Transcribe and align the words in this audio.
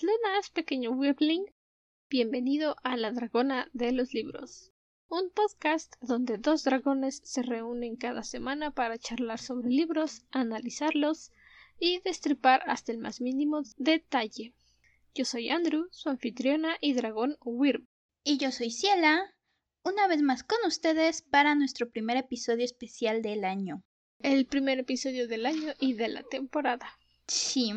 buenas 0.00 0.20
lunas, 0.22 0.50
pequeño 0.50 0.90
Wirbling. 0.92 1.46
Bienvenido 2.10 2.76
a 2.84 2.96
La 2.96 3.10
Dragona 3.10 3.68
de 3.72 3.92
los 3.92 4.12
Libros, 4.12 4.70
un 5.08 5.30
podcast 5.30 5.94
donde 6.00 6.38
dos 6.38 6.62
dragones 6.64 7.20
se 7.24 7.42
reúnen 7.42 7.96
cada 7.96 8.22
semana 8.22 8.70
para 8.70 8.98
charlar 8.98 9.38
sobre 9.38 9.70
libros, 9.70 10.24
analizarlos 10.30 11.32
y 11.80 12.00
destripar 12.00 12.62
hasta 12.66 12.92
el 12.92 12.98
más 12.98 13.20
mínimo 13.20 13.62
detalle. 13.76 14.54
Yo 15.14 15.24
soy 15.24 15.48
Andrew, 15.48 15.88
su 15.90 16.10
anfitriona 16.10 16.76
y 16.80 16.92
dragón 16.92 17.36
Wirb. 17.40 17.84
Y 18.24 18.38
yo 18.38 18.52
soy 18.52 18.70
Ciela, 18.70 19.34
una 19.84 20.06
vez 20.06 20.22
más 20.22 20.44
con 20.44 20.58
ustedes 20.66 21.22
para 21.22 21.54
nuestro 21.54 21.90
primer 21.90 22.18
episodio 22.18 22.64
especial 22.64 23.22
del 23.22 23.44
año. 23.44 23.82
El 24.20 24.46
primer 24.46 24.78
episodio 24.78 25.26
del 25.26 25.46
año 25.46 25.72
y 25.80 25.94
de 25.94 26.08
la 26.08 26.22
temporada. 26.22 26.98
Sí. 27.26 27.72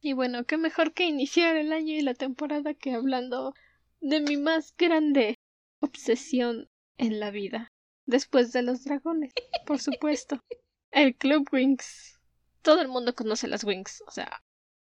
Y 0.00 0.14
bueno, 0.14 0.44
qué 0.44 0.56
mejor 0.56 0.94
que 0.94 1.04
iniciar 1.04 1.56
el 1.56 1.72
año 1.72 1.92
y 1.94 2.00
la 2.00 2.14
temporada 2.14 2.74
que 2.74 2.94
hablando 2.94 3.54
de 4.00 4.20
mi 4.20 4.36
más 4.36 4.74
grande 4.76 5.34
obsesión 5.80 6.68
en 6.96 7.20
la 7.20 7.30
vida. 7.30 7.68
Después 8.06 8.52
de 8.52 8.62
los 8.62 8.84
dragones, 8.84 9.32
por 9.66 9.78
supuesto. 9.78 10.40
El 10.90 11.14
Club 11.16 11.48
Wings. 11.52 12.18
Todo 12.62 12.80
el 12.82 12.88
mundo 12.88 13.14
conoce 13.14 13.46
las 13.46 13.62
Wings, 13.62 14.02
o 14.06 14.10
sea, 14.10 14.42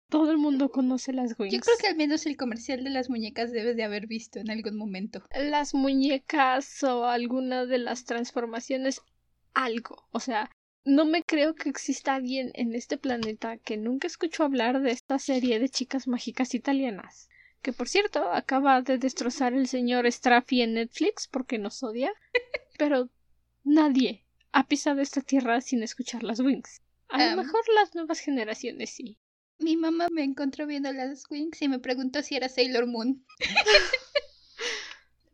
todo 0.09 0.29
el 0.31 0.37
mundo 0.37 0.69
conoce 0.69 1.13
las 1.13 1.39
Wings. 1.39 1.53
Yo 1.53 1.59
creo 1.59 1.77
que 1.79 1.87
al 1.87 1.95
menos 1.95 2.25
el 2.25 2.37
comercial 2.37 2.83
de 2.83 2.91
las 2.91 3.09
muñecas 3.09 3.51
debes 3.51 3.75
de 3.77 3.83
haber 3.83 4.05
visto 4.05 4.39
en 4.39 4.51
algún 4.51 4.77
momento. 4.77 5.23
Las 5.33 5.73
muñecas 5.73 6.83
o 6.83 7.05
alguna 7.05 7.65
de 7.65 7.79
las 7.79 8.05
transformaciones, 8.05 9.01
algo. 9.53 10.07
O 10.11 10.19
sea, 10.19 10.51
no 10.85 11.05
me 11.05 11.23
creo 11.23 11.55
que 11.55 11.69
exista 11.69 12.15
alguien 12.15 12.51
en 12.55 12.75
este 12.75 12.97
planeta 12.97 13.57
que 13.57 13.77
nunca 13.77 14.07
escuchó 14.07 14.43
hablar 14.43 14.81
de 14.81 14.91
esta 14.91 15.17
serie 15.19 15.59
de 15.59 15.69
chicas 15.69 16.07
mágicas 16.07 16.53
italianas. 16.53 17.29
Que 17.61 17.71
por 17.71 17.87
cierto, 17.87 18.31
acaba 18.31 18.81
de 18.81 18.97
destrozar 18.97 19.53
el 19.53 19.67
señor 19.67 20.11
Straffi 20.11 20.61
en 20.61 20.73
Netflix 20.73 21.27
porque 21.27 21.57
nos 21.57 21.81
odia. 21.83 22.11
Pero 22.77 23.09
nadie 23.63 24.25
ha 24.51 24.67
pisado 24.67 25.01
esta 25.01 25.21
tierra 25.21 25.61
sin 25.61 25.81
escuchar 25.83 26.23
las 26.23 26.41
Wings. 26.41 26.81
A 27.07 27.29
lo 27.29 27.43
mejor 27.43 27.61
las 27.75 27.95
nuevas 27.95 28.19
generaciones 28.19 28.89
sí. 28.89 29.17
Mi 29.59 29.77
mamá 29.77 30.07
me 30.11 30.23
encontró 30.23 30.65
viendo 30.65 30.91
las 30.91 31.29
Wings 31.29 31.61
y 31.61 31.69
me 31.69 31.79
preguntó 31.79 32.21
si 32.21 32.35
era 32.35 32.49
Sailor 32.49 32.87
Moon. 32.87 33.25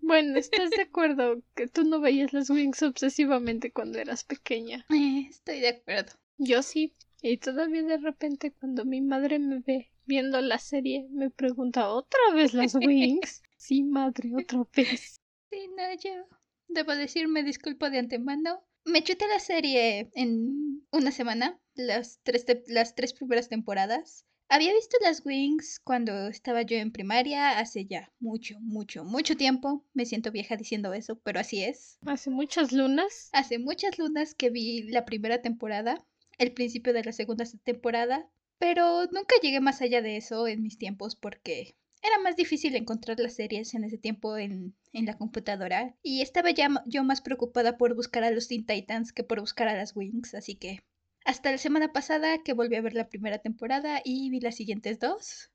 Bueno, 0.09 0.39
¿estás 0.39 0.71
de 0.71 0.81
acuerdo 0.81 1.43
que 1.53 1.67
tú 1.67 1.83
no 1.83 2.01
veías 2.01 2.33
las 2.33 2.49
Wings 2.49 2.81
obsesivamente 2.81 3.71
cuando 3.71 3.99
eras 3.99 4.23
pequeña? 4.23 4.83
Eh, 4.89 5.27
estoy 5.29 5.59
de 5.59 5.67
acuerdo. 5.67 6.13
Yo 6.39 6.63
sí. 6.63 6.95
Y 7.21 7.37
todavía 7.37 7.83
de 7.83 7.97
repente 7.99 8.51
cuando 8.51 8.85
mi 8.85 9.01
madre 9.01 9.37
me 9.37 9.59
ve 9.59 9.91
viendo 10.07 10.41
la 10.41 10.57
serie 10.57 11.05
me 11.11 11.29
pregunta 11.29 11.89
¿otra 11.89 12.19
vez 12.33 12.55
las 12.55 12.73
Wings? 12.83 13.43
sí, 13.57 13.83
madre, 13.83 14.31
otra 14.35 14.65
vez. 14.75 15.21
Sí, 15.51 15.69
no, 15.77 15.93
yo 15.93 16.27
debo 16.69 16.95
decir, 16.95 17.27
me 17.27 17.43
disculpo 17.43 17.91
de 17.91 17.99
antemano. 17.99 18.63
Me 18.85 19.03
chuté 19.03 19.27
la 19.27 19.39
serie 19.39 20.09
en 20.15 20.87
una 20.91 21.11
semana, 21.11 21.61
las 21.75 22.19
tres, 22.23 22.47
las 22.65 22.95
tres 22.95 23.13
primeras 23.13 23.47
temporadas. 23.47 24.25
Había 24.51 24.73
visto 24.73 24.97
las 25.03 25.23
Wings 25.23 25.79
cuando 25.79 26.27
estaba 26.27 26.63
yo 26.63 26.75
en 26.77 26.91
primaria, 26.91 27.59
hace 27.59 27.85
ya 27.85 28.11
mucho, 28.19 28.59
mucho, 28.59 29.03
mucho 29.03 29.37
tiempo. 29.37 29.85
Me 29.93 30.07
siento 30.07 30.31
vieja 30.31 30.57
diciendo 30.57 30.91
eso, 30.95 31.19
pero 31.19 31.39
así 31.39 31.63
es. 31.63 31.99
Hace 32.07 32.31
muchas 32.31 32.71
lunas. 32.71 33.29
Hace 33.31 33.59
muchas 33.59 33.99
lunas 33.99 34.33
que 34.33 34.49
vi 34.49 34.89
la 34.89 35.05
primera 35.05 35.43
temporada, 35.43 36.03
el 36.39 36.51
principio 36.51 36.93
de 36.93 37.03
la 37.03 37.11
segunda 37.11 37.45
temporada, 37.63 38.27
pero 38.57 39.05
nunca 39.11 39.35
llegué 39.39 39.59
más 39.59 39.83
allá 39.83 40.01
de 40.01 40.17
eso 40.17 40.47
en 40.47 40.63
mis 40.63 40.79
tiempos 40.79 41.15
porque 41.15 41.75
era 42.01 42.17
más 42.17 42.35
difícil 42.35 42.75
encontrar 42.75 43.19
las 43.19 43.35
series 43.35 43.75
en 43.75 43.83
ese 43.83 43.99
tiempo 43.99 44.35
en, 44.35 44.75
en 44.93 45.05
la 45.05 45.15
computadora 45.15 45.95
y 46.01 46.21
estaba 46.21 46.49
ya 46.49 46.69
yo 46.87 47.03
más 47.03 47.21
preocupada 47.21 47.77
por 47.77 47.93
buscar 47.93 48.23
a 48.23 48.31
los 48.31 48.47
Teen 48.47 48.65
Titans 48.65 49.13
que 49.13 49.23
por 49.23 49.41
buscar 49.41 49.67
a 49.67 49.77
las 49.77 49.95
Wings, 49.95 50.33
así 50.33 50.55
que 50.55 50.79
hasta 51.25 51.51
la 51.51 51.57
semana 51.57 51.91
pasada 51.91 52.41
que 52.43 52.53
volví 52.53 52.75
a 52.75 52.81
ver 52.81 52.93
la 52.93 53.09
primera 53.09 53.39
temporada 53.39 54.01
y 54.03 54.29
vi 54.29 54.39
las 54.39 54.55
siguientes 54.55 54.99
dos. 54.99 55.51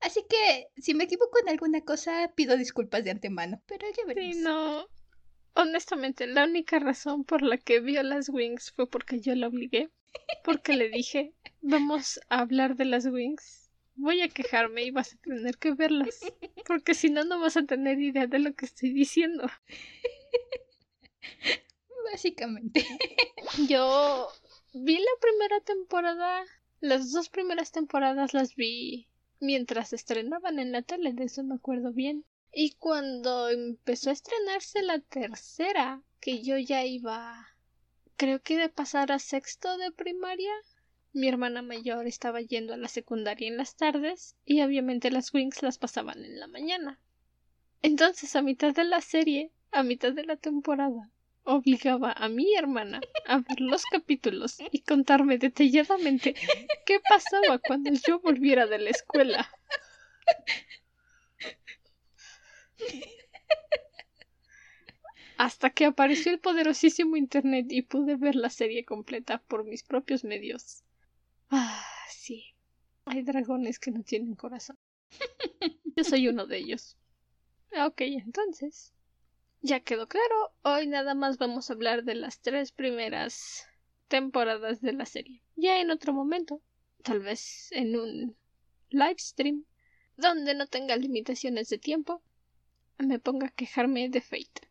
Así 0.00 0.24
que 0.28 0.68
si 0.76 0.94
me 0.94 1.04
equivoco 1.04 1.38
en 1.40 1.48
alguna 1.48 1.80
cosa, 1.82 2.32
pido 2.34 2.56
disculpas 2.56 3.04
de 3.04 3.10
antemano, 3.10 3.62
pero 3.66 3.86
ya 3.96 4.04
veremos. 4.06 4.36
Sí, 4.36 4.42
no. 4.42 4.86
Honestamente, 5.54 6.26
la 6.26 6.44
única 6.44 6.78
razón 6.78 7.24
por 7.24 7.42
la 7.42 7.56
que 7.56 7.80
vio 7.80 8.02
las 8.02 8.28
Wings 8.28 8.72
fue 8.72 8.88
porque 8.88 9.20
yo 9.20 9.34
la 9.34 9.48
obligué. 9.48 9.90
Porque 10.44 10.74
le 10.74 10.90
dije, 10.90 11.34
vamos 11.60 12.20
a 12.28 12.40
hablar 12.40 12.76
de 12.76 12.84
las 12.84 13.06
Wings. 13.06 13.70
Voy 13.94 14.20
a 14.20 14.28
quejarme 14.28 14.84
y 14.84 14.90
vas 14.90 15.14
a 15.14 15.18
tener 15.18 15.56
que 15.56 15.72
verlas. 15.72 16.20
Porque 16.66 16.94
si 16.94 17.08
no, 17.08 17.24
no 17.24 17.40
vas 17.40 17.56
a 17.56 17.64
tener 17.64 17.98
idea 17.98 18.26
de 18.26 18.38
lo 18.38 18.54
que 18.54 18.66
estoy 18.66 18.92
diciendo. 18.92 19.50
Básicamente. 22.12 22.86
Yo 23.66 24.28
vi 24.84 24.98
la 24.98 25.20
primera 25.20 25.60
temporada, 25.60 26.44
las 26.80 27.12
dos 27.12 27.28
primeras 27.28 27.72
temporadas 27.72 28.34
las 28.34 28.54
vi 28.54 29.08
mientras 29.40 29.92
estrenaban 29.92 30.58
en 30.58 30.72
la 30.72 30.82
tele, 30.82 31.12
de 31.12 31.24
eso 31.24 31.42
me 31.42 31.54
acuerdo 31.54 31.92
bien. 31.92 32.24
Y 32.52 32.72
cuando 32.72 33.48
empezó 33.48 34.10
a 34.10 34.14
estrenarse 34.14 34.82
la 34.82 34.98
tercera, 35.00 36.02
que 36.20 36.42
yo 36.42 36.58
ya 36.58 36.84
iba, 36.84 37.48
creo 38.16 38.40
que 38.42 38.56
de 38.56 38.68
pasar 38.68 39.12
a 39.12 39.18
sexto 39.18 39.76
de 39.78 39.92
primaria, 39.92 40.52
mi 41.12 41.28
hermana 41.28 41.62
mayor 41.62 42.06
estaba 42.06 42.40
yendo 42.40 42.74
a 42.74 42.78
la 42.78 42.88
secundaria 42.88 43.48
en 43.48 43.56
las 43.56 43.76
tardes 43.76 44.36
y 44.44 44.60
obviamente 44.62 45.10
las 45.10 45.32
Wings 45.32 45.62
las 45.62 45.78
pasaban 45.78 46.24
en 46.24 46.38
la 46.38 46.46
mañana. 46.46 47.00
Entonces, 47.82 48.36
a 48.36 48.42
mitad 48.42 48.74
de 48.74 48.84
la 48.84 49.00
serie, 49.00 49.52
a 49.70 49.82
mitad 49.82 50.12
de 50.12 50.24
la 50.24 50.36
temporada, 50.36 51.10
obligaba 51.46 52.12
a 52.12 52.28
mi 52.28 52.54
hermana 52.54 53.00
a 53.26 53.38
ver 53.38 53.60
los 53.60 53.82
capítulos 53.84 54.58
y 54.72 54.80
contarme 54.82 55.38
detalladamente 55.38 56.34
qué 56.84 57.00
pasaba 57.08 57.58
cuando 57.58 57.90
yo 58.06 58.20
volviera 58.20 58.66
de 58.66 58.78
la 58.78 58.90
escuela. 58.90 59.48
Hasta 65.38 65.70
que 65.70 65.84
apareció 65.84 66.32
el 66.32 66.40
poderosísimo 66.40 67.16
Internet 67.16 67.66
y 67.70 67.82
pude 67.82 68.16
ver 68.16 68.34
la 68.34 68.50
serie 68.50 68.84
completa 68.84 69.38
por 69.38 69.64
mis 69.64 69.82
propios 69.82 70.24
medios. 70.24 70.82
Ah, 71.50 71.84
sí. 72.10 72.54
Hay 73.04 73.22
dragones 73.22 73.78
que 73.78 73.90
no 73.90 74.02
tienen 74.02 74.34
corazón. 74.34 74.78
Yo 75.96 76.04
soy 76.04 76.28
uno 76.28 76.46
de 76.46 76.58
ellos. 76.58 76.96
Ok, 77.78 78.00
entonces. 78.00 78.95
Ya 79.66 79.80
quedó 79.80 80.06
claro, 80.06 80.52
hoy 80.62 80.86
nada 80.86 81.16
más 81.16 81.38
vamos 81.38 81.68
a 81.68 81.72
hablar 81.72 82.04
de 82.04 82.14
las 82.14 82.40
tres 82.40 82.70
primeras 82.70 83.66
temporadas 84.06 84.80
de 84.80 84.92
la 84.92 85.06
serie. 85.06 85.42
Ya 85.56 85.80
en 85.80 85.90
otro 85.90 86.12
momento, 86.12 86.62
tal 87.02 87.18
vez 87.18 87.72
en 87.72 87.96
un 87.96 88.36
live 88.90 89.18
stream, 89.18 89.64
donde 90.16 90.54
no 90.54 90.68
tenga 90.68 90.94
limitaciones 90.94 91.68
de 91.68 91.78
tiempo, 91.78 92.22
me 92.98 93.18
ponga 93.18 93.48
a 93.48 93.50
quejarme 93.50 94.08
de 94.08 94.20
Fate. 94.20 94.70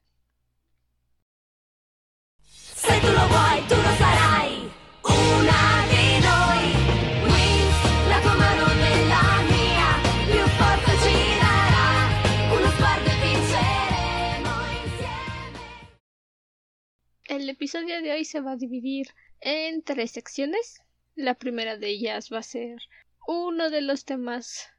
El 17.27 17.49
episodio 17.49 18.03
de 18.03 18.11
hoy 18.11 18.23
se 18.23 18.39
va 18.39 18.51
a 18.51 18.55
dividir 18.55 19.07
en 19.41 19.81
tres 19.81 20.11
secciones. 20.11 20.83
La 21.16 21.33
primera 21.33 21.75
de 21.75 21.89
ellas 21.89 22.31
va 22.31 22.37
a 22.37 22.43
ser 22.43 22.77
uno 23.25 23.72
de 23.72 23.81
los 23.81 24.05
temas 24.05 24.69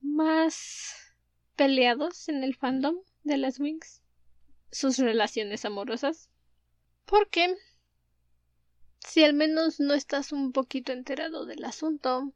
más 0.00 0.94
peleados 1.56 2.30
en 2.30 2.42
el 2.42 2.54
fandom 2.54 2.96
de 3.22 3.36
las 3.36 3.60
Wings, 3.60 4.00
sus 4.70 4.96
relaciones 4.96 5.66
amorosas. 5.66 6.30
Porque 7.04 7.54
si 9.00 9.22
al 9.22 9.34
menos 9.34 9.78
no 9.78 9.92
estás 9.92 10.32
un 10.32 10.52
poquito 10.52 10.90
enterado 10.90 11.44
del 11.44 11.64
asunto, 11.64 12.32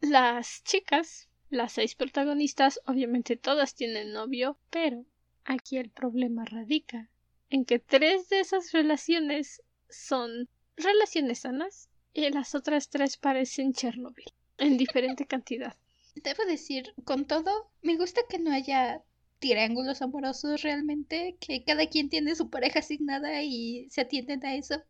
las 0.00 0.64
chicas, 0.64 1.28
las 1.50 1.72
seis 1.72 1.94
protagonistas, 1.94 2.80
obviamente 2.86 3.36
todas 3.36 3.74
tienen 3.74 4.14
novio, 4.14 4.58
pero 4.70 5.04
aquí 5.44 5.76
el 5.76 5.90
problema 5.90 6.46
radica 6.46 7.10
en 7.50 7.64
que 7.64 7.78
tres 7.78 8.28
de 8.28 8.40
esas 8.40 8.72
relaciones 8.72 9.62
son 9.88 10.48
relaciones 10.76 11.40
sanas 11.40 11.88
y 12.12 12.28
las 12.30 12.54
otras 12.54 12.88
tres 12.88 13.16
parecen 13.16 13.72
Chernobyl, 13.72 14.32
en 14.58 14.76
diferente 14.76 15.26
cantidad. 15.26 15.76
Debo 16.14 16.44
decir, 16.46 16.94
con 17.04 17.26
todo, 17.26 17.70
me 17.82 17.96
gusta 17.96 18.22
que 18.28 18.38
no 18.38 18.50
haya 18.52 19.02
triángulos 19.38 20.00
amorosos 20.02 20.62
realmente, 20.62 21.36
que 21.40 21.62
cada 21.64 21.86
quien 21.86 22.08
tiene 22.08 22.34
su 22.34 22.48
pareja 22.48 22.78
asignada 22.78 23.42
y 23.42 23.88
se 23.90 24.00
atienden 24.00 24.44
a 24.44 24.54
eso. 24.54 24.82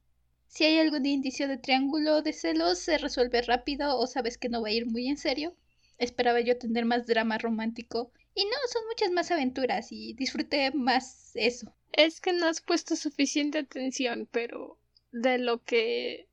Si 0.46 0.64
hay 0.64 0.78
algún 0.78 1.04
indicio 1.04 1.48
de 1.48 1.58
triángulo 1.58 2.22
de 2.22 2.32
celos, 2.32 2.78
se 2.78 2.98
resuelve 2.98 3.42
rápido 3.42 3.98
o 3.98 4.06
sabes 4.06 4.38
que 4.38 4.48
no 4.48 4.62
va 4.62 4.68
a 4.68 4.72
ir 4.72 4.86
muy 4.86 5.08
en 5.08 5.16
serio. 5.16 5.56
esperaba 5.98 6.40
yo 6.40 6.58
tener 6.58 6.84
más 6.84 7.06
drama 7.06 7.38
romántico. 7.38 8.12
Y 8.34 8.44
no, 8.44 8.56
son 8.70 8.82
muchas 8.86 9.10
más 9.10 9.30
aventuras 9.30 9.90
y 9.90 10.12
disfruté 10.12 10.70
más 10.72 11.32
eso. 11.34 11.74
Es 11.92 12.20
que 12.20 12.32
no 12.32 12.46
has 12.46 12.60
puesto 12.60 12.96
suficiente 12.96 13.58
atención, 13.58 14.28
pero 14.30 14.78
de 15.12 15.38
lo 15.38 15.62
que... 15.62 16.28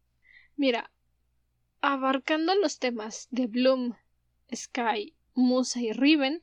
Mira, 0.56 0.92
abarcando 1.82 2.56
los 2.56 2.80
temas 2.80 3.28
de 3.32 3.48
Bloom, 3.48 3.96
Sky, 4.54 5.16
Musa 5.34 5.82
y 5.82 5.92
Riven, 5.94 6.42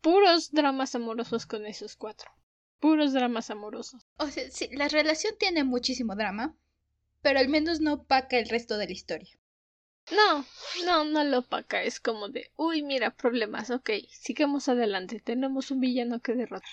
puros 0.00 0.50
dramas 0.52 0.94
amorosos 0.94 1.46
con 1.46 1.66
esos 1.66 1.96
cuatro. 1.96 2.30
Puros 2.78 3.12
dramas 3.12 3.50
amorosos. 3.50 4.06
O 4.16 4.26
sea, 4.28 4.50
sí, 4.50 4.68
la 4.72 4.88
relación 4.88 5.34
tiene 5.38 5.64
muchísimo 5.64 6.16
drama, 6.16 6.56
pero 7.22 7.38
al 7.38 7.48
menos 7.48 7.80
no 7.80 7.94
opaca 7.94 8.38
el 8.38 8.48
resto 8.48 8.78
de 8.78 8.86
la 8.86 8.92
historia. 8.92 9.38
No, 10.10 10.44
no, 10.84 11.04
no 11.04 11.22
lo 11.24 11.40
opaca. 11.40 11.82
Es 11.82 12.00
como 12.00 12.28
de, 12.28 12.50
uy, 12.56 12.82
mira, 12.82 13.14
problemas, 13.14 13.70
ok, 13.70 13.90
sigamos 14.10 14.68
adelante, 14.68 15.20
tenemos 15.20 15.70
un 15.70 15.80
villano 15.80 16.20
que 16.20 16.34
derrotar. 16.34 16.70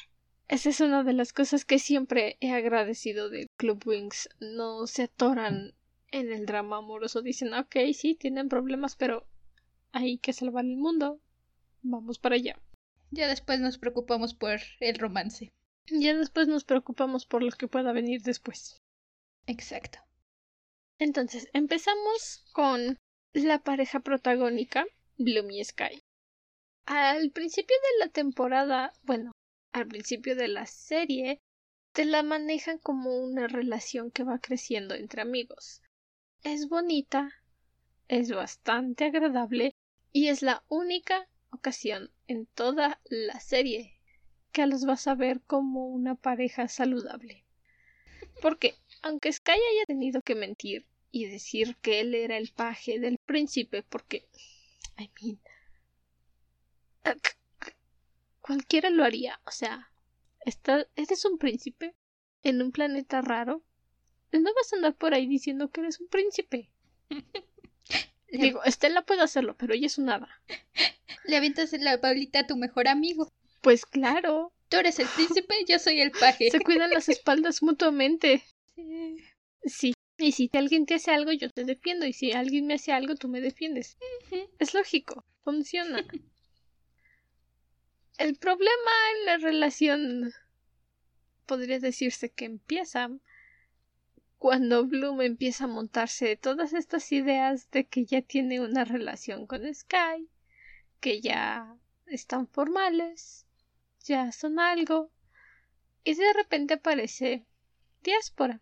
Esa 0.50 0.70
es 0.70 0.80
una 0.80 1.04
de 1.04 1.12
las 1.12 1.34
cosas 1.34 1.66
que 1.66 1.78
siempre 1.78 2.38
he 2.40 2.54
agradecido 2.54 3.30
de 3.30 3.48
Club 3.58 3.84
Wings. 3.86 4.30
No 4.40 4.88
se 4.88 5.04
atoran 5.04 5.74
en 6.12 6.32
el 6.32 6.46
drama 6.46 6.78
amoroso. 6.78 7.22
Dicen, 7.22 7.54
ok, 7.54 7.76
sí, 7.94 8.16
tienen 8.16 8.48
problemas, 8.48 8.96
pero 8.96 9.28
hay 9.92 10.20
que 10.20 10.32
salvar 10.32 10.64
el 10.64 10.78
mundo. 10.78 11.20
Vamos 11.82 12.18
para 12.18 12.36
allá. 12.36 12.58
Ya 13.12 13.28
después 13.28 13.60
nos 13.60 13.78
preocupamos 13.78 14.34
por 14.34 14.60
el 14.80 14.98
romance. 14.98 15.50
Ya 15.90 16.16
después 16.16 16.48
nos 16.48 16.64
preocupamos 16.64 17.26
por 17.26 17.44
lo 17.44 17.52
que 17.52 17.68
pueda 17.68 17.92
venir 17.92 18.22
después. 18.22 18.82
Exacto. 19.48 20.00
Entonces, 21.00 21.50
empezamos 21.54 22.46
con 22.54 22.98
la 23.34 23.60
pareja 23.60 24.00
protagónica, 24.00 24.86
Bloom 25.18 25.52
y 25.52 25.64
Sky. 25.64 26.02
Al 26.86 27.32
principio 27.32 27.76
de 27.76 28.06
la 28.06 28.12
temporada, 28.12 28.94
bueno, 29.04 29.32
al 29.72 29.88
principio 29.88 30.36
de 30.36 30.48
la 30.48 30.66
serie, 30.66 31.42
te 31.92 32.06
la 32.06 32.24
manejan 32.24 32.78
como 32.78 33.18
una 33.18 33.48
relación 33.48 34.12
que 34.12 34.24
va 34.24 34.40
creciendo 34.40 34.96
entre 34.96 35.22
amigos. 35.22 35.82
Es 36.44 36.70
bonita, 36.70 37.32
es 38.08 38.32
bastante 38.32 39.06
agradable 39.06 39.76
y 40.12 40.28
es 40.28 40.42
la 40.42 40.64
única 40.68 41.28
ocasión 41.50 42.12
en 42.28 42.46
toda 42.46 43.00
la 43.06 43.40
serie 43.40 44.00
que 44.52 44.66
los 44.66 44.86
vas 44.86 45.08
a 45.08 45.16
ver 45.16 45.42
como 45.42 45.88
una 45.88 46.16
pareja 46.16 46.68
saludable. 46.68 47.46
Porque, 48.42 48.76
aunque 49.02 49.32
Sky 49.32 49.52
haya 49.52 49.86
tenido 49.86 50.22
que 50.22 50.36
mentir 50.36 50.88
y 51.12 51.26
decir 51.26 51.76
que 51.82 52.00
él 52.00 52.14
era 52.16 52.38
el 52.38 52.52
paje 52.52 53.00
del 53.00 53.18
príncipe, 53.18 53.84
porque, 53.84 54.28
I 54.98 55.10
mean, 55.22 55.40
cualquiera 58.48 58.90
lo 58.90 59.04
haría, 59.04 59.40
o 59.46 59.52
sea, 59.52 59.92
eres 60.96 61.26
un 61.26 61.38
príncipe 61.38 61.94
en 62.44 62.62
un 62.62 62.72
planeta 62.72 63.22
raro, 63.22 63.62
no 64.32 64.54
vas 64.54 64.72
a 64.72 64.78
andar 64.78 64.96
por 64.96 65.14
ahí 65.14 65.28
diciendo 65.28 65.70
que 65.70 65.82
eres 65.82 66.00
un 66.00 66.08
príncipe. 66.08 66.70
Digo, 68.32 68.64
Estela 68.64 69.04
puede 69.04 69.22
hacerlo, 69.22 69.56
pero 69.58 69.74
ella 69.74 69.88
es 69.88 69.98
un 69.98 70.10
hada. 70.10 70.42
Le 71.26 71.38
avientas 71.38 71.72
la 71.74 72.00
Paulita 72.00 72.40
a 72.40 72.48
tu 72.48 72.58
mejor 72.58 72.88
amigo. 72.88 73.32
Pues 73.62 73.86
claro. 73.86 74.54
Tú 74.70 74.78
eres 74.78 75.00
el 75.00 75.08
príncipe, 75.08 75.56
yo 75.66 75.80
soy 75.80 76.02
el 76.02 76.12
paje. 76.12 76.52
Se 76.52 76.60
cuidan 76.60 76.92
las 76.92 77.08
espaldas 77.10 77.64
mutuamente. 77.64 78.44
Sí. 79.64 79.94
Y 80.18 80.32
si 80.34 80.50
alguien 80.54 80.86
te 80.86 80.96
hace 80.96 81.12
algo, 81.12 81.32
yo 81.32 81.50
te 81.50 81.64
defiendo. 81.64 82.06
Y 82.06 82.12
si 82.12 82.34
alguien 82.34 82.68
me 82.68 82.74
hace 82.74 82.92
algo, 82.92 83.16
tú 83.16 83.30
me 83.30 83.40
defiendes. 83.40 83.98
Es 84.60 84.74
lógico. 84.74 85.24
Funciona. 85.44 86.06
El 88.18 88.36
problema 88.36 88.92
en 89.20 89.26
la 89.28 89.38
relación 89.38 90.34
podría 91.46 91.80
decirse 91.80 92.32
que 92.32 92.46
empieza 92.46 93.12
cuando 94.40 94.88
Bloom 94.88 95.22
empieza 95.22 95.66
a 95.66 95.68
montarse 95.68 96.36
todas 96.36 96.74
estas 96.74 97.12
ideas 97.12 97.70
de 97.70 97.86
que 97.86 98.06
ya 98.06 98.24
tiene 98.24 98.60
una 98.60 98.86
relación 98.86 99.46
con 99.46 99.72
Sky, 99.72 100.30
que 101.00 101.22
ya 101.22 101.78
están 102.08 102.48
formales, 102.48 103.46
ya 104.04 104.32
son 104.32 104.60
algo, 104.60 105.12
y 106.04 106.16
de 106.16 106.34
repente 106.34 106.76
aparece 106.76 107.46
Diáspora. 108.02 108.62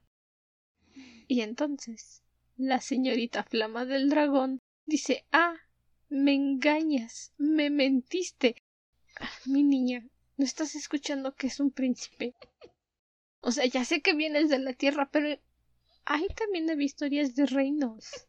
Y 1.27 1.41
entonces 1.41 2.23
la 2.57 2.81
señorita 2.81 3.43
Flama 3.43 3.85
del 3.85 4.09
Dragón 4.09 4.59
dice 4.85 5.25
Ah, 5.31 5.55
me 6.09 6.33
engañas, 6.33 7.33
me 7.37 7.69
mentiste. 7.69 8.64
Mi 9.45 9.63
niña, 9.63 10.05
¿no 10.37 10.45
estás 10.45 10.75
escuchando 10.75 11.35
que 11.35 11.47
es 11.47 11.59
un 11.59 11.71
príncipe? 11.71 12.33
O 13.39 13.51
sea, 13.51 13.65
ya 13.65 13.85
sé 13.85 14.01
que 14.01 14.13
vienes 14.13 14.49
de 14.49 14.59
la 14.59 14.73
tierra, 14.73 15.09
pero 15.11 15.39
ahí 16.05 16.27
también 16.35 16.65
visto 16.65 17.05
historias 17.05 17.35
de 17.35 17.45
reinos. 17.45 18.27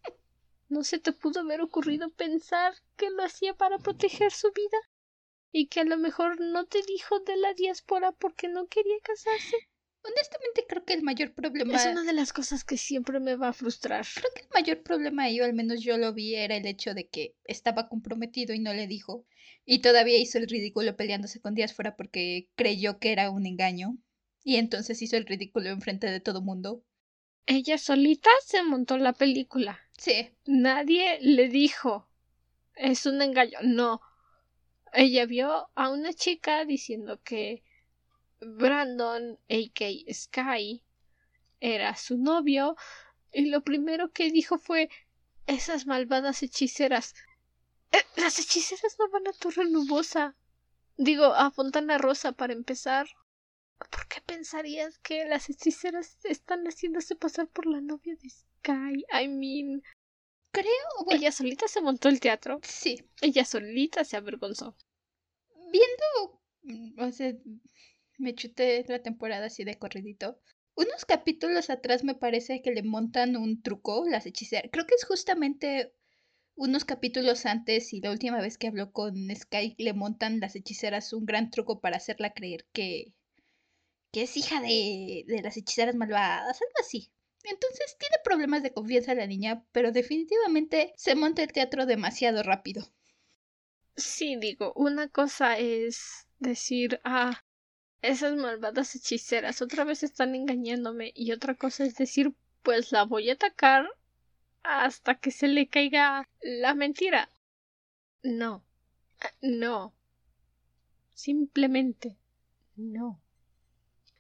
¿No 0.68 0.84
se 0.84 0.98
te 0.98 1.12
pudo 1.12 1.40
haber 1.40 1.60
ocurrido 1.60 2.10
pensar 2.10 2.74
que 2.96 3.10
lo 3.10 3.22
hacía 3.22 3.54
para 3.54 3.78
proteger 3.78 4.32
su 4.32 4.52
vida? 4.52 4.78
¿Y 5.52 5.68
que 5.68 5.80
a 5.80 5.84
lo 5.84 5.96
mejor 5.96 6.40
no 6.40 6.66
te 6.66 6.82
dijo 6.82 7.20
de 7.20 7.36
la 7.36 7.54
diáspora 7.54 8.12
porque 8.12 8.48
no 8.48 8.66
quería 8.66 8.98
casarse? 9.02 9.56
Honestamente 10.08 10.64
creo 10.68 10.84
que 10.84 10.94
el 10.94 11.02
mayor 11.02 11.32
problema... 11.32 11.76
Es 11.76 11.86
una 11.86 12.04
de 12.04 12.12
las 12.12 12.32
cosas 12.32 12.64
que 12.64 12.76
siempre 12.76 13.18
me 13.18 13.36
va 13.36 13.48
a 13.48 13.52
frustrar. 13.52 14.06
Creo 14.14 14.30
que 14.34 14.42
el 14.42 14.48
mayor 14.54 14.82
problema 14.82 15.28
yo, 15.30 15.44
al 15.44 15.54
menos 15.54 15.82
yo 15.82 15.98
lo 15.98 16.12
vi, 16.12 16.34
era 16.34 16.56
el 16.56 16.66
hecho 16.66 16.94
de 16.94 17.08
que 17.08 17.34
estaba 17.44 17.88
comprometido 17.88 18.54
y 18.54 18.60
no 18.60 18.72
le 18.72 18.86
dijo. 18.86 19.26
Y 19.64 19.80
todavía 19.80 20.18
hizo 20.18 20.38
el 20.38 20.48
ridículo 20.48 20.96
peleándose 20.96 21.40
con 21.40 21.54
Diáspora 21.54 21.96
porque 21.96 22.48
creyó 22.54 22.98
que 22.98 23.12
era 23.12 23.30
un 23.30 23.46
engaño. 23.46 23.98
Y 24.44 24.56
entonces 24.56 25.02
hizo 25.02 25.16
el 25.16 25.26
ridículo 25.26 25.70
enfrente 25.70 26.08
de 26.08 26.20
todo 26.20 26.40
mundo. 26.40 26.84
Ella 27.46 27.78
solita 27.78 28.30
se 28.44 28.62
montó 28.62 28.98
la 28.98 29.12
película. 29.12 29.80
Sí. 29.98 30.30
Nadie 30.44 31.18
le 31.20 31.48
dijo. 31.48 32.08
Es 32.76 33.06
un 33.06 33.22
engaño. 33.22 33.58
No. 33.62 34.00
Ella 34.92 35.26
vio 35.26 35.68
a 35.74 35.90
una 35.90 36.12
chica 36.12 36.64
diciendo 36.64 37.20
que 37.22 37.64
Brandon, 38.40 39.38
a.k. 39.48 40.04
Sky, 40.12 40.82
era 41.60 41.96
su 41.96 42.18
novio, 42.18 42.76
y 43.32 43.46
lo 43.46 43.62
primero 43.62 44.12
que 44.12 44.30
dijo 44.30 44.58
fue 44.58 44.90
esas 45.46 45.86
malvadas 45.86 46.42
hechiceras. 46.42 47.14
Eh, 47.92 48.04
las 48.16 48.38
hechiceras 48.38 48.96
no 48.98 49.08
van 49.10 49.28
a 49.28 49.32
Torre 49.32 49.68
Nubosa. 49.70 50.36
Digo, 50.96 51.26
a 51.26 51.50
Fontana 51.50 51.98
Rosa 51.98 52.32
para 52.32 52.52
empezar. 52.52 53.06
¿Por 53.78 54.08
qué 54.08 54.22
pensarías 54.24 54.98
que 54.98 55.26
las 55.26 55.50
hechiceras 55.50 56.18
están 56.24 56.64
haciéndose 56.64 57.14
pasar 57.14 57.48
por 57.48 57.66
la 57.66 57.80
novia 57.80 58.16
de 58.16 58.30
Sky? 58.30 59.04
I 59.12 59.28
mean. 59.28 59.82
Creo. 60.50 60.66
Ella 61.10 61.30
solita 61.30 61.68
se 61.68 61.82
montó 61.82 62.08
el 62.08 62.20
teatro. 62.20 62.60
Sí. 62.62 63.04
Ella 63.20 63.44
solita 63.44 64.04
se 64.04 64.16
avergonzó. 64.16 64.74
Viendo. 65.70 66.40
O 66.98 67.12
sea, 67.12 67.34
me 68.18 68.34
chuté 68.34 68.84
la 68.88 69.02
temporada 69.02 69.46
así 69.46 69.64
de 69.64 69.78
corridito. 69.78 70.38
Unos 70.74 71.04
capítulos 71.04 71.70
atrás 71.70 72.04
me 72.04 72.14
parece 72.14 72.62
que 72.62 72.70
le 72.70 72.82
montan 72.82 73.36
un 73.36 73.62
truco, 73.62 74.04
las 74.08 74.26
hechiceras. 74.26 74.70
Creo 74.72 74.86
que 74.86 74.94
es 74.94 75.04
justamente 75.04 75.92
unos 76.54 76.84
capítulos 76.84 77.46
antes 77.46 77.92
y 77.92 78.00
la 78.00 78.10
última 78.10 78.40
vez 78.40 78.58
que 78.58 78.68
habló 78.68 78.92
con 78.92 79.14
Sky 79.34 79.74
le 79.78 79.92
montan 79.92 80.40
las 80.40 80.56
hechiceras 80.56 81.12
un 81.12 81.26
gran 81.26 81.50
truco 81.50 81.80
para 81.80 81.98
hacerla 81.98 82.32
creer 82.32 82.66
que, 82.72 83.14
que 84.12 84.22
es 84.22 84.36
hija 84.36 84.60
de, 84.60 85.24
de 85.26 85.42
las 85.42 85.56
hechiceras 85.56 85.94
malvadas, 85.94 86.60
algo 86.60 86.74
así. 86.80 87.10
Entonces 87.44 87.96
tiene 87.98 88.16
problemas 88.24 88.62
de 88.62 88.72
confianza 88.72 89.14
la 89.14 89.26
niña, 89.26 89.64
pero 89.72 89.92
definitivamente 89.92 90.92
se 90.96 91.14
monta 91.14 91.42
el 91.42 91.52
teatro 91.52 91.86
demasiado 91.86 92.42
rápido. 92.42 92.90
Sí, 93.96 94.36
digo, 94.36 94.72
una 94.74 95.08
cosa 95.08 95.58
es 95.58 96.26
decir, 96.38 97.00
ah, 97.04 97.42
esas 98.02 98.34
malvadas 98.36 98.94
hechiceras 98.94 99.62
otra 99.62 99.84
vez 99.84 100.02
están 100.02 100.34
engañándome 100.34 101.12
y 101.14 101.32
otra 101.32 101.54
cosa 101.54 101.84
es 101.84 101.96
decir, 101.96 102.34
pues 102.62 102.92
la 102.92 103.04
voy 103.04 103.30
a 103.30 103.34
atacar 103.34 103.88
hasta 104.62 105.14
que 105.18 105.30
se 105.30 105.48
le 105.48 105.68
caiga 105.68 106.28
la 106.40 106.74
mentira. 106.74 107.30
No. 108.22 108.64
No. 109.40 109.94
Simplemente 111.14 112.16
no. 112.76 113.20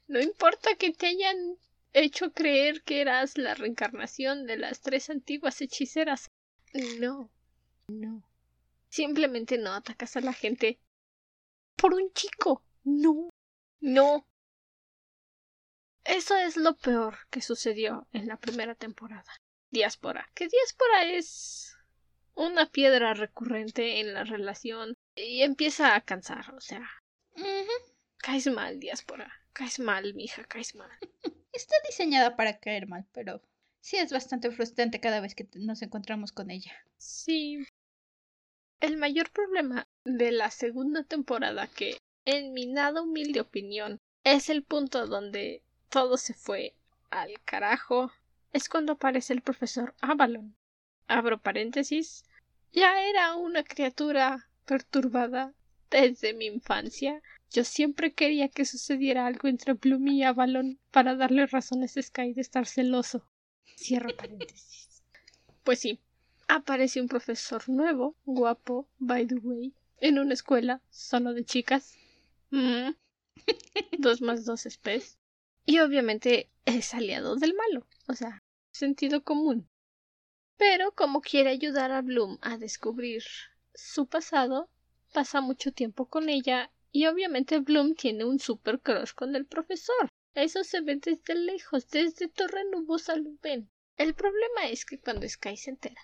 No 0.08 0.20
importa 0.20 0.76
que 0.76 0.92
te 0.92 1.08
hayan 1.08 1.58
hecho 1.92 2.32
creer 2.32 2.82
que 2.82 3.00
eras 3.00 3.36
la 3.36 3.54
reencarnación 3.54 4.46
de 4.46 4.56
las 4.56 4.80
tres 4.80 5.10
antiguas 5.10 5.60
hechiceras. 5.60 6.30
No. 7.00 7.30
No. 7.88 8.22
Simplemente 8.88 9.58
no 9.58 9.72
atacas 9.72 10.16
a 10.16 10.20
la 10.20 10.32
gente 10.32 10.78
por 11.76 11.94
un 11.94 12.12
chico. 12.12 12.62
No. 12.84 13.30
No. 13.80 14.26
Eso 16.04 16.36
es 16.36 16.56
lo 16.56 16.76
peor 16.76 17.18
que 17.30 17.40
sucedió 17.40 18.06
en 18.12 18.28
la 18.28 18.36
primera 18.36 18.74
temporada. 18.74 19.32
Diáspora. 19.70 20.28
Que 20.34 20.48
Diáspora 20.48 21.04
es 21.04 21.76
una 22.34 22.66
piedra 22.66 23.14
recurrente 23.14 24.00
en 24.00 24.14
la 24.14 24.24
relación 24.24 24.94
y 25.16 25.42
empieza 25.42 25.94
a 25.94 26.02
cansar, 26.02 26.54
o 26.54 26.60
sea. 26.60 26.88
Caes 28.18 28.46
mal, 28.46 28.78
diáspora. 28.78 29.32
Caes 29.52 29.78
mal, 29.78 30.14
mija, 30.14 30.44
caes 30.44 30.74
mal. 30.74 30.90
Está 31.52 31.74
diseñada 31.86 32.36
para 32.36 32.58
caer 32.58 32.86
mal, 32.86 33.06
pero 33.12 33.42
sí 33.80 33.96
es 33.96 34.12
bastante 34.12 34.50
frustrante 34.50 35.00
cada 35.00 35.20
vez 35.20 35.34
que 35.34 35.48
nos 35.54 35.82
encontramos 35.82 36.32
con 36.32 36.50
ella. 36.50 36.72
Sí. 36.98 37.66
El 38.80 38.96
mayor 38.98 39.30
problema 39.30 39.88
de 40.04 40.32
la 40.32 40.50
segunda 40.50 41.02
temporada, 41.04 41.66
que 41.68 41.98
en 42.26 42.52
mi 42.52 42.66
nada 42.66 43.00
humilde 43.00 43.40
opinión 43.40 44.00
es 44.24 44.50
el 44.50 44.62
punto 44.62 45.06
donde 45.06 45.62
todo 45.88 46.16
se 46.16 46.34
fue 46.34 46.74
al 47.10 47.40
carajo, 47.44 48.12
es 48.52 48.68
cuando 48.68 48.94
aparece 48.94 49.32
el 49.32 49.40
profesor 49.40 49.94
Avalon. 50.00 50.56
Abro 51.06 51.40
paréntesis. 51.40 52.24
Ya 52.72 53.00
era 53.08 53.36
una 53.36 53.62
criatura 53.62 54.48
perturbada 54.64 55.54
desde 55.88 56.34
mi 56.34 56.46
infancia. 56.46 57.22
Yo 57.52 57.62
siempre 57.62 58.12
quería 58.12 58.48
que 58.48 58.64
sucediera 58.64 59.26
algo 59.26 59.46
entre 59.46 59.74
Bloom 59.74 60.08
y 60.08 60.24
Avalon 60.24 60.80
para 60.90 61.14
darle 61.14 61.46
razones 61.46 61.96
a 61.96 62.02
Sky 62.02 62.32
de 62.34 62.40
estar 62.40 62.66
celoso. 62.66 63.24
Cierro 63.76 64.14
paréntesis. 64.16 65.04
Pues 65.62 65.78
sí, 65.78 66.00
aparece 66.48 67.00
un 67.00 67.08
profesor 67.08 67.68
nuevo, 67.68 68.16
guapo, 68.24 68.88
by 68.98 69.26
the 69.26 69.36
way, 69.36 69.72
en 69.98 70.18
una 70.18 70.34
escuela 70.34 70.82
solo 70.90 71.32
de 71.32 71.44
chicas. 71.44 71.96
Dos 73.98 74.20
más 74.20 74.44
dos 74.44 74.66
es 74.66 74.78
pez. 74.78 75.18
Y 75.64 75.80
obviamente 75.80 76.50
es 76.64 76.94
aliado 76.94 77.36
del 77.36 77.54
malo, 77.54 77.86
o 78.08 78.14
sea, 78.14 78.42
sentido 78.72 79.24
común. 79.24 79.68
Pero 80.56 80.92
como 80.92 81.20
quiere 81.20 81.50
ayudar 81.50 81.92
a 81.92 82.02
Bloom 82.02 82.38
a 82.40 82.56
descubrir 82.56 83.24
su 83.74 84.06
pasado, 84.06 84.70
pasa 85.12 85.40
mucho 85.40 85.72
tiempo 85.72 86.06
con 86.08 86.28
ella 86.28 86.70
y 86.92 87.06
obviamente 87.06 87.58
Bloom 87.58 87.94
tiene 87.94 88.24
un 88.24 88.38
super 88.38 88.80
crush 88.80 89.12
con 89.12 89.36
el 89.36 89.44
profesor. 89.44 90.08
Eso 90.34 90.64
se 90.64 90.80
ve 90.80 90.96
desde 90.96 91.34
lejos, 91.34 91.88
desde 91.88 92.28
Torre 92.28 92.64
Nubosa 92.70 93.16
lo. 93.16 93.32
El 93.96 94.14
problema 94.14 94.68
es 94.68 94.84
que 94.84 94.98
cuando 94.98 95.28
Sky 95.28 95.56
se 95.56 95.70
entera 95.70 96.00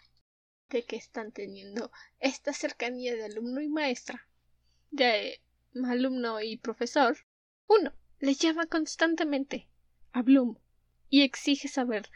de 0.71 0.85
que 0.85 0.97
están 0.97 1.33
teniendo 1.33 1.91
esta 2.19 2.53
cercanía 2.53 3.15
de 3.15 3.25
alumno 3.25 3.61
y 3.61 3.69
maestra, 3.69 4.27
de 4.91 5.41
alumno 5.85 6.41
y 6.41 6.57
profesor, 6.57 7.17
uno, 7.67 7.93
le 8.19 8.35
llama 8.35 8.67
constantemente 8.67 9.69
a 10.13 10.23
Bloom 10.23 10.57
y 11.09 11.23
exige 11.23 11.69
saber 11.69 12.09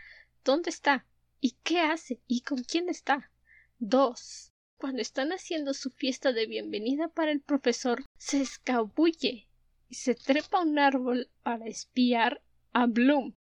dónde 0.45 0.71
está 0.71 1.07
y 1.41 1.57
qué 1.63 1.81
hace 1.81 2.21
y 2.27 2.43
con 2.43 2.63
quién 2.63 2.89
está. 2.89 3.31
Dos, 3.79 4.53
cuando 4.77 5.03
están 5.03 5.33
haciendo 5.33 5.75
su 5.75 5.91
fiesta 5.91 6.33
de 6.33 6.47
bienvenida 6.47 7.09
para 7.09 7.33
el 7.33 7.41
profesor, 7.41 8.05
se 8.17 8.41
escabulle 8.41 9.49
y 9.89 9.95
se 9.95 10.15
trepa 10.15 10.59
a 10.59 10.63
un 10.63 10.79
árbol 10.79 11.31
para 11.43 11.67
espiar 11.67 12.43
a 12.73 12.87
Bloom. 12.87 13.35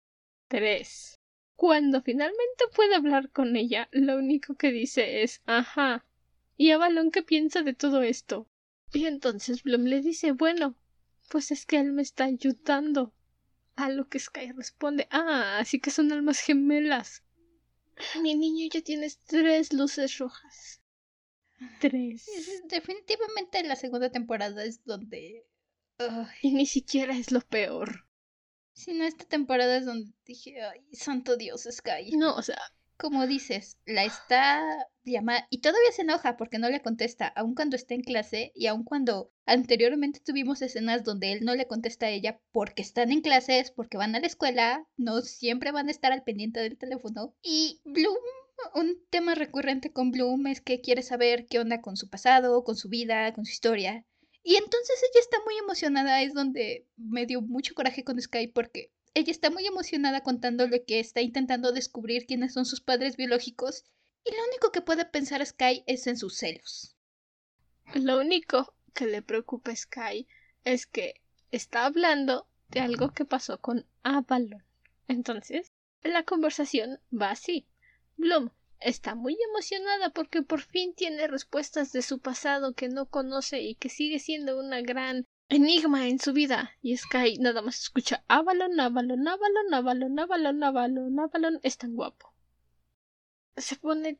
3. 0.48 1.18
Cuando 1.56 2.02
finalmente 2.02 2.64
puede 2.74 2.94
hablar 2.94 3.30
con 3.30 3.56
ella, 3.56 3.88
lo 3.92 4.16
único 4.16 4.54
que 4.54 4.70
dice 4.70 5.22
es 5.22 5.42
ajá. 5.46 6.04
¿Y 6.56 6.70
a 6.70 6.78
Balón 6.78 7.10
qué 7.10 7.22
piensa 7.22 7.62
de 7.62 7.74
todo 7.74 8.02
esto? 8.02 8.46
Y 8.94 9.06
entonces 9.06 9.62
Bloom 9.62 9.84
le 9.84 10.00
dice 10.00 10.32
bueno, 10.32 10.76
pues 11.28 11.50
es 11.50 11.66
que 11.66 11.78
él 11.78 11.92
me 11.92 12.02
está 12.02 12.24
ayudando. 12.24 13.12
A 13.76 13.90
lo 13.90 14.08
que 14.08 14.20
Sky 14.20 14.52
responde 14.52 15.08
ah, 15.10 15.58
así 15.58 15.80
que 15.80 15.90
son 15.90 16.12
almas 16.12 16.38
gemelas. 16.38 17.24
Mi 18.22 18.34
niño 18.36 18.68
ya 18.72 18.82
tienes 18.82 19.18
tres 19.24 19.72
luces 19.72 20.18
rojas. 20.18 20.80
Tres. 21.80 22.26
Definitivamente 22.68 23.62
la 23.64 23.76
segunda 23.76 24.10
temporada 24.10 24.64
es 24.64 24.84
donde. 24.84 25.44
Y 26.42 26.52
ni 26.52 26.66
siquiera 26.66 27.16
es 27.16 27.32
lo 27.32 27.40
peor. 27.40 28.06
Si 28.72 28.92
no, 28.92 29.04
esta 29.04 29.24
temporada 29.24 29.76
es 29.76 29.86
donde 29.86 30.12
dije, 30.24 30.60
ay, 30.62 30.84
santo 30.92 31.36
Dios, 31.36 31.68
Sky. 31.70 32.16
No, 32.16 32.34
o 32.34 32.42
sea. 32.42 32.60
Como 32.96 33.26
dices, 33.26 33.78
la 33.86 34.04
está 34.04 34.62
llamando 35.02 35.46
y 35.50 35.60
todavía 35.60 35.92
se 35.92 36.02
enoja 36.02 36.36
porque 36.36 36.58
no 36.58 36.70
le 36.70 36.80
contesta, 36.80 37.26
aun 37.26 37.54
cuando 37.54 37.76
está 37.76 37.94
en 37.94 38.02
clase 38.02 38.52
y 38.54 38.66
aun 38.66 38.84
cuando 38.84 39.32
anteriormente 39.46 40.20
tuvimos 40.20 40.62
escenas 40.62 41.04
donde 41.04 41.32
él 41.32 41.44
no 41.44 41.54
le 41.54 41.66
contesta 41.66 42.06
a 42.06 42.10
ella 42.10 42.40
porque 42.52 42.82
están 42.82 43.10
en 43.10 43.20
clases, 43.20 43.70
porque 43.70 43.96
van 43.96 44.14
a 44.14 44.20
la 44.20 44.26
escuela, 44.26 44.86
no 44.96 45.20
siempre 45.22 45.72
van 45.72 45.88
a 45.88 45.90
estar 45.90 46.12
al 46.12 46.22
pendiente 46.22 46.60
del 46.60 46.78
teléfono. 46.78 47.34
Y 47.42 47.80
Bloom 47.84 48.16
un 48.74 49.04
tema 49.10 49.34
recurrente 49.34 49.92
con 49.92 50.10
Bloom 50.10 50.46
es 50.46 50.60
que 50.60 50.80
quiere 50.80 51.02
saber 51.02 51.46
qué 51.46 51.58
onda 51.58 51.80
con 51.80 51.96
su 51.96 52.08
pasado, 52.08 52.64
con 52.64 52.76
su 52.76 52.88
vida, 52.88 53.32
con 53.32 53.44
su 53.44 53.52
historia. 53.52 54.04
Y 54.42 54.56
entonces 54.56 55.02
ella 55.02 55.20
está 55.20 55.38
muy 55.44 55.56
emocionada, 55.56 56.22
es 56.22 56.34
donde 56.34 56.86
me 56.96 57.26
dio 57.26 57.40
mucho 57.40 57.74
coraje 57.74 58.04
con 58.04 58.20
Sky 58.20 58.48
porque 58.48 58.92
ella 59.14 59.30
está 59.30 59.50
muy 59.50 59.64
emocionada 59.66 60.22
contándole 60.22 60.84
que 60.84 60.98
está 61.00 61.20
intentando 61.20 61.72
descubrir 61.72 62.26
quiénes 62.26 62.52
son 62.52 62.66
sus 62.66 62.80
padres 62.80 63.16
biológicos 63.16 63.84
y 64.24 64.32
lo 64.34 64.42
único 64.48 64.72
que 64.72 64.80
puede 64.80 65.04
pensar 65.04 65.44
Sky 65.44 65.84
es 65.86 66.06
en 66.06 66.16
sus 66.16 66.36
celos. 66.36 66.96
Lo 67.94 68.18
único 68.18 68.74
que 68.92 69.06
le 69.06 69.22
preocupa 69.22 69.70
a 69.70 69.76
Sky 69.76 70.26
es 70.64 70.86
que 70.86 71.20
está 71.52 71.86
hablando 71.86 72.48
de 72.68 72.80
algo 72.80 73.12
que 73.12 73.24
pasó 73.24 73.60
con 73.60 73.86
Avalon. 74.02 74.64
Entonces, 75.06 75.70
la 76.02 76.24
conversación 76.24 76.98
va 77.12 77.30
así. 77.30 77.68
Bloom 78.16 78.50
está 78.80 79.14
muy 79.14 79.36
emocionada 79.50 80.10
porque 80.10 80.42
por 80.42 80.60
fin 80.60 80.94
tiene 80.94 81.26
respuestas 81.26 81.92
de 81.92 82.02
su 82.02 82.18
pasado 82.18 82.74
que 82.74 82.88
no 82.88 83.06
conoce 83.06 83.60
y 83.60 83.74
que 83.76 83.88
sigue 83.88 84.18
siendo 84.18 84.58
una 84.58 84.80
gran 84.80 85.24
enigma 85.48 86.08
en 86.08 86.18
su 86.18 86.32
vida. 86.32 86.72
Y 86.82 86.96
Sky 86.96 87.38
nada 87.38 87.62
más 87.62 87.78
escucha 87.80 88.24
Avalon, 88.28 88.78
Avalon, 88.80 89.26
Avalon, 89.26 89.74
Avalon, 89.74 90.18
Avalon, 90.18 90.62
Avalon, 90.62 91.20
Avalon, 91.20 91.60
es 91.62 91.78
tan 91.78 91.94
guapo. 91.94 92.32
Se 93.56 93.76
pone 93.76 94.18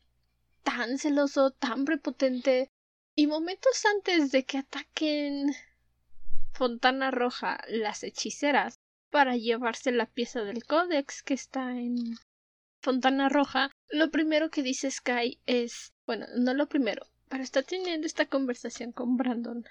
tan 0.63 0.99
celoso, 0.99 1.51
tan 1.51 1.85
prepotente. 1.85 2.71
Y 3.17 3.27
momentos 3.27 3.85
antes 3.85 4.33
de 4.33 4.45
que 4.45 4.59
ataquen 4.59 5.55
Fontana 6.53 7.11
Roja 7.11 7.61
las 7.69 8.03
hechiceras 8.03 8.77
para 9.11 9.37
llevarse 9.37 9.93
la 9.93 10.07
pieza 10.07 10.43
del 10.43 10.65
códex 10.65 11.23
que 11.23 11.35
está 11.35 11.71
en 11.79 12.17
Fontana 12.81 13.29
Roja, 13.29 13.71
lo 13.89 14.11
primero 14.11 14.51
que 14.51 14.63
dice 14.63 14.91
Sky 14.91 15.41
es, 15.47 15.93
bueno, 16.07 16.27
no 16.37 16.53
lo 16.53 16.69
primero, 16.69 17.07
pero 17.29 17.43
está 17.43 17.63
teniendo 17.63 18.07
esta 18.07 18.27
conversación 18.27 18.93
con 18.93 19.17
Brandon 19.17 19.65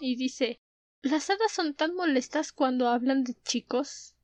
y 0.00 0.16
dice, 0.16 0.60
las 1.02 1.30
hadas 1.30 1.52
son 1.52 1.74
tan 1.74 1.94
molestas 1.94 2.52
cuando 2.52 2.88
hablan 2.88 3.24
de 3.24 3.34
chicos. 3.42 4.14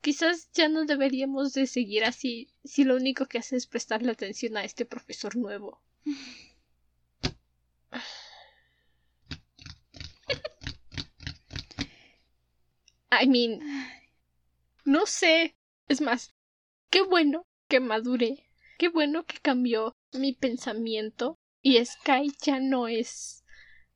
Quizás 0.00 0.50
ya 0.52 0.68
no 0.68 0.84
deberíamos 0.84 1.54
de 1.54 1.66
seguir 1.66 2.04
así 2.04 2.48
si 2.64 2.84
lo 2.84 2.96
único 2.96 3.26
que 3.26 3.38
hace 3.38 3.56
es 3.56 3.66
prestarle 3.66 4.12
atención 4.12 4.56
a 4.56 4.64
este 4.64 4.84
profesor 4.84 5.36
nuevo. 5.36 5.80
I 13.10 13.28
mean, 13.28 13.60
no 14.84 15.06
sé. 15.06 15.56
Es 15.88 16.00
más, 16.00 16.34
qué 16.90 17.02
bueno 17.02 17.46
que 17.68 17.78
maduré. 17.80 18.50
Qué 18.78 18.88
bueno 18.88 19.24
que 19.24 19.38
cambió 19.38 19.94
mi 20.12 20.32
pensamiento 20.32 21.38
y 21.62 21.82
Sky 21.84 22.32
ya 22.42 22.58
no 22.58 22.88
es 22.88 23.43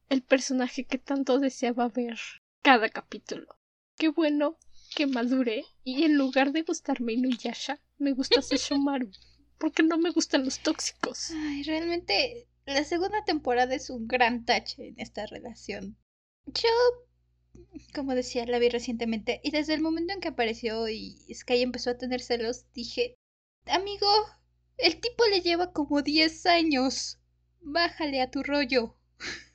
el 0.09 0.23
personaje 0.23 0.85
que 0.85 0.99
tanto 0.99 1.39
deseaba 1.39 1.89
ver 1.89 2.19
cada 2.63 2.89
capítulo. 2.89 3.59
Qué 3.97 4.09
bueno 4.09 4.59
que 4.95 5.07
madure 5.07 5.65
y 5.85 6.05
en 6.05 6.17
lugar 6.17 6.53
de 6.53 6.63
gustarme 6.63 7.13
Inuyasha, 7.15 7.81
me 7.99 8.13
gusta 8.13 8.41
Sesshomaru. 8.43 9.11
porque 9.59 9.83
no 9.83 9.99
me 9.99 10.11
gustan 10.11 10.45
los 10.45 10.61
tóxicos. 10.61 11.31
Ay, 11.33 11.63
realmente 11.63 12.49
la 12.65 12.85
segunda 12.85 13.25
temporada 13.25 13.75
es 13.75 13.91
un 13.91 14.07
gran 14.07 14.45
tache 14.45 14.89
en 14.89 15.01
esta 15.01 15.27
relación. 15.27 15.97
Yo, 16.47 16.69
como 17.95 18.15
decía, 18.15 18.47
la 18.47 18.59
vi 18.59 18.69
recientemente 18.69 19.41
y 19.43 19.51
desde 19.51 19.75
el 19.75 19.81
momento 19.83 20.13
en 20.13 20.21
que 20.21 20.29
apareció 20.29 20.89
y 20.89 21.19
Sky 21.35 21.63
empezó 21.63 21.91
a 21.91 21.99
tener 21.99 22.21
celos, 22.21 22.65
dije, 22.73 23.15
Amigo, 23.67 24.07
el 24.79 25.01
tipo 25.01 25.25
le 25.27 25.41
lleva 25.43 25.73
como 25.73 26.01
10 26.03 26.47
años. 26.47 27.19
Bájale 27.61 28.23
a 28.23 28.31
tu 28.31 28.43
rollo. 28.43 28.97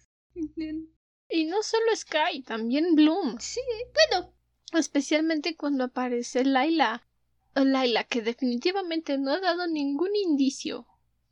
y 1.30 1.46
no 1.46 1.64
solo 1.64 1.96
Sky, 1.96 2.44
también 2.44 2.96
Bloom. 2.96 3.38
Sí, 3.40 3.62
bueno. 3.94 4.34
Especialmente 4.74 5.56
cuando 5.56 5.86
aparece 5.86 6.44
Laila. 6.46 7.08
Laila, 7.56 8.04
que 8.06 8.22
definitivamente 8.22 9.18
no 9.18 9.32
ha 9.32 9.40
dado 9.40 9.68
ningún 9.68 10.16
indicio 10.16 10.88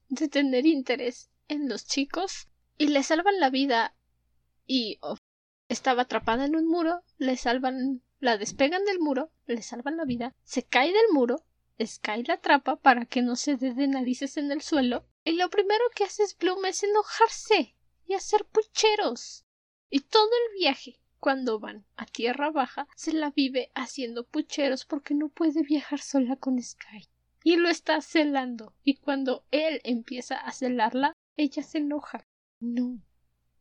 de 0.09 0.27
tener 0.27 0.65
interés 0.65 1.29
en 1.47 1.67
los 1.67 1.85
chicos 1.85 2.47
y 2.77 2.87
le 2.87 3.01
salvan 3.01 3.39
la 3.39 3.49
vida 3.49 3.95
y 4.67 4.99
oh, 5.01 5.17
estaba 5.69 6.03
atrapada 6.03 6.45
en 6.45 6.55
un 6.55 6.67
muro, 6.67 7.03
le 7.17 7.37
salvan, 7.37 8.03
la 8.19 8.37
despegan 8.37 8.85
del 8.85 8.99
muro, 8.99 9.31
le 9.47 9.63
salvan 9.63 9.97
la 9.97 10.05
vida, 10.05 10.35
se 10.43 10.63
cae 10.63 10.93
del 10.93 11.11
muro 11.11 11.43
Sky 11.85 12.23
la 12.23 12.35
atrapa 12.35 12.75
para 12.75 13.05
que 13.05 13.21
no 13.21 13.35
se 13.35 13.57
dé 13.57 13.73
de 13.73 13.87
narices 13.87 14.37
en 14.37 14.51
el 14.51 14.61
suelo 14.61 15.05
Y 15.23 15.33
lo 15.33 15.49
primero 15.49 15.83
que 15.95 16.03
hace 16.03 16.23
Bloom 16.39 16.65
es 16.65 16.83
enojarse 16.83 17.75
y 18.11 18.13
hacer 18.13 18.45
pucheros. 18.45 19.45
Y 19.89 20.01
todo 20.01 20.27
el 20.27 20.59
viaje, 20.59 20.99
cuando 21.17 21.61
van 21.61 21.85
a 21.95 22.05
tierra 22.05 22.51
baja, 22.51 22.85
se 22.97 23.13
la 23.13 23.31
vive 23.31 23.71
haciendo 23.73 24.25
pucheros 24.25 24.83
porque 24.83 25.13
no 25.13 25.29
puede 25.29 25.63
viajar 25.63 26.01
sola 26.01 26.35
con 26.35 26.61
Sky. 26.61 27.07
Y 27.41 27.55
lo 27.55 27.69
está 27.69 28.01
celando. 28.01 28.75
Y 28.83 28.97
cuando 28.97 29.45
él 29.51 29.79
empieza 29.85 30.35
a 30.35 30.51
celarla, 30.51 31.13
ella 31.37 31.63
se 31.63 31.77
enoja. 31.77 32.25
No. 32.59 32.99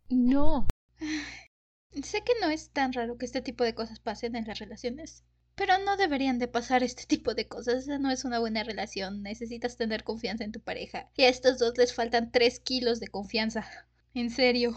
No. 0.08 0.66
Sé 2.02 2.24
que 2.24 2.32
no 2.40 2.48
es 2.50 2.70
tan 2.70 2.92
raro 2.92 3.18
que 3.18 3.26
este 3.26 3.42
tipo 3.42 3.62
de 3.62 3.76
cosas 3.76 4.00
pasen 4.00 4.34
en 4.34 4.48
las 4.48 4.58
relaciones. 4.58 5.22
Pero 5.54 5.78
no 5.78 5.96
deberían 5.96 6.40
de 6.40 6.48
pasar 6.48 6.82
este 6.82 7.04
tipo 7.04 7.34
de 7.34 7.46
cosas. 7.46 7.84
Esa 7.84 7.98
no 7.98 8.10
es 8.10 8.24
una 8.24 8.40
buena 8.40 8.64
relación. 8.64 9.22
Necesitas 9.22 9.76
tener 9.76 10.02
confianza 10.02 10.42
en 10.42 10.50
tu 10.50 10.60
pareja. 10.60 11.08
Y 11.16 11.22
a 11.22 11.28
estos 11.28 11.58
dos 11.58 11.78
les 11.78 11.94
faltan 11.94 12.32
tres 12.32 12.58
kilos 12.58 12.98
de 12.98 13.06
confianza. 13.06 13.64
En 14.14 14.30
serio. 14.30 14.74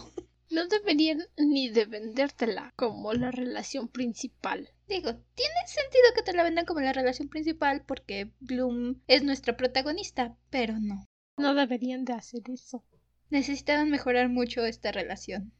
No 0.50 0.68
deberían 0.68 1.26
ni 1.36 1.68
de 1.68 1.86
vendértela 1.86 2.72
como 2.76 3.12
la 3.12 3.30
relación 3.30 3.88
principal. 3.88 4.70
Digo, 4.86 5.14
tiene 5.34 5.66
sentido 5.66 6.04
que 6.14 6.22
te 6.22 6.32
la 6.32 6.44
vendan 6.44 6.66
como 6.66 6.80
la 6.80 6.92
relación 6.92 7.28
principal 7.28 7.84
porque 7.84 8.30
Bloom 8.40 9.00
es 9.08 9.24
nuestra 9.24 9.56
protagonista, 9.56 10.36
pero 10.50 10.78
no. 10.78 11.06
No 11.36 11.54
deberían 11.54 12.04
de 12.04 12.12
hacer 12.12 12.42
eso. 12.50 12.84
Necesitaban 13.30 13.90
mejorar 13.90 14.28
mucho 14.28 14.64
esta 14.64 14.92
relación. 14.92 15.52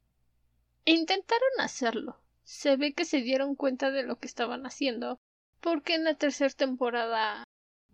Intentaron 0.85 1.51
hacerlo, 1.59 2.23
se 2.45 2.77
ve 2.77 2.93
que 2.93 3.05
se 3.05 3.23
dieron 3.23 3.57
cuenta 3.57 3.91
de 3.91 4.05
lo 4.05 4.19
que 4.19 4.29
estaban 4.29 4.67
haciendo, 4.67 5.19
porque 5.61 5.95
en 5.95 6.05
la 6.05 6.15
tercera 6.15 6.51
temporada 6.51 7.43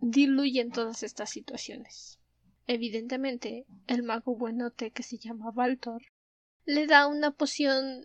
diluyen 0.01 0.71
todas 0.71 1.03
estas 1.03 1.29
situaciones. 1.29 2.20
Evidentemente, 2.67 3.65
el 3.87 4.03
mago 4.03 4.35
buenote 4.35 4.91
que 4.91 5.03
se 5.03 5.17
llama 5.17 5.51
Valtor 5.51 6.01
le 6.65 6.87
da 6.87 7.07
una 7.07 7.31
poción 7.31 8.03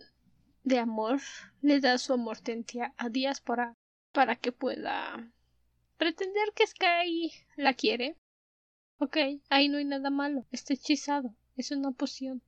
de 0.63 0.79
amor, 0.79 1.21
le 1.61 1.79
da 1.79 1.97
su 1.97 2.13
amortentia 2.13 2.93
a 2.97 3.09
Diáspora 3.09 3.75
para 4.11 4.35
que 4.35 4.51
pueda 4.51 5.31
pretender 5.97 6.53
que 6.55 6.67
Sky 6.67 7.31
la 7.55 7.73
quiere. 7.73 8.17
Ok, 8.99 9.17
ahí 9.49 9.69
no 9.69 9.77
hay 9.77 9.85
nada 9.85 10.09
malo, 10.09 10.45
está 10.51 10.73
hechizado, 10.73 11.35
es 11.55 11.71
una 11.71 11.91
poción 11.91 12.41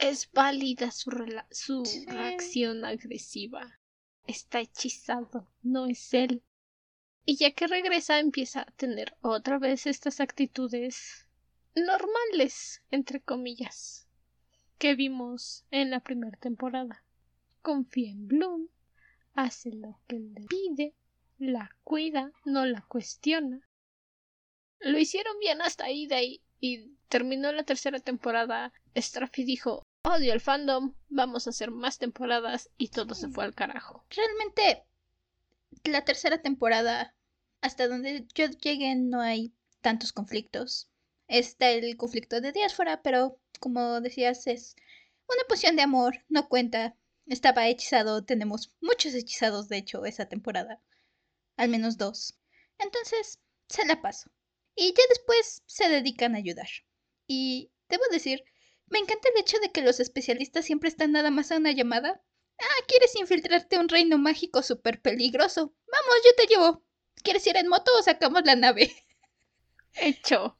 es 0.00 0.30
válida 0.32 0.90
su, 0.90 1.10
su 1.50 1.84
reacción 2.06 2.84
agresiva. 2.84 3.78
Está 4.26 4.60
hechizado, 4.60 5.52
no 5.62 5.86
es 5.86 6.14
él. 6.14 6.42
Y 7.24 7.36
ya 7.36 7.52
que 7.52 7.66
regresa 7.66 8.18
empieza 8.18 8.62
a 8.62 8.70
tener 8.72 9.16
otra 9.20 9.58
vez 9.58 9.86
estas 9.86 10.20
actitudes 10.20 11.26
normales, 11.74 12.82
entre 12.90 13.20
comillas, 13.20 14.08
que 14.78 14.94
vimos 14.94 15.64
en 15.70 15.90
la 15.90 16.00
primera 16.00 16.36
temporada. 16.38 17.04
Confía 17.62 18.10
en 18.10 18.26
Bloom, 18.26 18.68
hace 19.34 19.72
lo 19.72 20.00
que 20.08 20.18
le 20.18 20.46
pide, 20.46 20.94
la 21.38 21.70
cuida, 21.84 22.32
no 22.44 22.64
la 22.66 22.82
cuestiona. 22.82 23.68
Lo 24.80 24.98
hicieron 24.98 25.38
bien 25.38 25.60
hasta 25.60 25.84
ahí 25.84 26.08
ahí 26.12 26.42
y 26.58 26.96
terminó 27.08 27.52
la 27.52 27.64
tercera 27.64 28.00
temporada. 28.00 28.72
Straffy 28.96 29.44
dijo 29.44 29.82
Odio 30.02 30.32
el 30.32 30.40
fandom, 30.40 30.94
vamos 31.10 31.46
a 31.46 31.50
hacer 31.50 31.70
más 31.70 31.98
temporadas 31.98 32.70
y 32.78 32.88
todo 32.88 33.14
se 33.14 33.28
fue 33.28 33.44
al 33.44 33.54
carajo. 33.54 34.06
Realmente, 34.08 34.86
la 35.84 36.04
tercera 36.04 36.42
temporada, 36.42 37.14
hasta 37.60 37.88
donde 37.88 38.26
yo 38.34 38.46
llegué, 38.46 38.94
no 38.94 39.20
hay 39.20 39.54
tantos 39.80 40.12
conflictos. 40.12 40.90
Está 41.28 41.70
el 41.70 41.96
conflicto 41.96 42.40
de 42.40 42.52
diáspora, 42.52 43.02
pero 43.02 43.40
como 43.60 44.00
decías, 44.00 44.46
es 44.46 44.76
una 45.28 45.44
poción 45.48 45.76
de 45.76 45.82
amor, 45.82 46.24
no 46.28 46.48
cuenta. 46.48 46.96
Estaba 47.26 47.68
hechizado, 47.68 48.24
tenemos 48.24 48.74
muchos 48.80 49.14
hechizados, 49.14 49.68
de 49.68 49.78
hecho, 49.78 50.04
esa 50.04 50.26
temporada. 50.26 50.82
Al 51.56 51.68
menos 51.68 51.96
dos. 51.96 52.38
Entonces, 52.78 53.38
se 53.68 53.86
la 53.86 54.02
paso. 54.02 54.30
Y 54.74 54.88
ya 54.88 55.02
después 55.08 55.62
se 55.66 55.88
dedican 55.88 56.34
a 56.34 56.38
ayudar. 56.38 56.68
Y 57.26 57.70
debo 57.88 58.02
decir 58.10 58.42
me 58.90 58.98
encanta 58.98 59.28
el 59.28 59.40
hecho 59.40 59.56
de 59.60 59.70
que 59.70 59.82
los 59.82 60.00
especialistas 60.00 60.64
siempre 60.64 60.88
están 60.88 61.12
nada 61.12 61.30
más 61.30 61.52
a 61.52 61.56
una 61.56 61.70
llamada. 61.70 62.20
Ah, 62.60 62.84
¿quieres 62.86 63.16
infiltrarte 63.16 63.76
a 63.76 63.80
un 63.80 63.88
reino 63.88 64.18
mágico 64.18 64.62
súper 64.62 65.00
peligroso? 65.00 65.74
Vamos, 65.90 66.16
yo 66.24 66.34
te 66.36 66.46
llevo. 66.46 66.84
¿Quieres 67.22 67.46
ir 67.46 67.56
en 67.56 67.68
moto 67.68 67.90
o 67.98 68.02
sacamos 68.02 68.42
la 68.44 68.54
nave? 68.54 68.94
Hecho. 69.94 70.58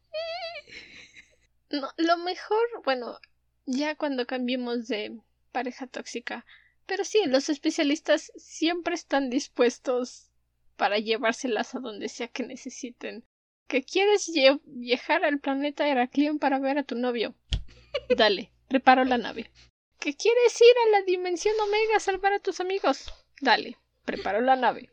No, 1.71 1.89
lo 1.99 2.17
mejor, 2.19 2.67
bueno, 2.85 3.19
ya 3.67 3.95
cuando 3.97 4.27
cambiemos 4.27 4.89
de 4.89 5.21
pareja 5.53 5.87
tóxica. 5.87 6.47
Pero 6.87 7.05
sí, 7.05 7.21
los 7.27 7.49
especialistas 7.49 8.33
siempre 8.35 8.95
están 8.95 9.31
dispuestos 9.31 10.31
para 10.77 10.99
llevárselas 10.99 11.75
a 11.75 11.81
donde 11.81 12.09
sea 12.09 12.29
que 12.29 12.43
necesiten. 12.43 13.25
¿Que 13.69 13.85
quieres 13.85 14.33
viajar 14.65 15.25
al 15.25 15.39
planeta 15.39 15.87
Heraclión 15.87 16.39
para 16.39 16.59
ver 16.59 16.79
a 16.79 16.83
tu 16.83 16.97
novio? 16.97 17.37
Dale, 18.17 18.51
preparo 18.69 19.05
la 19.05 19.19
nave. 19.19 19.51
¿Que 20.01 20.17
quieres 20.17 20.59
ir 20.59 20.75
a 20.87 20.91
la 20.99 21.03
dimensión 21.03 21.55
Omega 21.61 21.97
a 21.97 22.01
salvar 22.01 22.33
a 22.33 22.39
tus 22.39 22.59
amigos? 22.61 23.13
Dale, 23.43 23.77
preparo 24.07 24.41
la 24.41 24.57
nave. 24.57 24.91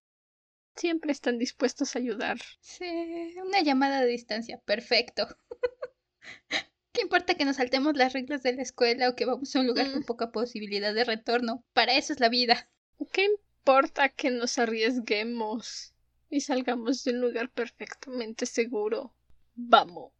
Siempre 0.76 1.13
están 1.13 1.39
dispuestos 1.39 1.96
a 1.96 2.00
ayudar. 2.00 2.38
Sí, 2.60 3.34
una 3.41 3.62
llamada 3.62 4.02
de 4.02 4.08
distancia. 4.08 4.62
Perfecto. 4.65 5.26
¿Qué 6.91 7.02
importa 7.02 7.36
que 7.36 7.46
nos 7.46 7.56
saltemos 7.56 7.96
las 7.96 8.12
reglas 8.12 8.43
de 8.43 8.52
la 8.54 8.63
escuela 8.63 9.08
o 9.08 9.15
que 9.15 9.26
vamos 9.26 9.56
a 9.56 9.62
un 9.62 9.67
lugar 9.67 9.89
con 9.91 10.02
mm. 10.02 10.06
poca 10.06 10.32
posibilidad 10.32 10.93
de 10.93 11.06
retorno? 11.06 11.63
Para 11.72 11.96
eso 11.96 12.12
es 12.12 12.20
la 12.20 12.28
vida. 12.28 12.70
¿Qué 13.13 13.24
importa 13.24 14.10
que 14.10 14.30
nos 14.30 14.58
arriesguemos 14.58 15.93
y 16.30 16.41
salgamos 16.41 17.06
de 17.06 17.12
un 17.12 17.22
lugar 17.22 17.50
perfectamente 17.50 18.46
seguro? 18.46 19.13
Vamos. 19.56 20.12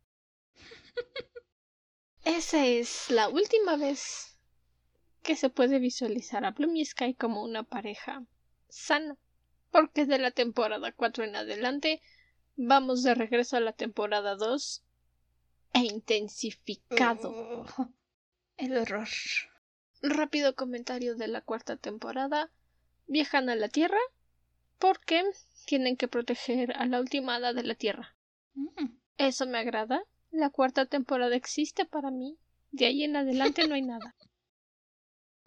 Esa 2.24 2.66
es 2.66 3.10
la 3.10 3.28
última 3.28 3.76
vez 3.76 4.37
que 5.28 5.36
se 5.36 5.50
puede 5.50 5.80
visualizar 5.80 6.46
a 6.46 6.52
Bloom 6.52 6.78
y 6.78 6.86
Sky 6.86 7.14
como 7.14 7.44
una 7.44 7.64
pareja 7.64 8.24
sana, 8.70 9.18
porque 9.72 10.06
de 10.06 10.20
la 10.20 10.32
temporada 10.32 10.94
4 10.94 11.26
en 11.26 11.36
adelante 11.36 12.02
vamos 12.56 13.04
de 13.04 13.14
regreso 13.14 13.58
a 13.58 13.60
la 13.60 13.74
temporada 13.74 14.36
2 14.36 14.86
e 15.74 15.80
intensificado. 15.80 17.66
El 18.56 18.78
horror. 18.78 19.10
Rápido 20.02 20.56
comentario 20.56 21.18
de 21.18 21.28
la 21.28 21.42
cuarta 21.42 21.76
temporada. 21.76 22.50
Viajan 23.08 23.50
a 23.50 23.56
la 23.56 23.68
Tierra 23.68 24.00
porque 24.80 25.24
tienen 25.66 25.98
que 25.98 26.08
proteger 26.08 26.72
a 26.78 26.86
la 26.86 27.02
última 27.02 27.36
hada 27.36 27.52
de 27.52 27.64
la 27.64 27.76
Tierra. 27.76 28.16
Mm. 28.54 28.96
Eso 29.18 29.46
me 29.46 29.58
agrada 29.58 30.06
la 30.32 30.52
cuarta 30.52 30.86
temporada 30.86 31.36
existe 31.36 31.86
para 31.86 32.12
mí. 32.12 32.38
De 32.72 32.86
ahí 32.86 33.04
en 33.04 33.18
adelante 33.18 33.68
no 33.68 33.76
hay 33.76 33.82
nada. 33.82 34.16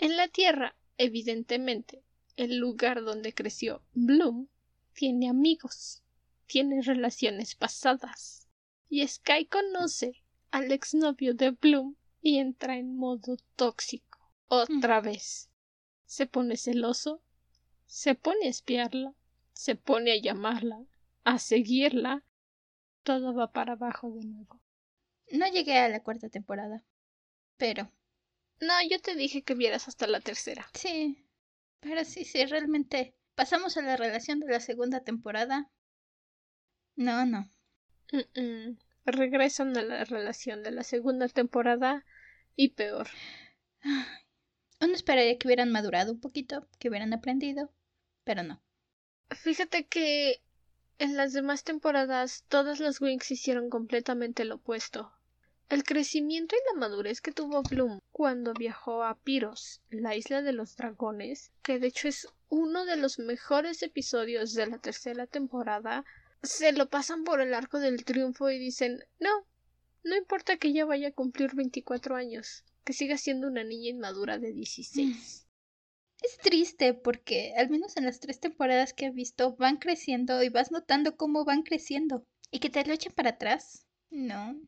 En 0.01 0.17
la 0.17 0.29
Tierra, 0.29 0.75
evidentemente, 0.97 2.03
el 2.37 2.57
lugar 2.57 3.05
donde 3.05 3.35
creció 3.35 3.83
Bloom 3.93 4.49
tiene 4.95 5.29
amigos, 5.29 6.03
tiene 6.47 6.81
relaciones 6.81 7.55
pasadas. 7.55 8.49
Y 8.89 9.07
Sky 9.07 9.45
conoce 9.45 10.25
al 10.51 10.73
exnovio 10.73 11.35
de 11.35 11.51
Bloom 11.51 11.97
y 12.23 12.39
entra 12.39 12.79
en 12.79 12.97
modo 12.97 13.37
tóxico. 13.57 14.33
Otra 14.49 15.03
vez. 15.03 15.51
Se 16.07 16.25
pone 16.25 16.57
celoso, 16.57 17.23
se 17.85 18.15
pone 18.15 18.47
a 18.47 18.51
espiarla, 18.51 19.15
se 19.53 19.77
pone 19.77 20.13
a 20.13 20.17
llamarla, 20.17 20.83
a 21.25 21.39
seguirla. 21.39 22.25
Todo 23.03 23.35
va 23.35 23.53
para 23.53 23.75
abajo 23.75 24.11
de 24.13 24.25
nuevo. 24.25 24.63
No 25.31 25.47
llegué 25.47 25.77
a 25.77 25.91
la 25.91 26.03
cuarta 26.03 26.31
temporada. 26.31 26.87
Pero. 27.59 27.93
No, 28.61 28.75
yo 28.89 29.01
te 29.01 29.15
dije 29.15 29.43
que 29.43 29.55
vieras 29.55 29.89
hasta 29.89 30.07
la 30.07 30.21
tercera. 30.21 30.69
Sí. 30.75 31.27
Pero 31.81 32.05
sí, 32.05 32.25
sí, 32.25 32.45
realmente. 32.45 33.15
Pasamos 33.35 33.77
a 33.77 33.83
la 33.83 33.97
relación 33.97 34.41
de 34.41 34.53
la 34.53 34.61
segunda 34.61 35.01
temporada. 35.01 35.71
No, 36.97 37.25
no. 37.25 37.51
Regresan 39.07 39.77
a 39.77 39.83
la 39.83 40.05
relación 40.05 40.63
de 40.63 40.73
la 40.73 40.85
segunda 40.85 41.29
temporada 41.29 42.05
y 42.55 42.71
peor. 42.71 43.09
Uno 44.81 44.95
esperaría 44.95 45.39
que 45.39 45.47
hubieran 45.47 45.71
madurado 45.71 46.13
un 46.13 46.21
poquito, 46.21 46.69
que 46.79 46.89
hubieran 46.89 47.15
aprendido, 47.15 47.73
pero 48.25 48.43
no. 48.43 48.63
Fíjate 49.31 49.87
que 49.87 50.43
en 50.99 51.17
las 51.17 51.33
demás 51.33 51.65
temporadas 51.65 52.45
todas 52.49 52.81
las 52.81 53.01
Wings 53.01 53.31
hicieron 53.31 53.71
completamente 53.71 54.45
lo 54.45 54.57
opuesto. 54.57 55.13
El 55.71 55.85
crecimiento 55.85 56.57
y 56.57 56.75
la 56.75 56.81
madurez 56.81 57.21
que 57.21 57.31
tuvo 57.31 57.63
Bloom 57.63 58.01
cuando 58.11 58.53
viajó 58.55 59.05
a 59.05 59.15
Piros, 59.15 59.81
la 59.89 60.17
isla 60.17 60.43
de 60.43 60.53
los 60.53 60.75
dragones, 60.75 61.53
que 61.63 61.79
de 61.79 61.87
hecho 61.87 62.09
es 62.09 62.27
uno 62.49 62.85
de 62.85 62.97
los 62.97 63.21
mejores 63.21 63.81
episodios 63.85 64.53
de 64.55 64.67
la 64.67 64.79
tercera 64.79 65.29
temporada, 65.29 66.05
se 66.43 66.73
lo 66.73 66.91
pasan 66.91 67.23
por 67.23 67.41
el 67.41 67.55
arco 67.55 67.79
del 67.79 68.05
triunfo 68.05 68.51
y 68.51 68.59
dicen 68.59 69.05
no, 69.21 69.31
No 70.03 70.17
importa 70.17 70.57
que 70.57 70.73
ya 70.73 70.85
vaya 70.87 71.09
a 71.09 71.13
cumplir 71.13 71.55
24 71.55 72.17
años, 72.17 72.65
que 72.85 72.93
siga 72.93 73.17
siendo 73.17 73.47
una 73.47 73.63
niña 73.63 73.91
inmadura 73.91 74.39
de 74.39 74.53
16. 74.53 75.47
Es 76.21 76.39
triste 76.39 76.95
porque, 76.95 77.55
al 77.57 77.71
menos 77.71 77.97
en 77.97 78.07
las 78.07 78.19
tres 78.19 78.41
temporadas 78.41 78.93
que 78.93 79.07
he 79.07 79.11
visto, 79.11 79.55
van 79.55 79.77
creciendo 79.77 80.43
y 80.43 80.49
vas 80.49 80.73
notando 80.73 81.17
cómo 81.17 81.45
van 81.45 81.63
creciendo. 81.63 82.27
¿Y 82.51 82.59
que 82.59 82.71
te 82.71 82.85
lo 82.85 82.93
echen 82.93 83.13
para 83.13 83.31
atrás? 83.31 83.87
No. 84.11 84.61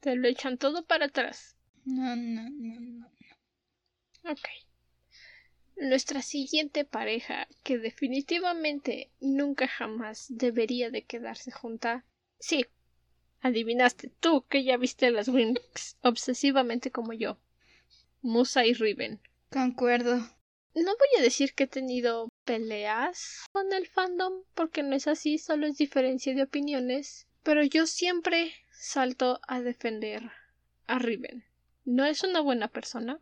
Te 0.00 0.16
lo 0.16 0.28
echan 0.28 0.56
todo 0.56 0.84
para 0.84 1.06
atrás. 1.06 1.56
No, 1.84 2.16
no, 2.16 2.48
no, 2.50 2.80
no. 2.80 3.06
Ok. 4.24 4.48
Nuestra 5.76 6.22
siguiente 6.22 6.84
pareja, 6.84 7.48
que 7.62 7.78
definitivamente 7.78 9.10
nunca 9.20 9.66
jamás 9.66 10.26
debería 10.28 10.90
de 10.90 11.04
quedarse 11.04 11.50
junta. 11.50 12.04
Sí, 12.38 12.66
adivinaste 13.40 14.10
tú 14.20 14.44
que 14.46 14.64
ya 14.64 14.76
viste 14.76 15.10
las 15.10 15.28
Wings 15.28 15.96
obsesivamente 16.02 16.90
como 16.90 17.12
yo. 17.12 17.38
Musa 18.22 18.66
y 18.66 18.74
Riven. 18.74 19.20
Concuerdo. 19.50 20.16
No 20.74 20.96
voy 20.96 21.18
a 21.18 21.22
decir 21.22 21.54
que 21.54 21.64
he 21.64 21.66
tenido 21.66 22.28
peleas 22.44 23.40
con 23.52 23.72
el 23.72 23.86
fandom, 23.86 24.44
porque 24.54 24.82
no 24.82 24.94
es 24.94 25.08
así, 25.08 25.38
solo 25.38 25.66
es 25.66 25.78
diferencia 25.78 26.34
de 26.34 26.42
opiniones, 26.42 27.26
pero 27.42 27.64
yo 27.64 27.86
siempre 27.86 28.52
salto 28.80 29.42
a 29.46 29.60
defender 29.60 30.32
a 30.86 30.98
Riven. 30.98 31.44
No 31.84 32.06
es 32.06 32.22
una 32.22 32.40
buena 32.40 32.68
persona, 32.68 33.20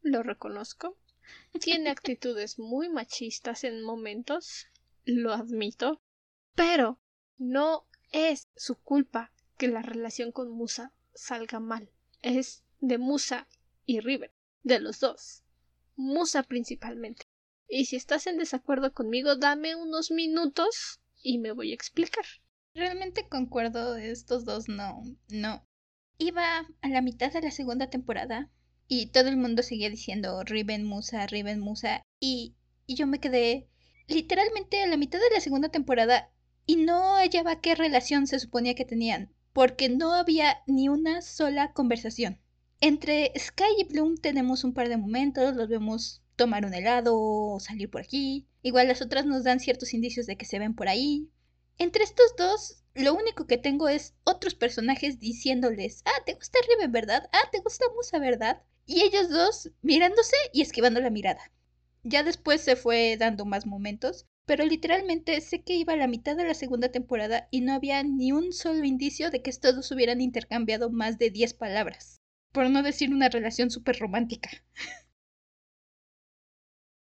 lo 0.00 0.22
reconozco. 0.22 0.96
Tiene 1.60 1.90
actitudes 1.90 2.60
muy 2.60 2.88
machistas 2.88 3.64
en 3.64 3.82
momentos, 3.82 4.68
lo 5.04 5.32
admito, 5.32 6.00
pero 6.54 7.00
no 7.36 7.88
es 8.12 8.46
su 8.54 8.76
culpa 8.76 9.32
que 9.58 9.66
la 9.66 9.82
relación 9.82 10.30
con 10.30 10.52
Musa 10.52 10.92
salga 11.14 11.58
mal. 11.58 11.90
Es 12.22 12.62
de 12.78 12.98
Musa 12.98 13.48
y 13.84 13.98
Riven, 13.98 14.30
de 14.62 14.78
los 14.78 15.00
dos. 15.00 15.42
Musa 15.96 16.44
principalmente. 16.44 17.24
Y 17.66 17.86
si 17.86 17.96
estás 17.96 18.28
en 18.28 18.38
desacuerdo 18.38 18.94
conmigo, 18.94 19.34
dame 19.34 19.74
unos 19.74 20.12
minutos 20.12 21.00
y 21.20 21.38
me 21.38 21.50
voy 21.50 21.72
a 21.72 21.74
explicar. 21.74 22.24
Realmente 22.74 23.28
concuerdo, 23.28 23.96
estos 23.96 24.44
dos 24.44 24.68
no, 24.68 25.02
no. 25.28 25.66
Iba 26.18 26.66
a 26.80 26.88
la 26.88 27.02
mitad 27.02 27.32
de 27.32 27.42
la 27.42 27.50
segunda 27.50 27.90
temporada 27.90 28.50
y 28.88 29.06
todo 29.06 29.28
el 29.28 29.36
mundo 29.36 29.62
seguía 29.62 29.90
diciendo 29.90 30.42
Riven 30.44 30.84
Musa, 30.84 31.26
Riven 31.26 31.60
Musa 31.60 32.02
y, 32.20 32.56
y 32.86 32.94
yo 32.94 33.06
me 33.06 33.20
quedé 33.20 33.68
literalmente 34.06 34.82
a 34.82 34.86
la 34.86 34.96
mitad 34.96 35.18
de 35.18 35.34
la 35.34 35.40
segunda 35.40 35.68
temporada 35.68 36.30
y 36.66 36.76
no 36.76 37.16
hallaba 37.16 37.60
qué 37.60 37.74
relación 37.74 38.26
se 38.26 38.38
suponía 38.38 38.74
que 38.74 38.84
tenían, 38.84 39.32
porque 39.52 39.88
no 39.88 40.12
había 40.12 40.58
ni 40.66 40.88
una 40.88 41.22
sola 41.22 41.72
conversación. 41.72 42.40
Entre 42.80 43.32
Sky 43.38 43.64
y 43.78 43.84
Bloom 43.84 44.16
tenemos 44.16 44.64
un 44.64 44.72
par 44.72 44.88
de 44.88 44.96
momentos, 44.96 45.54
los 45.56 45.68
vemos 45.68 46.22
tomar 46.36 46.64
un 46.64 46.74
helado 46.74 47.18
o 47.18 47.60
salir 47.60 47.90
por 47.90 48.00
aquí. 48.00 48.48
Igual 48.62 48.88
las 48.88 49.02
otras 49.02 49.26
nos 49.26 49.44
dan 49.44 49.60
ciertos 49.60 49.94
indicios 49.94 50.26
de 50.26 50.36
que 50.36 50.46
se 50.46 50.58
ven 50.58 50.74
por 50.74 50.88
ahí. 50.88 51.30
Entre 51.78 52.02
estos 52.04 52.34
dos, 52.36 52.82
lo 52.94 53.14
único 53.14 53.46
que 53.46 53.58
tengo 53.58 53.88
es 53.88 54.14
otros 54.24 54.54
personajes 54.54 55.18
diciéndoles, 55.18 56.02
ah, 56.06 56.24
te 56.24 56.34
gusta 56.34 56.58
Riven, 56.68 56.92
¿verdad? 56.92 57.28
Ah, 57.32 57.48
te 57.52 57.60
gusta 57.60 57.84
Musa, 57.94 58.18
¿verdad? 58.18 58.62
Y 58.86 59.02
ellos 59.02 59.28
dos 59.28 59.70
mirándose 59.82 60.36
y 60.52 60.62
esquivando 60.62 61.00
la 61.00 61.10
mirada. 61.10 61.52
Ya 62.04 62.22
después 62.22 62.60
se 62.62 62.74
fue 62.76 63.16
dando 63.18 63.44
más 63.44 63.66
momentos, 63.66 64.26
pero 64.44 64.64
literalmente 64.64 65.40
sé 65.40 65.62
que 65.62 65.74
iba 65.74 65.92
a 65.92 65.96
la 65.96 66.08
mitad 66.08 66.36
de 66.36 66.44
la 66.46 66.54
segunda 66.54 66.90
temporada 66.90 67.48
y 67.50 67.60
no 67.60 67.72
había 67.74 68.02
ni 68.02 68.32
un 68.32 68.52
solo 68.52 68.84
indicio 68.84 69.30
de 69.30 69.42
que 69.42 69.50
estos 69.50 69.74
dos 69.76 69.90
hubieran 69.92 70.20
intercambiado 70.20 70.90
más 70.90 71.18
de 71.18 71.30
10 71.30 71.54
palabras. 71.54 72.20
Por 72.52 72.70
no 72.70 72.82
decir 72.82 73.12
una 73.12 73.28
relación 73.28 73.70
súper 73.70 73.98
romántica. 73.98 74.50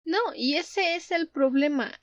No, 0.05 0.19
y 0.36 0.57
ese 0.57 0.95
es 0.95 1.10
el 1.10 1.27
problema. 1.29 1.99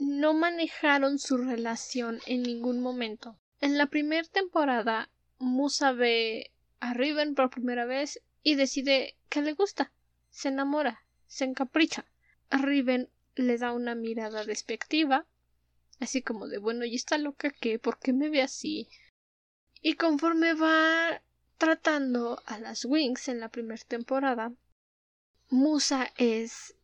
No 0.00 0.32
manejaron 0.32 1.18
su 1.18 1.36
relación 1.36 2.20
en 2.24 2.42
ningún 2.42 2.80
momento. 2.80 3.38
En 3.60 3.76
la 3.76 3.84
primera 3.84 4.26
temporada, 4.26 5.10
Musa 5.38 5.92
ve 5.92 6.52
a 6.80 6.94
Riven 6.94 7.34
por 7.34 7.50
primera 7.50 7.84
vez 7.84 8.22
y 8.42 8.54
decide 8.54 9.18
que 9.28 9.42
le 9.42 9.52
gusta. 9.52 9.92
Se 10.30 10.48
enamora, 10.48 11.04
se 11.26 11.44
encapricha. 11.44 12.06
Riven 12.50 13.10
le 13.34 13.58
da 13.58 13.72
una 13.72 13.94
mirada 13.94 14.46
despectiva, 14.46 15.26
así 15.98 16.22
como 16.22 16.48
de 16.48 16.56
bueno, 16.56 16.86
¿y 16.86 16.94
está 16.94 17.18
loca 17.18 17.50
qué? 17.50 17.78
¿Por 17.78 17.98
qué 17.98 18.14
me 18.14 18.30
ve 18.30 18.40
así? 18.40 18.88
Y 19.82 19.96
conforme 19.96 20.54
va 20.54 21.22
tratando 21.58 22.42
a 22.46 22.58
las 22.58 22.86
Wings 22.86 23.28
en 23.28 23.38
la 23.38 23.50
primera 23.50 23.84
temporada, 23.84 24.54
Musa 25.50 26.10
es 26.16 26.74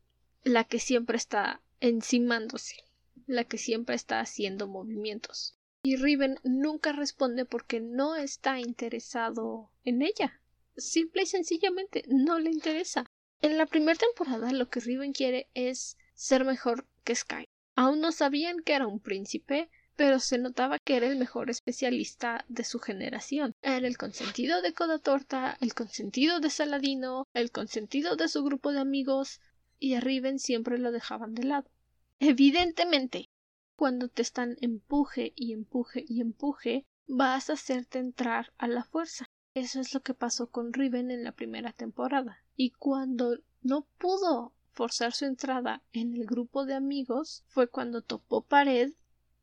la 0.45 0.65
que 0.65 0.81
siempre 0.81 1.17
está 1.17 1.63
encimándose, 1.81 2.86
la 3.27 3.45
que 3.45 3.59
siempre 3.59 3.95
está 3.95 4.21
haciendo 4.21 4.67
movimientos. 4.67 5.59
Y 5.83 5.97
Riven 5.97 6.39
nunca 6.43 6.93
responde 6.93 7.45
porque 7.45 7.81
no 7.81 8.17
está 8.17 8.59
interesado 8.59 9.71
en 9.85 10.03
ella. 10.03 10.41
Simple 10.77 11.23
y 11.23 11.27
sencillamente 11.27 12.05
no 12.09 12.39
le 12.39 12.51
interesa. 12.51 13.07
En 13.41 13.57
la 13.57 13.67
primera 13.67 13.99
temporada 13.99 14.53
lo 14.53 14.69
que 14.69 14.81
Riven 14.81 15.13
quiere 15.13 15.49
es 15.55 15.97
ser 16.15 16.45
mejor 16.45 16.87
que 17.05 17.15
Sky. 17.15 17.49
Aún 17.77 18.01
no 18.01 18.11
sabían 18.11 18.61
que 18.61 18.73
era 18.73 18.87
un 18.87 19.01
príncipe, 19.01 19.69
pero 19.97 20.19
se 20.19 20.39
notaba 20.39 20.79
que 20.79 20.97
era 20.97 21.07
el 21.07 21.17
mejor 21.17 21.51
especialista 21.51 22.45
de 22.49 22.65
su 22.65 22.79
generación. 22.79 23.55
Era 23.63 23.87
el 23.87 23.97
consentido 23.97 24.63
de 24.63 24.73
Coda 24.73 24.99
Torta, 24.99 25.57
el 25.61 25.75
consentido 25.75 26.41
de 26.41 26.51
Saladino, 26.51 27.27
el 27.35 27.51
consentido 27.51 28.17
de 28.17 28.29
su 28.29 28.43
grupo 28.45 28.73
de 28.73 28.81
amigos, 28.81 29.41
y 29.79 29.95
a 29.95 30.01
Riven 30.01 30.39
siempre 30.39 30.79
lo 30.79 30.93
dejaban 30.93 31.35
de 31.35 31.45
lado. 31.45 31.71
Evidentemente, 32.19 33.29
cuando 33.77 34.09
te 34.09 34.23
están 34.23 34.57
empuje 34.61 35.33
y 35.37 35.53
empuje 35.53 36.05
y 36.09 36.21
empuje, 36.21 36.85
vas 37.07 37.51
a 37.51 37.55
hacerte 37.55 37.99
entrar 37.99 38.53
a 38.57 38.69
la 38.69 38.85
fuerza. 38.85 39.27
Eso 39.55 39.81
es 39.81 39.93
lo 39.95 40.01
que 40.01 40.15
pasó 40.15 40.51
con 40.51 40.73
Riven 40.73 41.11
en 41.11 41.25
la 41.25 41.33
primera 41.33 41.73
temporada. 41.73 42.43
Y 42.57 42.71
cuando 42.71 43.39
no 43.63 43.87
pudo 43.99 44.55
forzar 44.73 45.13
su 45.13 45.25
entrada 45.25 45.83
en 45.93 46.15
el 46.15 46.27
grupo 46.27 46.65
de 46.65 46.75
amigos 46.75 47.45
fue 47.49 47.69
cuando 47.69 48.03
topó 48.03 48.43
pared 48.43 48.93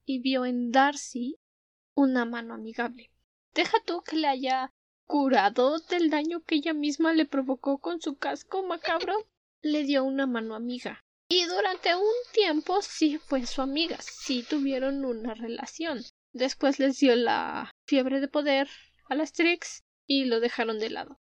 y 0.05 0.19
vio 0.19 0.45
en 0.45 0.71
Darcy 0.71 1.38
una 1.95 2.25
mano 2.25 2.53
amigable. 2.53 3.12
Deja 3.53 3.77
tú 3.86 4.01
que 4.01 4.17
le 4.17 4.27
haya 4.27 4.71
curado 5.05 5.79
del 5.79 6.09
daño 6.09 6.41
que 6.41 6.55
ella 6.55 6.73
misma 6.73 7.13
le 7.13 7.25
provocó 7.25 7.77
con 7.77 8.01
su 8.01 8.15
casco 8.17 8.63
macabro 8.63 9.13
le 9.62 9.83
dio 9.83 10.03
una 10.03 10.27
mano 10.27 10.55
amiga. 10.55 11.03
Y 11.29 11.45
durante 11.45 11.95
un 11.95 12.13
tiempo 12.33 12.81
sí 12.81 13.17
fue 13.17 13.45
su 13.45 13.62
amiga, 13.62 13.97
sí 14.01 14.43
tuvieron 14.43 15.05
una 15.05 15.33
relación. 15.33 16.03
Después 16.31 16.79
les 16.79 16.97
dio 16.99 17.15
la 17.15 17.71
fiebre 17.86 18.19
de 18.19 18.27
poder 18.27 18.69
a 19.09 19.15
las 19.15 19.33
Trix 19.33 19.83
y 20.05 20.25
lo 20.25 20.39
dejaron 20.39 20.79
de 20.79 20.89
lado. 20.89 21.19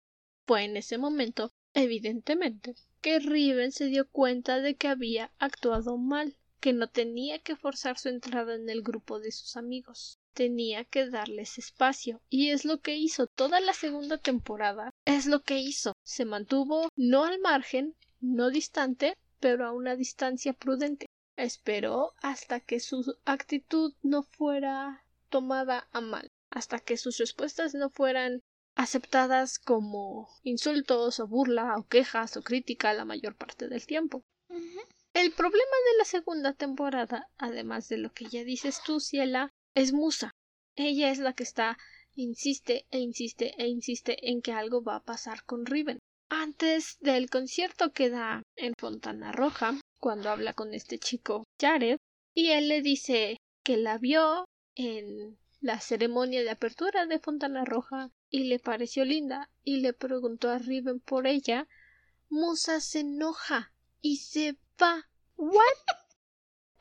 Fue 0.47 0.65
en 0.65 0.77
ese 0.77 0.99
momento, 0.99 1.53
evidentemente, 1.75 2.75
que 3.01 3.19
Riven 3.19 3.73
se 3.73 3.87
dio 3.87 4.09
cuenta 4.09 4.61
de 4.61 4.77
que 4.77 4.89
había 4.89 5.33
actuado 5.39 5.97
mal, 5.97 6.37
que 6.61 6.73
no 6.73 6.89
tenía 6.89 7.39
que 7.41 7.57
forzar 7.57 7.99
su 7.99 8.09
entrada 8.09 8.55
en 8.55 8.69
el 8.69 8.83
grupo 8.83 9.19
de 9.19 9.33
sus 9.33 9.57
amigos 9.57 10.19
tenía 10.37 10.85
que 10.85 11.09
darles 11.09 11.57
espacio 11.57 12.21
y 12.29 12.51
es 12.51 12.67
lo 12.67 12.81
que 12.81 12.95
hizo 12.95 13.27
toda 13.27 13.59
la 13.59 13.73
segunda 13.73 14.19
temporada 14.19 14.91
es 15.07 15.25
lo 15.25 15.43
que 15.43 15.59
hizo 15.59 15.95
se 16.03 16.27
mantuvo 16.27 16.91
no 16.95 17.25
al 17.25 17.41
margen 17.41 17.97
no 18.21 18.51
distante, 18.51 19.15
pero 19.47 19.65
a 19.65 19.71
una 19.71 19.95
distancia 19.95 20.55
prudente. 20.55 21.07
Esperó 21.37 22.15
hasta 22.21 22.59
que 22.59 22.81
su 22.81 23.17
actitud 23.25 23.95
no 24.03 24.25
fuera 24.25 25.05
tomada 25.29 25.87
a 25.93 26.01
mal, 26.01 26.29
hasta 26.51 26.81
que 26.81 26.97
sus 26.97 27.19
respuestas 27.19 27.73
no 27.73 27.89
fueran 27.89 28.41
aceptadas 28.75 29.61
como 29.61 30.29
insultos 30.43 31.21
o 31.21 31.29
burla 31.29 31.77
o 31.77 31.87
quejas 31.87 32.37
o 32.37 32.43
crítica 32.43 32.93
la 32.93 33.05
mayor 33.05 33.37
parte 33.37 33.69
del 33.69 33.87
tiempo. 33.87 34.25
El 35.15 35.31
problema 35.31 35.77
de 35.93 35.99
la 35.99 36.05
segunda 36.07 36.53
temporada, 36.53 37.29
además 37.39 37.89
de 37.89 37.99
lo 37.99 38.13
que 38.13 38.25
ya 38.25 38.43
dices 38.43 38.81
tú, 38.85 38.99
Ciela, 38.99 39.51
es 39.77 39.93
Musa. 39.93 40.33
Ella 40.75 41.13
es 41.13 41.21
la 41.21 41.35
que 41.35 41.45
está 41.45 41.79
insiste 42.17 42.85
e 42.91 42.99
insiste 42.99 43.55
e 43.63 43.69
insiste 43.69 44.29
en 44.29 44.43
que 44.43 44.51
algo 44.51 44.83
va 44.83 44.97
a 44.97 45.05
pasar 45.05 45.45
con 45.45 45.67
Riven 45.67 46.01
antes 46.29 46.99
del 47.01 47.31
concierto 47.31 47.93
que 47.93 48.11
da 48.11 48.43
en 48.57 48.75
Fontana 48.79 49.33
Roja, 49.33 49.81
cuando 49.99 50.31
habla 50.31 50.53
con 50.53 50.75
este 50.75 50.99
chico 50.99 51.45
Jared, 51.61 51.99
y 52.35 52.51
él 52.51 52.69
le 52.69 52.83
dice 52.83 53.39
que 53.63 53.77
la 53.77 53.99
vio 53.99 54.45
en 54.75 55.39
la 55.61 55.81
ceremonia 55.81 56.43
de 56.43 56.51
apertura 56.51 57.07
de 57.07 57.19
Fontana 57.19 57.65
Roja 57.65 58.11
y 58.31 58.45
le 58.45 58.59
pareció 58.59 59.05
linda 59.05 59.51
y 59.65 59.81
le 59.81 59.93
preguntó 59.93 60.51
a 60.51 60.59
Riven 60.59 61.01
por 61.01 61.27
ella, 61.27 61.67
Musa 62.29 62.81
se 62.81 63.01
enoja 63.01 63.73
y 64.01 64.19
se 64.19 64.57
va. 64.81 65.09
¿What? 65.37 65.63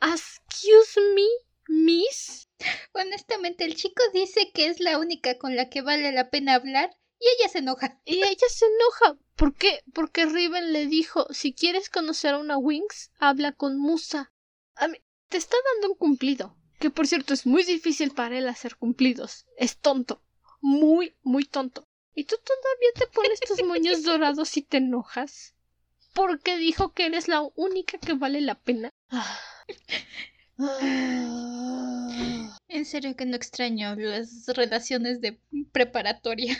Excuse 0.02 1.00
me. 1.14 1.26
Miss. 1.68 2.48
Honestamente, 2.92 3.64
el 3.64 3.74
chico 3.74 4.02
dice 4.12 4.52
que 4.54 4.66
es 4.68 4.78
la 4.78 4.98
única 4.98 5.36
con 5.36 5.56
la 5.56 5.68
que 5.68 5.82
vale 5.82 6.12
la 6.12 6.30
pena 6.30 6.54
hablar 6.54 6.90
y 7.18 7.24
ella 7.38 7.48
se 7.48 7.58
enoja. 7.58 8.00
Y 8.04 8.22
ella 8.22 8.48
se 8.48 8.66
enoja. 8.66 9.18
¿Por 9.36 9.54
qué? 9.54 9.82
Porque 9.92 10.26
Riven 10.26 10.72
le 10.72 10.86
dijo, 10.86 11.26
si 11.30 11.52
quieres 11.52 11.90
conocer 11.90 12.34
a 12.34 12.38
una 12.38 12.58
Wings, 12.58 13.10
habla 13.18 13.52
con 13.52 13.78
Musa. 13.78 14.32
A 14.74 14.88
mí, 14.88 14.98
te 15.28 15.36
está 15.36 15.56
dando 15.72 15.92
un 15.92 15.98
cumplido. 15.98 16.56
Que 16.78 16.90
por 16.90 17.06
cierto 17.06 17.34
es 17.34 17.46
muy 17.46 17.64
difícil 17.64 18.12
para 18.12 18.36
él 18.36 18.48
hacer 18.48 18.76
cumplidos. 18.76 19.46
Es 19.56 19.78
tonto. 19.78 20.22
Muy, 20.60 21.16
muy 21.22 21.44
tonto. 21.44 21.84
¿Y 22.14 22.24
tú 22.24 22.36
todavía 22.36 22.90
te 22.94 23.06
pones 23.08 23.40
tus 23.40 23.62
moños 23.62 24.02
dorados 24.02 24.56
y 24.56 24.62
te 24.62 24.78
enojas? 24.78 25.54
Porque 26.14 26.56
dijo 26.56 26.92
que 26.92 27.06
eres 27.06 27.28
la 27.28 27.42
única 27.56 27.98
que 27.98 28.14
vale 28.14 28.40
la 28.40 28.54
pena. 28.54 28.90
En 32.68 32.84
serio 32.86 33.14
que 33.16 33.26
no 33.26 33.36
extraño 33.36 33.94
las 33.96 34.46
relaciones 34.46 35.20
de 35.20 35.38
preparatoria. 35.72 36.56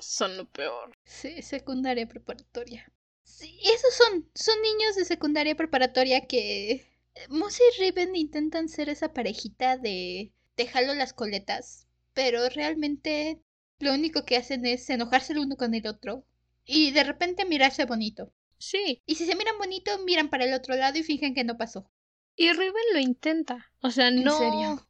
Son 0.00 0.38
lo 0.38 0.46
peor. 0.46 0.96
Sí, 1.04 1.40
secundaria 1.40 2.06
preparatoria. 2.06 2.92
Sí, 3.24 3.60
esos 3.62 3.92
son, 3.94 4.30
son 4.34 4.60
niños 4.62 4.96
de 4.96 5.04
secundaria 5.04 5.54
preparatoria 5.54 6.26
que 6.26 6.86
Musa 7.28 7.62
y 7.74 7.80
Riven 7.80 8.16
intentan 8.16 8.68
ser 8.70 8.88
esa 8.88 9.12
parejita 9.12 9.76
de 9.76 10.32
te 10.54 10.66
jalo 10.66 10.94
las 10.94 11.12
coletas, 11.12 11.86
pero 12.14 12.48
realmente 12.48 13.42
lo 13.78 13.92
único 13.94 14.24
que 14.24 14.36
hacen 14.36 14.64
es 14.64 14.88
enojarse 14.90 15.32
el 15.34 15.40
uno 15.40 15.56
con 15.56 15.74
el 15.74 15.86
otro 15.86 16.24
y 16.64 16.92
de 16.92 17.04
repente 17.04 17.44
mirarse 17.44 17.84
bonito. 17.84 18.32
Sí. 18.58 19.02
Y 19.06 19.14
si 19.14 19.26
se 19.26 19.34
miran 19.36 19.58
bonito, 19.58 19.98
miran 20.04 20.28
para 20.30 20.44
el 20.44 20.54
otro 20.54 20.76
lado 20.76 20.98
y 20.98 21.02
fingen 21.02 21.34
que 21.34 21.44
no 21.44 21.56
pasó. 21.56 21.90
Y 22.34 22.50
Riven 22.52 22.84
lo 22.94 22.98
intenta. 23.00 23.72
O 23.82 23.90
sea, 23.90 24.08
¿En 24.08 24.24
no. 24.24 24.38
serio? 24.38 24.85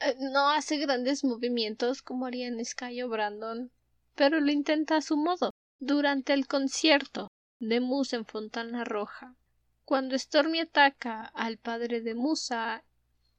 Eh, 0.00 0.16
No 0.18 0.50
hace 0.50 0.78
grandes 0.78 1.24
movimientos 1.24 2.02
como 2.02 2.26
harían 2.26 2.64
Sky 2.64 3.02
o 3.02 3.08
Brandon, 3.08 3.70
pero 4.14 4.40
lo 4.40 4.50
intenta 4.50 4.96
a 4.96 5.02
su 5.02 5.16
modo. 5.16 5.50
Durante 5.80 6.32
el 6.32 6.46
concierto 6.46 7.28
de 7.60 7.80
Musa 7.80 8.16
en 8.16 8.26
Fontana 8.26 8.84
Roja, 8.84 9.36
cuando 9.84 10.18
Stormy 10.18 10.60
ataca 10.60 11.24
al 11.34 11.56
padre 11.58 12.00
de 12.00 12.14
Musa 12.14 12.84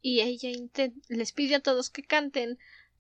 y 0.02 0.22
ella 0.22 0.50
les 1.10 1.32
pide 1.34 1.56
a 1.56 1.60
todos 1.60 1.90
que 1.90 2.04
canten 2.04 2.58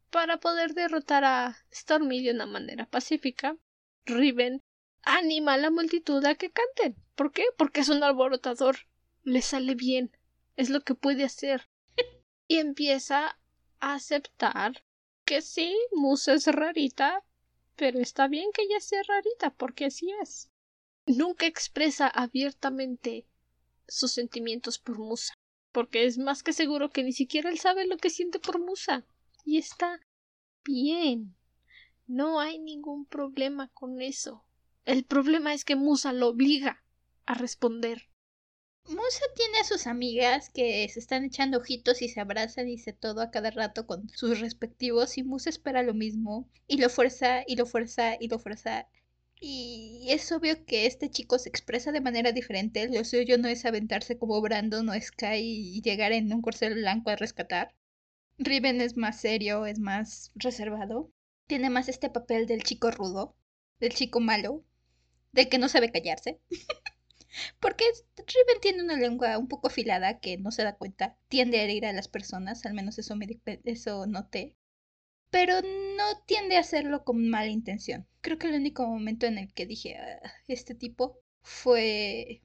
para 0.09 0.37
poder 0.37 0.73
derrotar 0.73 1.23
a 1.23 1.57
Stormy 1.71 2.21
de 2.21 2.31
una 2.31 2.45
manera 2.45 2.85
pacífica, 2.85 3.57
Riven 4.05 4.61
anima 5.03 5.53
a 5.53 5.57
la 5.57 5.69
multitud 5.69 6.23
a 6.25 6.35
que 6.35 6.51
canten. 6.51 6.95
¿Por 7.15 7.31
qué? 7.31 7.43
Porque 7.57 7.81
es 7.81 7.89
un 7.89 8.03
alborotador. 8.03 8.77
Le 9.23 9.41
sale 9.41 9.75
bien. 9.75 10.11
Es 10.55 10.69
lo 10.69 10.81
que 10.81 10.95
puede 10.95 11.23
hacer. 11.23 11.69
y 12.47 12.57
empieza 12.57 13.38
aceptar 13.79 14.83
que 15.25 15.41
sí, 15.41 15.75
Musa 15.91 16.33
es 16.33 16.47
rarita, 16.47 17.23
pero 17.75 17.99
está 17.99 18.27
bien 18.27 18.51
que 18.53 18.63
ella 18.63 18.79
sea 18.79 19.01
rarita, 19.07 19.51
porque 19.51 19.85
así 19.85 20.11
es. 20.21 20.49
Nunca 21.05 21.45
expresa 21.45 22.07
abiertamente 22.07 23.25
sus 23.87 24.11
sentimientos 24.11 24.79
por 24.79 24.99
Musa, 24.99 25.33
porque 25.71 26.05
es 26.05 26.17
más 26.17 26.43
que 26.43 26.53
seguro 26.53 26.89
que 26.89 27.03
ni 27.03 27.13
siquiera 27.13 27.49
él 27.49 27.59
sabe 27.59 27.87
lo 27.87 27.97
que 27.97 28.09
siente 28.09 28.39
por 28.39 28.59
Musa. 28.59 29.05
Y 29.45 29.57
está 29.57 29.99
bien. 30.63 31.35
No 32.07 32.39
hay 32.39 32.59
ningún 32.59 33.05
problema 33.05 33.69
con 33.69 34.01
eso. 34.01 34.43
El 34.85 35.05
problema 35.05 35.53
es 35.53 35.63
que 35.63 35.75
Musa 35.75 36.11
lo 36.11 36.27
obliga 36.27 36.83
a 37.25 37.35
responder. 37.35 38.08
Musa 38.89 39.23
tiene 39.35 39.59
a 39.59 39.63
sus 39.63 39.85
amigas 39.85 40.49
que 40.49 40.89
se 40.89 40.99
están 40.99 41.23
echando 41.23 41.59
ojitos 41.59 42.01
y 42.01 42.09
se 42.09 42.19
abrazan 42.19 42.67
y 42.67 42.79
se 42.79 42.91
todo 42.91 43.21
a 43.21 43.29
cada 43.29 43.51
rato 43.51 43.85
con 43.85 44.09
sus 44.09 44.39
respectivos 44.39 45.17
y 45.19 45.23
Musa 45.23 45.51
espera 45.51 45.83
lo 45.83 45.93
mismo 45.93 46.49
y 46.67 46.77
lo 46.77 46.89
fuerza 46.89 47.43
y 47.45 47.55
lo 47.55 47.67
fuerza 47.67 48.15
y 48.19 48.27
lo 48.29 48.39
fuerza 48.39 48.87
y 49.39 50.07
es 50.09 50.31
obvio 50.31 50.65
que 50.65 50.87
este 50.87 51.09
chico 51.11 51.37
se 51.37 51.49
expresa 51.49 51.91
de 51.91 52.01
manera 52.01 52.31
diferente, 52.31 52.89
lo 52.89 53.05
suyo 53.05 53.37
no 53.37 53.47
es 53.47 53.63
aventarse 53.63 54.17
como 54.17 54.41
Brandon 54.41 54.89
o 54.89 54.99
Sky 54.99 55.37
y 55.37 55.81
llegar 55.81 56.11
en 56.11 56.33
un 56.33 56.41
corcel 56.41 56.73
blanco 56.73 57.11
a 57.11 57.15
rescatar. 57.15 57.75
Riven 58.39 58.81
es 58.81 58.97
más 58.97 59.21
serio, 59.21 59.65
es 59.67 59.79
más 59.79 60.31
reservado, 60.35 61.11
tiene 61.47 61.69
más 61.69 61.89
este 61.89 62.09
papel 62.09 62.47
del 62.47 62.63
chico 62.63 62.91
rudo, 62.91 63.35
del 63.79 63.93
chico 63.93 64.19
malo, 64.19 64.65
del 65.31 65.47
que 65.47 65.59
no 65.59 65.69
sabe 65.69 65.91
callarse. 65.91 66.39
Porque 67.59 67.85
Riven 68.17 68.61
tiene 68.61 68.83
una 68.83 68.97
lengua 68.97 69.37
un 69.37 69.47
poco 69.47 69.67
afilada 69.67 70.19
que 70.19 70.37
no 70.37 70.51
se 70.51 70.63
da 70.63 70.75
cuenta, 70.77 71.17
tiende 71.29 71.59
a 71.59 71.63
herir 71.63 71.85
a 71.85 71.93
las 71.93 72.07
personas, 72.07 72.65
al 72.65 72.73
menos 72.73 72.97
eso, 72.99 73.15
me 73.15 73.27
eso 73.65 74.07
noté. 74.07 74.55
Pero 75.31 75.61
no 75.61 76.21
tiende 76.27 76.57
a 76.57 76.61
hacerlo 76.61 77.03
con 77.03 77.29
mala 77.29 77.49
intención. 77.49 78.07
Creo 78.21 78.37
que 78.37 78.47
el 78.47 78.55
único 78.55 78.85
momento 78.87 79.25
en 79.27 79.37
el 79.39 79.53
que 79.53 79.65
dije 79.65 79.97
"Ah, 79.97 80.31
este 80.47 80.75
tipo 80.75 81.19
fue 81.41 82.41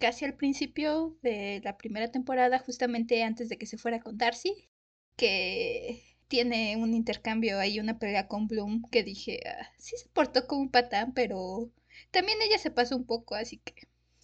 casi 0.00 0.24
al 0.24 0.34
principio 0.36 1.16
de 1.22 1.60
la 1.64 1.76
primera 1.76 2.10
temporada, 2.10 2.58
justamente 2.60 3.22
antes 3.24 3.48
de 3.48 3.58
que 3.58 3.66
se 3.66 3.78
fuera 3.78 4.00
con 4.00 4.16
Darcy, 4.18 4.68
que 5.16 6.02
tiene 6.28 6.76
un 6.76 6.94
intercambio 6.94 7.58
ahí, 7.58 7.78
una 7.80 7.98
pelea 7.98 8.28
con 8.28 8.46
Bloom, 8.48 8.82
que 8.90 9.02
dije, 9.04 9.40
"Ah, 9.46 9.70
sí 9.78 9.96
se 9.96 10.08
portó 10.10 10.46
como 10.46 10.62
un 10.62 10.70
patán, 10.70 11.14
pero 11.14 11.70
también 12.10 12.38
ella 12.42 12.58
se 12.58 12.70
pasó 12.70 12.96
un 12.96 13.06
poco, 13.06 13.34
así 13.36 13.58
que 13.58 13.74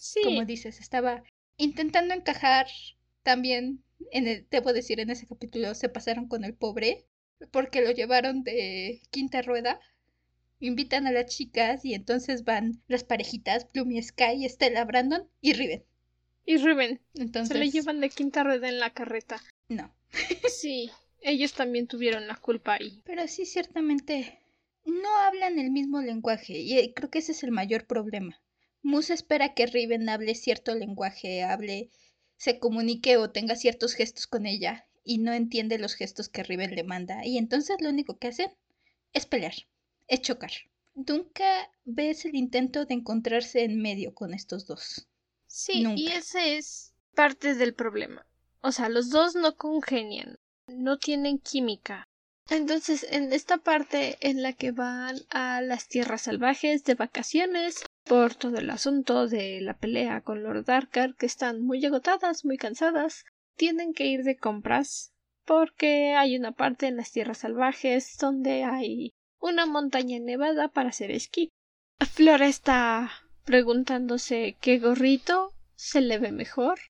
Sí, 0.01 0.23
como 0.25 0.47
dices, 0.47 0.81
estaba 0.81 1.23
intentando 1.59 2.15
encajar 2.15 2.67
también, 3.23 3.85
en 4.13 4.27
el, 4.27 4.47
debo 4.51 4.73
decir, 4.73 4.99
en 4.99 5.11
ese 5.11 5.27
capítulo 5.27 5.75
se 5.75 5.91
pasaron 5.91 6.27
con 6.27 6.43
el 6.43 6.55
pobre, 6.55 7.05
porque 7.51 7.83
lo 7.83 7.91
llevaron 7.91 8.43
de 8.43 9.03
quinta 9.11 9.43
rueda, 9.43 9.79
invitan 10.59 11.07
a 11.07 11.13
las 11.13 11.27
chicas 11.27 11.85
y 11.85 11.93
entonces 11.93 12.45
van 12.45 12.83
las 12.89 13.05
parejitas, 13.05 13.67
y 13.75 14.03
Sky, 14.03 14.49
Stella, 14.49 14.87
Brandon 14.87 15.29
y 15.43 15.53
Riven. 15.53 15.85
y 16.47 16.57
Riven 16.57 17.03
Entonces, 17.17 17.59
se 17.59 17.63
le 17.63 17.71
llevan 17.71 18.01
de 18.01 18.09
quinta 18.09 18.43
rueda 18.43 18.71
en 18.71 18.79
la 18.79 18.95
carreta. 18.95 19.39
no. 19.69 19.95
Sí, 20.49 20.91
ellos 21.21 21.53
también 21.53 21.87
tuvieron 21.87 22.27
la 22.27 22.37
culpa 22.37 22.79
ahí. 22.81 23.03
Pero 23.05 23.29
sí, 23.29 23.45
ciertamente, 23.45 24.41
no 24.87 25.15
hablan 25.19 25.59
el 25.59 25.71
mismo 25.71 26.01
lenguaje 26.01 26.59
y 26.59 26.79
eh, 26.79 26.95
creo 26.97 27.11
que 27.11 27.19
ese 27.19 27.33
es 27.33 27.43
el 27.43 27.51
mayor 27.51 27.87
problema. 27.87 28.41
Musa 28.83 29.15
espera 29.15 29.55
que 29.55 29.67
Riven 29.67 30.09
hable 30.09 30.35
cierto 30.35 30.75
lenguaje, 30.75 31.43
hable, 31.43 31.91
se 32.37 32.59
comunique 32.59 33.17
o 33.17 33.31
tenga 33.31 33.57
ciertos 33.57 33.95
gestos 33.95 34.27
con 34.27 34.47
ella 34.47 34.87
y 35.05 35.19
no 35.19 35.33
entiende 35.33 35.79
los 35.79 35.95
gestos 35.95 36.29
que 36.29 36.43
Riven 36.43 36.75
le 36.75 36.85
manda 36.85 37.25
y 37.27 37.39
entonces 37.39 37.77
lo 37.81 37.91
único 37.91 38.19
que 38.19 38.29
hacen 38.29 38.51
es 39.13 39.27
pelear, 39.27 39.55
es 40.09 40.23
chocar. 40.23 40.53
Nunca 40.95 41.71
ves 41.85 42.25
el 42.25 42.35
intento 42.35 42.85
de 42.85 42.95
encontrarse 42.95 43.65
en 43.65 43.81
medio 43.81 44.15
con 44.15 44.35
estos 44.35 44.67
dos. 44.67 45.09
Sí, 45.47 45.81
y 45.81 45.83
Nunca. 45.83 46.15
ese 46.17 46.57
es 46.57 46.95
parte 47.15 47.55
del 47.55 47.75
problema. 47.75 48.27
O 48.63 48.73
sea, 48.73 48.89
los 48.89 49.11
dos 49.11 49.35
no 49.35 49.57
congenian, 49.57 50.39
no 50.67 50.99
tienen 50.99 51.39
química. 51.39 52.07
Entonces, 52.49 53.07
en 53.11 53.33
esta 53.33 53.59
parte 53.59 54.19
en 54.21 54.43
la 54.43 54.53
que 54.53 54.73
van 54.73 55.19
a 55.31 55.61
las 55.61 55.89
tierras 55.89 56.23
salvajes 56.23 56.85
de 56.85 56.95
vacaciones, 56.95 57.85
por 58.11 58.35
todo 58.35 58.59
el 58.59 58.69
asunto 58.71 59.29
de 59.29 59.61
la 59.61 59.75
pelea 59.75 60.21
con 60.23 60.43
Lord 60.43 60.65
Darkar, 60.65 61.15
que 61.15 61.27
están 61.27 61.63
muy 61.63 61.87
agotadas, 61.87 62.45
muy 62.45 62.57
cansadas, 62.57 63.25
tienen 63.55 63.95
que 63.95 64.07
ir 64.07 64.25
de 64.25 64.37
compras, 64.37 65.13
porque 65.45 66.15
hay 66.17 66.37
una 66.37 66.51
parte 66.51 66.89
en 66.89 66.97
las 66.97 67.13
tierras 67.13 67.39
salvajes 67.39 68.19
donde 68.19 68.65
hay 68.65 69.13
una 69.39 69.65
montaña 69.65 70.19
nevada 70.19 70.67
para 70.67 70.89
hacer 70.89 71.13
esquí. 71.13 71.51
Flora 72.01 72.49
está 72.49 73.13
preguntándose 73.45 74.57
qué 74.61 74.81
gorrito 74.81 75.53
se 75.77 76.01
le 76.01 76.19
ve 76.19 76.33
mejor. 76.33 76.81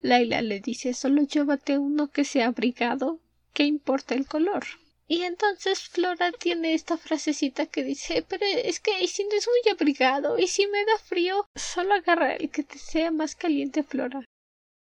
Laila 0.00 0.40
le 0.40 0.60
dice 0.60 0.94
solo 0.94 1.20
llévate 1.20 1.76
uno 1.76 2.08
que 2.08 2.24
sea 2.24 2.46
abrigado, 2.46 3.20
¿qué 3.52 3.64
importa 3.64 4.14
el 4.14 4.26
color? 4.26 4.64
Y 5.08 5.22
entonces 5.22 5.88
Flora 5.88 6.32
tiene 6.32 6.74
esta 6.74 6.96
frasecita 6.96 7.66
que 7.66 7.84
dice 7.84 8.24
pero 8.28 8.44
es 8.44 8.80
que 8.80 9.00
y 9.02 9.08
si 9.08 9.22
no 9.24 9.30
es 9.32 9.46
muy 9.46 9.72
abrigado 9.72 10.38
y 10.38 10.48
si 10.48 10.66
me 10.66 10.84
da 10.84 10.98
frío, 10.98 11.46
solo 11.54 11.94
agarra 11.94 12.34
el 12.34 12.50
que 12.50 12.64
te 12.64 12.78
sea 12.78 13.10
más 13.10 13.36
caliente 13.36 13.84
Flora. 13.84 14.24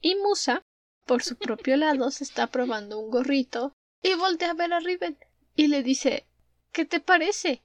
Y 0.02 0.16
Musa, 0.16 0.62
por 1.06 1.24
su 1.24 1.36
propio 1.36 1.78
lado, 1.78 2.12
se 2.12 2.24
está 2.24 2.48
probando 2.48 3.00
un 3.00 3.10
gorrito 3.10 3.74
y 4.04 4.14
voltea 4.16 4.52
a 4.52 4.54
ver 4.54 4.74
a 4.74 4.80
Riven 4.80 5.18
y 5.56 5.68
le 5.68 5.82
dice 5.82 6.28
¿Qué 6.72 6.86
te 6.86 7.00
parece? 7.00 7.64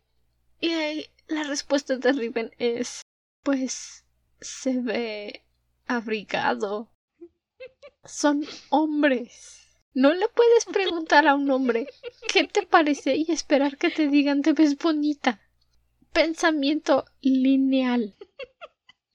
Y 0.60 0.70
ahí 0.70 1.06
la 1.26 1.42
respuesta 1.44 1.96
de 1.96 2.12
Riven 2.12 2.54
es 2.58 3.02
pues 3.42 4.04
se 4.40 4.80
ve 4.80 5.44
abrigado. 5.86 6.90
Son 8.04 8.44
hombres. 8.70 9.57
No 9.94 10.12
le 10.14 10.28
puedes 10.28 10.64
preguntar 10.72 11.26
a 11.26 11.34
un 11.34 11.50
hombre 11.50 11.86
qué 12.32 12.44
te 12.44 12.66
parece 12.66 13.16
y 13.16 13.30
esperar 13.30 13.76
que 13.76 13.90
te 13.90 14.08
digan 14.08 14.42
te 14.42 14.52
ves 14.52 14.76
bonita. 14.76 15.40
Pensamiento 16.12 17.04
lineal. 17.20 18.16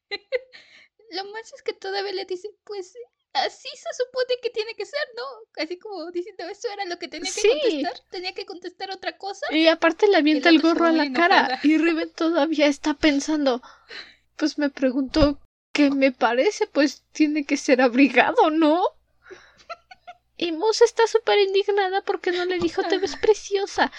lo 1.11 1.25
más 1.25 1.53
es 1.53 1.61
que 1.63 1.73
todavía 1.73 2.13
le 2.13 2.25
dice, 2.25 2.49
pues 2.63 2.93
así 3.33 3.67
se 3.67 4.03
supone 4.03 4.35
que 4.41 4.49
tiene 4.49 4.73
que 4.75 4.85
ser, 4.85 5.01
¿no? 5.15 5.23
Así 5.63 5.77
como 5.77 6.11
diciendo, 6.11 6.43
eso 6.45 6.67
era 6.71 6.85
lo 6.85 6.99
que 6.99 7.07
tenía 7.07 7.31
que 7.31 7.49
contestar. 7.49 7.99
Tenía 8.09 8.33
que 8.33 8.45
contestar 8.45 8.91
otra 8.91 9.17
cosa. 9.17 9.45
Y 9.51 9.67
aparte 9.67 10.07
le 10.07 10.17
avienta 10.17 10.49
el 10.49 10.61
gorro 10.61 10.85
a 10.85 10.91
la 10.91 11.11
cara. 11.11 11.59
Y 11.63 11.77
Riven 11.77 12.11
todavía 12.13 12.67
está 12.67 12.93
pensando, 12.93 13.61
pues 14.37 14.57
me 14.57 14.69
preguntó 14.69 15.39
qué 15.73 15.89
me 15.89 16.11
parece, 16.11 16.67
pues 16.67 17.03
tiene 17.11 17.45
que 17.45 17.57
ser 17.57 17.81
abrigado, 17.81 18.49
¿no? 18.51 18.83
Y 20.37 20.51
Moose 20.51 20.85
está 20.85 21.05
súper 21.07 21.39
indignada 21.39 22.01
porque 22.01 22.31
no 22.31 22.45
le 22.45 22.59
dijo 22.59 22.83
te 22.83 22.97
ves 22.97 23.15
preciosa. 23.21 23.91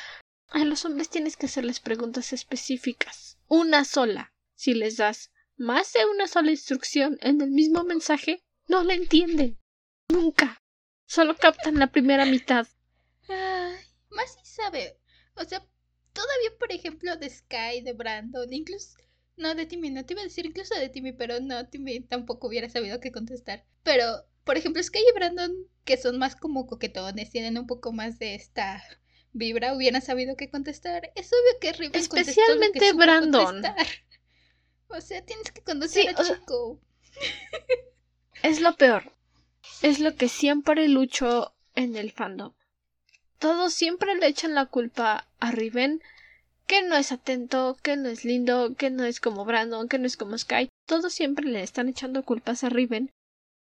A 0.49 0.65
los 0.65 0.85
hombres 0.85 1.09
tienes 1.09 1.37
que 1.37 1.47
hacerles 1.47 1.81
preguntas 1.81 2.33
específicas. 2.33 3.39
Una 3.49 3.85
sola. 3.85 4.33
Si 4.55 4.75
les 4.75 4.97
das 4.97 5.31
más 5.57 5.93
de 5.93 6.05
una 6.07 6.27
sola 6.27 6.51
instrucción 6.51 7.19
en 7.21 7.41
el 7.41 7.51
mismo 7.51 7.85
mensaje, 7.85 8.43
no 8.69 8.83
la 8.83 8.95
entienden. 8.95 9.59
Nunca. 10.09 10.63
Solo 11.07 11.37
captan 11.37 11.79
la 11.79 11.89
primera 11.93 12.25
mitad. 12.25 12.67
Ay, 13.29 13.85
más 14.11 14.35
si 14.35 14.47
sabe. 14.47 14.99
O 15.37 15.45
sea, 15.45 15.67
todavía, 16.13 16.59
por 16.59 16.73
ejemplo, 16.73 17.17
de 17.17 17.31
Sky, 17.31 17.83
de 17.83 17.93
Brandon, 17.93 18.53
incluso. 18.53 18.97
No, 19.37 19.55
de 19.55 19.67
Timmy, 19.67 19.91
no 19.91 20.05
te 20.05 20.15
iba 20.15 20.23
a 20.23 20.25
decir 20.25 20.47
incluso 20.47 20.75
de 20.77 20.89
Timmy, 20.89 21.13
pero 21.13 21.41
no, 21.41 21.69
Timmy 21.69 22.01
tampoco 22.01 22.47
hubiera 22.47 22.69
sabido 22.69 23.01
qué 23.01 23.11
contestar. 23.11 23.65
Pero, 23.83 24.25
por 24.45 24.57
ejemplo, 24.57 24.83
Sky 24.83 24.99
y 24.99 25.15
Brandon, 25.15 25.53
que 25.85 25.97
son 25.97 26.19
más 26.19 26.37
como 26.37 26.67
coquetones, 26.67 27.31
tienen 27.31 27.59
un 27.59 27.67
poco 27.67 27.93
más 27.93 28.19
de 28.19 28.35
esta 28.35 28.83
vibra, 29.33 29.75
hubieran 29.75 30.03
sabido 30.03 30.37
qué 30.37 30.49
contestar. 30.49 31.13
Es 31.17 31.31
obvio 31.33 31.59
que 31.61 31.73
Riven 31.73 32.01
Especialmente 32.01 32.93
Brandon. 32.93 33.63
O 34.89 35.01
sea, 35.01 35.25
tienes 35.25 35.51
que 35.51 35.61
conocer 35.61 36.11
a 36.11 36.23
Chico. 36.23 36.81
Es 38.43 38.61
lo 38.61 38.77
peor. 38.77 39.13
Es 39.83 39.99
lo 39.99 40.15
que 40.15 40.29
siempre 40.29 40.87
lucho 40.89 41.53
en 41.75 41.97
el 41.97 42.13
fandom. 42.13 42.53
Todos 43.39 43.75
siempre 43.75 44.15
le 44.15 44.29
echan 44.29 44.55
la 44.55 44.67
culpa 44.67 45.27
a 45.41 45.51
Riven, 45.51 46.01
que 46.67 46.83
no 46.83 46.97
es 46.97 47.11
atento, 47.11 47.77
que 47.83 47.97
no 47.97 48.09
es 48.09 48.25
lindo, 48.25 48.75
que 48.77 48.91
no 48.91 49.05
es 49.05 49.21
como 49.21 49.45
Brandon, 49.45 49.89
que 49.89 49.99
no 49.99 50.07
es 50.07 50.17
como 50.17 50.39
Sky. 50.39 50.69
Todos 50.87 51.13
siempre 51.13 51.47
le 51.47 51.63
están 51.63 51.89
echando 51.89 52.23
culpas 52.23 52.63
a 52.63 52.69
Riven, 52.69 53.11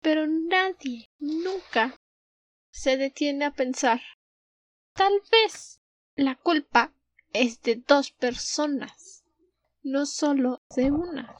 pero 0.04 0.28
nadie, 0.28 1.10
nunca, 1.18 1.96
se 2.72 2.98
detiene 2.98 3.46
a 3.46 3.52
pensar. 3.52 4.02
Tal 4.94 5.14
vez 5.32 5.80
la 6.16 6.36
culpa 6.36 6.94
es 7.32 7.62
de 7.62 7.78
dos 7.88 8.12
personas, 8.12 9.24
no 9.82 10.06
solo 10.06 10.62
de 10.76 10.92
una. 10.92 11.38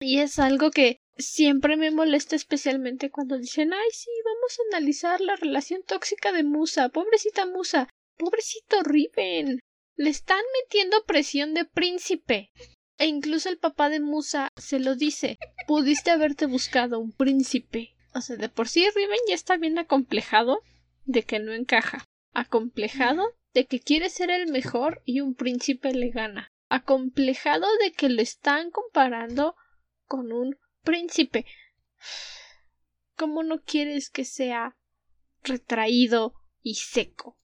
Y 0.00 0.20
es 0.20 0.38
algo 0.38 0.70
que 0.70 1.00
siempre 1.18 1.76
me 1.76 1.90
molesta 1.90 2.36
especialmente 2.36 3.10
cuando 3.10 3.36
dicen 3.36 3.74
ay 3.74 3.88
sí, 3.92 4.08
vamos 4.24 4.58
a 4.58 4.76
analizar 4.76 5.20
la 5.20 5.36
relación 5.36 5.82
tóxica 5.82 6.32
de 6.32 6.44
Musa, 6.44 6.88
pobrecita 6.88 7.44
Musa, 7.44 7.88
pobrecito 8.16 8.82
Riven. 8.82 9.60
Le 9.96 10.10
están 10.10 10.40
metiendo 10.62 11.04
presión 11.04 11.52
de 11.52 11.66
príncipe. 11.66 12.50
E 13.00 13.06
incluso 13.06 13.48
el 13.48 13.56
papá 13.56 13.88
de 13.88 13.98
Musa 13.98 14.50
se 14.56 14.78
lo 14.78 14.94
dice. 14.94 15.38
Pudiste 15.66 16.10
haberte 16.10 16.44
buscado 16.44 17.00
un 17.00 17.12
príncipe. 17.12 17.96
O 18.14 18.20
sea, 18.20 18.36
de 18.36 18.50
por 18.50 18.68
sí 18.68 18.86
Riven 18.94 19.18
ya 19.26 19.34
está 19.34 19.56
bien 19.56 19.78
acomplejado 19.78 20.60
de 21.06 21.22
que 21.22 21.38
no 21.38 21.54
encaja. 21.54 22.04
Acomplejado 22.34 23.34
de 23.54 23.64
que 23.64 23.80
quiere 23.80 24.10
ser 24.10 24.30
el 24.30 24.52
mejor 24.52 25.00
y 25.06 25.22
un 25.22 25.34
príncipe 25.34 25.94
le 25.94 26.10
gana. 26.10 26.52
Acomplejado 26.68 27.66
de 27.82 27.92
que 27.92 28.10
lo 28.10 28.20
están 28.20 28.70
comparando 28.70 29.56
con 30.04 30.30
un 30.30 30.58
príncipe. 30.82 31.46
¿Cómo 33.16 33.42
no 33.42 33.62
quieres 33.62 34.10
que 34.10 34.26
sea 34.26 34.76
retraído 35.42 36.34
y 36.62 36.74
seco? 36.74 37.38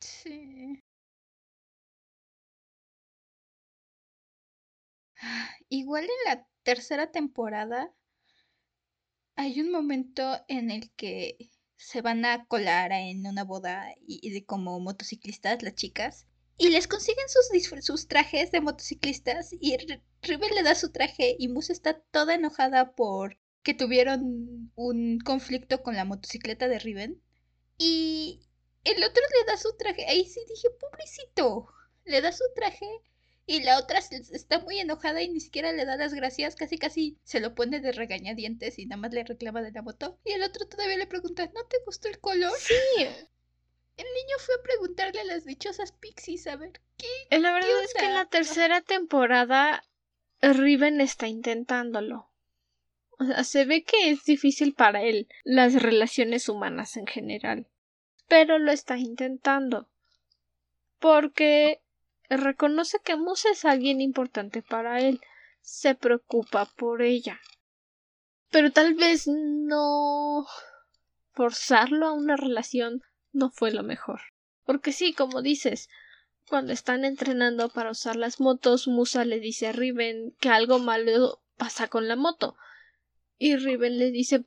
Sí. 0.00 0.82
Igual 5.68 6.04
en 6.04 6.10
la 6.26 6.46
tercera 6.62 7.10
temporada 7.10 7.92
hay 9.36 9.60
un 9.60 9.70
momento 9.70 10.40
en 10.48 10.70
el 10.70 10.90
que 10.92 11.36
se 11.76 12.00
van 12.00 12.24
a 12.24 12.46
colar 12.46 12.92
en 12.92 13.26
una 13.26 13.44
boda 13.44 13.94
y, 14.06 14.30
de 14.30 14.44
como 14.44 14.80
motociclistas 14.80 15.62
las 15.62 15.74
chicas 15.74 16.26
y 16.58 16.70
les 16.70 16.88
consiguen 16.88 17.26
sus, 17.28 17.84
sus 17.84 18.08
trajes 18.08 18.50
de 18.50 18.62
motociclistas 18.62 19.50
y 19.60 19.76
River 20.22 20.50
le 20.52 20.62
da 20.62 20.74
su 20.74 20.90
traje 20.90 21.36
y 21.38 21.48
Musa 21.48 21.72
está 21.72 22.00
toda 22.00 22.34
enojada 22.34 22.94
por 22.94 23.38
que 23.66 23.74
tuvieron 23.74 24.70
un 24.76 25.18
conflicto 25.18 25.82
con 25.82 25.96
la 25.96 26.04
motocicleta 26.04 26.68
de 26.68 26.78
Riven. 26.78 27.20
Y 27.76 28.48
el 28.84 29.02
otro 29.02 29.20
le 29.20 29.52
da 29.52 29.58
su 29.58 29.76
traje. 29.76 30.06
Ahí 30.06 30.24
sí 30.24 30.40
dije, 30.48 30.68
pobrecito. 30.78 31.66
Le 32.04 32.20
da 32.20 32.30
su 32.30 32.44
traje 32.54 32.86
y 33.46 33.62
la 33.62 33.78
otra 33.78 34.00
está 34.00 34.58
muy 34.58 34.80
enojada 34.80 35.22
y 35.22 35.28
ni 35.28 35.38
siquiera 35.40 35.72
le 35.72 35.84
da 35.84 35.96
las 35.96 36.12
gracias. 36.12 36.56
Casi 36.56 36.78
casi 36.78 37.16
se 37.22 37.38
lo 37.38 37.54
pone 37.54 37.78
de 37.78 37.92
regañadientes 37.92 38.78
y 38.78 38.86
nada 38.86 39.00
más 39.00 39.12
le 39.12 39.22
reclama 39.22 39.62
de 39.62 39.70
la 39.70 39.82
moto. 39.82 40.18
Y 40.24 40.32
el 40.32 40.42
otro 40.42 40.66
todavía 40.66 40.96
le 40.96 41.06
pregunta, 41.06 41.46
¿no 41.54 41.64
te 41.66 41.76
gustó 41.86 42.08
el 42.08 42.18
color? 42.18 42.52
Sí. 42.58 42.74
El 43.96 44.04
niño 44.04 44.36
fue 44.38 44.54
a 44.56 44.62
preguntarle 44.62 45.20
a 45.20 45.24
las 45.24 45.44
dichosas 45.44 45.92
pixies 45.92 46.46
a 46.48 46.56
ver 46.56 46.72
qué. 46.96 47.06
Eh, 47.30 47.38
la 47.38 47.52
verdad 47.52 47.82
es 47.84 47.94
que 47.94 48.04
en 48.04 48.14
la 48.14 48.26
tercera 48.26 48.82
temporada 48.82 49.82
Riven 50.42 51.00
está 51.00 51.28
intentándolo. 51.28 52.28
O 53.18 53.24
sea, 53.24 53.44
se 53.44 53.64
ve 53.64 53.84
que 53.84 54.10
es 54.10 54.24
difícil 54.24 54.74
para 54.74 55.02
él 55.02 55.28
las 55.44 55.80
relaciones 55.80 56.48
humanas 56.48 56.96
en 56.96 57.06
general. 57.06 57.68
Pero 58.26 58.58
lo 58.58 58.72
está 58.72 58.98
intentando. 58.98 59.88
Porque 60.98 61.80
reconoce 62.28 62.98
que 63.04 63.16
Musa 63.16 63.50
es 63.50 63.64
alguien 63.64 64.00
importante 64.00 64.62
para 64.62 65.00
él. 65.00 65.20
Se 65.60 65.94
preocupa 65.94 66.66
por 66.76 67.02
ella. 67.02 67.40
Pero 68.50 68.72
tal 68.72 68.94
vez 68.94 69.26
no 69.26 70.46
forzarlo 71.32 72.06
a 72.06 72.12
una 72.12 72.36
relación 72.36 73.02
no 73.32 73.50
fue 73.50 73.70
lo 73.72 73.82
mejor. 73.82 74.20
Porque 74.64 74.92
sí, 74.92 75.12
como 75.12 75.42
dices, 75.42 75.88
cuando 76.48 76.72
están 76.72 77.04
entrenando 77.04 77.68
para 77.68 77.90
usar 77.90 78.16
las 78.16 78.40
motos, 78.40 78.88
Musa 78.88 79.24
le 79.24 79.40
dice 79.40 79.68
a 79.68 79.72
Riven 79.72 80.34
que 80.40 80.48
algo 80.48 80.78
malo 80.78 81.42
pasa 81.56 81.88
con 81.88 82.08
la 82.08 82.16
moto. 82.16 82.56
Y 83.38 83.56
Riven 83.56 83.98
le 83.98 84.10
dice 84.10 84.44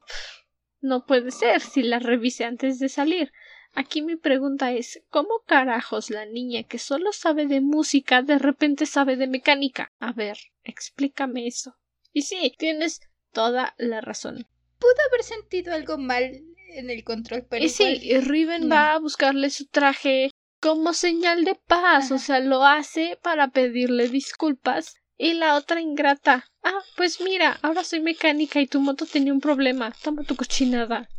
no 0.81 1.05
puede 1.05 1.31
ser 1.31 1.61
si 1.61 1.83
la 1.83 1.99
revise 1.99 2.45
antes 2.45 2.79
de 2.79 2.89
salir. 2.89 3.31
Aquí 3.73 4.01
mi 4.01 4.15
pregunta 4.15 4.71
es 4.71 5.01
¿cómo 5.09 5.43
carajos 5.45 6.09
la 6.09 6.25
niña 6.25 6.63
que 6.63 6.79
solo 6.79 7.13
sabe 7.13 7.45
de 7.45 7.61
música 7.61 8.21
de 8.21 8.39
repente 8.39 8.85
sabe 8.85 9.15
de 9.15 9.27
mecánica? 9.27 9.91
A 9.99 10.11
ver, 10.11 10.37
explícame 10.63 11.47
eso. 11.47 11.75
Y 12.11 12.23
sí, 12.23 12.53
tienes 12.57 13.01
toda 13.31 13.75
la 13.77 14.01
razón. 14.01 14.47
Pudo 14.79 14.95
haber 15.09 15.23
sentido 15.23 15.73
algo 15.73 15.97
mal 15.97 16.41
en 16.69 16.89
el 16.89 17.03
control, 17.03 17.45
pero. 17.49 17.63
Y 17.63 17.69
sí, 17.69 17.99
Riven 18.21 18.71
va 18.71 18.93
a 18.93 18.99
buscarle 18.99 19.49
su 19.49 19.67
traje 19.67 20.31
como 20.59 20.93
señal 20.93 21.45
de 21.45 21.55
paz, 21.55 22.11
o 22.11 22.17
sea, 22.17 22.39
lo 22.39 22.65
hace 22.65 23.17
para 23.21 23.49
pedirle 23.49 24.09
disculpas. 24.09 24.95
Y 25.17 25.33
la 25.33 25.55
otra 25.55 25.81
ingrata, 25.81 26.45
ah, 26.63 26.81
pues 26.95 27.19
mira, 27.19 27.59
ahora 27.61 27.83
soy 27.83 27.99
mecánica 27.99 28.61
y 28.61 28.67
tu 28.67 28.79
moto 28.79 29.05
tenía 29.05 29.33
un 29.33 29.41
problema, 29.41 29.93
toma 30.01 30.23
tu 30.23 30.35
cochinada. 30.35 31.09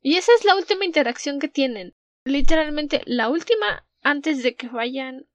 Y 0.00 0.16
esa 0.16 0.32
es 0.38 0.44
la 0.44 0.56
última 0.56 0.84
interacción 0.84 1.38
que 1.38 1.48
tienen. 1.48 1.94
Literalmente 2.24 3.02
la 3.06 3.28
última 3.28 3.86
antes 4.02 4.42
de 4.42 4.54
que 4.54 4.68
vayan 4.68 5.26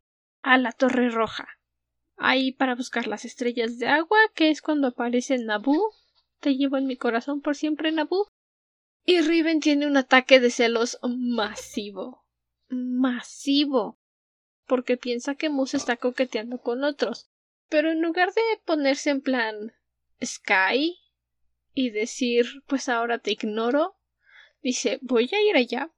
a 0.41 0.57
la 0.57 0.71
Torre 0.71 1.09
Roja. 1.09 1.47
Ahí 2.15 2.51
para 2.51 2.75
buscar 2.75 3.07
las 3.07 3.25
estrellas 3.25 3.79
de 3.79 3.87
agua, 3.87 4.17
que 4.35 4.49
es 4.49 4.61
cuando 4.61 4.87
aparece 4.87 5.37
Nabu. 5.37 5.91
Te 6.39 6.55
llevo 6.55 6.77
en 6.77 6.87
mi 6.87 6.97
corazón 6.97 7.41
por 7.41 7.55
siempre, 7.55 7.91
Nabu. 7.91 8.27
Y 9.05 9.21
Riven 9.21 9.59
tiene 9.59 9.87
un 9.87 9.97
ataque 9.97 10.39
de 10.39 10.49
celos 10.49 10.99
masivo 11.01 12.23
masivo 12.73 13.99
porque 14.65 14.97
piensa 14.97 15.35
que 15.35 15.49
Moose 15.49 15.77
está 15.77 15.97
coqueteando 15.97 16.59
con 16.59 16.83
otros. 16.83 17.29
Pero 17.69 17.91
en 17.91 18.01
lugar 18.01 18.33
de 18.33 18.41
ponerse 18.65 19.09
en 19.09 19.21
plan 19.21 19.73
Sky 20.23 20.97
y 21.73 21.89
decir 21.89 22.45
pues 22.67 22.89
ahora 22.89 23.19
te 23.19 23.31
ignoro, 23.31 23.97
dice 24.63 24.99
voy 25.01 25.29
a 25.31 25.41
ir 25.41 25.55
allá, 25.55 25.91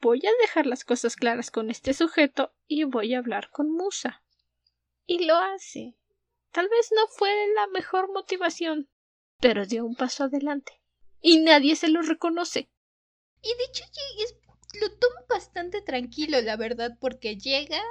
voy 0.00 0.20
a 0.26 0.30
dejar 0.42 0.66
las 0.66 0.84
cosas 0.84 1.16
claras 1.16 1.50
con 1.50 1.70
este 1.70 1.94
sujeto 1.94 2.52
y 2.66 2.84
voy 2.84 3.14
a 3.14 3.18
hablar 3.18 3.50
con 3.50 3.70
Musa. 3.72 4.22
Y 5.06 5.24
lo 5.24 5.36
hace. 5.36 5.96
Tal 6.52 6.68
vez 6.68 6.90
no 6.94 7.06
fue 7.08 7.30
la 7.54 7.66
mejor 7.68 8.12
motivación, 8.12 8.90
pero 9.40 9.66
dio 9.66 9.84
un 9.84 9.94
paso 9.94 10.24
adelante. 10.24 10.80
Y 11.22 11.38
nadie 11.38 11.76
se 11.76 11.88
lo 11.88 12.02
reconoce. 12.02 12.70
Y 13.42 13.48
de 13.48 13.64
hecho 13.64 13.84
lo 14.80 14.90
tomo 14.98 15.26
bastante 15.28 15.82
tranquilo, 15.82 16.40
la 16.42 16.56
verdad, 16.56 16.96
porque 17.00 17.36
llega 17.36 17.82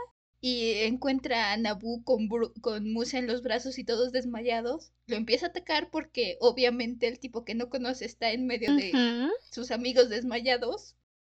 y 0.42 0.72
encuentra 0.84 1.52
a 1.52 1.58
Nabu 1.58 2.04
con, 2.04 2.30
con 2.62 2.92
Musa 2.94 3.18
en 3.18 3.28
los 3.28 3.42
brazos 3.42 3.78
y 3.78 3.84
todos 3.84 4.12
desmayados, 4.12 4.92
lo 5.08 5.18
empieza 5.18 5.48
a 5.48 5.50
atacar 5.50 5.90
porque 5.92 6.38
obviamente 6.40 7.08
el 7.08 7.20
tipo 7.20 7.44
que 7.44 7.56
no 7.56 7.70
conoce 7.70 8.06
está 8.06 8.32
en 8.32 8.48
medio 8.48 8.74
de 8.76 8.92
sus 9.52 9.72
amigos 9.72 10.10
desmayados 10.10 10.96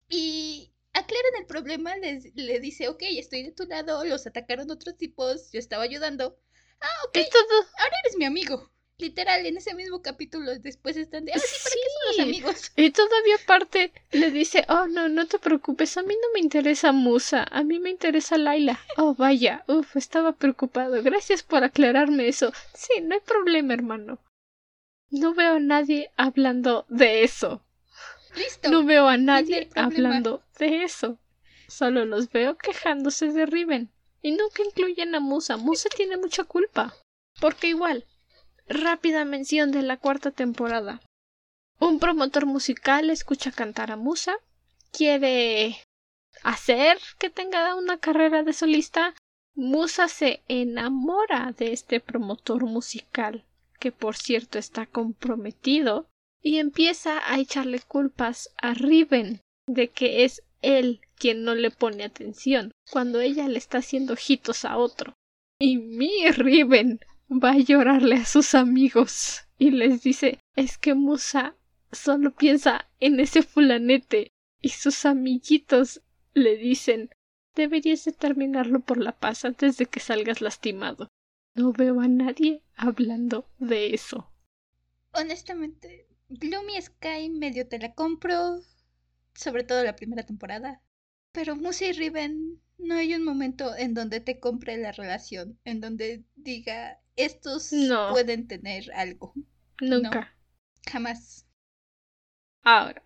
y 0.07 0.71
aclaran 0.93 1.31
el 1.39 1.45
problema, 1.45 1.95
les, 1.97 2.35
le 2.35 2.59
dice, 2.59 2.89
ok, 2.89 3.01
estoy 3.17 3.43
de 3.43 3.51
tu 3.51 3.65
lado, 3.65 4.03
los 4.05 4.27
atacaron 4.27 4.69
otros 4.69 4.97
tipos, 4.97 5.51
yo 5.51 5.59
estaba 5.59 5.83
ayudando. 5.83 6.37
Ah, 6.79 7.05
ok, 7.07 7.17
ahora 7.17 7.95
eres 8.03 8.17
mi 8.17 8.25
amigo. 8.25 8.71
Literal, 9.01 9.45
en 9.47 9.57
ese 9.57 9.73
mismo 9.73 10.03
capítulo 10.03 10.59
después 10.59 10.95
están 10.95 11.25
de, 11.25 11.33
ah, 11.33 11.39
sí, 11.39 11.55
¿para 11.63 11.75
qué 11.75 11.81
son 11.89 12.07
los 12.07 12.19
amigos? 12.19 12.71
Y 12.75 12.91
todavía 12.91 13.35
aparte 13.43 13.91
le 14.11 14.29
dice, 14.29 14.63
oh, 14.69 14.85
no, 14.85 15.09
no 15.09 15.25
te 15.25 15.39
preocupes, 15.39 15.97
a 15.97 16.03
mí 16.03 16.13
no 16.13 16.33
me 16.35 16.39
interesa 16.39 16.91
Musa, 16.91 17.47
a 17.49 17.63
mí 17.63 17.79
me 17.79 17.89
interesa 17.89 18.37
Laila. 18.37 18.79
Oh, 18.97 19.15
vaya, 19.15 19.63
uff, 19.67 19.95
estaba 19.95 20.33
preocupado, 20.33 21.01
gracias 21.01 21.41
por 21.41 21.63
aclararme 21.63 22.27
eso. 22.27 22.53
Sí, 22.75 23.01
no 23.01 23.15
hay 23.15 23.21
problema, 23.21 23.73
hermano. 23.73 24.19
No 25.09 25.33
veo 25.33 25.55
a 25.55 25.59
nadie 25.59 26.11
hablando 26.15 26.85
de 26.87 27.23
eso. 27.23 27.65
Listo. 28.35 28.69
No 28.69 28.85
veo 28.85 29.07
a 29.07 29.17
nadie 29.17 29.67
hablando 29.75 30.43
de 30.59 30.83
eso. 30.83 31.17
Solo 31.67 32.05
los 32.05 32.31
veo 32.31 32.55
quejándose 32.55 33.31
de 33.31 33.47
Riven. 33.47 33.91
Y 34.21 34.31
nunca 34.31 34.63
incluyen 34.63 35.15
a 35.15 35.19
Musa. 35.19 35.57
Musa 35.57 35.89
tiene 35.89 36.17
mucha 36.17 36.43
culpa. 36.43 36.93
Porque 37.39 37.67
igual, 37.67 38.05
Rápida 38.73 39.25
mención 39.25 39.71
de 39.71 39.81
la 39.81 39.97
cuarta 39.97 40.31
temporada. 40.31 41.01
Un 41.77 41.99
promotor 41.99 42.45
musical 42.45 43.09
escucha 43.09 43.51
cantar 43.51 43.91
a 43.91 43.97
Musa, 43.97 44.37
quiere 44.93 45.75
hacer 46.41 46.97
que 47.19 47.29
tenga 47.29 47.75
una 47.75 47.97
carrera 47.97 48.43
de 48.43 48.53
solista. 48.53 49.13
Musa 49.55 50.07
se 50.07 50.41
enamora 50.47 51.53
de 51.57 51.73
este 51.73 51.99
promotor 51.99 52.63
musical, 52.63 53.43
que 53.77 53.91
por 53.91 54.15
cierto 54.15 54.57
está 54.57 54.85
comprometido, 54.85 56.07
y 56.41 56.59
empieza 56.59 57.19
a 57.29 57.39
echarle 57.39 57.81
culpas 57.81 58.53
a 58.55 58.73
Riven 58.73 59.41
de 59.67 59.89
que 59.89 60.23
es 60.23 60.43
él 60.61 61.01
quien 61.15 61.43
no 61.43 61.55
le 61.55 61.71
pone 61.71 62.05
atención, 62.05 62.71
cuando 62.89 63.19
ella 63.19 63.49
le 63.49 63.57
está 63.57 63.79
haciendo 63.79 64.13
ojitos 64.13 64.63
a 64.63 64.77
otro. 64.77 65.13
Y 65.59 65.77
mi 65.77 66.31
Riven 66.31 67.01
va 67.31 67.51
a 67.51 67.57
llorarle 67.57 68.15
a 68.17 68.25
sus 68.25 68.55
amigos 68.55 69.47
y 69.57 69.71
les 69.71 70.03
dice 70.03 70.39
es 70.55 70.77
que 70.77 70.93
Musa 70.95 71.55
solo 71.91 72.35
piensa 72.35 72.89
en 72.99 73.19
ese 73.19 73.41
fulanete 73.41 74.31
y 74.61 74.69
sus 74.69 75.05
amiguitos 75.05 76.01
le 76.33 76.57
dicen 76.57 77.09
deberías 77.55 78.03
de 78.05 78.11
terminarlo 78.11 78.81
por 78.81 78.97
la 78.97 79.17
paz 79.17 79.45
antes 79.45 79.77
de 79.77 79.85
que 79.85 79.99
salgas 79.99 80.41
lastimado. 80.41 81.09
No 81.55 81.73
veo 81.73 81.99
a 81.99 82.07
nadie 82.07 82.63
hablando 82.75 83.49
de 83.59 83.93
eso. 83.93 84.31
Honestamente, 85.13 86.07
Gloomy 86.29 86.81
Sky 86.81 87.29
medio 87.29 87.67
te 87.67 87.77
la 87.77 87.93
compro, 87.93 88.61
sobre 89.33 89.63
todo 89.63 89.83
la 89.83 89.95
primera 89.97 90.23
temporada. 90.23 90.81
Pero 91.33 91.55
Musa 91.55 91.85
y 91.85 91.91
Riven, 91.91 92.61
no 92.81 92.95
hay 92.95 93.13
un 93.15 93.23
momento 93.23 93.75
en 93.75 93.93
donde 93.93 94.19
te 94.19 94.39
compre 94.39 94.77
la 94.77 94.91
relación, 94.91 95.59
en 95.63 95.81
donde 95.81 96.25
diga, 96.35 96.99
estos 97.15 97.71
pueden 98.11 98.47
tener 98.47 98.91
algo. 98.93 99.33
Nunca. 99.79 100.35
jamás. 100.89 101.47
Ahora, 102.63 103.03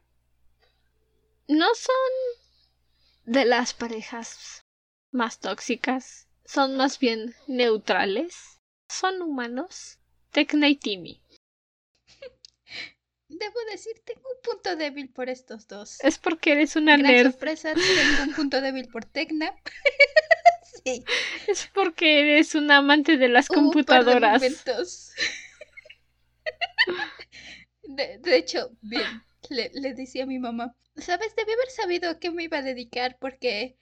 no 1.47 1.67
son 1.76 3.34
de 3.34 3.45
las 3.45 3.73
parejas 3.73 4.65
más 5.11 5.39
tóxicas, 5.39 6.28
son 6.43 6.76
más 6.76 6.99
bien 6.99 7.36
neutrales, 7.47 8.59
son 8.89 9.21
humanos. 9.21 9.99
Tecna 10.32 10.67
y 10.67 10.76
Timmy. 10.76 11.21
Debo 13.39 13.59
decir, 13.71 13.93
tengo 14.05 14.21
un 14.33 14.41
punto 14.41 14.75
débil 14.77 15.09
por 15.09 15.29
estos 15.29 15.67
dos. 15.67 15.99
Es 16.03 16.17
porque 16.19 16.53
eres 16.53 16.75
una 16.75 16.95
Gran 16.95 17.11
nerd. 17.11 17.31
sorpresa, 17.31 17.73
tengo 17.73 18.23
un 18.23 18.33
punto 18.33 18.61
débil 18.61 18.88
por 18.88 19.03
Tecna. 19.05 19.53
sí. 20.83 21.03
Es 21.47 21.69
porque 21.73 22.21
eres 22.21 22.55
un 22.55 22.71
amante 22.71 23.17
de 23.17 23.27
las 23.27 23.47
computadoras. 23.49 24.41
De, 27.83 28.17
de, 28.19 28.38
hecho, 28.38 28.71
bien, 28.81 29.21
le, 29.49 29.69
le 29.73 29.93
decía 29.93 30.23
a 30.23 30.27
mi 30.27 30.39
mamá, 30.39 30.75
¿sabes? 30.95 31.36
Debí 31.36 31.51
haber 31.51 31.69
sabido 31.69 32.09
a 32.09 32.19
qué 32.19 32.31
me 32.31 32.43
iba 32.43 32.57
a 32.59 32.61
dedicar 32.61 33.17
porque 33.19 33.77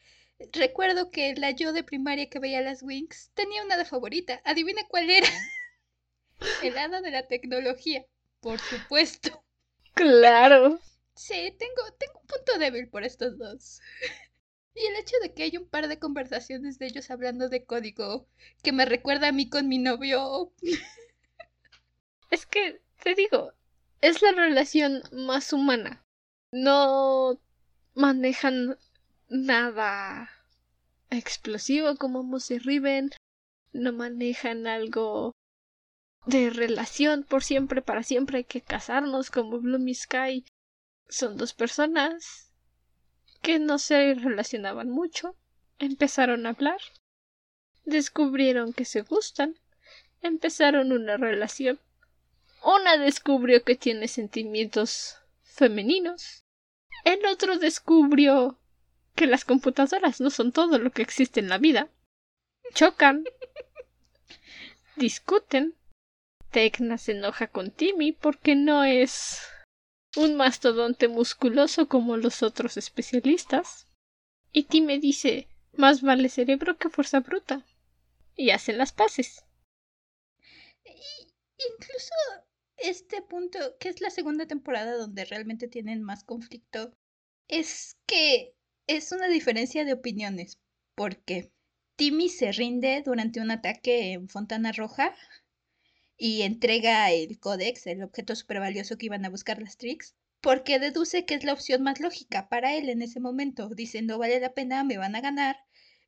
recuerdo 0.52 1.10
que 1.10 1.36
la 1.36 1.52
yo 1.52 1.74
de 1.74 1.84
primaria 1.84 2.30
que 2.30 2.40
veía 2.40 2.62
las 2.62 2.84
Wings 2.84 3.32
tenía 3.34 3.64
una 3.64 3.78
de 3.78 3.86
favorita. 3.86 4.42
Adivina 4.46 4.82
cuál 4.88 5.10
era. 5.10 5.28
El 6.64 6.78
hada 6.78 7.02
de 7.02 7.12
la 7.12 7.28
tecnología. 7.28 8.06
Por 8.40 8.60
supuesto. 8.60 9.43
Claro. 9.96 10.80
Sí, 11.16 11.56
tengo, 11.58 11.82
tengo 12.00 12.20
un 12.22 12.28
punto 12.28 12.58
débil 12.60 12.90
por 12.90 13.04
estos 13.04 13.38
dos. 13.38 13.80
Y 14.76 14.88
el 14.88 14.96
hecho 14.96 15.16
de 15.22 15.34
que 15.36 15.44
hay 15.44 15.58
un 15.58 15.68
par 15.70 15.88
de 15.88 16.00
conversaciones 16.00 16.80
de 16.80 16.88
ellos 16.88 17.12
hablando 17.12 17.48
de 17.50 17.64
código 17.64 18.28
que 18.64 18.72
me 18.72 18.86
recuerda 18.86 19.28
a 19.28 19.32
mí 19.32 19.50
con 19.50 19.68
mi 19.68 19.78
novio. 19.78 20.52
Es 22.30 22.46
que, 22.46 22.82
te 23.02 23.16
digo, 23.16 23.54
es 24.02 24.22
la 24.22 24.34
relación 24.34 25.04
más 25.14 25.54
humana. 25.54 26.06
No 26.52 27.40
manejan 27.94 28.78
nada 29.30 30.30
explosivo 31.10 31.96
como 31.98 32.24
Mose 32.24 32.60
Riven. 32.60 33.12
No 33.74 33.94
manejan 33.94 34.68
algo 34.68 35.33
de 36.26 36.50
relación 36.50 37.24
por 37.24 37.44
siempre, 37.44 37.82
para 37.82 38.04
siempre 38.04 38.40
hay 38.40 38.44
que 38.44 38.62
casarnos 38.62 39.30
como 39.30 39.60
Bloomy 39.60 39.94
Sky. 39.94 40.46
Son 41.10 41.38
dos 41.38 41.54
personas 41.54 42.52
que 43.42 43.60
no 43.60 43.78
se 43.78 44.14
relacionaban 44.16 44.90
mucho, 44.90 45.36
empezaron 45.80 46.46
a 46.46 46.50
hablar, 46.50 46.80
descubrieron 47.84 48.74
que 48.74 48.86
se 48.86 49.02
gustan, 49.02 49.60
empezaron 50.22 50.92
una 50.92 51.18
relación. 51.18 51.80
Una 52.64 52.98
descubrió 52.98 53.64
que 53.64 53.76
tiene 53.76 54.08
sentimientos 54.08 55.18
femeninos, 55.44 56.44
el 57.04 57.26
otro 57.26 57.58
descubrió 57.58 58.58
que 59.16 59.28
las 59.28 59.44
computadoras 59.44 60.22
no 60.22 60.30
son 60.30 60.54
todo 60.54 60.80
lo 60.80 60.92
que 60.92 61.02
existe 61.02 61.42
en 61.42 61.50
la 61.50 61.58
vida. 61.58 61.90
Chocan, 62.74 63.26
discuten, 64.96 65.76
Tecna 66.54 67.00
se 67.00 67.14
enoja 67.14 67.48
con 67.48 67.72
Timmy 67.72 68.12
porque 68.12 68.56
no 68.56 68.84
es 68.84 69.42
un 70.16 70.36
mastodonte 70.36 71.08
musculoso 71.08 71.90
como 71.90 72.16
los 72.16 72.44
otros 72.44 72.78
especialistas. 72.78 73.88
Y 74.52 74.66
Timmy 74.66 75.00
dice 75.00 75.48
más 75.74 76.04
vale 76.04 76.30
cerebro 76.30 76.78
que 76.78 76.90
fuerza 76.90 77.22
bruta. 77.22 77.66
Y 78.36 78.52
hacen 78.52 78.78
las 78.78 78.94
paces. 78.94 79.44
Y 80.86 81.34
incluso 81.72 82.14
este 82.78 83.24
punto, 83.24 83.58
que 83.80 83.90
es 83.90 84.00
la 84.00 84.12
segunda 84.12 84.46
temporada 84.46 84.96
donde 84.96 85.26
realmente 85.26 85.68
tienen 85.68 86.04
más 86.04 86.24
conflicto, 86.24 86.94
es 87.48 87.98
que 88.06 88.56
es 88.88 89.12
una 89.12 89.28
diferencia 89.28 89.86
de 89.86 89.94
opiniones. 89.94 90.60
Porque 90.96 91.52
Timmy 91.96 92.30
se 92.30 92.52
rinde 92.52 93.02
durante 93.04 93.42
un 93.42 93.50
ataque 93.50 94.14
en 94.14 94.30
Fontana 94.30 94.72
Roja 94.72 95.16
y 96.18 96.44
entrega 96.44 97.12
el 97.12 97.40
códex, 97.40 97.88
el 97.88 98.04
objeto 98.04 98.36
super 98.36 98.60
valioso 98.60 98.98
que 98.98 99.08
iban 99.08 99.26
a 99.26 99.30
buscar 99.30 99.62
las 99.62 99.78
Tricks, 99.78 100.16
porque 100.42 100.80
deduce 100.80 101.26
que 101.26 101.36
es 101.36 101.44
la 101.44 101.54
opción 101.54 101.84
más 101.84 102.00
lógica 102.00 102.50
para 102.50 102.76
él 102.76 102.90
en 102.90 103.02
ese 103.02 103.20
momento. 103.20 103.70
Dice, 103.70 104.02
no 104.02 104.18
vale 104.18 104.40
la 104.40 104.54
pena, 104.54 104.84
me 104.84 104.98
van 104.98 105.16
a 105.16 105.22
ganar, 105.22 105.58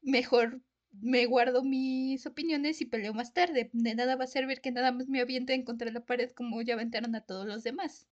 mejor 0.01 0.61
me 1.01 1.25
guardo 1.25 1.63
mis 1.63 2.25
opiniones 2.25 2.81
y 2.81 2.85
peleo 2.85 3.13
más 3.13 3.33
tarde. 3.33 3.69
De 3.73 3.95
nada 3.95 4.15
va 4.15 4.25
a 4.25 4.27
servir 4.27 4.61
que 4.61 4.71
nada 4.71 4.91
más 4.91 5.07
me 5.07 5.21
avienten 5.21 5.63
contra 5.63 5.91
la 5.91 6.05
pared 6.05 6.31
como 6.31 6.61
ya 6.61 6.75
aventaron 6.75 7.15
a 7.15 7.21
todos 7.21 7.45
los 7.45 7.63
demás. 7.63 8.07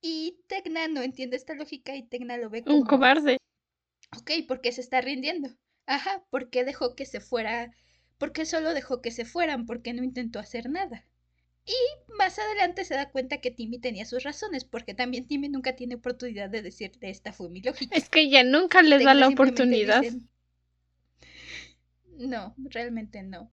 Y 0.00 0.38
Tecna 0.46 0.88
no 0.88 1.02
entiende 1.02 1.36
esta 1.36 1.54
lógica 1.54 1.96
y 1.96 2.02
Tecna 2.06 2.36
lo 2.36 2.50
ve 2.50 2.62
como... 2.62 2.76
Un 2.76 2.84
cobarde. 2.84 3.38
Ok, 4.16 4.30
¿por 4.46 4.60
qué 4.60 4.72
se 4.72 4.80
está 4.80 5.00
rindiendo? 5.00 5.48
Ajá, 5.86 6.24
¿por 6.30 6.50
qué 6.50 6.64
dejó 6.64 6.94
que 6.94 7.06
se 7.06 7.20
fuera? 7.20 7.72
¿Por 8.18 8.32
qué 8.32 8.44
solo 8.44 8.74
dejó 8.74 9.00
que 9.00 9.10
se 9.10 9.24
fueran? 9.24 9.66
¿Por 9.66 9.82
qué 9.82 9.94
no 9.94 10.02
intentó 10.02 10.38
hacer 10.38 10.68
nada? 10.68 11.04
Y 11.66 12.12
más 12.16 12.38
adelante 12.38 12.84
se 12.84 12.94
da 12.94 13.10
cuenta 13.10 13.38
que 13.38 13.50
Timmy 13.50 13.80
tenía 13.80 14.06
sus 14.06 14.22
razones, 14.22 14.64
porque 14.64 14.94
también 14.94 15.26
Timmy 15.26 15.48
nunca 15.48 15.74
tiene 15.74 15.96
oportunidad 15.96 16.48
de 16.48 16.62
decirte 16.62 17.10
esta 17.10 17.32
fue 17.32 17.50
mi 17.50 17.60
lógica. 17.60 17.96
Es 17.96 18.08
que 18.08 18.20
ella 18.20 18.44
nunca 18.44 18.82
le 18.82 19.02
da 19.02 19.14
la 19.14 19.28
oportunidad. 19.28 20.04
no, 22.18 22.54
realmente 22.56 23.24
no. 23.24 23.52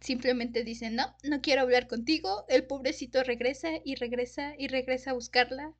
Simplemente 0.00 0.64
dicen, 0.64 0.96
no, 0.96 1.14
no 1.22 1.42
quiero 1.42 1.62
hablar 1.62 1.86
contigo. 1.86 2.46
El 2.48 2.66
pobrecito 2.66 3.22
regresa 3.22 3.68
y 3.84 3.94
regresa 3.96 4.54
y 4.58 4.68
regresa 4.68 5.10
a 5.10 5.14
buscarla. 5.14 5.74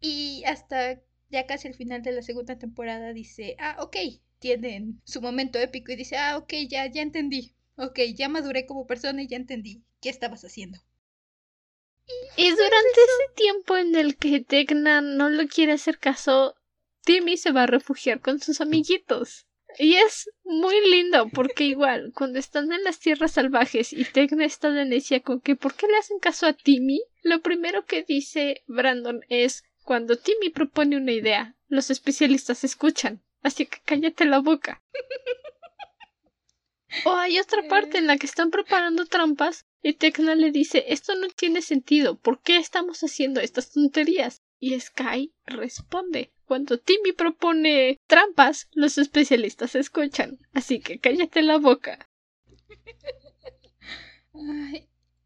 Y 0.00 0.42
hasta 0.46 1.00
ya 1.28 1.46
casi 1.46 1.68
al 1.68 1.74
final 1.74 2.02
de 2.02 2.12
la 2.12 2.22
segunda 2.22 2.58
temporada 2.58 3.12
dice, 3.12 3.56
ah, 3.58 3.76
ok, 3.80 3.96
tienen 4.38 5.00
su 5.04 5.20
momento 5.20 5.58
épico 5.58 5.92
y 5.92 5.96
dice, 5.96 6.16
ah, 6.16 6.36
ok, 6.38 6.52
ya, 6.68 6.86
ya 6.86 7.02
entendí. 7.02 7.54
Ok, 7.76 7.98
ya 8.14 8.28
maduré 8.28 8.66
como 8.66 8.86
persona 8.86 9.22
y 9.22 9.28
ya 9.28 9.36
entendí 9.36 9.82
qué 10.00 10.08
estabas 10.08 10.44
haciendo. 10.44 10.78
Y, 12.36 12.50
durante 12.50 13.00
ese 13.00 13.34
tiempo 13.34 13.76
en 13.76 13.94
el 13.94 14.16
que 14.16 14.40
Tecna 14.40 15.00
no 15.00 15.28
lo 15.28 15.46
quiere 15.46 15.72
hacer 15.72 15.98
caso, 15.98 16.56
Timmy 17.04 17.36
se 17.36 17.52
va 17.52 17.62
a 17.62 17.66
refugiar 17.66 18.20
con 18.20 18.40
sus 18.40 18.60
amiguitos. 18.60 19.46
Y 19.78 19.94
es 19.94 20.30
muy 20.44 20.74
lindo 20.90 21.28
porque 21.30 21.64
igual, 21.64 22.12
cuando 22.14 22.38
están 22.38 22.72
en 22.72 22.84
las 22.84 23.00
tierras 23.00 23.32
salvajes 23.32 23.92
y 23.92 24.04
Tecna 24.04 24.44
está 24.44 24.70
de 24.70 24.84
necia 24.84 25.20
con 25.20 25.40
que 25.40 25.56
¿por 25.56 25.74
qué 25.74 25.86
le 25.86 25.96
hacen 25.96 26.18
caso 26.18 26.46
a 26.46 26.52
Timmy? 26.52 27.02
Lo 27.22 27.40
primero 27.40 27.86
que 27.86 28.02
dice 28.02 28.62
Brandon 28.66 29.22
es 29.28 29.64
cuando 29.84 30.16
Timmy 30.16 30.50
propone 30.50 30.96
una 30.96 31.12
idea, 31.12 31.56
los 31.68 31.90
especialistas 31.90 32.64
escuchan, 32.64 33.22
así 33.42 33.66
que 33.66 33.78
cállate 33.84 34.26
la 34.26 34.40
boca. 34.40 34.82
o 37.04 37.14
hay 37.14 37.38
otra 37.38 37.62
parte 37.68 37.98
en 37.98 38.06
la 38.06 38.16
que 38.16 38.26
están 38.26 38.50
preparando 38.50 39.06
trampas 39.06 39.66
y 39.82 39.94
Tecna 39.94 40.34
le 40.34 40.50
dice 40.50 40.84
esto 40.88 41.14
no 41.16 41.28
tiene 41.28 41.62
sentido, 41.62 42.18
¿por 42.18 42.40
qué 42.40 42.56
estamos 42.56 43.00
haciendo 43.02 43.40
estas 43.40 43.70
tonterías? 43.70 44.42
Y 44.58 44.78
Sky 44.78 45.34
responde 45.44 46.32
cuando 46.44 46.78
Timmy 46.78 47.12
propone 47.12 47.98
trampas, 48.06 48.68
los 48.72 48.98
especialistas 48.98 49.74
escuchan, 49.74 50.38
así 50.52 50.80
que 50.80 51.00
cállate 51.00 51.42
la 51.42 51.58
boca. 51.58 52.08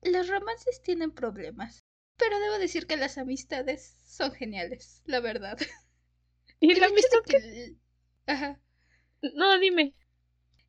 los 0.02 0.28
romances 0.28 0.80
tienen 0.82 1.10
problemas, 1.10 1.84
pero 2.16 2.38
debo 2.38 2.58
decir 2.58 2.86
que 2.86 2.96
las 2.96 3.18
amistades 3.18 3.96
son 4.06 4.32
geniales, 4.32 5.02
la 5.04 5.20
verdad. 5.20 5.58
¿Y 6.60 6.74
la 6.76 6.86
amistad 6.86 7.18
que... 7.26 7.74
Ajá. 8.26 8.60
No, 9.34 9.58
dime. 9.58 9.94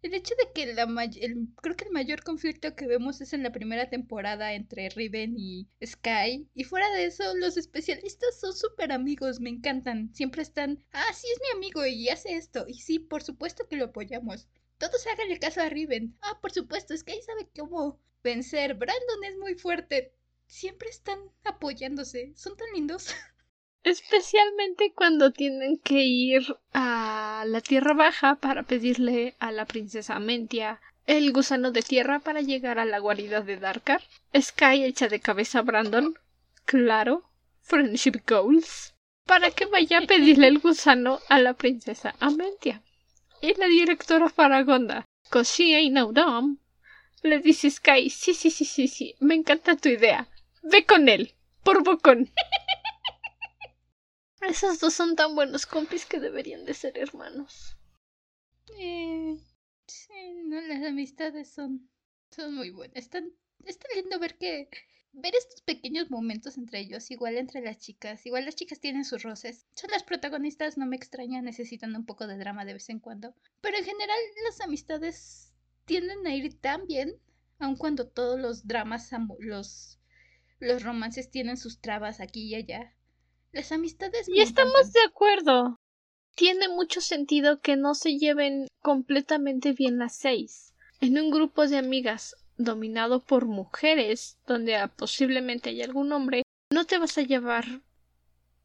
El 0.07 0.13
hecho 0.13 0.35
de 0.35 0.53
que 0.53 0.73
la 0.73 0.83
el, 1.19 1.49
creo 1.61 1.75
que 1.75 1.83
el 1.83 1.91
mayor 1.91 2.23
conflicto 2.23 2.77
que 2.77 2.87
vemos 2.87 3.19
es 3.19 3.33
en 3.33 3.43
la 3.43 3.51
primera 3.51 3.89
temporada 3.89 4.53
entre 4.53 4.87
Riven 4.87 5.35
y 5.37 5.67
Sky. 5.85 6.47
Y 6.53 6.63
fuera 6.63 6.89
de 6.91 7.03
eso, 7.07 7.35
los 7.35 7.57
especialistas 7.57 8.39
son 8.39 8.53
súper 8.55 8.93
amigos, 8.93 9.41
me 9.41 9.49
encantan. 9.49 10.15
Siempre 10.15 10.43
están, 10.43 10.81
ah, 10.93 11.13
sí 11.13 11.27
es 11.29 11.41
mi 11.41 11.57
amigo 11.57 11.85
y 11.85 12.07
hace 12.07 12.37
esto. 12.37 12.63
Y 12.69 12.75
sí, 12.75 12.99
por 12.99 13.21
supuesto 13.21 13.67
que 13.67 13.75
lo 13.75 13.87
apoyamos. 13.87 14.47
Todos 14.77 15.05
hagan 15.07 15.29
el 15.29 15.39
caso 15.39 15.59
a 15.59 15.67
Riven. 15.67 16.17
Ah, 16.21 16.39
por 16.41 16.53
supuesto, 16.53 16.95
Sky 16.95 17.21
sabe 17.25 17.49
cómo 17.53 17.99
vencer. 18.23 18.75
Brandon 18.75 19.23
es 19.25 19.37
muy 19.37 19.55
fuerte. 19.55 20.13
Siempre 20.45 20.87
están 20.87 21.19
apoyándose. 21.43 22.31
Son 22.37 22.55
tan 22.55 22.67
lindos. 22.73 23.07
Especialmente 23.88 24.91
cuando 24.93 25.31
tienen 25.31 25.77
que 25.77 26.03
ir 26.03 26.57
a 26.73 27.45
la 27.47 27.61
Tierra 27.61 27.93
Baja 27.93 28.35
para 28.35 28.63
pedirle 28.63 29.38
a 29.39 29.53
la 29.53 29.65
princesa 29.65 30.17
Amentia 30.17 30.81
el 31.05 31.31
gusano 31.31 31.71
de 31.71 31.81
tierra 31.81 32.19
para 32.19 32.41
llegar 32.41 32.79
a 32.79 32.85
la 32.85 32.99
guarida 32.99 33.39
de 33.39 33.55
Darkar. 33.55 34.03
Sky 34.38 34.83
echa 34.83 35.07
de 35.07 35.21
cabeza 35.21 35.59
a 35.59 35.61
Brandon. 35.61 36.15
Claro. 36.65 37.31
Friendship 37.61 38.23
Goals. 38.27 38.93
Para 39.25 39.51
que 39.51 39.67
vaya 39.67 39.99
a 39.99 40.05
pedirle 40.05 40.47
el 40.47 40.59
gusano 40.59 41.19
a 41.29 41.39
la 41.39 41.53
princesa 41.53 42.13
Amentia. 42.19 42.83
Y 43.41 43.53
la 43.53 43.67
directora 43.67 44.27
Faragonda, 44.27 45.05
cause 45.29 45.49
she 45.49 45.77
ain't 45.77 45.93
no 45.93 46.11
le 47.23 47.39
dice 47.39 47.69
Sky, 47.71 48.09
sí, 48.09 48.33
sí, 48.33 48.51
sí, 48.51 48.65
sí, 48.65 48.89
sí, 48.89 49.15
me 49.21 49.35
encanta 49.35 49.77
tu 49.77 49.88
idea. 49.88 50.27
Ve 50.61 50.85
con 50.85 51.07
él, 51.07 51.35
por 51.63 51.83
bocón. 51.85 52.29
Esos 54.41 54.79
dos 54.79 54.93
son 54.93 55.15
tan 55.15 55.35
buenos 55.35 55.65
compis 55.65 56.05
que 56.05 56.19
deberían 56.19 56.65
de 56.65 56.73
ser 56.73 56.97
hermanos. 56.97 57.75
Eh, 58.77 59.38
sí, 59.88 60.43
no, 60.45 60.61
las 60.61 60.83
amistades 60.83 61.49
son, 61.49 61.89
son 62.31 62.55
muy 62.55 62.69
buenas. 62.69 62.97
Están, 62.97 63.33
está 63.65 63.88
lindo 63.95 64.19
ver 64.19 64.38
que 64.38 64.69
ver 65.13 65.33
estos 65.35 65.61
pequeños 65.61 66.11
momentos 66.11 66.57
entre 66.57 66.79
ellos, 66.79 67.09
igual 67.09 67.38
entre 67.38 67.61
las 67.61 67.79
chicas, 67.79 68.25
igual 68.25 68.45
las 68.45 68.55
chicas 68.55 68.79
tienen 68.79 69.05
sus 69.05 69.23
roces. 69.23 69.65
Son 69.73 69.89
las 69.91 70.03
protagonistas, 70.03 70.77
no 70.77 70.85
me 70.85 70.95
extraña, 70.95 71.41
necesitan 71.41 71.95
un 71.95 72.05
poco 72.05 72.27
de 72.27 72.38
drama 72.38 72.65
de 72.65 72.73
vez 72.73 72.89
en 72.89 72.99
cuando. 72.99 73.33
Pero 73.61 73.77
en 73.77 73.85
general 73.85 74.17
las 74.45 74.61
amistades 74.61 75.53
tienden 75.85 76.25
a 76.27 76.35
ir 76.35 76.59
tan 76.59 76.85
bien, 76.85 77.15
aun 77.59 77.75
cuando 77.75 78.07
todos 78.07 78.39
los 78.39 78.67
dramas, 78.67 79.09
los, 79.39 79.99
los 80.59 80.83
romances 80.83 81.31
tienen 81.31 81.57
sus 81.57 81.79
trabas 81.81 82.19
aquí 82.19 82.47
y 82.47 82.55
allá. 82.55 82.93
Las 83.51 83.71
amistades. 83.71 84.27
Y 84.27 84.41
estamos 84.41 84.91
de 84.93 85.01
acuerdo. 85.01 85.77
Tiene 86.35 86.67
mucho 86.69 87.01
sentido 87.01 87.59
que 87.61 87.75
no 87.75 87.95
se 87.95 88.17
lleven 88.17 88.67
completamente 88.81 89.73
bien 89.73 89.97
las 89.97 90.15
seis. 90.15 90.73
En 91.01 91.17
un 91.17 91.31
grupo 91.31 91.67
de 91.67 91.77
amigas 91.77 92.35
dominado 92.57 93.23
por 93.23 93.45
mujeres, 93.45 94.37
donde 94.45 94.77
posiblemente 94.95 95.69
hay 95.69 95.81
algún 95.81 96.11
hombre, 96.11 96.43
no 96.71 96.85
te 96.85 96.97
vas 96.97 97.17
a 97.17 97.23
llevar 97.23 97.81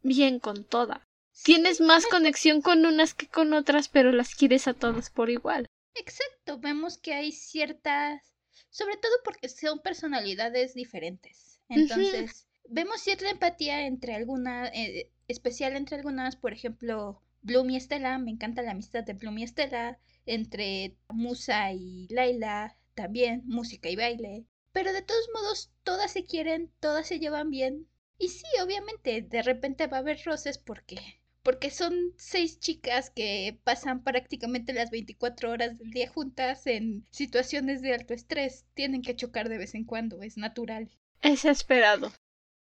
bien 0.02 0.38
con 0.38 0.64
todas. 0.64 1.00
Tienes 1.44 1.80
más 1.80 2.06
conexión 2.06 2.60
con 2.60 2.84
unas 2.84 3.14
que 3.14 3.26
con 3.26 3.52
otras, 3.54 3.88
pero 3.88 4.12
las 4.12 4.34
quieres 4.34 4.68
a 4.68 4.74
todas 4.74 5.10
por 5.10 5.30
igual. 5.30 5.66
Exacto, 5.94 6.58
vemos 6.58 6.98
que 6.98 7.14
hay 7.14 7.32
ciertas, 7.32 8.22
sobre 8.70 8.96
todo 8.96 9.12
porque 9.24 9.48
son 9.48 9.80
personalidades 9.80 10.74
diferentes. 10.74 11.60
Entonces, 11.68 12.46
vemos 12.68 13.00
cierta 13.00 13.30
empatía 13.30 13.86
entre 13.86 14.14
algunas, 14.14 14.70
eh, 14.74 15.10
especial 15.28 15.76
entre 15.76 15.96
algunas, 15.96 16.36
por 16.36 16.52
ejemplo, 16.52 17.20
Bloom 17.42 17.70
y 17.70 17.76
Estela, 17.76 18.18
me 18.18 18.30
encanta 18.30 18.62
la 18.62 18.72
amistad 18.72 19.04
de 19.04 19.14
Bloom 19.14 19.38
y 19.38 19.44
Estela, 19.44 19.98
entre 20.26 20.96
Musa 21.08 21.72
y 21.72 22.06
Laila, 22.08 22.76
también 22.94 23.42
música 23.46 23.88
y 23.90 23.96
baile. 23.96 24.44
Pero 24.72 24.92
de 24.92 25.02
todos 25.02 25.28
modos, 25.34 25.70
todas 25.82 26.12
se 26.12 26.24
quieren, 26.24 26.70
todas 26.80 27.06
se 27.06 27.18
llevan 27.18 27.50
bien. 27.50 27.88
Y 28.18 28.28
sí, 28.28 28.46
obviamente, 28.62 29.22
de 29.22 29.42
repente 29.42 29.86
va 29.86 29.98
a 29.98 30.00
haber 30.00 30.20
roces 30.24 30.58
porque 30.58 30.96
porque 31.42 31.70
son 31.70 31.92
seis 32.16 32.60
chicas 32.60 33.10
que 33.10 33.58
pasan 33.64 34.04
prácticamente 34.04 34.72
las 34.72 34.90
24 34.90 35.50
horas 35.50 35.76
del 35.78 35.90
día 35.90 36.08
juntas 36.08 36.66
en 36.66 37.04
situaciones 37.10 37.82
de 37.82 37.94
alto 37.94 38.14
estrés. 38.14 38.64
Tienen 38.74 39.02
que 39.02 39.16
chocar 39.16 39.48
de 39.48 39.58
vez 39.58 39.74
en 39.74 39.84
cuando, 39.84 40.22
es 40.22 40.36
natural. 40.36 40.88
Es 41.20 41.44
esperado. 41.44 42.12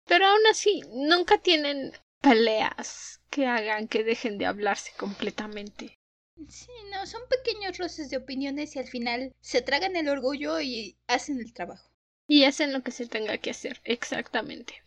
Pero 0.10 0.26
aún 0.26 0.42
así, 0.50 0.82
nunca 0.92 1.38
tienen 1.38 1.94
peleas 2.20 3.22
que 3.30 3.46
hagan 3.46 3.88
que 3.88 4.04
dejen 4.04 4.40
de 4.40 4.48
hablarse 4.48 4.92
completamente. 4.98 6.00
Sí, 6.48 6.72
no, 6.92 7.06
son 7.06 7.22
pequeños 7.30 7.78
roces 7.78 8.10
de 8.10 8.18
opiniones 8.18 8.76
y 8.76 8.80
al 8.80 8.88
final 8.88 9.32
se 9.40 9.62
tragan 9.62 9.96
el 9.96 10.10
orgullo 10.10 10.60
y 10.62 10.98
hacen 11.06 11.40
el 11.40 11.54
trabajo. 11.54 11.92
Y 12.28 12.46
hacen 12.46 12.74
lo 12.74 12.82
que 12.82 12.90
se 12.90 13.06
tenga 13.06 13.38
que 13.38 13.52
hacer, 13.52 13.82
exactamente. 13.84 14.82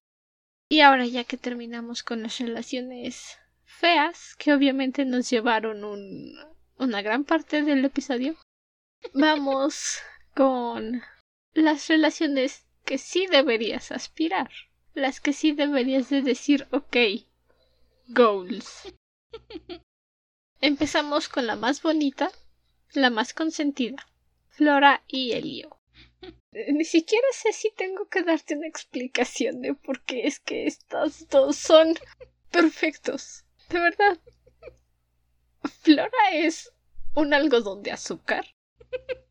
Y 0.69 0.81
ahora 0.81 1.07
ya 1.07 1.23
que 1.23 1.37
terminamos 1.37 2.03
con 2.03 2.25
las 2.25 2.41
relaciones 2.41 3.39
feas, 3.65 4.35
que 4.39 4.53
obviamente 4.53 5.05
nos 5.05 5.31
llevaron 5.31 5.85
un, 5.85 6.35
una 6.79 7.01
gran 7.01 7.23
parte 7.23 7.63
del 7.63 7.85
episodio, 7.85 8.37
vamos 9.15 10.01
con 10.35 11.01
las 11.53 11.87
relaciones 11.87 12.67
que 12.85 12.99
sí 12.99 13.29
deberías 13.29 13.93
aspirar 13.93 14.51
las 14.95 15.21
que 15.21 15.33
sí 15.33 15.53
deberías 15.53 16.09
de 16.11 16.23
decir, 16.23 16.67
ok, 16.71 16.97
goals. 18.09 18.93
Empezamos 20.61 21.29
con 21.29 21.47
la 21.47 21.57
más 21.57 21.83
bonita, 21.83 22.31
la 22.93 23.11
más 23.11 23.35
consentida, 23.35 24.07
Flora 24.49 25.03
y 25.09 25.33
Helio. 25.33 25.79
Ni 26.53 26.85
siquiera 26.85 27.27
sé 27.33 27.53
si 27.53 27.71
tengo 27.73 28.09
que 28.09 28.23
darte 28.23 28.57
una 28.57 28.69
explicación 28.69 29.63
de 29.63 29.75
por 29.75 30.03
qué 30.03 30.27
es 30.27 30.39
que 30.39 30.67
estos 30.67 31.27
dos 31.29 31.57
son 31.57 31.95
perfectos. 32.51 33.45
De 33.71 33.81
verdad. 33.81 34.19
Flora 35.81 36.31
es 36.33 36.73
un 37.15 37.33
algodón 37.33 37.83
de 37.83 37.93
azúcar. 37.93 38.47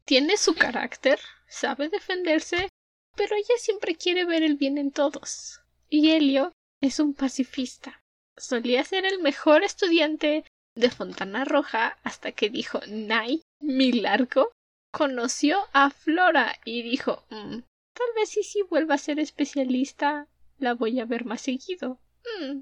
Tiene 0.06 0.38
su 0.38 0.56
carácter, 0.56 1.20
sabe 1.48 1.90
defenderse, 1.90 2.70
pero 3.16 3.36
ella 3.36 3.56
siempre 3.58 3.96
quiere 3.96 4.26
ver 4.26 4.44
el 4.44 4.56
bien 4.56 4.78
en 4.78 4.92
todos. 4.92 5.62
Y 5.90 6.12
Helio 6.12 6.54
es 6.82 7.00
un 7.00 7.14
pacifista. 7.14 8.02
Solía 8.38 8.84
ser 8.84 9.06
el 9.06 9.20
mejor 9.20 9.64
estudiante 9.64 10.46
de 10.76 10.90
Fontana 10.90 11.46
Roja 11.46 11.98
hasta 12.04 12.32
que 12.32 12.50
dijo 12.50 12.80
Nay, 12.88 13.44
mi 13.60 13.92
largo, 13.92 14.52
conoció 14.92 15.60
a 15.74 15.90
Flora 15.90 16.60
y 16.66 16.82
dijo 16.82 17.24
mm, 17.30 17.60
tal 17.94 18.08
vez 18.16 18.30
si 18.30 18.44
sí 18.44 18.62
vuelva 18.64 18.96
a 18.96 19.00
ser 19.00 19.20
especialista 19.20 20.28
la 20.58 20.74
voy 20.74 21.00
a 21.00 21.06
ver 21.06 21.26
más 21.26 21.42
seguido. 21.42 22.00
Mm, 22.40 22.62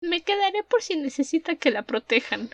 me 0.00 0.22
quedaré 0.22 0.62
por 0.62 0.82
si 0.82 0.96
necesita 0.96 1.56
que 1.56 1.70
la 1.70 1.82
protejan. 1.82 2.50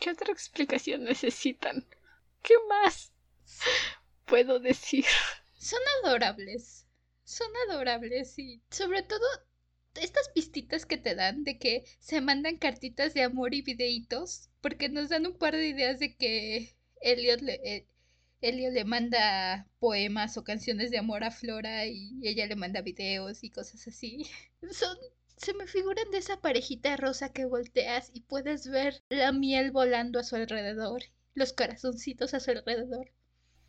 ¿Qué 0.00 0.10
otra 0.10 0.32
explicación 0.32 1.04
necesitan? 1.04 1.86
¿Qué 2.42 2.54
más 2.68 3.12
puedo 4.24 4.58
decir? 4.58 5.04
Son 5.58 5.80
adorables. 6.02 6.86
Son 7.24 7.48
adorables 7.68 8.38
y 8.38 8.62
sobre 8.70 9.02
todo 9.02 9.24
estas 9.94 10.30
pistitas 10.30 10.86
que 10.86 10.96
te 10.96 11.14
dan 11.14 11.44
de 11.44 11.58
que 11.58 11.84
se 11.98 12.22
mandan 12.22 12.56
cartitas 12.56 13.12
de 13.12 13.22
amor 13.22 13.54
y 13.54 13.60
videitos, 13.60 14.48
porque 14.62 14.88
nos 14.88 15.10
dan 15.10 15.26
un 15.26 15.36
par 15.36 15.54
de 15.54 15.68
ideas 15.68 15.98
de 15.98 16.16
que 16.16 16.74
Elliot 17.02 17.42
le, 17.42 17.60
eh, 17.62 17.86
le 18.40 18.84
manda 18.84 19.68
poemas 19.78 20.36
o 20.38 20.44
canciones 20.44 20.90
de 20.90 20.98
amor 20.98 21.24
a 21.24 21.30
Flora 21.30 21.86
y 21.86 22.18
ella 22.22 22.46
le 22.46 22.56
manda 22.56 22.80
videos 22.80 23.44
y 23.44 23.50
cosas 23.50 23.86
así. 23.86 24.26
Son 24.72 24.96
se 25.40 25.54
me 25.54 25.66
figuran 25.66 26.10
de 26.10 26.18
esa 26.18 26.40
parejita 26.40 26.96
rosa 26.96 27.32
que 27.32 27.46
volteas 27.46 28.10
y 28.12 28.20
puedes 28.20 28.68
ver 28.68 29.02
la 29.08 29.32
miel 29.32 29.70
volando 29.70 30.18
a 30.18 30.24
su 30.24 30.36
alrededor, 30.36 31.02
los 31.34 31.54
corazoncitos 31.54 32.34
a 32.34 32.40
su 32.40 32.50
alrededor. 32.50 33.10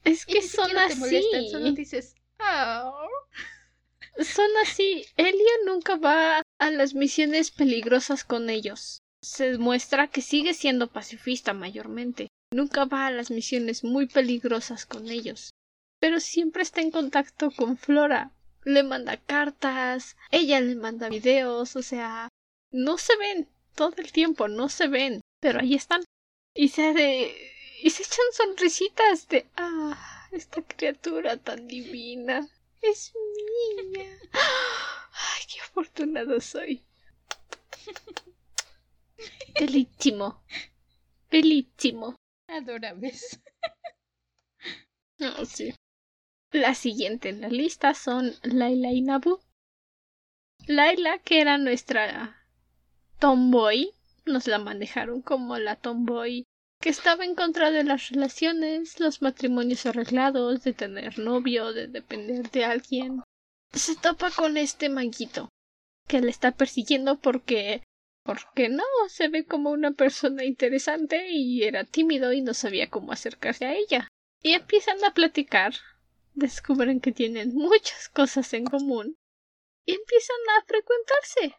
Es 0.04 0.26
que 0.26 0.42
son 0.42 0.78
así. 0.78 1.50
solo 1.50 1.72
dices, 1.72 2.16
oh. 2.40 3.08
Son 4.20 4.50
así. 4.64 5.06
Elio 5.16 5.52
nunca 5.66 5.96
va 5.96 6.42
a 6.60 6.72
las 6.72 6.94
misiones 6.94 7.52
peligrosas 7.52 8.26
con 8.26 8.50
ellos. 8.50 9.02
Se 9.22 9.58
muestra 9.58 10.08
que 10.08 10.22
sigue 10.22 10.54
siendo 10.54 10.92
pacifista 10.92 11.54
mayormente. 11.54 12.28
Nunca 12.52 12.84
va 12.86 13.08
a 13.08 13.12
las 13.12 13.32
misiones 13.32 13.86
muy 13.86 14.08
peligrosas 14.08 14.86
con 14.86 15.10
ellos. 15.10 15.52
Pero 16.00 16.20
siempre 16.20 16.64
está 16.64 16.82
en 16.82 16.92
contacto 16.92 17.52
con 17.52 17.78
Flora 17.78 18.34
le 18.64 18.84
manda 18.84 19.18
cartas, 19.18 20.18
ella 20.30 20.60
le 20.60 20.76
manda 20.76 21.10
videos, 21.10 21.76
o 21.76 21.82
sea, 21.82 22.30
no 22.72 22.98
se 22.98 23.16
ven 23.18 23.50
todo 23.76 23.94
el 23.98 24.12
tiempo, 24.12 24.48
no 24.48 24.70
se 24.70 24.88
ven, 24.88 25.22
pero 25.40 25.60
ahí 25.60 25.76
están. 25.76 26.04
Y 26.54 26.70
se 26.70 26.94
de 26.94 27.36
y 27.84 27.90
se 27.90 28.04
echan 28.04 28.26
sonrisitas 28.34 29.28
de 29.28 29.48
ah, 29.58 30.28
esta 30.32 30.62
criatura 30.62 31.38
tan 31.38 31.68
divina 31.68 32.48
es 32.82 33.14
mía. 33.94 34.18
Ay, 34.34 35.42
qué 35.52 35.62
afortunado 35.62 36.40
soy. 36.40 36.86
Bellísimo. 39.60 40.44
Bellísimo. 41.30 42.16
Adorables. 42.48 43.40
Oh, 45.38 45.46
sí. 45.46 45.72
La 46.52 46.76
siguiente 46.76 47.30
en 47.30 47.40
la 47.40 47.48
lista 47.48 47.94
son 47.94 48.34
Laila 48.44 48.92
y 48.92 49.02
Nabu. 49.02 49.40
Laila, 50.68 51.20
que 51.20 51.40
era 51.40 51.58
nuestra 51.58 52.46
tomboy, 53.20 53.94
nos 54.26 54.48
la 54.48 54.60
manejaron 54.60 55.22
como 55.22 55.58
la 55.58 55.78
tomboy 55.78 56.44
que 56.82 56.90
estaba 56.90 57.24
en 57.24 57.36
contra 57.36 57.72
de 57.72 57.86
las 57.86 58.10
relaciones, 58.10 59.00
los 59.00 59.22
matrimonios 59.22 59.86
arreglados, 59.86 60.64
de 60.64 60.74
tener 60.74 61.20
novio, 61.20 61.72
de 61.72 61.88
depender 61.88 62.52
de 62.52 62.66
alguien. 62.66 63.22
Se 63.72 63.96
topa 63.96 64.30
con 64.32 64.58
este 64.58 64.90
manguito 64.90 65.48
que 66.08 66.20
le 66.20 66.32
está 66.32 66.52
persiguiendo 66.52 67.18
porque 67.20 67.84
porque 68.24 68.68
no 68.68 68.84
se 69.08 69.30
ve 69.30 69.46
como 69.46 69.72
una 69.72 69.92
persona 69.92 70.44
interesante 70.44 71.30
y 71.32 71.64
era 71.64 71.86
tímido 71.86 72.34
y 72.34 72.42
no 72.42 72.54
sabía 72.54 72.90
cómo 72.90 73.14
acercarse 73.14 73.66
a 73.66 73.74
ella. 73.74 74.08
Y 74.44 74.54
empiezan 74.54 75.04
a 75.06 75.14
platicar 75.14 75.74
descubren 76.34 77.00
que 77.00 77.12
tienen 77.12 77.54
muchas 77.54 78.10
cosas 78.10 78.54
en 78.54 78.66
común 78.66 79.18
y 79.86 79.94
empiezan 79.94 80.38
a 80.58 80.66
frecuentarse, 80.66 81.56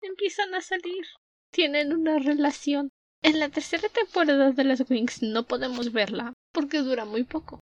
empiezan 0.00 0.54
a 0.54 0.60
salir, 0.60 1.06
tienen 1.50 1.92
una 1.92 2.18
relación. 2.18 2.90
En 3.22 3.40
la 3.40 3.48
tercera 3.48 3.88
temporada 3.88 4.50
de 4.52 4.64
las 4.64 4.88
Wings 4.88 5.22
no 5.22 5.46
podemos 5.46 5.92
verla 5.92 6.34
porque 6.52 6.78
dura 6.78 7.04
muy 7.04 7.24
poco. 7.24 7.60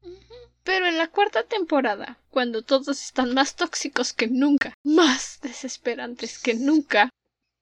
Pero 0.65 0.87
en 0.87 0.99
la 0.99 1.09
cuarta 1.09 1.45
temporada, 1.45 2.19
cuando 2.31 2.63
todos 2.63 3.03
están 3.03 3.35
más 3.35 3.57
tóxicos 3.57 4.13
que 4.13 4.27
nunca, 4.29 4.75
más 4.85 5.39
desesperantes 5.43 6.39
que 6.39 6.55
nunca, 6.55 7.11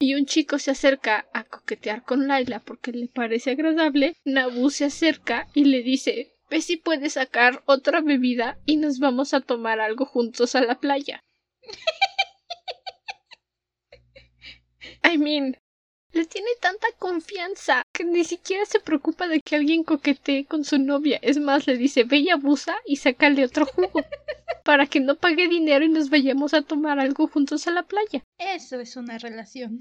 y 0.00 0.14
un 0.14 0.26
chico 0.26 0.58
se 0.58 0.70
acerca 0.70 1.28
a 1.32 1.44
coquetear 1.44 2.04
con 2.04 2.28
Laila 2.28 2.60
porque 2.60 2.92
le 2.92 3.08
parece 3.08 3.50
agradable, 3.50 4.14
Nabu 4.24 4.70
se 4.70 4.84
acerca 4.84 5.48
y 5.54 5.64
le 5.64 5.82
dice 5.82 6.37
Ve 6.50 6.62
si 6.62 6.76
puedes 6.76 7.14
sacar 7.14 7.62
otra 7.66 8.00
bebida 8.00 8.58
y 8.64 8.76
nos 8.76 8.98
vamos 8.98 9.34
a 9.34 9.40
tomar 9.40 9.80
algo 9.80 10.06
juntos 10.06 10.54
a 10.54 10.62
la 10.62 10.80
playa. 10.80 11.22
I 15.04 15.18
mean, 15.18 15.56
le 16.12 16.24
tiene 16.24 16.48
tanta 16.60 16.88
confianza 16.98 17.82
que 17.92 18.04
ni 18.04 18.24
siquiera 18.24 18.64
se 18.64 18.80
preocupa 18.80 19.28
de 19.28 19.40
que 19.40 19.56
alguien 19.56 19.84
coquetee 19.84 20.46
con 20.46 20.64
su 20.64 20.78
novia. 20.78 21.18
Es 21.22 21.38
más, 21.38 21.66
le 21.66 21.76
dice 21.76 22.04
ve 22.04 22.18
y 22.18 22.30
abusa 22.30 22.76
y 22.86 22.96
sácale 22.96 23.44
otro 23.44 23.66
jugo 23.66 24.04
para 24.64 24.86
que 24.86 25.00
no 25.00 25.16
pague 25.16 25.48
dinero 25.48 25.84
y 25.84 25.88
nos 25.88 26.10
vayamos 26.10 26.54
a 26.54 26.62
tomar 26.62 26.98
algo 26.98 27.28
juntos 27.28 27.66
a 27.66 27.70
la 27.70 27.82
playa. 27.82 28.24
Eso 28.38 28.80
es 28.80 28.96
una 28.96 29.18
relación. 29.18 29.80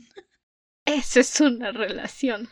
Eso 0.85 1.19
es 1.19 1.41
una 1.41 1.71
relación. 1.71 2.49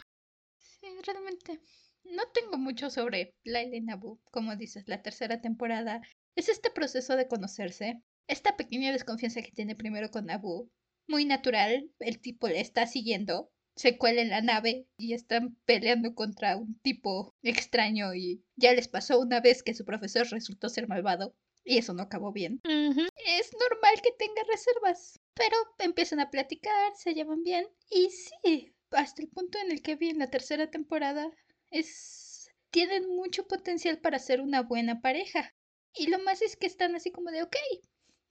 Sí, 0.59 0.88
realmente. 1.05 1.59
No 2.05 2.23
tengo 2.33 2.57
mucho 2.57 2.89
sobre 2.89 3.35
Laila 3.43 3.75
y 3.75 3.81
Nabu, 3.81 4.19
como 4.31 4.55
dices, 4.55 4.87
la 4.87 5.01
tercera 5.01 5.41
temporada. 5.41 6.01
Es 6.35 6.49
este 6.49 6.69
proceso 6.69 7.15
de 7.15 7.27
conocerse, 7.27 8.01
esta 8.27 8.57
pequeña 8.57 8.91
desconfianza 8.91 9.41
que 9.41 9.51
tiene 9.51 9.75
primero 9.75 10.09
con 10.11 10.25
Nabu, 10.25 10.69
muy 11.07 11.25
natural, 11.25 11.89
el 11.99 12.19
tipo 12.19 12.47
le 12.47 12.59
está 12.59 12.87
siguiendo, 12.87 13.51
se 13.75 13.97
cuela 13.97 14.21
en 14.21 14.29
la 14.29 14.41
nave 14.41 14.87
y 14.97 15.13
están 15.13 15.55
peleando 15.65 16.15
contra 16.15 16.57
un 16.57 16.79
tipo 16.79 17.35
extraño 17.43 18.15
y 18.15 18.43
ya 18.55 18.73
les 18.73 18.87
pasó 18.87 19.19
una 19.19 19.41
vez 19.41 19.63
que 19.63 19.73
su 19.73 19.85
profesor 19.85 20.27
resultó 20.31 20.69
ser 20.69 20.87
malvado 20.87 21.35
y 21.63 21.77
eso 21.77 21.93
no 21.93 22.03
acabó 22.03 22.31
bien. 22.31 22.61
Es 22.63 23.51
normal 23.53 24.01
que 24.01 24.11
tenga 24.17 24.41
reservas, 24.49 25.19
pero 25.33 25.55
empiezan 25.79 26.19
a 26.19 26.29
platicar, 26.29 26.95
se 26.95 27.13
llevan 27.13 27.43
bien 27.43 27.67
y 27.89 28.09
sí, 28.09 28.73
hasta 28.91 29.21
el 29.21 29.29
punto 29.29 29.57
en 29.59 29.71
el 29.71 29.81
que 29.81 29.95
vi 29.95 30.09
en 30.09 30.19
la 30.19 30.29
tercera 30.29 30.69
temporada 30.69 31.29
es 31.72 32.49
tienen 32.76 33.07
mucho 33.07 33.47
potencial 33.47 33.99
para 33.99 34.20
ser 34.20 34.41
una 34.41 34.61
buena 34.61 34.99
pareja. 34.99 35.55
Y 35.93 36.07
lo 36.07 36.20
más 36.20 36.41
es 36.41 36.57
que 36.57 36.68
están 36.68 36.93
así 36.93 37.09
como 37.09 37.32
de, 37.32 37.41
ok, 37.41 37.55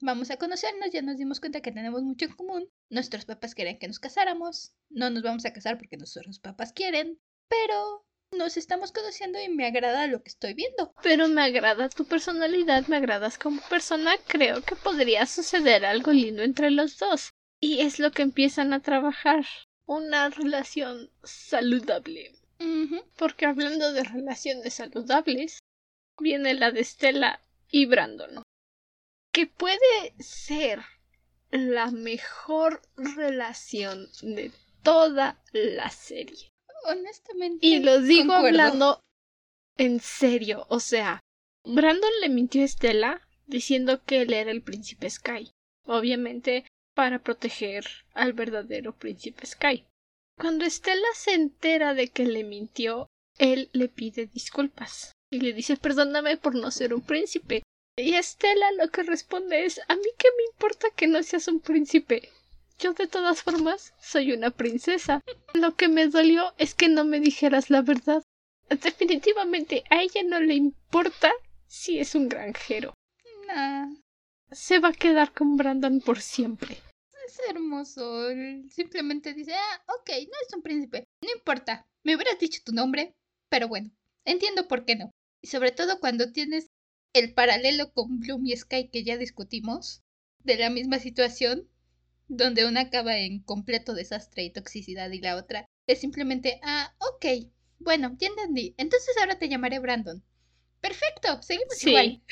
vamos 0.03 0.31
a 0.31 0.37
conocernos, 0.37 0.91
ya 0.93 1.01
nos 1.01 1.17
dimos 1.17 1.41
cuenta 1.41 1.63
que 1.63 1.73
tenemos 1.73 2.03
mucho 2.03 2.27
en 2.27 2.33
común. 2.33 2.69
Nuestros 2.91 3.25
papás 3.25 3.55
quieren 3.55 3.79
que 3.79 3.89
nos 3.89 3.99
casáramos. 3.99 4.75
No 4.91 5.09
nos 5.09 5.23
vamos 5.23 5.47
a 5.47 5.53
casar 5.55 5.79
porque 5.79 5.97
nuestros 5.97 6.41
papás 6.41 6.75
quieren. 6.75 7.19
Pero 7.49 8.05
nos 8.33 8.59
estamos 8.59 8.93
conociendo 8.93 9.41
y 9.41 9.49
me 9.49 9.65
agrada 9.65 10.07
lo 10.09 10.23
que 10.23 10.29
estoy 10.29 10.53
viendo. 10.53 10.93
Pero 11.03 11.27
me 11.29 11.43
agrada 11.43 11.89
tu 11.89 12.05
personalidad, 12.05 12.87
me 12.87 12.97
agradas 12.97 13.39
como 13.39 13.63
persona. 13.71 14.13
Creo 14.27 14.61
que 14.61 14.77
podría 14.77 15.25
suceder 15.25 15.87
algo 15.87 16.13
lindo 16.13 16.43
entre 16.43 16.71
los 16.71 16.99
dos. 16.99 17.33
Y 17.61 17.81
es 17.81 17.99
lo 17.99 18.11
que 18.11 18.21
empiezan 18.21 18.75
a 18.75 18.83
trabajar. 18.83 19.47
Una 19.87 20.29
relación 20.29 21.11
saludable. 21.23 22.33
Porque 23.17 23.47
hablando 23.47 23.93
de 23.93 24.05
relaciones 24.05 24.75
saludables, 24.75 25.59
viene 26.19 26.55
la 26.55 26.71
de 26.71 26.85
Stella 26.85 27.41
y 27.71 27.87
Brandon, 27.87 28.43
que 29.33 29.47
puede 29.47 30.15
ser 30.19 30.83
la 31.51 31.91
mejor 31.91 32.83
relación 32.97 34.09
de 34.23 34.53
toda 34.83 35.43
la 35.53 35.91
serie. 35.91 36.49
Honestamente. 36.87 37.67
Y 37.67 37.81
lo 37.81 38.01
digo 38.01 38.33
hablando 38.33 39.01
en 39.77 40.01
serio, 40.01 40.67
o 40.69 40.81
sea, 40.81 41.21
Brandon 41.65 42.11
le 42.21 42.29
mintió 42.29 42.63
a 42.63 42.69
Stella 42.69 43.21
diciendo 43.47 44.03
que 44.05 44.23
él 44.23 44.33
era 44.33 44.51
el 44.51 44.63
príncipe 44.63 45.09
Sky, 45.09 45.51
obviamente 45.87 46.65
para 46.95 47.19
proteger 47.19 47.85
al 48.13 48.33
verdadero 48.33 48.97
príncipe 48.97 49.47
Sky. 49.47 49.85
Cuando 50.37 50.65
Estela 50.65 51.07
se 51.15 51.33
entera 51.33 51.95
de 51.95 52.09
que 52.09 52.25
le 52.25 52.45
mintió, 52.45 53.07
él 53.39 53.71
le 53.73 53.89
pide 53.89 54.27
disculpas 54.27 55.13
y 55.31 55.41
le 55.41 55.53
dice 55.53 55.77
perdóname 55.77 56.37
por 56.37 56.55
no 56.55 56.71
ser 56.71 56.93
un 56.93 57.03
príncipe. 57.03 57.63
Y 57.97 58.15
Estela 58.15 58.73
lo 58.73 58.91
que 58.91 59.05
responde 59.05 59.65
es 59.65 59.81
a 59.89 59.95
mí 59.95 60.09
qué 60.19 60.29
me 60.37 60.45
importa 60.53 60.89
que 60.97 61.07
no 61.07 61.23
seas 61.23 61.47
un 61.47 61.61
príncipe. 61.61 62.31
Yo 62.79 62.93
de 62.93 63.07
todas 63.07 63.43
formas 63.43 63.95
soy 64.01 64.33
una 64.33 64.51
princesa. 64.51 65.21
Lo 65.55 65.77
que 65.77 65.89
me 65.89 66.09
dolió 66.09 66.53
es 66.59 66.75
que 66.75 66.89
no 66.89 67.05
me 67.05 67.21
dijeras 67.21 67.71
la 67.71 67.83
verdad. 67.83 68.23
Definitivamente 68.69 69.85
a 69.91 70.03
ella 70.03 70.23
no 70.25 70.41
le 70.41 70.55
importa 70.55 71.33
si 71.69 72.01
es 72.01 72.17
un 72.17 72.29
granjero. 72.29 72.93
Se 74.51 74.81
va 74.81 74.89
a 74.89 74.93
quedar 74.93 75.33
con 75.33 75.57
Brandon 75.57 76.01
por 76.01 76.21
siempre 76.21 76.79
es 77.27 77.41
hermoso. 77.49 78.29
simplemente 78.71 79.35
dice, 79.35 79.55
ah, 79.55 79.85
ok, 79.99 80.11
no 80.11 80.37
es 80.43 80.55
un 80.55 80.63
príncipe. 80.63 81.05
No 81.23 81.31
importa. 81.37 81.87
Me 82.03 82.15
hubieras 82.15 82.39
dicho 82.39 82.61
tu 82.65 82.73
nombre, 82.73 83.15
pero 83.49 83.69
bueno, 83.69 83.91
entiendo 84.25 84.69
por 84.69 84.85
qué 84.85 84.97
no. 84.97 85.11
Y 85.41 85.49
sobre 85.49 85.73
todo 85.73 86.01
cuando 86.01 86.33
tienes 86.33 86.69
el 87.15 87.33
paralelo 87.33 87.93
con 87.93 88.21
Bloom 88.21 88.47
y 88.47 88.57
Sky 88.57 88.89
que 88.89 89.05
ya 89.05 89.17
discutimos, 89.17 90.03
de 90.41 90.57
la 90.57 90.71
misma 90.71 90.99
situación, 90.99 91.69
donde 92.29 92.67
una 92.67 92.83
acaba 92.83 93.19
en 93.19 93.43
completo 93.43 93.95
desastre 93.95 94.45
y 94.45 94.53
toxicidad 94.53 95.11
y 95.11 95.21
la 95.21 95.37
otra 95.37 95.67
es 95.87 96.01
simplemente, 96.01 96.61
ah, 96.63 96.95
ok, 96.99 97.51
bueno, 97.79 98.17
ya 98.19 98.29
entendí. 98.29 98.75
Entonces 98.79 99.17
ahora 99.19 99.39
te 99.39 99.49
llamaré 99.49 99.79
Brandon. 99.79 100.23
Perfecto, 100.81 101.43
seguimos 101.43 101.83
igual. 101.85 102.23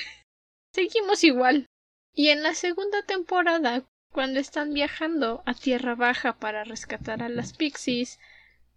Seguimos 0.74 1.24
igual. 1.24 1.66
Y 2.14 2.28
en 2.28 2.42
la 2.42 2.54
segunda 2.54 3.04
temporada, 3.06 3.88
cuando 4.12 4.38
están 4.38 4.74
viajando 4.74 5.42
a 5.46 5.54
tierra 5.54 5.94
baja 5.94 6.38
para 6.38 6.64
rescatar 6.64 7.22
a 7.22 7.28
las 7.28 7.54
pixies 7.54 8.20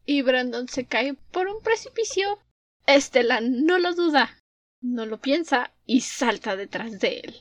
y 0.06 0.22
Brandon 0.22 0.68
se 0.68 0.86
cae 0.86 1.14
por 1.32 1.48
un 1.48 1.62
precipicio, 1.62 2.40
Estela 2.88 3.42
no 3.42 3.78
lo 3.78 3.94
duda, 3.94 4.38
no 4.82 5.06
lo 5.06 5.20
piensa 5.20 5.72
y 5.86 6.02
salta 6.02 6.56
detrás 6.56 7.00
de 7.00 7.20
él. 7.20 7.36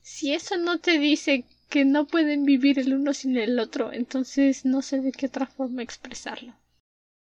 Si 0.00 0.32
eso 0.32 0.56
no 0.56 0.78
te 0.80 0.98
dice 0.98 1.44
que 1.68 1.84
no 1.84 2.06
pueden 2.06 2.44
vivir 2.44 2.78
el 2.78 2.94
uno 2.94 3.14
sin 3.14 3.36
el 3.36 3.58
otro, 3.58 3.92
entonces 3.92 4.64
no 4.64 4.82
sé 4.82 5.00
de 5.00 5.12
qué 5.12 5.26
otra 5.26 5.46
forma 5.46 5.82
expresarlo. 5.82 6.54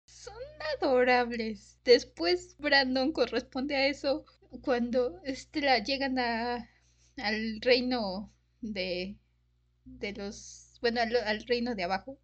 Son 0.05 0.35
adorables. 0.77 1.79
Después 1.83 2.55
Brandon 2.57 3.11
corresponde 3.11 3.75
a 3.75 3.87
eso 3.87 4.25
cuando 4.61 5.21
Estela 5.23 5.79
llegan 5.79 6.19
a 6.19 6.69
al 7.17 7.61
reino 7.61 8.33
de 8.61 9.17
de 9.85 10.13
los 10.13 10.77
bueno 10.81 11.01
al, 11.01 11.45
reino 11.45 11.75
de 11.75 11.83
abajo 11.83 12.19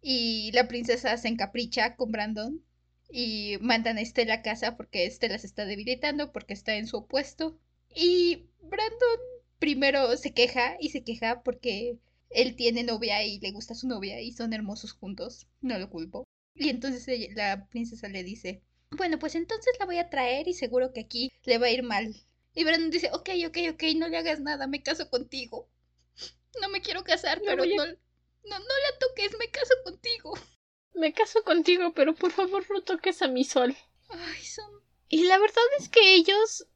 y 0.00 0.50
la 0.52 0.68
princesa 0.68 1.16
se 1.16 1.28
encapricha 1.28 1.96
con 1.96 2.12
Brandon 2.12 2.62
y 3.10 3.56
mandan 3.60 3.98
a 3.98 4.02
Estela 4.02 4.34
a 4.34 4.42
casa 4.42 4.76
porque 4.76 5.06
Estela 5.06 5.38
se 5.38 5.46
está 5.46 5.64
debilitando 5.64 6.32
porque 6.32 6.54
está 6.54 6.76
en 6.76 6.86
su 6.86 6.98
opuesto 6.98 7.58
y 7.94 8.46
Brandon 8.62 9.20
primero 9.58 10.16
se 10.16 10.32
queja 10.32 10.76
y 10.80 10.90
se 10.90 11.04
queja 11.04 11.42
porque 11.42 11.98
él 12.30 12.56
tiene 12.56 12.84
novia 12.84 13.24
y 13.24 13.40
le 13.40 13.50
gusta 13.50 13.74
su 13.74 13.88
novia 13.88 14.20
y 14.20 14.32
son 14.32 14.52
hermosos 14.52 14.92
juntos, 14.92 15.48
no 15.60 15.78
lo 15.78 15.90
culpo. 15.90 16.26
Y 16.54 16.68
entonces 16.68 17.06
la 17.34 17.66
princesa 17.68 18.08
le 18.08 18.22
dice, 18.24 18.62
bueno, 18.90 19.18
pues 19.18 19.34
entonces 19.34 19.74
la 19.78 19.86
voy 19.86 19.98
a 19.98 20.10
traer 20.10 20.48
y 20.48 20.54
seguro 20.54 20.92
que 20.92 21.00
aquí 21.00 21.30
le 21.44 21.58
va 21.58 21.66
a 21.66 21.70
ir 21.70 21.82
mal. 21.82 22.14
Y 22.54 22.64
Brandon 22.64 22.90
dice, 22.90 23.10
ok, 23.12 23.30
ok, 23.46 23.58
ok, 23.72 23.82
no 23.96 24.08
le 24.08 24.18
hagas 24.18 24.40
nada, 24.40 24.66
me 24.66 24.82
caso 24.82 25.08
contigo. 25.10 25.68
No 26.60 26.68
me 26.68 26.80
quiero 26.80 27.04
casar, 27.04 27.40
pero 27.44 27.64
no, 27.64 27.86
no, 27.86 28.58
no 28.58 28.58
la 28.58 28.98
toques, 28.98 29.36
me 29.38 29.50
caso 29.50 29.74
contigo. 29.84 30.34
Me 30.94 31.12
caso 31.12 31.42
contigo, 31.44 31.92
pero 31.94 32.14
por 32.14 32.32
favor 32.32 32.64
no 32.70 32.82
toques 32.82 33.22
a 33.22 33.28
mi 33.28 33.44
sol. 33.44 33.76
Ay, 34.08 34.42
son... 34.44 34.70
Y 35.08 35.24
la 35.24 35.38
verdad 35.38 35.64
es 35.78 35.88
que 35.88 36.14
ellos 36.14 36.66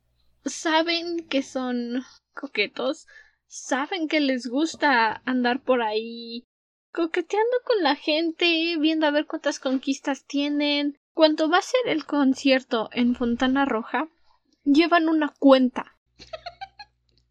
saben 0.45 1.29
que 1.29 1.43
son 1.43 2.05
coquetos, 2.33 3.07
saben 3.47 4.09
que 4.09 4.20
les 4.20 4.47
gusta 4.47 5.22
andar 5.25 5.62
por 5.62 5.83
ahí 5.83 6.45
coqueteando 6.93 7.57
con 7.64 7.83
la 7.83 7.97
gente, 7.97 8.77
viendo 8.79 9.07
a 9.07 9.11
ver 9.11 9.27
cuántas 9.27 9.59
conquistas 9.59 10.25
tienen. 10.25 10.99
Cuando 11.12 11.49
va 11.49 11.59
a 11.59 11.62
ser 11.62 11.81
el 11.87 12.07
concierto 12.07 12.89
en 12.93 13.14
Fontana 13.14 13.64
Roja, 13.64 14.09
llevan 14.64 15.09
una 15.09 15.35
cuenta. 15.39 15.97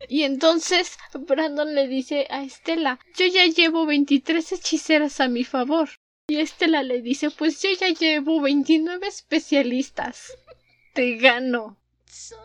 Y 0.09 0.23
entonces 0.23 0.97
Brandon 1.13 1.73
le 1.73 1.87
dice 1.87 2.27
a 2.29 2.43
Estela, 2.43 2.99
yo 3.15 3.25
ya 3.27 3.45
llevo 3.45 3.85
23 3.85 4.51
hechiceras 4.51 5.19
a 5.19 5.27
mi 5.27 5.43
favor. 5.43 5.89
Y 6.27 6.39
Estela 6.39 6.83
le 6.83 7.01
dice, 7.01 7.29
pues 7.31 7.61
yo 7.61 7.69
ya 7.71 7.89
llevo 7.89 8.41
29 8.41 9.07
especialistas. 9.07 10.33
Te 10.93 11.17
gano. 11.17 11.77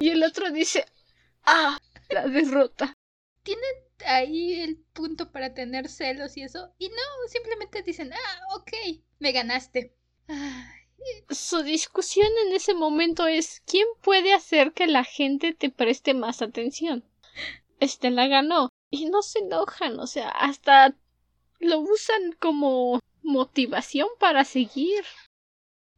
Y 0.00 0.10
el 0.10 0.22
otro 0.22 0.50
dice, 0.50 0.86
ah, 1.44 1.78
la 2.10 2.26
derrota. 2.26 2.94
Tienen 3.42 3.64
ahí 4.06 4.60
el 4.60 4.76
punto 4.92 5.30
para 5.30 5.54
tener 5.54 5.88
celos 5.88 6.36
y 6.36 6.42
eso. 6.42 6.72
Y 6.78 6.88
no, 6.88 7.28
simplemente 7.28 7.82
dicen, 7.82 8.12
ah, 8.12 8.56
ok, 8.56 8.72
me 9.18 9.32
ganaste. 9.32 9.94
Su 11.30 11.62
discusión 11.62 12.28
en 12.46 12.54
ese 12.54 12.74
momento 12.74 13.26
es 13.26 13.62
¿quién 13.66 13.86
puede 14.02 14.34
hacer 14.34 14.72
que 14.72 14.86
la 14.86 15.04
gente 15.04 15.54
te 15.54 15.70
preste 15.70 16.12
más 16.14 16.42
atención? 16.42 17.04
Estela 17.80 18.26
ganó. 18.26 18.70
Y 18.90 19.06
no 19.06 19.22
se 19.22 19.40
enojan, 19.40 20.00
o 20.00 20.06
sea, 20.06 20.28
hasta 20.28 20.96
lo 21.60 21.80
usan 21.80 22.32
como 22.38 23.00
motivación 23.22 24.08
para 24.18 24.44
seguir. 24.44 25.04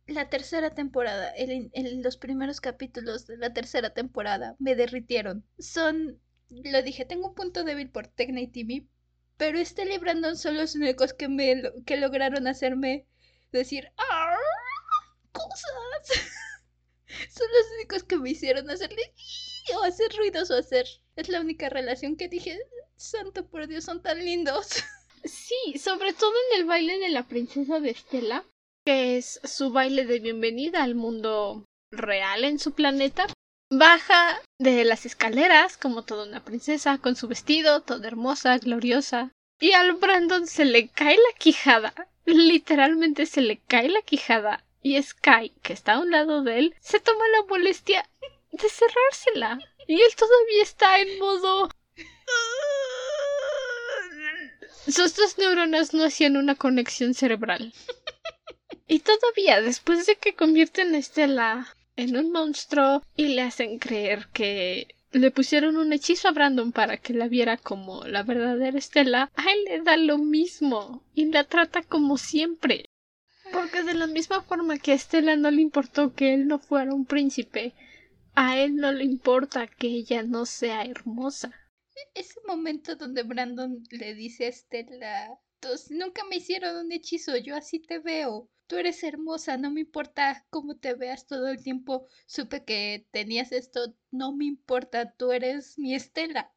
La 0.06 0.28
tercera 0.28 0.74
temporada, 0.74 1.30
el, 1.30 1.70
los 2.02 2.16
primeros 2.16 2.60
capítulos 2.60 3.26
de 3.26 3.36
la 3.36 3.52
tercera 3.52 3.90
temporada 3.90 4.56
me 4.58 4.74
derritieron. 4.74 5.44
Son, 5.58 6.20
lo 6.48 6.82
dije, 6.82 7.04
tengo 7.04 7.28
un 7.28 7.34
punto 7.34 7.62
débil 7.62 7.90
por 7.90 8.08
Tecna 8.08 8.40
y 8.40 8.48
TV, 8.48 8.86
pero 9.36 9.58
este 9.58 9.92
y 9.92 9.98
Brandon 9.98 10.36
son 10.36 10.56
los 10.56 10.74
únicos 10.74 11.14
que 11.14 11.28
me 11.28 11.62
que 11.86 11.96
lograron 11.96 12.48
hacerme 12.48 13.06
decir 13.52 13.92
¡Ah! 13.96 14.36
cosas. 15.32 15.70
son 17.30 17.46
los 17.46 17.72
únicos 17.76 18.02
que 18.04 18.18
me 18.18 18.30
hicieron 18.30 18.68
hacerle 18.68 19.14
o 19.76 19.82
hacer 19.84 20.10
ruidos 20.16 20.50
o 20.50 20.58
hacer. 20.58 20.86
Es 21.16 21.28
la 21.28 21.40
única 21.40 21.68
relación 21.68 22.16
que 22.16 22.28
dije, 22.28 22.58
santo 22.96 23.46
por 23.46 23.66
Dios, 23.66 23.84
son 23.84 24.02
tan 24.02 24.24
lindos. 24.24 24.68
Sí, 25.22 25.78
sobre 25.78 26.14
todo 26.14 26.32
en 26.48 26.60
el 26.60 26.66
baile 26.66 26.98
de 26.98 27.10
la 27.10 27.28
princesa 27.28 27.78
de 27.78 27.90
Estela, 27.90 28.42
que 28.86 29.18
es 29.18 29.38
su 29.44 29.70
baile 29.70 30.06
de 30.06 30.18
bienvenida 30.18 30.82
al 30.82 30.94
mundo 30.94 31.66
real 31.92 32.44
en 32.44 32.58
su 32.58 32.72
planeta. 32.72 33.26
Baja 33.70 34.40
de 34.58 34.82
las 34.86 35.04
escaleras 35.04 35.76
como 35.76 36.04
toda 36.04 36.26
una 36.26 36.42
princesa, 36.42 36.96
con 36.96 37.16
su 37.16 37.28
vestido, 37.28 37.82
toda 37.82 38.08
hermosa, 38.08 38.56
gloriosa. 38.56 39.30
Y 39.60 39.72
al 39.72 39.92
Brandon 39.92 40.46
se 40.46 40.64
le 40.64 40.88
cae 40.88 41.16
la 41.16 41.38
quijada. 41.38 41.92
Literalmente 42.24 43.26
se 43.26 43.42
le 43.42 43.58
cae 43.58 43.90
la 43.90 44.00
quijada. 44.00 44.64
Y 44.82 45.00
Sky, 45.02 45.52
que 45.62 45.74
está 45.74 45.94
a 45.94 46.00
un 46.00 46.10
lado 46.10 46.42
de 46.42 46.58
él, 46.58 46.74
se 46.80 46.98
toma 46.98 47.24
la 47.28 47.46
molestia 47.46 48.08
de 48.50 48.68
cerrársela. 48.68 49.58
Y 49.90 49.94
él 49.94 50.14
todavía 50.16 50.62
está 50.62 51.00
en 51.00 51.18
modo 51.18 51.68
sus 54.86 55.16
dos 55.16 55.36
neuronas 55.36 55.92
no 55.94 56.04
hacían 56.04 56.36
una 56.36 56.54
conexión 56.54 57.12
cerebral. 57.12 57.74
Y 58.86 59.00
todavía, 59.00 59.60
después 59.60 60.06
de 60.06 60.14
que 60.14 60.36
convierten 60.36 60.94
a 60.94 60.98
Estela 60.98 61.76
en 61.96 62.16
un 62.16 62.30
monstruo 62.30 63.02
y 63.16 63.34
le 63.34 63.42
hacen 63.42 63.80
creer 63.80 64.28
que 64.32 64.94
le 65.10 65.32
pusieron 65.32 65.76
un 65.76 65.92
hechizo 65.92 66.28
a 66.28 66.32
Brandon 66.32 66.70
para 66.70 66.96
que 66.98 67.12
la 67.12 67.26
viera 67.26 67.56
como 67.56 68.04
la 68.04 68.22
verdadera 68.22 68.78
Estela, 68.78 69.32
a 69.34 69.50
él 69.50 69.64
le 69.64 69.82
da 69.82 69.96
lo 69.96 70.18
mismo 70.18 71.02
y 71.16 71.24
la 71.24 71.42
trata 71.42 71.82
como 71.82 72.16
siempre. 72.16 72.90
Porque 73.52 73.82
de 73.82 73.94
la 73.94 74.06
misma 74.06 74.40
forma 74.42 74.78
que 74.78 74.92
a 74.92 74.94
Estela 74.94 75.34
no 75.34 75.50
le 75.50 75.62
importó 75.62 76.14
que 76.14 76.32
él 76.32 76.46
no 76.46 76.60
fuera 76.60 76.94
un 76.94 77.06
príncipe, 77.06 77.74
a 78.34 78.58
él 78.58 78.76
no 78.76 78.92
le 78.92 79.04
importa 79.04 79.66
que 79.66 79.88
ella 79.88 80.22
no 80.22 80.46
sea 80.46 80.84
hermosa 80.84 81.54
ese 82.14 82.40
momento 82.46 82.96
donde 82.96 83.22
Brandon 83.22 83.82
le 83.90 84.14
dice 84.14 84.46
a 84.46 84.48
Estela, 84.48 85.38
nunca 85.90 86.24
me 86.24 86.36
hicieron 86.36 86.76
un 86.76 86.92
hechizo, 86.92 87.36
yo 87.36 87.56
así 87.56 87.80
te 87.80 87.98
veo. 87.98 88.50
Tú 88.66 88.76
eres 88.76 89.02
hermosa, 89.02 89.56
no 89.56 89.70
me 89.70 89.80
importa 89.80 90.46
cómo 90.48 90.76
te 90.76 90.94
veas 90.94 91.26
todo 91.26 91.48
el 91.48 91.62
tiempo. 91.62 92.06
Supe 92.26 92.64
que 92.64 93.08
tenías 93.10 93.50
esto, 93.50 93.96
no 94.12 94.32
me 94.34 94.44
importa, 94.44 95.12
tú 95.12 95.32
eres 95.32 95.76
mi 95.76 95.94
Estela. 95.94 96.52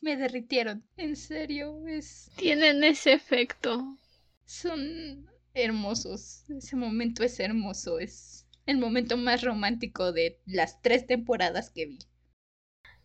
me 0.00 0.16
derritieron, 0.16 0.88
en 0.96 1.16
serio, 1.16 1.84
es... 1.88 2.30
Tienen 2.36 2.84
ese 2.84 3.12
efecto. 3.12 3.98
Son 4.44 5.28
hermosos, 5.54 6.44
ese 6.48 6.76
momento 6.76 7.24
es 7.24 7.40
hermoso, 7.40 7.98
es 7.98 8.43
el 8.66 8.78
momento 8.78 9.16
más 9.16 9.42
romántico 9.42 10.12
de 10.12 10.38
las 10.46 10.80
tres 10.82 11.06
temporadas 11.06 11.70
que 11.70 11.86
vi. 11.86 11.98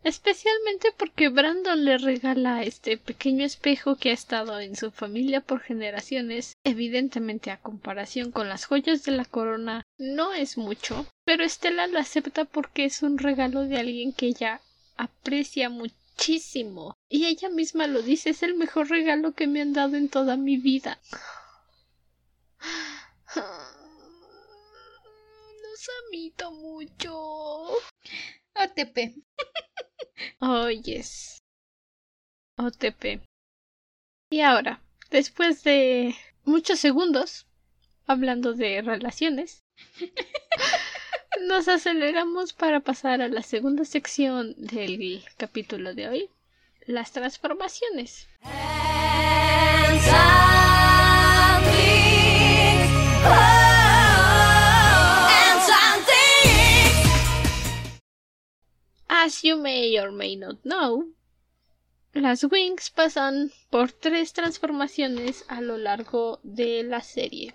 Especialmente 0.03 0.93
porque 0.97 1.27
Brandon 1.27 1.83
le 1.83 1.97
regala 1.97 2.63
este 2.63 2.97
pequeño 2.97 3.43
espejo 3.43 3.97
que 3.97 4.11
ha 4.11 4.13
estado 4.13 4.57
en 4.61 4.77
su 4.77 4.91
familia 4.91 5.41
por 5.41 5.59
generaciones. 5.59 6.55
Evidentemente, 6.63 7.51
a 7.51 7.59
comparación 7.59 8.31
con 8.31 8.47
las 8.47 8.63
joyas 8.63 9.03
de 9.03 9.11
la 9.11 9.25
corona, 9.25 9.83
no 9.97 10.33
es 10.33 10.57
mucho, 10.57 11.05
pero 11.25 11.43
Estela 11.43 11.87
lo 11.87 11.99
acepta 11.99 12.45
porque 12.45 12.85
es 12.85 13.03
un 13.03 13.17
regalo 13.17 13.65
de 13.65 13.77
alguien 13.77 14.13
que 14.13 14.27
ella 14.27 14.61
aprecia 14.95 15.69
muchísimo. 15.69 16.95
Y 17.09 17.25
ella 17.25 17.49
misma 17.49 17.85
lo 17.87 18.01
dice, 18.01 18.29
es 18.29 18.41
el 18.41 18.55
mejor 18.55 18.89
regalo 18.89 19.33
que 19.33 19.47
me 19.47 19.61
han 19.61 19.73
dado 19.73 19.97
en 19.97 20.07
toda 20.07 20.37
mi 20.37 20.55
vida. 20.55 20.97
Amito 26.07 26.51
mucho. 26.51 27.71
OTP. 28.53 29.15
Oh. 30.41 30.67
OTP. 32.57 33.21
Y 34.29 34.41
ahora, 34.41 34.81
después 35.09 35.63
de 35.63 36.13
muchos 36.43 36.79
segundos 36.79 37.47
hablando 38.05 38.53
de 38.53 38.81
relaciones, 38.81 39.63
nos 41.47 41.69
aceleramos 41.69 42.51
para 42.51 42.81
pasar 42.81 43.21
a 43.21 43.29
la 43.29 43.43
segunda 43.43 43.85
sección 43.85 44.55
del 44.57 45.23
capítulo 45.37 45.93
de 45.93 46.09
hoy, 46.09 46.29
las 46.85 47.13
transformaciones. 47.13 48.27
As 59.21 59.43
you 59.43 59.57
may 59.57 59.99
or 59.99 60.13
may 60.13 60.37
not 60.37 60.63
know, 60.63 61.13
Las 62.13 62.45
Wings 62.45 62.89
pasan 62.89 63.51
por 63.69 63.91
tres 63.91 64.31
transformaciones 64.31 65.43
a 65.49 65.59
lo 65.59 65.77
largo 65.77 66.39
de 66.43 66.83
la 66.83 67.01
serie. 67.01 67.53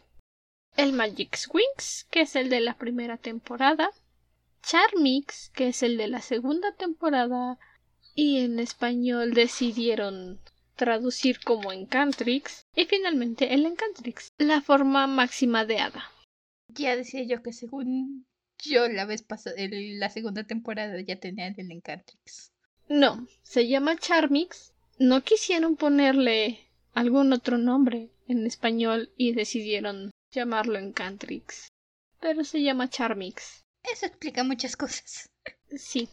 El 0.77 0.93
Magix 0.93 1.49
Wings, 1.55 2.07
que 2.11 2.21
es 2.21 2.37
el 2.37 2.51
de 2.51 2.61
la 2.61 2.77
primera 2.77 3.17
temporada, 3.17 3.89
Charmix, 4.63 5.49
que 5.55 5.69
es 5.69 5.83
el 5.83 5.97
de 5.97 6.09
la 6.09 6.21
segunda 6.21 6.75
temporada, 6.75 7.59
y 8.15 8.41
en 8.41 8.59
español 8.59 9.33
decidieron 9.33 10.41
traducir 10.77 11.41
como 11.41 11.73
Encantrix, 11.73 12.67
y 12.77 12.85
finalmente 12.85 13.55
el 13.55 13.65
Encantrix, 13.65 14.35
la 14.37 14.61
forma 14.61 15.07
máxima 15.07 15.65
de 15.65 15.79
hada. 15.79 16.11
Ya 16.69 16.95
decía 16.95 17.23
yo 17.23 17.43
que 17.43 17.55
según 17.55 18.27
yo 18.65 18.89
la 18.89 19.05
vez 19.05 19.23
pasada, 19.23 19.57
la 19.59 20.11
segunda 20.11 20.45
temporada 20.45 21.01
ya 21.01 21.17
tenía 21.17 21.49
el 21.49 21.71
Encantrix. 21.71 22.53
No, 22.89 23.27
se 23.43 23.69
llama 23.69 23.97
Charmix. 23.97 24.73
No 24.99 25.23
quisieron 25.23 25.77
ponerle 25.77 26.61
algún 26.93 27.33
otro 27.33 27.59
nombre 27.59 28.11
en 28.29 28.47
español 28.47 29.11
y 29.17 29.33
decidieron 29.33 30.11
llamarlo 30.31 30.79
Encantrix. 30.79 31.69
Pero 32.21 32.45
se 32.45 32.63
llama 32.63 32.91
Charmix. 32.91 33.63
Eso 33.83 34.07
explica 34.07 34.45
muchas 34.45 34.77
cosas. 34.77 35.29
Sí. 35.77 36.09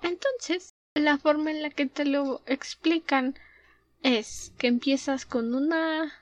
Entonces, 0.00 0.70
la 0.94 1.18
forma 1.18 1.50
en 1.50 1.62
la 1.62 1.70
que 1.70 1.86
te 1.86 2.04
lo 2.04 2.42
explican 2.46 3.34
es 4.02 4.52
que 4.58 4.68
empiezas 4.68 5.26
con 5.26 5.54
una 5.54 6.12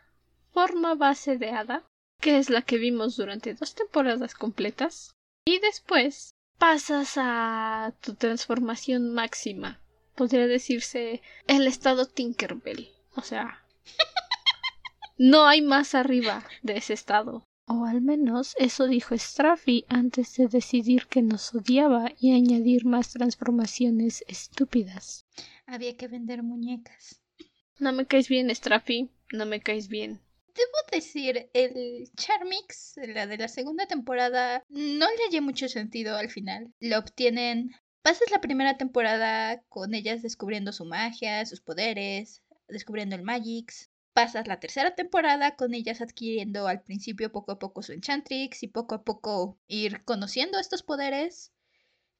forma 0.52 0.94
base 0.94 1.36
de 1.36 1.50
hada, 1.50 1.84
que 2.20 2.38
es 2.38 2.48
la 2.48 2.62
que 2.62 2.78
vimos 2.78 3.16
durante 3.16 3.52
dos 3.54 3.74
temporadas 3.74 4.34
completas, 4.34 5.12
y 5.50 5.58
después 5.58 6.36
pasas 6.58 7.14
a 7.16 7.92
tu 8.00 8.14
transformación 8.14 9.12
máxima. 9.12 9.80
Podría 10.14 10.46
decirse 10.46 11.22
el 11.48 11.66
estado 11.66 12.06
Tinkerbell. 12.06 12.90
O 13.16 13.22
sea, 13.22 13.64
no 15.18 15.46
hay 15.46 15.60
más 15.60 15.96
arriba 15.96 16.44
de 16.62 16.76
ese 16.76 16.92
estado. 16.92 17.42
O 17.66 17.84
al 17.84 18.00
menos 18.00 18.54
eso 18.58 18.86
dijo 18.86 19.18
Straffy 19.18 19.84
antes 19.88 20.36
de 20.36 20.46
decidir 20.46 21.06
que 21.06 21.22
nos 21.22 21.52
odiaba 21.52 22.12
y 22.20 22.32
añadir 22.32 22.84
más 22.84 23.10
transformaciones 23.10 24.24
estúpidas. 24.28 25.26
Había 25.66 25.96
que 25.96 26.06
vender 26.06 26.44
muñecas. 26.44 27.20
No 27.80 27.92
me 27.92 28.06
caes 28.06 28.28
bien, 28.28 28.54
Straffy. 28.54 29.10
No 29.32 29.46
me 29.46 29.60
caes 29.60 29.88
bien. 29.88 30.20
Debo 30.54 30.78
decir, 30.90 31.48
el 31.52 32.10
Charmix, 32.16 32.94
la 32.96 33.26
de 33.26 33.38
la 33.38 33.48
segunda 33.48 33.86
temporada, 33.86 34.64
no 34.68 35.06
le 35.06 35.24
hallé 35.26 35.40
mucho 35.40 35.68
sentido 35.68 36.16
al 36.16 36.30
final. 36.30 36.72
Lo 36.80 36.98
obtienen. 36.98 37.70
Pasas 38.02 38.30
la 38.30 38.40
primera 38.40 38.76
temporada 38.76 39.62
con 39.68 39.94
ellas 39.94 40.22
descubriendo 40.22 40.72
su 40.72 40.84
magia, 40.84 41.44
sus 41.46 41.60
poderes, 41.60 42.42
descubriendo 42.68 43.16
el 43.16 43.22
Magix. 43.22 43.90
Pasas 44.12 44.48
la 44.48 44.58
tercera 44.58 44.94
temporada 44.94 45.54
con 45.54 45.72
ellas 45.72 46.00
adquiriendo 46.00 46.66
al 46.66 46.82
principio 46.82 47.30
poco 47.30 47.52
a 47.52 47.58
poco 47.58 47.82
su 47.82 47.92
Enchantrix 47.92 48.62
y 48.62 48.68
poco 48.68 48.96
a 48.96 49.04
poco 49.04 49.58
ir 49.68 50.04
conociendo 50.04 50.58
estos 50.58 50.82
poderes. 50.82 51.52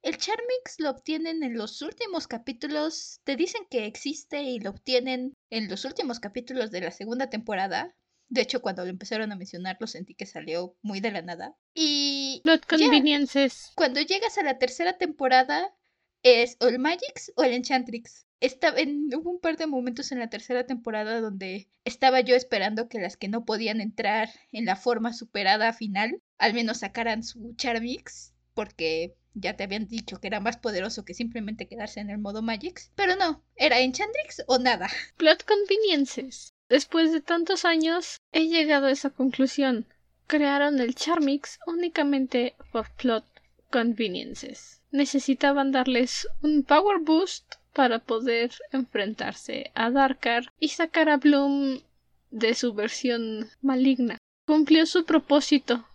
El 0.03 0.17
Charmix 0.17 0.79
lo 0.79 0.89
obtienen 0.89 1.43
en 1.43 1.55
los 1.55 1.81
últimos 1.81 2.27
capítulos, 2.27 3.19
te 3.23 3.35
dicen 3.35 3.67
que 3.69 3.85
existe 3.85 4.41
y 4.41 4.59
lo 4.59 4.71
obtienen 4.71 5.35
en 5.49 5.69
los 5.69 5.85
últimos 5.85 6.19
capítulos 6.19 6.71
de 6.71 6.81
la 6.81 6.91
segunda 6.91 7.29
temporada. 7.29 7.95
De 8.31 8.39
hecho, 8.39 8.61
cuando 8.61 8.85
lo 8.85 8.89
empezaron 8.89 9.29
a 9.33 9.35
mencionar, 9.35 9.75
lo 9.81 9.87
sentí 9.87 10.15
que 10.15 10.25
salió 10.25 10.77
muy 10.81 11.01
de 11.01 11.11
la 11.11 11.21
nada. 11.21 11.57
Y. 11.73 12.39
Plot 12.45 12.65
conveniences. 12.65 13.73
Cuando 13.75 13.99
llegas 13.99 14.37
a 14.37 14.43
la 14.43 14.57
tercera 14.57 14.97
temporada, 14.97 15.75
es 16.23 16.55
o 16.61 16.67
el 16.67 16.79
Magix 16.79 17.33
o 17.35 17.43
el 17.43 17.51
Enchantrix. 17.51 18.25
Estaba 18.39 18.79
en, 18.79 19.09
hubo 19.13 19.31
un 19.31 19.41
par 19.41 19.57
de 19.57 19.67
momentos 19.67 20.13
en 20.13 20.19
la 20.19 20.29
tercera 20.29 20.65
temporada 20.65 21.19
donde 21.19 21.67
estaba 21.83 22.21
yo 22.21 22.33
esperando 22.35 22.87
que 22.87 23.01
las 23.01 23.17
que 23.17 23.27
no 23.27 23.43
podían 23.43 23.81
entrar 23.81 24.29
en 24.53 24.63
la 24.63 24.77
forma 24.77 25.11
superada 25.11 25.73
final, 25.73 26.21
al 26.37 26.53
menos 26.53 26.79
sacaran 26.79 27.23
su 27.23 27.53
Charmix, 27.57 28.33
porque 28.53 29.17
ya 29.33 29.57
te 29.57 29.65
habían 29.65 29.87
dicho 29.87 30.21
que 30.21 30.27
era 30.27 30.39
más 30.39 30.55
poderoso 30.55 31.03
que 31.03 31.13
simplemente 31.13 31.67
quedarse 31.67 31.99
en 31.99 32.09
el 32.09 32.17
modo 32.17 32.41
Magix. 32.41 32.93
Pero 32.95 33.17
no, 33.17 33.43
era 33.57 33.79
Enchantrix 33.79 34.43
o 34.47 34.57
nada. 34.57 34.89
Plot 35.17 35.43
conveniences. 35.43 36.50
Después 36.71 37.11
de 37.11 37.19
tantos 37.19 37.65
años, 37.65 38.21
he 38.31 38.47
llegado 38.47 38.87
a 38.87 38.91
esa 38.91 39.09
conclusión. 39.09 39.87
Crearon 40.25 40.79
el 40.79 40.95
Charmix 40.95 41.59
únicamente 41.67 42.55
por 42.71 42.89
plot 42.91 43.25
conveniences. 43.69 44.81
Necesitaban 44.89 45.73
darles 45.73 46.29
un 46.41 46.63
power 46.63 46.99
boost 47.01 47.55
para 47.73 47.99
poder 47.99 48.51
enfrentarse 48.71 49.71
a 49.75 49.91
Darkar 49.91 50.53
y 50.61 50.69
sacar 50.69 51.09
a 51.09 51.17
Bloom 51.17 51.81
de 52.29 52.53
su 52.53 52.73
versión 52.73 53.49
maligna. 53.61 54.17
Cumplió 54.47 54.85
su 54.85 55.03
propósito. 55.03 55.85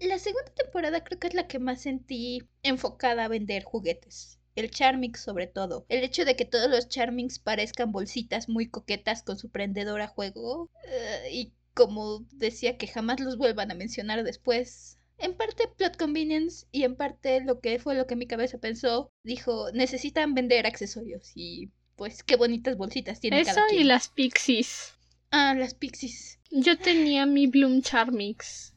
La 0.00 0.18
segunda 0.18 0.52
temporada 0.52 1.04
creo 1.04 1.20
que 1.20 1.28
es 1.28 1.34
la 1.34 1.46
que 1.46 1.60
más 1.60 1.82
sentí 1.82 2.42
enfocada 2.64 3.26
a 3.26 3.28
vender 3.28 3.62
juguetes. 3.62 4.40
El 4.54 4.70
Charmix 4.70 5.20
sobre 5.20 5.46
todo. 5.46 5.84
El 5.88 6.04
hecho 6.04 6.24
de 6.24 6.36
que 6.36 6.44
todos 6.44 6.70
los 6.70 6.88
Charmings 6.88 7.38
parezcan 7.38 7.92
bolsitas 7.92 8.48
muy 8.48 8.68
coquetas 8.68 9.22
con 9.22 9.38
su 9.38 9.50
prendedor 9.50 10.00
a 10.00 10.08
juego. 10.08 10.70
Eh, 10.86 11.28
y 11.32 11.52
como 11.74 12.24
decía 12.32 12.76
que 12.78 12.86
jamás 12.86 13.20
los 13.20 13.36
vuelvan 13.36 13.70
a 13.70 13.74
mencionar 13.74 14.22
después 14.22 14.98
en 15.18 15.36
parte 15.36 15.68
plot 15.76 15.96
convenience 15.96 16.66
y 16.72 16.84
en 16.84 16.96
parte 16.96 17.40
lo 17.40 17.60
que 17.60 17.78
fue 17.78 17.94
lo 17.94 18.06
que 18.06 18.16
mi 18.16 18.26
cabeza 18.26 18.58
pensó, 18.58 19.12
dijo, 19.22 19.70
necesitan 19.72 20.34
vender 20.34 20.66
accesorios 20.66 21.32
y 21.34 21.70
pues 21.96 22.22
qué 22.22 22.36
bonitas 22.36 22.76
bolsitas 22.76 23.20
tiene 23.20 23.40
Eso 23.40 23.54
cada 23.54 23.66
quien. 23.68 23.80
y 23.82 23.84
las 23.84 24.08
pixies. 24.08 24.94
Ah, 25.30 25.54
las 25.56 25.74
pixies. 25.74 26.38
Yo 26.50 26.78
tenía 26.78 27.26
mi 27.26 27.46
Bloom 27.46 27.82
Charmix 27.82 28.74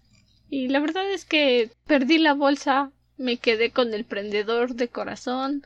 y 0.50 0.68
la 0.68 0.80
verdad 0.80 1.10
es 1.12 1.26
que 1.26 1.72
perdí 1.86 2.18
la 2.20 2.34
bolsa, 2.34 2.92
me 3.18 3.38
quedé 3.38 3.72
con 3.72 3.93
el 3.93 4.05
prendedor 4.05 4.76
de 4.76 4.88
corazón 4.88 5.65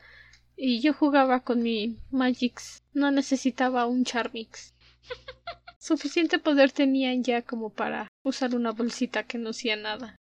y 0.56 0.80
yo 0.80 0.92
jugaba 0.92 1.40
con 1.40 1.62
mi 1.62 1.98
Magix. 2.10 2.82
No 2.92 3.10
necesitaba 3.10 3.86
un 3.86 4.04
Charmix. 4.04 4.74
Suficiente 5.78 6.38
poder 6.38 6.70
tenía 6.72 7.14
ya 7.14 7.42
como 7.42 7.70
para 7.70 8.08
usar 8.22 8.54
una 8.54 8.70
bolsita 8.70 9.24
que 9.24 9.38
no 9.38 9.50
hacía 9.50 9.76
nada. 9.76 10.16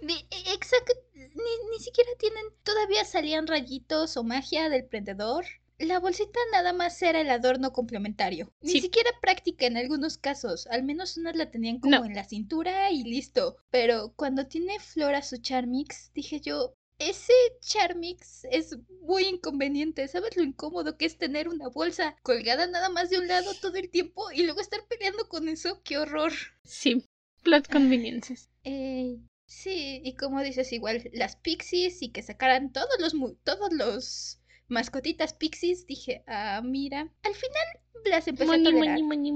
E, 0.00 0.52
exacto, 0.52 0.92
ni, 1.14 1.70
ni 1.70 1.78
siquiera 1.80 2.10
tienen, 2.18 2.44
todavía 2.62 3.04
salían 3.04 3.46
rayitos 3.46 4.16
o 4.16 4.24
magia 4.24 4.68
del 4.68 4.84
prendedor. 4.84 5.44
La 5.82 5.98
bolsita 5.98 6.38
nada 6.52 6.72
más 6.72 7.02
era 7.02 7.20
el 7.20 7.28
adorno 7.28 7.72
complementario. 7.74 8.52
Ni 8.62 8.70
Sí. 8.70 8.80
siquiera 8.80 9.10
práctica 9.20 9.66
en 9.66 9.76
algunos 9.76 10.16
casos. 10.16 10.66
Al 10.68 10.82
menos 10.82 11.16
unas 11.18 11.36
la 11.36 11.50
tenían 11.50 11.78
como 11.78 11.96
No. 11.96 12.04
en 12.06 12.14
la 12.14 12.24
cintura 12.24 12.90
y 12.90 13.02
listo. 13.04 13.56
Pero 13.70 14.14
cuando 14.16 14.46
tiene 14.46 14.78
Flora 14.80 15.22
su 15.22 15.36
Charmix, 15.38 16.10
dije 16.14 16.40
yo, 16.40 16.74
ese 16.98 17.32
Charmix 17.60 18.44
es 18.50 18.78
muy 19.02 19.24
inconveniente. 19.24 20.06
¿Sabes 20.08 20.36
lo 20.36 20.42
incómodo 20.44 20.96
que 20.96 21.04
es 21.04 21.18
tener 21.18 21.48
una 21.48 21.68
bolsa 21.68 22.16
colgada 22.22 22.66
nada 22.68 22.88
más 22.88 23.10
de 23.10 23.18
un 23.18 23.26
lado 23.28 23.52
todo 23.60 23.76
el 23.76 23.90
tiempo 23.90 24.30
y 24.32 24.44
luego 24.44 24.60
estar 24.60 24.86
peleando 24.86 25.28
con 25.28 25.48
eso? 25.48 25.82
¡Qué 25.82 25.98
horror! 25.98 26.32
Sí, 26.64 27.04
plot 27.42 27.68
conveniences. 27.68 28.48
Eh, 28.64 29.18
sí, 29.46 30.00
y 30.04 30.14
como 30.14 30.42
dices, 30.42 30.72
igual 30.72 31.10
las 31.12 31.36
pixies 31.36 32.02
y 32.02 32.10
que 32.10 32.22
sacaran 32.22 32.72
todos 32.72 33.00
los 33.00 33.14
mu- 33.14 33.34
todos 33.42 33.72
los 33.72 34.38
mascotitas 34.72 35.34
pixies, 35.34 35.86
dije, 35.86 36.24
ah, 36.26 36.60
mira. 36.64 37.12
Al 37.22 37.34
final 37.34 37.66
las 38.04 38.26
empecé 38.26 38.46
money, 38.46 38.66
a 38.66 38.70
tolerar. 38.70 39.02
Money, 39.02 39.32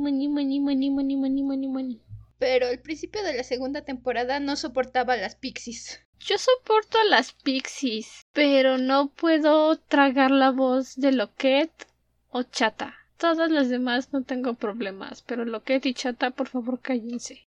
Pero 2.38 2.66
al 2.66 2.80
principio 2.80 3.22
de 3.22 3.34
la 3.34 3.44
segunda 3.44 3.84
temporada 3.84 4.40
no 4.40 4.56
soportaba 4.56 5.16
las 5.16 5.36
pixies. 5.36 6.00
Yo 6.18 6.38
soporto 6.38 6.98
a 6.98 7.04
las 7.04 7.32
pixies, 7.32 8.22
pero 8.32 8.78
no 8.78 9.08
puedo 9.08 9.76
tragar 9.76 10.30
la 10.30 10.50
voz 10.50 10.96
de 10.96 11.12
Loquet 11.12 11.70
o 12.30 12.42
Chata. 12.42 12.94
Todas 13.18 13.50
las 13.50 13.68
demás 13.68 14.12
no 14.12 14.24
tengo 14.24 14.54
problemas, 14.54 15.22
pero 15.22 15.44
Loquet 15.44 15.86
y 15.86 15.94
Chata, 15.94 16.30
por 16.30 16.48
favor, 16.48 16.80
cállense. 16.80 17.46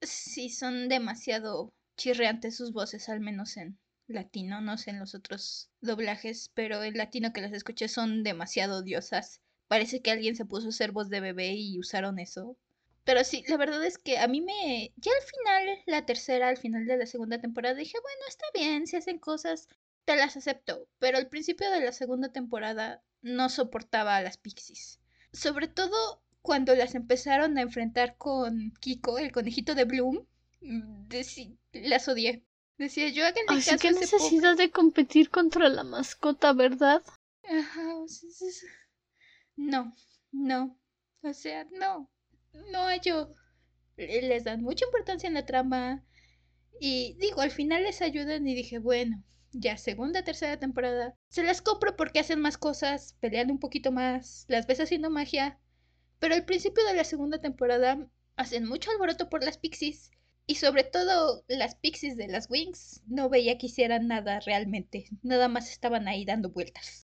Sí, 0.00 0.50
son 0.50 0.88
demasiado 0.88 1.70
chirreantes 1.96 2.56
sus 2.56 2.72
voces, 2.72 3.08
al 3.08 3.20
menos 3.20 3.56
en 3.56 3.78
latino, 4.08 4.60
no 4.60 4.78
sé 4.78 4.90
en 4.90 4.98
los 4.98 5.14
otros 5.14 5.70
doblajes, 5.80 6.50
pero 6.54 6.82
en 6.82 6.96
latino 6.96 7.32
que 7.32 7.40
las 7.40 7.52
escuché 7.52 7.88
son 7.88 8.22
demasiado 8.22 8.78
odiosas. 8.78 9.40
Parece 9.68 10.00
que 10.00 10.10
alguien 10.10 10.36
se 10.36 10.44
puso 10.44 10.70
voz 10.92 11.08
de 11.08 11.20
bebé 11.20 11.54
y 11.54 11.78
usaron 11.78 12.18
eso. 12.18 12.56
Pero 13.04 13.22
sí, 13.24 13.44
la 13.48 13.56
verdad 13.56 13.84
es 13.84 13.98
que 13.98 14.18
a 14.18 14.26
mí 14.26 14.40
me... 14.40 14.92
Ya 14.96 15.12
al 15.12 15.26
final, 15.26 15.82
la 15.86 16.06
tercera, 16.06 16.48
al 16.48 16.56
final 16.56 16.86
de 16.86 16.96
la 16.96 17.06
segunda 17.06 17.40
temporada, 17.40 17.74
dije, 17.74 17.98
bueno, 18.00 18.20
está 18.28 18.46
bien, 18.54 18.86
si 18.86 18.96
hacen 18.96 19.18
cosas, 19.18 19.68
te 20.04 20.16
las 20.16 20.36
acepto. 20.36 20.88
Pero 20.98 21.18
al 21.18 21.28
principio 21.28 21.70
de 21.70 21.80
la 21.80 21.92
segunda 21.92 22.32
temporada 22.32 23.02
no 23.22 23.48
soportaba 23.48 24.16
a 24.16 24.22
las 24.22 24.38
pixies. 24.38 25.00
Sobre 25.32 25.68
todo 25.68 26.22
cuando 26.42 26.74
las 26.74 26.94
empezaron 26.94 27.58
a 27.58 27.62
enfrentar 27.62 28.16
con 28.16 28.72
Kiko, 28.80 29.18
el 29.18 29.32
conejito 29.32 29.74
de 29.74 29.84
Bloom, 29.84 30.26
mm, 30.60 31.08
las 31.72 32.08
odié. 32.08 32.44
Decía 32.78 33.08
yo, 33.08 33.24
háganle 33.24 33.58
Así 33.58 33.70
caso 33.70 33.78
que 33.78 33.88
a 33.88 33.90
ese 33.92 34.00
necesidad 34.00 34.56
de 34.56 34.70
competir 34.70 35.30
contra 35.30 35.68
la 35.68 35.82
mascota, 35.82 36.52
¿verdad? 36.52 37.02
pobre". 37.02 37.58
Ajá, 37.60 38.06
sí, 38.06 38.30
sí. 38.30 38.66
No, 39.56 39.92
no. 40.32 40.78
O 41.22 41.32
sea, 41.32 41.66
no. 41.72 42.10
No 42.70 42.86
hallo. 42.86 43.34
Les 43.96 44.44
dan 44.44 44.62
mucha 44.62 44.84
importancia 44.84 45.26
en 45.26 45.34
la 45.34 45.46
trama. 45.46 46.04
Y 46.78 47.16
digo, 47.18 47.40
al 47.40 47.50
final 47.50 47.82
les 47.82 48.02
ayudan 48.02 48.46
y 48.46 48.54
dije, 48.54 48.78
bueno, 48.78 49.22
ya 49.52 49.78
segunda, 49.78 50.24
tercera 50.24 50.58
temporada. 50.58 51.14
Se 51.30 51.42
las 51.42 51.62
compro 51.62 51.96
porque 51.96 52.20
hacen 52.20 52.40
más 52.40 52.58
cosas, 52.58 53.16
pelean 53.20 53.50
un 53.50 53.58
poquito 53.58 53.90
más, 53.92 54.44
las 54.48 54.66
ves 54.66 54.80
haciendo 54.80 55.08
magia. 55.08 55.58
Pero 56.18 56.34
al 56.34 56.44
principio 56.44 56.84
de 56.84 56.94
la 56.94 57.04
segunda 57.04 57.40
temporada 57.40 58.10
hacen 58.36 58.66
mucho 58.66 58.90
alboroto 58.90 59.30
por 59.30 59.42
las 59.42 59.56
pixies. 59.56 60.10
Y 60.46 60.56
sobre 60.56 60.84
todo 60.84 61.44
las 61.48 61.74
pixies 61.74 62.16
de 62.16 62.28
las 62.28 62.48
Wings 62.48 63.02
no 63.06 63.28
veía 63.28 63.58
que 63.58 63.66
hicieran 63.66 64.06
nada 64.06 64.40
realmente. 64.40 65.06
Nada 65.22 65.48
más 65.48 65.70
estaban 65.70 66.06
ahí 66.06 66.24
dando 66.24 66.50
vueltas. 66.50 67.06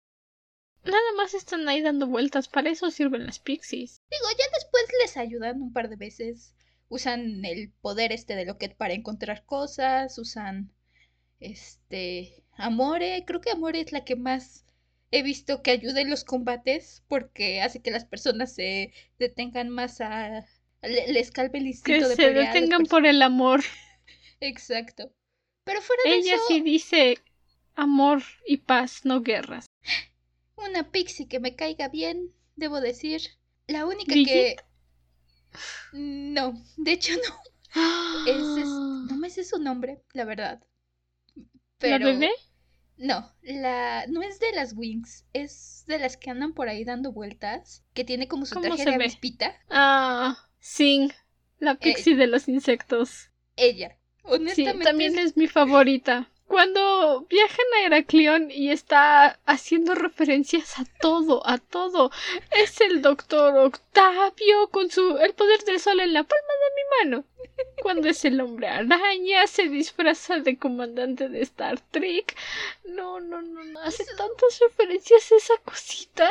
Nada 0.85 1.13
más 1.17 1.35
están 1.35 1.67
ahí 1.69 1.81
dando 1.81 2.07
vueltas, 2.07 2.47
para 2.47 2.71
eso 2.71 2.91
sirven 2.91 3.27
las 3.27 3.39
pixies. 3.39 4.03
Digo, 4.11 4.27
ya 4.39 4.45
después 4.55 4.85
les 5.03 5.17
ayudan 5.17 5.63
un 5.63 5.73
par 5.73 5.89
de 5.89 5.97
veces. 5.97 6.55
Usan 6.89 7.45
el 7.45 7.73
poder 7.81 8.13
este 8.13 8.37
de 8.37 8.45
Locket 8.45 8.77
para 8.77 8.93
encontrar 8.93 9.45
cosas, 9.47 10.19
usan 10.19 10.71
este 11.41 12.45
Amore, 12.53 13.25
creo 13.27 13.41
que 13.41 13.51
Amore 13.51 13.81
es 13.81 13.93
la 13.93 14.05
que 14.05 14.17
más 14.17 14.65
he 15.11 15.23
visto 15.23 15.63
que 15.63 15.71
ayuda 15.71 16.01
en 16.01 16.11
los 16.11 16.25
combates 16.25 17.03
porque 17.09 17.63
hace 17.63 17.81
que 17.81 17.91
las 17.91 18.05
personas 18.05 18.55
se 18.55 18.93
detengan 19.19 19.69
más 19.69 20.01
a 20.01 20.45
les 20.89 21.31
calve 21.31 21.59
el 21.59 21.67
instinto 21.69 22.09
que 22.09 22.15
se 22.15 22.31
detengan 22.31 22.87
por 22.87 23.07
el 23.07 23.23
amor. 23.23 23.63
Exacto. 24.41 25.13
Pero 25.65 25.81
fuera 25.81 26.03
de 26.05 26.17
Ella 26.17 26.35
eso... 26.35 26.45
sí 26.49 26.61
dice 26.61 27.19
amor 27.75 28.23
y 28.47 28.59
paz, 28.59 29.05
no 29.05 29.23
guerras. 29.23 29.67
Una 30.57 30.91
pixie 30.91 31.29
que 31.29 31.41
me 31.41 31.57
caiga 31.57 31.89
bien, 31.89 32.33
debo 32.57 32.81
decir. 32.81 33.23
La 33.67 33.87
única 33.87 34.15
que... 34.15 34.57
No, 35.93 36.55
de 36.77 36.93
hecho 36.93 37.15
no. 37.15 37.41
Es, 38.27 38.41
no 38.41 39.17
me 39.17 39.31
sé 39.31 39.43
su 39.43 39.59
nombre, 39.59 40.03
la 40.13 40.25
verdad. 40.25 40.63
Pero... 41.79 41.99
¿La 41.99 42.13
bebé? 42.13 42.31
No, 42.97 43.35
la 43.43 44.07
no 44.07 44.23
es 44.23 44.39
de 44.39 44.53
las 44.53 44.73
Wings, 44.75 45.25
es 45.33 45.83
de 45.89 45.99
las 45.99 46.17
que 46.17 46.31
andan 46.31 46.55
por 46.55 46.69
ahí 46.69 46.85
dando 46.85 47.11
vueltas, 47.11 47.85
que 47.93 48.05
tiene 48.05 48.29
como 48.29 48.47
su 48.47 48.61
traje 48.61 48.85
de 48.85 48.95
avispita. 48.95 49.59
Ah, 49.69 50.49
Sing, 50.67 51.13
la 51.59 51.73
eh, 51.73 51.79
pixie 51.79 52.17
de 52.17 52.27
los 52.27 52.49
insectos. 52.49 53.29
Ella, 53.55 53.99
honestamente. 54.23 54.79
Sí, 54.79 54.85
también 54.85 55.19
es 55.19 55.37
mi 55.37 55.47
favorita 55.47 56.31
cuando 56.47 57.27
viajan 57.29 57.67
a 57.77 57.87
Heracleón 57.87 58.51
y 58.51 58.71
está 58.71 59.41
haciendo 59.45 59.95
referencias 59.95 60.79
a 60.79 60.85
todo, 61.01 61.47
a 61.47 61.59
todo. 61.59 62.11
Es 62.51 62.81
el 62.81 63.03
doctor 63.03 63.57
Octavio 63.57 64.69
con 64.71 64.91
su 64.91 65.19
el 65.19 65.35
poder 65.35 65.65
del 65.65 65.81
sol 65.81 66.01
en 66.01 66.13
la 66.13 66.23
palma 66.23 66.53
de 66.63 66.75
mi 66.77 67.11
mano. 67.11 67.25
Cuando 67.83 68.09
es 68.09 68.25
el 68.25 68.41
hombre 68.41 68.69
araña, 68.69 69.47
se 69.47 69.69
disfraza 69.69 70.39
de 70.39 70.59
comandante 70.59 71.29
de 71.29 71.43
Star 71.43 71.81
Trek. 71.91 72.37
No, 72.85 73.21
no, 73.21 73.43
no, 73.43 73.65
no. 73.65 73.81
Hace 73.81 74.05
tantas 74.17 74.61
referencias 74.61 75.33
a 75.33 75.37
esa 75.37 75.55
cosita. 75.65 76.29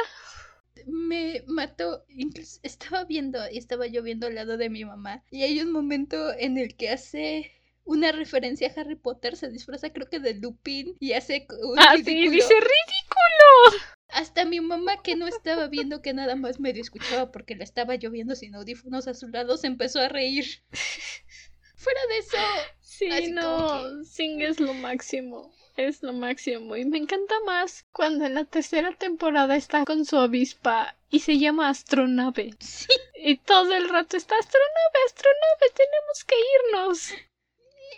Me 0.85 1.43
mató. 1.47 2.05
Incluso 2.09 2.59
estaba 2.63 3.03
viendo, 3.05 3.39
y 3.51 3.57
estaba 3.57 3.87
yo 3.87 4.03
viendo 4.03 4.27
al 4.27 4.35
lado 4.35 4.57
de 4.57 4.69
mi 4.69 4.85
mamá. 4.85 5.23
Y 5.31 5.43
hay 5.43 5.59
un 5.61 5.71
momento 5.71 6.33
en 6.33 6.57
el 6.57 6.75
que 6.75 6.89
hace 6.89 7.51
una 7.85 8.11
referencia 8.11 8.67
a 8.67 8.79
Harry 8.79 8.95
Potter, 8.95 9.35
se 9.35 9.49
disfraza 9.49 9.91
creo 9.91 10.09
que 10.09 10.19
de 10.19 10.35
Lupin 10.35 10.95
y 10.99 11.13
hace 11.13 11.47
un 11.61 11.77
ah, 11.79 11.95
sí, 11.97 12.29
dice 12.29 12.53
ridículo. 12.53 13.83
Hasta 14.09 14.45
mi 14.45 14.61
mamá 14.61 15.01
que 15.01 15.15
no 15.15 15.27
estaba 15.27 15.67
viendo 15.67 16.01
que 16.01 16.13
nada 16.13 16.35
más 16.35 16.59
medio 16.59 16.81
escuchaba 16.81 17.31
porque 17.31 17.55
la 17.55 17.63
estaba 17.63 17.95
lloviendo 17.95 18.35
sin 18.35 18.55
audífonos 18.55 19.07
a 19.07 19.13
su 19.13 19.27
lado 19.27 19.57
se 19.57 19.67
empezó 19.67 19.99
a 19.99 20.07
reír. 20.07 20.45
Fuera 21.75 21.99
de 22.09 22.17
eso. 22.19 22.37
Sí, 22.79 23.31
no, 23.31 24.03
Sing 24.03 24.41
es 24.41 24.59
lo 24.59 24.73
máximo. 24.75 25.51
Es 25.75 26.03
lo 26.03 26.13
máximo. 26.13 26.75
Y 26.75 26.85
me 26.85 26.97
encanta 26.97 27.35
más 27.45 27.85
cuando 27.91 28.25
en 28.25 28.35
la 28.35 28.45
tercera 28.45 28.95
temporada 28.95 29.55
está 29.55 29.85
con 29.85 30.05
su 30.05 30.17
avispa 30.17 30.95
y 31.09 31.19
se 31.19 31.39
llama 31.39 31.69
Astronave. 31.69 32.51
Sí. 32.59 32.87
Y 33.15 33.37
todo 33.37 33.73
el 33.73 33.89
rato 33.89 34.17
está 34.17 34.37
Astronave, 34.37 34.99
Astronave, 35.07 35.73
tenemos 35.75 36.23
que 36.25 36.35
irnos 36.35 37.13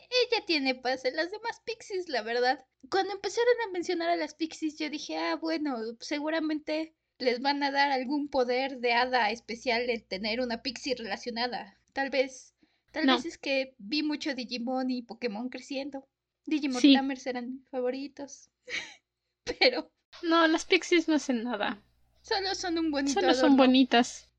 ella 0.10 0.46
tiene 0.46 0.76
paz 0.76 1.06
en 1.06 1.16
las 1.16 1.32
demás 1.32 1.62
pixies, 1.66 2.10
la 2.10 2.22
verdad. 2.22 2.66
Cuando 2.90 3.14
empezaron 3.14 3.56
a 3.66 3.72
mencionar 3.72 4.10
a 4.10 4.16
las 4.16 4.34
pixies, 4.34 4.78
yo 4.78 4.90
dije, 4.90 5.18
ah, 5.18 5.36
bueno, 5.36 5.78
seguramente 6.00 6.94
les 7.18 7.42
van 7.42 7.64
a 7.64 7.72
dar 7.72 7.92
algún 7.92 8.28
poder 8.28 8.80
de 8.80 8.94
hada 8.94 9.32
especial 9.32 9.90
el 9.90 10.04
tener 10.04 10.42
una 10.42 10.62
pixie 10.62 10.96
relacionada. 10.96 11.78
Tal 11.94 12.10
vez, 12.10 12.54
tal 12.92 13.08
vez 13.08 13.26
es 13.26 13.38
que 13.38 13.74
vi 13.78 14.04
mucho 14.04 14.36
Digimon 14.36 14.92
y 14.92 15.02
Pokémon 15.02 15.50
creciendo. 15.50 16.08
Digimon 16.46 16.82
sí. 16.82 16.94
Tamers 16.94 17.28
eran 17.28 17.54
mis 17.54 17.68
favoritos. 17.70 18.50
Pero. 19.44 19.92
No, 20.24 20.48
las 20.48 20.66
pixies 20.66 21.08
no 21.08 21.16
hacen 21.16 21.44
nada. 21.44 21.82
Solo 22.22 22.56
son 22.56 22.78
un 22.78 22.92
bonito. 22.92 23.20
Solo 23.20 23.34
son 23.34 23.58
bonitas. 23.58 24.30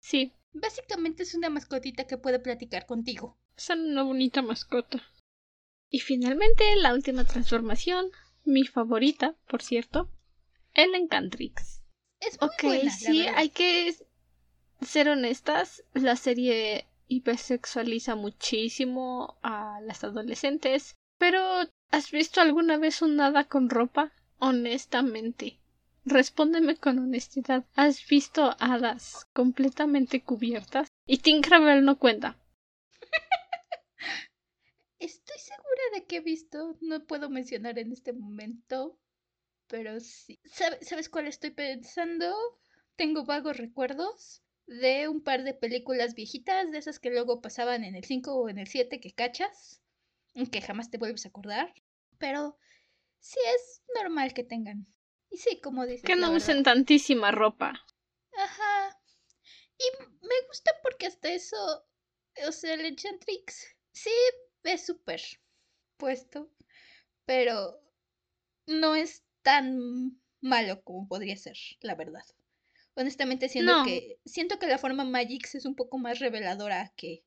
Sí. 0.00 0.32
Básicamente 0.52 1.22
es 1.22 1.34
una 1.34 1.50
mascotita 1.50 2.06
que 2.06 2.16
puede 2.16 2.38
platicar 2.38 2.86
contigo. 2.86 3.38
Son 3.56 3.80
una 3.80 4.02
bonita 4.02 4.42
mascota. 4.42 5.02
Y 5.90 6.00
finalmente 6.00 6.64
la 6.76 6.94
última 6.94 7.24
transformación, 7.24 8.10
mi 8.44 8.64
favorita, 8.64 9.36
por 9.46 9.62
cierto, 9.62 10.10
el 10.74 10.94
Encantrix. 10.94 11.82
Es 12.20 12.40
muy 12.40 12.50
buena, 12.62 12.90
sí, 12.90 13.26
hay 13.26 13.50
que 13.50 13.94
ser 14.80 15.08
honestas, 15.08 15.84
la 15.92 16.16
serie 16.16 16.86
hipersexualiza 17.08 18.14
muchísimo 18.14 19.38
a 19.42 19.80
las 19.82 20.02
adolescentes, 20.02 20.96
pero 21.18 21.40
¿has 21.90 22.10
visto 22.10 22.40
alguna 22.40 22.76
vez 22.76 23.02
un 23.02 23.20
hada 23.20 23.44
con 23.44 23.70
ropa? 23.70 24.12
Honestamente. 24.38 25.58
Respóndeme 26.04 26.76
con 26.76 26.98
honestidad. 26.98 27.64
¿Has 27.74 28.06
visto 28.06 28.54
hadas 28.60 29.26
completamente 29.32 30.22
cubiertas? 30.22 30.88
Y 31.06 31.18
Tinkerbell 31.18 31.84
no 31.84 31.98
cuenta. 31.98 32.36
Estoy 34.98 35.38
segura 35.38 35.82
de 35.94 36.04
que 36.04 36.16
he 36.16 36.20
visto, 36.20 36.78
no 36.80 37.04
puedo 37.04 37.28
mencionar 37.28 37.78
en 37.78 37.92
este 37.92 38.12
momento, 38.12 38.98
pero 39.66 39.98
sí. 40.00 40.38
¿Sabes 40.80 41.08
cuál 41.08 41.26
estoy 41.26 41.50
pensando? 41.50 42.34
Tengo 42.96 43.24
vagos 43.24 43.56
recuerdos 43.56 44.42
de 44.66 45.08
un 45.08 45.22
par 45.22 45.44
de 45.44 45.54
películas 45.54 46.14
viejitas, 46.14 46.70
de 46.70 46.78
esas 46.78 46.98
que 46.98 47.10
luego 47.10 47.40
pasaban 47.40 47.84
en 47.84 47.94
el 47.94 48.04
5 48.04 48.34
o 48.34 48.48
en 48.48 48.58
el 48.58 48.66
7 48.66 49.00
que 49.00 49.12
cachas, 49.12 49.82
que 50.44 50.60
jamás 50.60 50.90
te 50.90 50.98
vuelves 50.98 51.24
a 51.24 51.30
acordar, 51.30 51.72
pero 52.18 52.58
sí 53.18 53.38
es 53.54 53.82
normal 53.94 54.34
que 54.34 54.44
tengan. 54.44 54.86
Y 55.30 55.38
sí, 55.38 55.60
como 55.60 55.86
dices. 55.86 56.04
Que 56.04 56.16
no 56.16 56.32
usen 56.32 56.62
tantísima 56.62 57.30
ropa. 57.30 57.84
Ajá. 58.36 59.00
Y 59.78 60.04
me 60.22 60.46
gusta 60.48 60.72
porque 60.82 61.06
hasta 61.06 61.30
eso, 61.30 61.56
o 62.46 62.52
sea, 62.52 62.74
el 62.74 62.84
Enchantrix, 62.84 63.66
sí, 63.92 64.10
es 64.62 64.86
súper 64.86 65.20
puesto, 65.96 66.50
pero 67.24 67.80
no 68.66 68.94
es 68.94 69.24
tan 69.42 70.20
malo 70.40 70.82
como 70.82 71.08
podría 71.08 71.36
ser, 71.36 71.56
la 71.80 71.94
verdad. 71.94 72.24
Honestamente 72.94 73.48
siento 73.50 73.84
que 73.84 74.18
siento 74.24 74.58
que 74.58 74.66
la 74.66 74.78
forma 74.78 75.04
Magix 75.04 75.54
es 75.54 75.66
un 75.66 75.76
poco 75.76 75.98
más 75.98 76.18
reveladora 76.18 76.94
que 76.96 77.25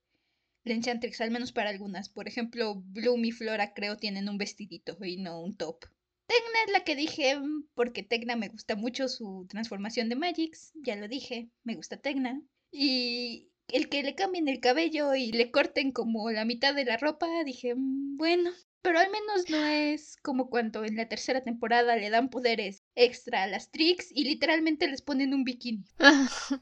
Enchantrix, 0.73 1.21
al 1.21 1.31
menos 1.31 1.51
para 1.51 1.69
algunas. 1.69 2.09
Por 2.09 2.27
ejemplo, 2.27 2.75
Bloom 2.75 3.25
y 3.25 3.31
Flora 3.31 3.73
creo 3.73 3.97
tienen 3.97 4.29
un 4.29 4.37
vestidito 4.37 4.97
y 5.03 5.17
no 5.17 5.41
un 5.41 5.55
top. 5.55 5.85
Tecna 6.27 6.63
es 6.67 6.71
la 6.71 6.83
que 6.83 6.95
dije 6.95 7.37
porque 7.73 8.03
Tecna 8.03 8.35
me 8.35 8.49
gusta 8.49 8.75
mucho 8.75 9.07
su 9.07 9.47
transformación 9.49 10.09
de 10.09 10.15
Magix, 10.15 10.71
ya 10.75 10.95
lo 10.95 11.07
dije, 11.07 11.49
me 11.63 11.75
gusta 11.75 11.97
Tecna. 11.97 12.41
Y 12.71 13.49
el 13.67 13.89
que 13.89 14.03
le 14.03 14.15
cambien 14.15 14.47
el 14.47 14.59
cabello 14.59 15.15
y 15.15 15.31
le 15.31 15.51
corten 15.51 15.91
como 15.91 16.29
la 16.29 16.45
mitad 16.45 16.75
de 16.75 16.85
la 16.85 16.97
ropa, 16.97 17.27
dije, 17.43 17.73
mm, 17.75 18.17
bueno, 18.17 18.51
pero 18.81 18.99
al 18.99 19.09
menos 19.11 19.49
no 19.49 19.65
es 19.65 20.17
como 20.21 20.49
cuando 20.49 20.85
en 20.85 20.95
la 20.95 21.09
tercera 21.09 21.43
temporada 21.43 21.95
le 21.95 22.09
dan 22.09 22.29
poderes 22.29 22.83
extra 22.95 23.43
a 23.43 23.47
las 23.47 23.71
Trix 23.71 24.09
y 24.13 24.23
literalmente 24.23 24.87
les 24.87 25.01
ponen 25.01 25.33
un 25.33 25.43
bikini. 25.43 25.85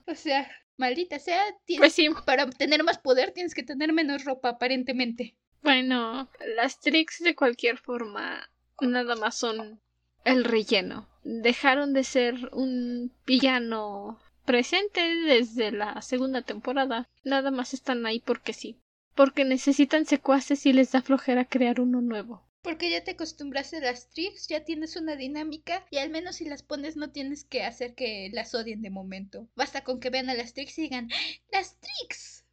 o 0.07 0.15
sea, 0.15 0.49
maldita 0.77 1.19
sea, 1.19 1.43
pues 1.77 1.97
para 2.25 2.49
tener 2.49 2.83
más 2.83 2.97
poder 2.99 3.31
tienes 3.31 3.53
que 3.53 3.63
tener 3.63 3.93
menos 3.93 4.23
ropa 4.23 4.49
aparentemente. 4.49 5.35
Bueno, 5.63 6.29
las 6.55 6.79
Trix 6.79 7.19
de 7.19 7.35
cualquier 7.35 7.77
forma 7.77 8.49
nada 8.79 9.15
más 9.15 9.35
son 9.37 9.81
el 10.23 10.43
relleno. 10.43 11.07
Dejaron 11.23 11.93
de 11.93 12.03
ser 12.03 12.49
un 12.53 13.11
villano 13.25 14.19
presente 14.45 15.01
desde 15.01 15.71
la 15.71 16.01
segunda 16.01 16.41
temporada. 16.41 17.09
Nada 17.23 17.51
más 17.51 17.73
están 17.73 18.05
ahí 18.05 18.19
porque 18.19 18.53
sí. 18.53 18.79
Porque 19.15 19.45
necesitan 19.45 20.05
secuaces 20.05 20.65
y 20.65 20.73
les 20.73 20.91
da 20.91 21.01
flojera 21.01 21.43
crear 21.43 21.81
uno 21.81 22.01
nuevo. 22.01 22.46
Porque 22.67 22.89
ya 22.89 23.01
te 23.01 23.11
acostumbraste 23.11 23.77
a 23.77 23.79
las 23.79 24.09
tricks, 24.09 24.49
ya 24.49 24.65
tienes 24.65 24.97
una 24.97 25.15
dinámica 25.15 25.85
y 25.89 25.99
al 25.99 26.09
menos 26.09 26.35
si 26.35 26.43
las 26.43 26.63
pones 26.63 26.97
no 26.97 27.11
tienes 27.11 27.45
que 27.45 27.63
hacer 27.63 27.95
que 27.95 28.29
las 28.33 28.53
odien 28.53 28.81
de 28.81 28.89
momento. 28.89 29.47
Basta 29.55 29.85
con 29.85 30.01
que 30.01 30.09
vean 30.09 30.29
a 30.29 30.33
las 30.33 30.53
tricks 30.53 30.77
y 30.77 30.81
digan 30.81 31.09
¡Ah! 31.09 31.17
¡Las 31.49 31.79
tricks! 31.79 32.43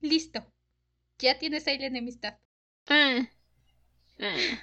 Listo. 0.00 0.50
Ya 1.18 1.38
tienes 1.38 1.66
ahí 1.66 1.78
la 1.78 1.88
enemistad. 1.88 2.38
Ah. 2.86 3.28
Ah. 4.20 4.56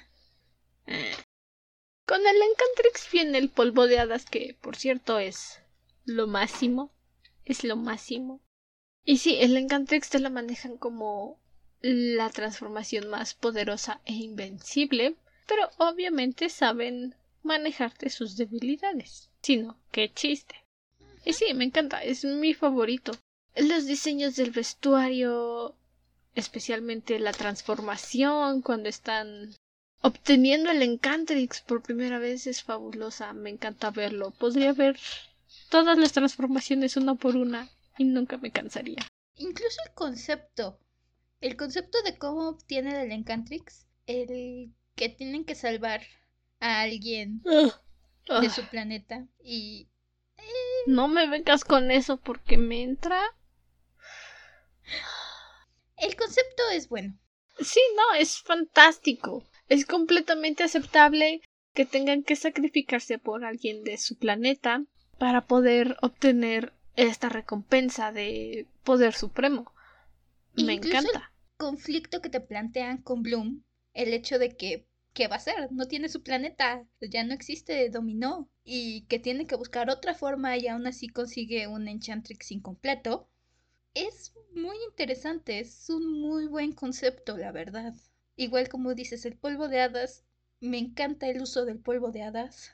Con 2.04 2.26
el 2.26 2.42
Encantrix 2.42 3.08
viene 3.12 3.38
el 3.38 3.48
polvo 3.48 3.86
de 3.86 4.00
hadas 4.00 4.24
que, 4.26 4.58
por 4.60 4.74
cierto, 4.74 5.20
es 5.20 5.60
lo 6.04 6.26
máximo. 6.26 6.92
Es 7.44 7.62
lo 7.62 7.76
máximo. 7.76 8.40
Y 9.04 9.18
sí, 9.18 9.36
el 9.40 9.56
Encantrix 9.56 10.10
te 10.10 10.18
lo 10.18 10.30
manejan 10.30 10.76
como 10.78 11.38
la 11.82 12.30
transformación 12.30 13.08
más 13.08 13.34
poderosa 13.34 14.00
e 14.04 14.12
invencible, 14.12 15.16
pero 15.46 15.70
obviamente 15.78 16.48
saben 16.48 17.14
manejarte 17.42 18.10
sus 18.10 18.36
debilidades. 18.36 19.30
Si 19.42 19.56
no, 19.56 19.78
qué 19.90 20.12
chiste. 20.12 20.54
Y 21.24 21.32
sí, 21.32 21.54
me 21.54 21.64
encanta, 21.64 22.02
es 22.02 22.24
mi 22.24 22.54
favorito. 22.54 23.12
Los 23.56 23.86
diseños 23.86 24.36
del 24.36 24.50
vestuario, 24.50 25.74
especialmente 26.34 27.18
la 27.18 27.32
transformación 27.32 28.62
cuando 28.62 28.88
están 28.88 29.54
obteniendo 30.02 30.70
el 30.70 30.82
Encantrix 30.82 31.60
por 31.60 31.82
primera 31.82 32.18
vez 32.18 32.46
es 32.46 32.62
fabulosa, 32.62 33.32
me 33.32 33.50
encanta 33.50 33.90
verlo. 33.90 34.30
Podría 34.30 34.72
ver 34.72 34.98
todas 35.68 35.98
las 35.98 36.12
transformaciones 36.12 36.96
una 36.96 37.14
por 37.14 37.36
una 37.36 37.68
y 37.98 38.04
nunca 38.04 38.36
me 38.38 38.50
cansaría. 38.50 39.06
Incluso 39.36 39.80
el 39.86 39.94
concepto, 39.94 40.78
el 41.40 41.56
concepto 41.56 42.02
de 42.02 42.18
cómo 42.18 42.48
obtienen 42.48 42.96
el 42.96 43.12
Encantrix, 43.12 43.86
el 44.06 44.72
que 44.94 45.08
tienen 45.08 45.44
que 45.44 45.54
salvar 45.54 46.02
a 46.60 46.82
alguien 46.82 47.42
de 47.42 48.50
su 48.50 48.66
planeta 48.68 49.26
y... 49.42 49.88
Eh, 50.36 50.42
no 50.86 51.08
me 51.08 51.26
vengas 51.28 51.64
con 51.64 51.90
eso 51.90 52.18
porque 52.18 52.56
me 52.56 52.82
entra... 52.82 53.20
El 55.96 56.16
concepto 56.16 56.62
es 56.72 56.88
bueno. 56.88 57.18
Sí, 57.60 57.80
no, 57.96 58.18
es 58.18 58.40
fantástico. 58.40 59.44
Es 59.68 59.84
completamente 59.84 60.64
aceptable 60.64 61.42
que 61.74 61.84
tengan 61.84 62.22
que 62.22 62.36
sacrificarse 62.36 63.18
por 63.18 63.44
alguien 63.44 63.84
de 63.84 63.98
su 63.98 64.16
planeta 64.16 64.84
para 65.18 65.46
poder 65.46 65.96
obtener 66.00 66.72
esta 66.96 67.28
recompensa 67.28 68.12
de 68.12 68.66
poder 68.82 69.14
supremo. 69.14 69.72
Me 70.64 70.74
encanta. 70.74 71.32
El 71.58 71.66
conflicto 71.66 72.20
que 72.22 72.30
te 72.30 72.40
plantean 72.40 73.02
con 73.02 73.22
Bloom, 73.22 73.64
el 73.92 74.14
hecho 74.14 74.38
de 74.38 74.56
que 74.56 74.86
¿qué 75.12 75.28
va 75.28 75.34
a 75.34 75.38
hacer? 75.38 75.72
No 75.72 75.86
tiene 75.86 76.08
su 76.08 76.22
planeta, 76.22 76.86
ya 77.00 77.24
no 77.24 77.34
existe 77.34 77.88
Dominó 77.90 78.48
y 78.64 79.02
que 79.06 79.18
tiene 79.18 79.46
que 79.46 79.56
buscar 79.56 79.90
otra 79.90 80.14
forma 80.14 80.56
y 80.56 80.68
aún 80.68 80.86
así 80.86 81.08
consigue 81.08 81.66
un 81.66 81.88
Enchantrix 81.88 82.50
incompleto. 82.52 83.28
Es 83.94 84.32
muy 84.54 84.76
interesante, 84.88 85.58
es 85.60 85.90
un 85.90 86.20
muy 86.20 86.46
buen 86.46 86.72
concepto, 86.72 87.36
la 87.36 87.52
verdad. 87.52 87.94
Igual 88.36 88.68
como 88.68 88.94
dices, 88.94 89.24
el 89.24 89.36
polvo 89.36 89.68
de 89.68 89.80
hadas, 89.80 90.24
me 90.60 90.78
encanta 90.78 91.28
el 91.28 91.42
uso 91.42 91.64
del 91.64 91.80
polvo 91.80 92.12
de 92.12 92.22
hadas. 92.22 92.72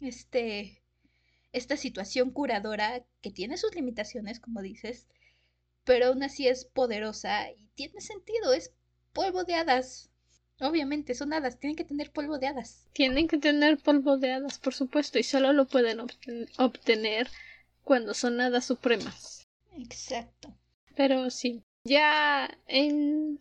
Este 0.00 0.82
esta 1.52 1.76
situación 1.78 2.30
curadora 2.30 3.04
que 3.22 3.30
tiene 3.30 3.56
sus 3.56 3.74
limitaciones, 3.74 4.38
como 4.38 4.60
dices, 4.60 5.08
pero 5.88 6.08
aún 6.08 6.22
así 6.22 6.46
es 6.46 6.66
poderosa 6.66 7.50
y 7.50 7.66
tiene 7.74 8.02
sentido, 8.02 8.52
es 8.52 8.74
polvo 9.14 9.44
de 9.44 9.54
hadas. 9.54 10.10
Obviamente, 10.60 11.14
son 11.14 11.32
hadas, 11.32 11.58
tienen 11.58 11.76
que 11.76 11.84
tener 11.84 12.12
polvo 12.12 12.38
de 12.38 12.48
hadas. 12.48 12.86
Tienen 12.92 13.26
que 13.26 13.38
tener 13.38 13.78
polvo 13.78 14.18
de 14.18 14.32
hadas, 14.32 14.58
por 14.58 14.74
supuesto, 14.74 15.18
y 15.18 15.22
solo 15.22 15.54
lo 15.54 15.66
pueden 15.66 16.00
obtener 16.58 17.30
cuando 17.84 18.12
son 18.12 18.38
hadas 18.38 18.66
supremas. 18.66 19.46
Exacto. 19.78 20.54
Pero 20.94 21.30
sí, 21.30 21.62
ya 21.84 22.50
en 22.66 23.40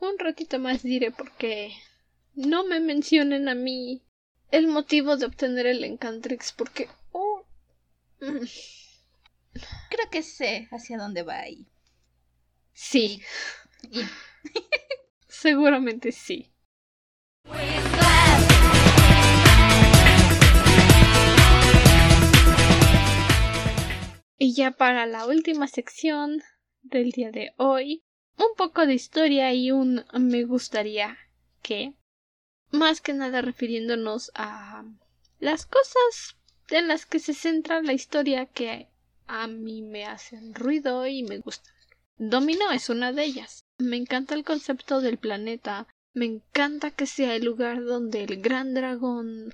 un 0.00 0.18
ratito 0.18 0.58
más 0.58 0.82
diré 0.82 1.12
porque 1.12 1.74
no 2.34 2.64
me 2.64 2.80
mencionen 2.80 3.48
a 3.48 3.54
mí 3.54 4.02
el 4.50 4.66
motivo 4.66 5.16
de 5.16 5.26
obtener 5.26 5.66
el 5.66 5.84
Encantrix, 5.84 6.52
porque 6.52 6.88
Creo 8.18 10.10
que 10.10 10.22
sé 10.24 10.66
hacia 10.72 10.98
dónde 10.98 11.22
va 11.22 11.38
ahí. 11.38 11.68
Sí. 12.74 13.22
Seguramente 15.28 16.10
sí. 16.10 16.50
Y 24.36 24.52
ya 24.54 24.72
para 24.72 25.06
la 25.06 25.26
última 25.26 25.68
sección 25.68 26.42
del 26.82 27.12
día 27.12 27.30
de 27.30 27.54
hoy, 27.56 28.02
un 28.36 28.54
poco 28.56 28.86
de 28.86 28.94
historia 28.94 29.54
y 29.54 29.70
un 29.70 30.04
me 30.12 30.44
gustaría 30.44 31.16
que, 31.62 31.94
más 32.70 33.00
que 33.00 33.14
nada 33.14 33.40
refiriéndonos 33.40 34.32
a 34.34 34.84
las 35.38 35.66
cosas 35.66 36.36
en 36.70 36.88
las 36.88 37.06
que 37.06 37.20
se 37.20 37.34
centra 37.34 37.80
la 37.82 37.92
historia 37.92 38.46
que 38.46 38.88
a 39.26 39.46
mí 39.46 39.82
me 39.82 40.04
hacen 40.04 40.54
ruido 40.54 41.06
y 41.06 41.22
me 41.22 41.38
gustan. 41.38 41.73
Dominó 42.16 42.70
es 42.70 42.88
una 42.88 43.12
de 43.12 43.24
ellas. 43.24 43.64
Me 43.78 43.96
encanta 43.96 44.34
el 44.34 44.44
concepto 44.44 45.00
del 45.00 45.18
planeta, 45.18 45.88
me 46.12 46.26
encanta 46.26 46.90
que 46.92 47.06
sea 47.06 47.34
el 47.34 47.44
lugar 47.44 47.84
donde 47.84 48.22
el 48.22 48.40
gran 48.40 48.72
dragón 48.74 49.52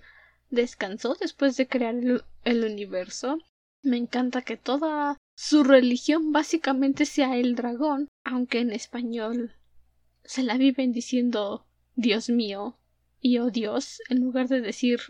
descansó 0.50 1.16
después 1.18 1.56
de 1.56 1.66
crear 1.66 1.94
el, 1.94 2.22
el 2.44 2.64
universo. 2.64 3.38
Me 3.82 3.96
encanta 3.96 4.42
que 4.42 4.58
toda 4.58 5.16
su 5.34 5.64
religión 5.64 6.32
básicamente 6.32 7.06
sea 7.06 7.36
el 7.36 7.54
dragón, 7.54 8.08
aunque 8.24 8.60
en 8.60 8.72
español 8.72 9.54
se 10.22 10.42
la 10.42 10.58
viven 10.58 10.92
diciendo 10.92 11.66
Dios 11.96 12.28
mío 12.28 12.78
y 13.20 13.38
oh 13.38 13.50
Dios 13.50 14.02
en 14.10 14.20
lugar 14.20 14.48
de 14.48 14.60
decir 14.60 15.00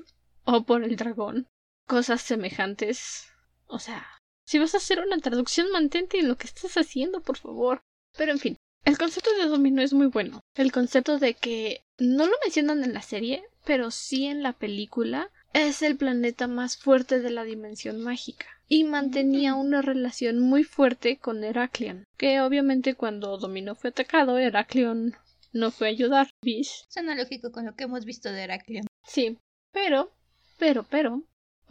oh 0.44 0.64
por 0.64 0.84
el 0.84 0.94
dragón 0.94 1.48
cosas 1.86 2.22
semejantes. 2.22 3.26
O 3.66 3.80
sea, 3.80 4.06
si 4.50 4.58
vas 4.58 4.74
a 4.74 4.78
hacer 4.78 4.98
una 4.98 5.16
traducción, 5.18 5.70
mantente 5.70 6.18
en 6.18 6.26
lo 6.26 6.36
que 6.36 6.48
estás 6.48 6.76
haciendo, 6.76 7.20
por 7.20 7.36
favor. 7.36 7.82
Pero 8.18 8.32
en 8.32 8.40
fin, 8.40 8.56
el 8.84 8.98
concepto 8.98 9.30
de 9.36 9.46
dominó 9.46 9.80
es 9.80 9.92
muy 9.92 10.08
bueno. 10.08 10.40
El 10.56 10.72
concepto 10.72 11.20
de 11.20 11.34
que 11.34 11.84
no 12.00 12.26
lo 12.26 12.32
mencionan 12.42 12.82
en 12.82 12.92
la 12.92 13.02
serie, 13.02 13.44
pero 13.64 13.92
sí 13.92 14.26
en 14.26 14.42
la 14.42 14.52
película, 14.52 15.30
es 15.52 15.82
el 15.82 15.96
planeta 15.96 16.48
más 16.48 16.76
fuerte 16.76 17.20
de 17.20 17.30
la 17.30 17.44
dimensión 17.44 18.02
mágica 18.02 18.46
y 18.66 18.82
mantenía 18.82 19.54
una 19.54 19.82
relación 19.82 20.40
muy 20.40 20.64
fuerte 20.64 21.18
con 21.18 21.44
Heracleon, 21.44 22.02
que 22.16 22.40
obviamente 22.40 22.96
cuando 22.96 23.38
Dominó 23.38 23.76
fue 23.76 23.90
atacado, 23.90 24.36
Heracleon 24.36 25.14
no 25.52 25.70
fue 25.70 25.86
a 25.86 25.90
ayudar. 25.90 26.28
¿Bish? 26.42 26.86
Suena 26.88 27.14
lógico 27.14 27.52
con 27.52 27.66
lo 27.66 27.76
que 27.76 27.84
hemos 27.84 28.04
visto 28.04 28.32
de 28.32 28.42
Heracleon. 28.42 28.86
Sí, 29.06 29.38
pero, 29.70 30.10
pero, 30.58 30.84
pero, 30.90 31.22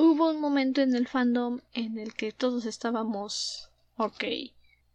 Hubo 0.01 0.29
un 0.29 0.39
momento 0.39 0.79
en 0.79 0.95
el 0.95 1.09
fandom 1.09 1.59
en 1.73 1.99
el 1.99 2.13
que 2.13 2.31
todos 2.31 2.65
estábamos. 2.65 3.69
Ok. 3.97 4.23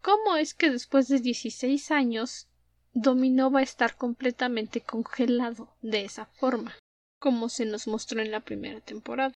¿Cómo 0.00 0.36
es 0.36 0.54
que 0.54 0.70
después 0.70 1.08
de 1.08 1.18
16 1.18 1.90
años 1.90 2.48
Dominó 2.94 3.50
va 3.50 3.60
a 3.60 3.64
estar 3.64 3.96
completamente 3.96 4.80
congelado 4.80 5.76
de 5.82 6.06
esa 6.06 6.24
forma? 6.24 6.74
Como 7.18 7.50
se 7.50 7.66
nos 7.66 7.86
mostró 7.86 8.22
en 8.22 8.30
la 8.30 8.40
primera 8.40 8.80
temporada. 8.80 9.34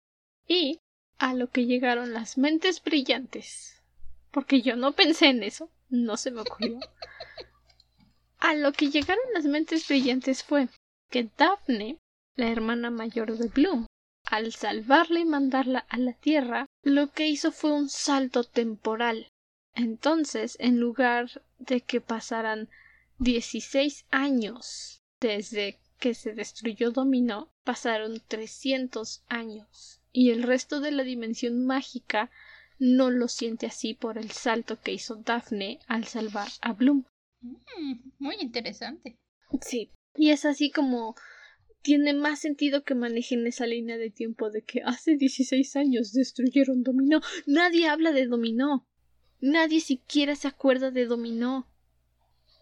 Y 0.46 0.80
a 1.16 1.32
lo 1.32 1.48
que 1.48 1.64
llegaron 1.64 2.12
las 2.12 2.36
mentes 2.36 2.84
brillantes. 2.84 3.82
Porque 4.32 4.60
yo 4.60 4.76
no 4.76 4.92
pensé 4.92 5.28
en 5.28 5.42
eso, 5.42 5.70
no 5.88 6.18
se 6.18 6.30
me 6.30 6.42
ocurrió. 6.42 6.78
A 8.36 8.54
lo 8.54 8.70
que 8.72 8.90
llegaron 8.90 9.24
las 9.32 9.46
mentes 9.46 9.88
brillantes 9.88 10.44
fue 10.44 10.68
que 11.10 11.30
Daphne, 11.38 11.96
la 12.36 12.50
hermana 12.50 12.90
mayor 12.90 13.34
de 13.38 13.48
Bloom, 13.48 13.86
al 14.24 14.52
salvarla 14.52 15.20
y 15.20 15.24
mandarla 15.24 15.80
a 15.88 15.98
la 15.98 16.12
Tierra, 16.12 16.66
lo 16.82 17.10
que 17.10 17.28
hizo 17.28 17.52
fue 17.52 17.72
un 17.72 17.88
salto 17.88 18.44
temporal. 18.44 19.28
Entonces, 19.74 20.56
en 20.60 20.78
lugar 20.78 21.42
de 21.58 21.80
que 21.80 22.00
pasaran 22.00 22.68
dieciséis 23.18 24.04
años 24.10 25.02
desde 25.20 25.78
que 25.98 26.14
se 26.14 26.34
destruyó 26.34 26.90
Dominó, 26.90 27.48
pasaron 27.64 28.20
trescientos 28.28 29.22
años. 29.28 30.00
Y 30.12 30.30
el 30.30 30.42
resto 30.42 30.80
de 30.80 30.92
la 30.92 31.02
dimensión 31.02 31.64
mágica 31.64 32.30
no 32.78 33.10
lo 33.10 33.28
siente 33.28 33.66
así 33.66 33.94
por 33.94 34.18
el 34.18 34.30
salto 34.30 34.80
que 34.80 34.92
hizo 34.92 35.16
Daphne 35.16 35.80
al 35.86 36.04
salvar 36.04 36.48
a 36.60 36.72
Bloom. 36.72 37.04
Mm, 37.40 38.10
muy 38.18 38.36
interesante. 38.40 39.16
Sí. 39.60 39.90
Y 40.16 40.30
es 40.30 40.44
así 40.44 40.70
como 40.70 41.16
tiene 41.84 42.14
más 42.14 42.40
sentido 42.40 42.82
que 42.82 42.94
manejen 42.94 43.46
esa 43.46 43.66
línea 43.66 43.98
de 43.98 44.10
tiempo 44.10 44.50
de 44.50 44.62
que 44.62 44.80
hace 44.84 45.16
16 45.16 45.76
años 45.76 46.14
destruyeron 46.14 46.82
Dominó. 46.82 47.20
Nadie 47.46 47.88
habla 47.88 48.10
de 48.10 48.26
Dominó. 48.26 48.88
Nadie 49.40 49.80
siquiera 49.80 50.34
se 50.34 50.48
acuerda 50.48 50.90
de 50.90 51.04
Dominó. 51.04 51.68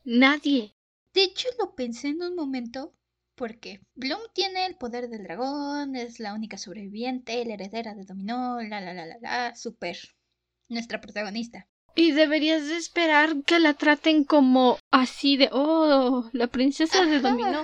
Nadie. 0.05 0.75
De 1.15 1.23
hecho, 1.23 1.49
lo 1.61 1.77
pensé 1.77 2.09
en 2.09 2.23
un 2.23 2.35
momento 2.35 2.95
Porque 3.37 3.81
Bloom 3.95 4.21
tiene 4.35 4.67
el 4.67 4.75
poder 4.75 5.09
del 5.09 5.23
dragón, 5.23 5.95
es 5.95 6.19
la 6.19 6.35
única 6.35 6.59
sobreviviente, 6.59 7.45
la 7.45 7.55
heredera 7.55 7.95
de 7.95 8.05
Dominó, 8.05 8.61
la 8.61 8.81
la 8.81 8.93
la 8.93 9.07
la 9.07 9.19
la, 9.21 9.55
super. 9.55 9.97
Nuestra 10.69 11.01
protagonista. 11.01 11.69
Y 11.95 12.11
deberías 12.11 12.67
de 12.67 12.77
esperar 12.77 13.43
que 13.45 13.61
la 13.61 13.75
traten 13.75 14.25
como 14.25 14.79
así 14.91 15.37
de, 15.37 15.49
oh, 15.53 16.29
la 16.33 16.49
princesa 16.49 17.07
de 17.07 17.21
Dominó. 17.21 17.63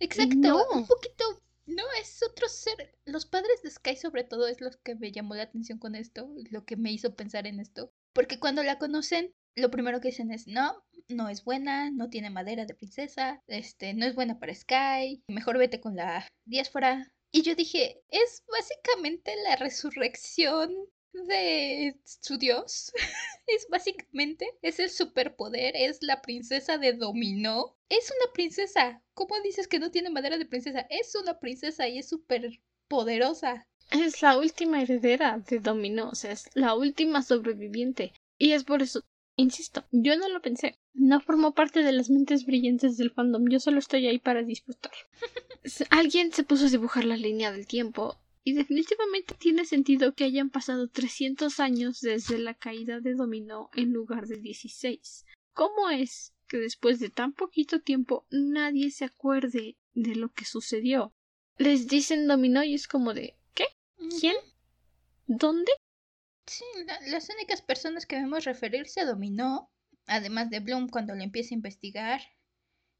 Exacto, 0.00 0.66
un 0.74 0.86
poquito 0.86 1.24
no, 1.66 1.84
es 2.00 2.22
otro 2.22 2.48
ser. 2.48 2.98
Los 3.04 3.24
padres 3.24 3.62
de 3.62 3.70
Sky, 3.70 3.96
sobre 3.96 4.24
todo, 4.24 4.48
es 4.48 4.60
lo 4.60 4.70
que 4.82 4.96
me 4.96 5.12
llamó 5.12 5.34
la 5.34 5.44
atención 5.44 5.78
con 5.78 5.94
esto, 5.94 6.28
lo 6.50 6.64
que 6.64 6.76
me 6.76 6.90
hizo 6.90 7.14
pensar 7.14 7.46
en 7.46 7.60
esto. 7.60 7.92
Porque 8.12 8.40
cuando 8.40 8.62
la 8.62 8.78
conocen, 8.78 9.32
lo 9.54 9.70
primero 9.70 10.00
que 10.00 10.08
dicen 10.08 10.32
es: 10.32 10.46
No, 10.48 10.84
no 11.08 11.28
es 11.28 11.44
buena, 11.44 11.90
no 11.90 12.10
tiene 12.10 12.30
madera 12.30 12.66
de 12.66 12.74
princesa, 12.74 13.42
este, 13.46 13.94
no 13.94 14.06
es 14.06 14.14
buena 14.14 14.38
para 14.38 14.54
Sky, 14.54 15.22
mejor 15.28 15.58
vete 15.58 15.80
con 15.80 15.94
la 15.94 16.26
diáspora. 16.44 17.12
Y 17.30 17.42
yo 17.42 17.54
dije: 17.54 18.02
Es 18.10 18.42
básicamente 18.50 19.34
la 19.44 19.56
resurrección 19.56 20.74
de 21.12 21.96
su 22.04 22.38
dios. 22.38 22.92
es 23.46 23.66
básicamente, 23.70 24.46
es 24.62 24.78
el 24.78 24.90
superpoder, 24.90 25.74
es 25.76 26.02
la 26.02 26.22
princesa 26.22 26.78
de 26.78 26.92
dominó. 26.94 27.76
Es 27.88 28.10
una 28.10 28.32
princesa. 28.32 29.02
¿Cómo 29.14 29.34
dices 29.42 29.68
que 29.68 29.78
no 29.78 29.90
tiene 29.90 30.10
madera 30.10 30.38
de 30.38 30.46
princesa? 30.46 30.86
Es 30.90 31.14
una 31.14 31.38
princesa 31.38 31.88
y 31.88 31.98
es 31.98 32.08
súper 32.08 32.60
poderosa. 32.88 33.66
Es 33.90 34.22
la 34.22 34.38
última 34.38 34.82
heredera 34.82 35.38
de 35.38 35.58
dominó, 35.58 36.10
o 36.10 36.14
sea, 36.14 36.32
es 36.32 36.48
la 36.54 36.74
última 36.74 37.22
sobreviviente. 37.22 38.12
Y 38.38 38.52
es 38.52 38.64
por 38.64 38.80
eso, 38.80 39.04
insisto, 39.36 39.84
yo 39.90 40.16
no 40.16 40.28
lo 40.28 40.40
pensé. 40.40 40.78
No 40.94 41.20
formó 41.20 41.52
parte 41.52 41.82
de 41.82 41.92
las 41.92 42.08
mentes 42.08 42.46
brillantes 42.46 42.96
del 42.96 43.10
fandom, 43.10 43.48
yo 43.48 43.60
solo 43.60 43.78
estoy 43.78 44.06
ahí 44.06 44.18
para 44.18 44.42
disfrutar. 44.42 44.92
Alguien 45.90 46.32
se 46.32 46.44
puso 46.44 46.66
a 46.66 46.70
dibujar 46.70 47.04
la 47.04 47.16
línea 47.16 47.52
del 47.52 47.66
tiempo 47.66 48.18
y 48.44 48.54
definitivamente 48.54 49.34
tiene 49.34 49.64
sentido 49.64 50.14
que 50.14 50.24
hayan 50.24 50.50
pasado 50.50 50.88
300 50.88 51.60
años 51.60 52.00
desde 52.00 52.38
la 52.38 52.54
caída 52.54 53.00
de 53.00 53.14
Dominó 53.14 53.70
en 53.74 53.92
lugar 53.92 54.26
de 54.26 54.38
16. 54.38 55.24
¿Cómo 55.52 55.90
es 55.90 56.34
que 56.48 56.58
después 56.58 56.98
de 56.98 57.10
tan 57.10 57.32
poquito 57.32 57.80
tiempo 57.80 58.26
nadie 58.30 58.90
se 58.90 59.04
acuerde 59.04 59.76
de 59.94 60.16
lo 60.16 60.32
que 60.32 60.44
sucedió? 60.44 61.14
Les 61.56 61.86
dicen 61.86 62.26
Dominó 62.26 62.64
y 62.64 62.74
es 62.74 62.88
como 62.88 63.14
de 63.14 63.36
¿qué? 63.54 63.66
¿Quién? 64.18 64.36
¿Dónde? 65.26 65.70
Sí, 66.46 66.64
las 67.06 67.28
únicas 67.30 67.62
personas 67.62 68.06
que 68.06 68.16
vemos 68.16 68.44
referirse 68.44 69.00
a 69.00 69.06
Dominó, 69.06 69.70
además 70.06 70.50
de 70.50 70.60
Bloom 70.60 70.88
cuando 70.88 71.14
lo 71.14 71.22
empieza 71.22 71.54
a 71.54 71.58
investigar, 71.58 72.20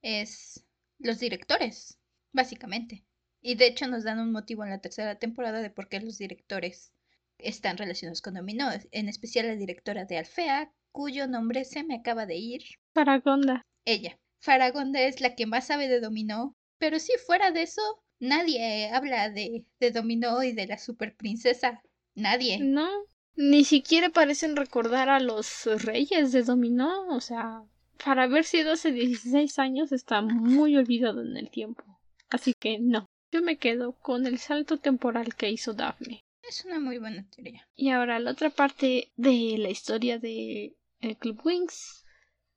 es 0.03 0.65
los 0.99 1.19
directores, 1.19 1.99
básicamente. 2.33 3.05
Y 3.43 3.57
de 3.57 3.67
hecho 3.67 3.89
nos 3.89 4.05
dan 4.05 4.21
un 4.21 4.33
motivo 4.33 4.65
en 4.65 4.71
la 4.71 4.81
tercera 4.81 5.19
temporada 5.19 5.61
de 5.61 5.71
por 5.71 5.89
qué 5.89 6.01
los 6.01 6.17
directores 6.17 6.93
están 7.39 7.77
relacionados 7.77 8.23
con 8.23 8.35
Dominó, 8.35 8.71
en 8.93 9.09
especial 9.09 9.49
la 9.49 9.57
directora 9.57 10.05
de 10.05 10.19
Alfea, 10.19 10.73
cuyo 10.93 11.27
nombre 11.27 11.65
se 11.65 11.83
me 11.83 11.97
acaba 11.97 12.25
de 12.25 12.37
ir. 12.37 12.63
Faragonda. 12.95 13.67
Ella. 13.85 14.19
Faragonda 14.39 15.01
es 15.01 15.21
la 15.21 15.35
que 15.35 15.47
más 15.47 15.67
sabe 15.67 15.89
de 15.89 16.01
Dominó, 16.01 16.57
pero 16.79 16.99
si 16.99 17.13
fuera 17.27 17.51
de 17.51 17.63
eso, 17.63 17.83
nadie 18.21 18.91
habla 18.91 19.29
de, 19.31 19.65
de 19.81 19.91
Dominó 19.91 20.43
y 20.43 20.53
de 20.53 20.67
la 20.67 20.79
super 20.79 21.17
princesa. 21.17 21.83
Nadie. 22.15 22.59
No, 22.61 22.89
ni 23.35 23.65
siquiera 23.65 24.11
parecen 24.11 24.57
recordar 24.57 25.09
a 25.09 25.21
los 25.21 25.65
reyes 25.83 26.33
de 26.33 26.43
Dominó, 26.43 27.09
o 27.09 27.21
sea, 27.21 27.63
para 28.05 28.25
haber 28.25 28.45
sido 28.45 28.73
hace 28.73 28.93
16 28.93 29.59
años 29.59 29.93
está 29.93 30.21
muy 30.23 30.77
olvidado 30.77 31.23
en 31.23 31.37
el 31.37 31.51
tiempo. 31.51 31.85
Así 32.29 32.53
que 32.59 32.79
no. 32.79 33.07
Yo 33.33 33.41
me 33.41 33.57
quedo 33.57 33.95
con 33.95 34.27
el 34.27 34.39
salto 34.39 34.77
temporal 34.77 35.35
que 35.35 35.51
hizo 35.51 35.73
Daphne. 35.73 36.23
Es 36.47 36.67
una 36.67 36.79
muy 36.79 36.99
buena 36.99 37.25
teoría. 37.31 37.67
Y 37.75 37.89
ahora 37.89 38.19
la 38.19 38.33
otra 38.33 38.51
parte 38.51 39.11
de 39.17 39.57
la 39.57 39.71
historia 39.71 40.19
de 40.19 40.77
el 41.01 41.17
Club 41.17 41.41
Wings, 41.43 42.05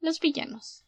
los 0.01 0.19
villanos. 0.19 0.83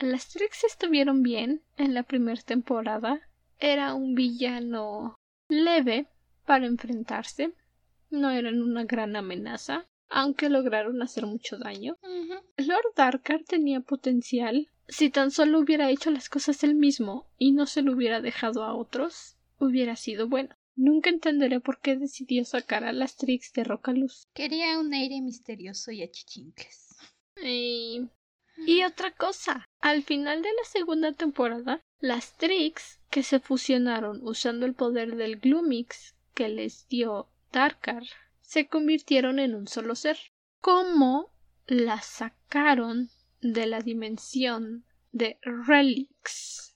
Las 0.00 0.28
Trix 0.30 0.64
estuvieron 0.64 1.22
bien 1.22 1.62
en 1.76 1.94
la 1.94 2.02
primera 2.02 2.42
temporada. 2.42 3.20
Era 3.60 3.94
un 3.94 4.16
villano 4.16 5.14
leve 5.48 6.08
para 6.44 6.66
enfrentarse. 6.66 7.54
No 8.10 8.30
eran 8.30 8.60
una 8.62 8.82
gran 8.82 9.14
amenaza, 9.14 9.86
aunque 10.08 10.48
lograron 10.48 11.02
hacer 11.02 11.26
mucho 11.26 11.58
daño. 11.58 11.96
Lord 12.56 12.94
Darkar 12.96 13.42
tenía 13.44 13.80
potencial, 13.80 14.68
si 14.88 15.10
tan 15.10 15.30
solo 15.30 15.58
hubiera 15.58 15.90
hecho 15.90 16.10
las 16.10 16.28
cosas 16.28 16.64
él 16.64 16.74
mismo 16.74 17.26
y 17.38 17.52
no 17.52 17.66
se 17.66 17.82
lo 17.82 17.92
hubiera 17.92 18.20
dejado 18.20 18.64
a 18.64 18.74
otros, 18.74 19.36
hubiera 19.58 19.96
sido 19.96 20.28
bueno. 20.28 20.54
Nunca 20.76 21.10
entenderé 21.10 21.60
por 21.60 21.80
qué 21.80 21.96
decidió 21.96 22.44
sacar 22.44 22.84
a 22.84 22.92
las 22.92 23.16
Trix 23.16 23.52
de 23.52 23.64
Rocaluz. 23.64 24.28
Quería 24.32 24.78
un 24.78 24.94
aire 24.94 25.20
misterioso 25.20 25.90
y 25.90 26.02
achichincles. 26.02 26.96
Y... 27.42 28.08
y 28.56 28.84
otra 28.84 29.10
cosa, 29.10 29.66
al 29.80 30.02
final 30.02 30.40
de 30.40 30.48
la 30.48 30.64
segunda 30.64 31.12
temporada, 31.12 31.82
las 32.00 32.36
Trix 32.36 33.00
que 33.10 33.22
se 33.24 33.40
fusionaron 33.40 34.20
usando 34.22 34.66
el 34.66 34.74
poder 34.74 35.16
del 35.16 35.40
Gloomix 35.40 36.14
que 36.34 36.48
les 36.48 36.86
dio 36.88 37.28
Darkar, 37.50 38.04
se 38.48 38.66
convirtieron 38.66 39.38
en 39.40 39.54
un 39.54 39.68
solo 39.68 39.94
ser. 39.94 40.16
¿Cómo 40.62 41.30
las 41.66 42.06
sacaron 42.06 43.10
de 43.42 43.66
la 43.66 43.80
dimensión 43.80 44.86
de 45.12 45.38
Relics. 45.42 46.74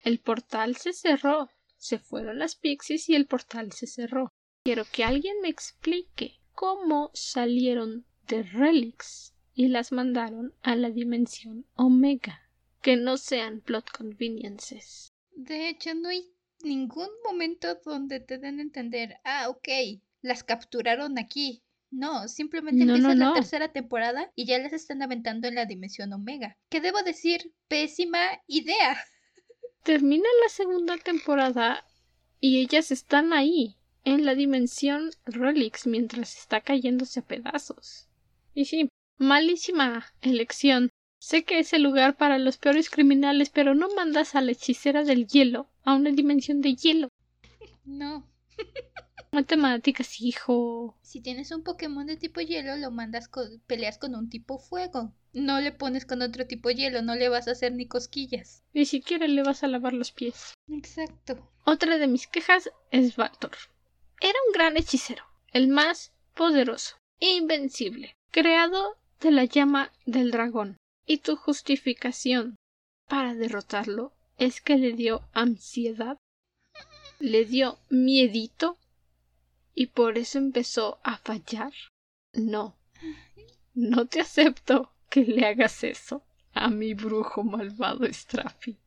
El 0.00 0.18
portal 0.18 0.74
se 0.74 0.92
cerró, 0.92 1.48
se 1.76 2.00
fueron 2.00 2.40
las 2.40 2.56
pixies 2.56 3.08
y 3.08 3.14
el 3.14 3.26
portal 3.26 3.70
se 3.70 3.86
cerró. 3.86 4.32
Quiero 4.64 4.82
que 4.84 5.04
alguien 5.04 5.36
me 5.42 5.48
explique 5.48 6.40
cómo 6.54 7.12
salieron 7.14 8.04
de 8.26 8.42
Relics 8.42 9.32
y 9.54 9.68
las 9.68 9.92
mandaron 9.92 10.52
a 10.60 10.74
la 10.74 10.90
dimensión 10.90 11.66
Omega. 11.76 12.50
Que 12.80 12.96
no 12.96 13.16
sean 13.16 13.60
plot 13.60 13.92
conveniences. 13.96 15.12
De 15.36 15.68
hecho, 15.68 15.94
no 15.94 16.08
hay 16.08 16.32
ningún 16.64 17.10
momento 17.24 17.76
donde 17.84 18.18
te 18.18 18.38
den 18.38 18.58
a 18.58 18.62
entender, 18.62 19.18
ah, 19.22 19.48
ok, 19.50 19.68
las 20.22 20.44
capturaron 20.44 21.18
aquí. 21.18 21.62
No, 21.90 22.26
simplemente 22.26 22.84
empieza 22.84 23.14
la 23.14 23.34
tercera 23.34 23.70
temporada 23.70 24.32
y 24.34 24.46
ya 24.46 24.58
las 24.58 24.72
están 24.72 25.02
aventando 25.02 25.46
en 25.46 25.56
la 25.56 25.66
dimensión 25.66 26.12
Omega. 26.14 26.56
¿Qué 26.70 26.80
debo 26.80 27.02
decir? 27.02 27.52
Pésima 27.68 28.40
idea. 28.46 28.96
Termina 29.82 30.28
la 30.42 30.48
segunda 30.48 30.96
temporada 30.96 31.84
y 32.40 32.60
ellas 32.60 32.90
están 32.90 33.34
ahí, 33.34 33.76
en 34.04 34.24
la 34.24 34.34
dimensión 34.34 35.10
Relics, 35.26 35.86
mientras 35.86 36.38
está 36.38 36.60
cayéndose 36.60 37.20
a 37.20 37.26
pedazos. 37.26 38.08
Y 38.54 38.64
sí, 38.64 38.88
malísima 39.18 40.06
elección. 40.22 40.90
Sé 41.18 41.44
que 41.44 41.58
es 41.58 41.72
el 41.72 41.82
lugar 41.82 42.16
para 42.16 42.38
los 42.38 42.58
peores 42.58 42.90
criminales, 42.90 43.50
pero 43.50 43.74
no 43.74 43.88
mandas 43.94 44.34
a 44.34 44.40
la 44.40 44.52
hechicera 44.52 45.04
del 45.04 45.26
hielo 45.26 45.68
a 45.84 45.94
una 45.94 46.10
dimensión 46.10 46.60
de 46.60 46.74
hielo. 46.74 47.08
No. 47.84 48.28
Matemáticas, 49.34 50.20
hijo. 50.20 50.94
Si 51.00 51.22
tienes 51.22 51.52
un 51.52 51.62
Pokémon 51.62 52.04
de 52.04 52.18
tipo 52.18 52.42
hielo, 52.42 52.76
lo 52.76 52.90
mandas 52.90 53.28
con, 53.28 53.62
peleas 53.66 53.96
con 53.96 54.14
un 54.14 54.28
tipo 54.28 54.58
fuego. 54.58 55.14
No 55.32 55.58
le 55.58 55.72
pones 55.72 56.04
con 56.04 56.20
otro 56.20 56.46
tipo 56.46 56.68
hielo, 56.70 57.00
no 57.00 57.14
le 57.14 57.30
vas 57.30 57.48
a 57.48 57.52
hacer 57.52 57.72
ni 57.72 57.86
cosquillas. 57.86 58.62
Ni 58.74 58.84
siquiera 58.84 59.26
le 59.26 59.42
vas 59.42 59.64
a 59.64 59.68
lavar 59.68 59.94
los 59.94 60.12
pies. 60.12 60.52
Exacto. 60.68 61.50
Otra 61.64 61.96
de 61.96 62.08
mis 62.08 62.26
quejas 62.26 62.70
es 62.90 63.16
Valtor. 63.16 63.52
Era 64.20 64.38
un 64.48 64.52
gran 64.52 64.76
hechicero, 64.76 65.24
el 65.52 65.68
más 65.68 66.12
poderoso, 66.34 66.96
invencible, 67.18 68.14
creado 68.30 68.98
de 69.20 69.30
la 69.30 69.46
llama 69.46 69.92
del 70.04 70.30
dragón. 70.30 70.76
Y 71.06 71.18
tu 71.18 71.36
justificación 71.36 72.56
para 73.08 73.34
derrotarlo 73.34 74.12
es 74.36 74.60
que 74.60 74.76
le 74.76 74.92
dio 74.92 75.22
ansiedad, 75.32 76.18
le 77.18 77.46
dio 77.46 77.78
miedito 77.88 78.76
y 79.74 79.86
por 79.86 80.18
eso 80.18 80.38
empezó 80.38 81.00
a 81.02 81.16
fallar. 81.18 81.72
No, 82.32 82.78
no 83.74 84.06
te 84.06 84.20
acepto 84.20 84.92
que 85.08 85.24
le 85.24 85.46
hagas 85.46 85.84
eso 85.84 86.24
a 86.52 86.68
mi 86.68 86.94
brujo 86.94 87.42
malvado 87.42 88.06
Strafi. 88.12 88.78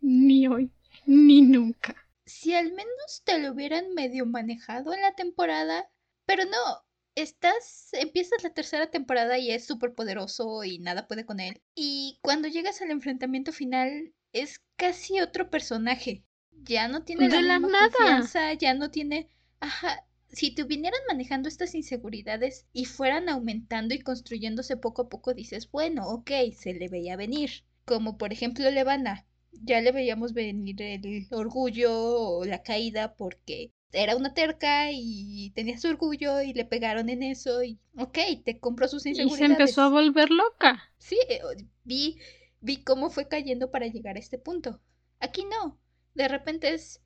Ni 0.00 0.46
hoy, 0.46 0.70
ni 1.06 1.42
nunca. 1.42 1.96
Si 2.26 2.54
al 2.54 2.72
menos 2.72 3.22
te 3.24 3.38
lo 3.38 3.52
hubieran 3.52 3.94
medio 3.94 4.26
manejado 4.26 4.92
en 4.94 5.02
la 5.02 5.12
temporada, 5.14 5.90
pero 6.26 6.44
no, 6.44 6.84
estás, 7.14 7.90
empiezas 7.92 8.42
la 8.42 8.54
tercera 8.54 8.90
temporada 8.90 9.38
y 9.38 9.50
es 9.50 9.66
súper 9.66 9.94
poderoso 9.94 10.64
y 10.64 10.78
nada 10.78 11.06
puede 11.08 11.26
con 11.26 11.40
él. 11.40 11.60
Y 11.74 12.18
cuando 12.22 12.48
llegas 12.48 12.80
al 12.82 12.90
enfrentamiento 12.90 13.52
final, 13.52 14.14
es 14.32 14.60
casi 14.76 15.20
otro 15.20 15.50
personaje. 15.50 16.24
Ya 16.62 16.88
no 16.88 17.04
tiene 17.04 17.28
la, 17.28 17.58
misma 17.58 17.68
nada. 17.68 17.90
confianza, 17.90 18.52
ya 18.54 18.74
no 18.74 18.90
tiene 18.90 19.28
Ajá, 19.60 20.06
si 20.28 20.54
te 20.54 20.64
vinieran 20.64 21.00
manejando 21.08 21.48
estas 21.48 21.74
inseguridades 21.74 22.66
y 22.72 22.84
fueran 22.86 23.28
aumentando 23.28 23.94
y 23.94 24.00
construyéndose 24.00 24.76
poco 24.76 25.02
a 25.02 25.08
poco, 25.08 25.34
dices, 25.34 25.70
bueno, 25.70 26.06
ok, 26.08 26.30
se 26.56 26.74
le 26.74 26.88
veía 26.88 27.16
venir. 27.16 27.64
Como 27.84 28.16
por 28.18 28.32
ejemplo 28.32 28.70
Levana. 28.70 29.26
ya 29.52 29.80
le 29.80 29.92
veíamos 29.92 30.32
venir 30.32 30.80
el 30.82 31.26
orgullo 31.30 31.92
o 31.94 32.44
la 32.44 32.62
caída 32.62 33.14
porque 33.16 33.72
era 33.92 34.16
una 34.16 34.34
terca 34.34 34.90
y 34.92 35.50
tenía 35.54 35.78
su 35.78 35.88
orgullo 35.88 36.40
y 36.42 36.52
le 36.54 36.64
pegaron 36.64 37.08
en 37.08 37.22
eso 37.22 37.62
y 37.62 37.78
ok, 37.96 38.18
te 38.44 38.60
compró 38.60 38.88
sus 38.88 39.06
inseguridades. 39.06 39.40
Y 39.40 39.46
se 39.46 39.52
empezó 39.52 39.82
a 39.82 39.88
volver 39.90 40.30
loca. 40.30 40.82
Sí, 40.98 41.18
eh, 41.28 41.40
vi, 41.84 42.18
vi 42.60 42.82
cómo 42.84 43.10
fue 43.10 43.28
cayendo 43.28 43.70
para 43.70 43.86
llegar 43.88 44.16
a 44.16 44.20
este 44.20 44.38
punto. 44.38 44.80
Aquí 45.18 45.44
no. 45.44 45.78
De 46.14 46.28
repente 46.28 46.74
es 46.74 47.00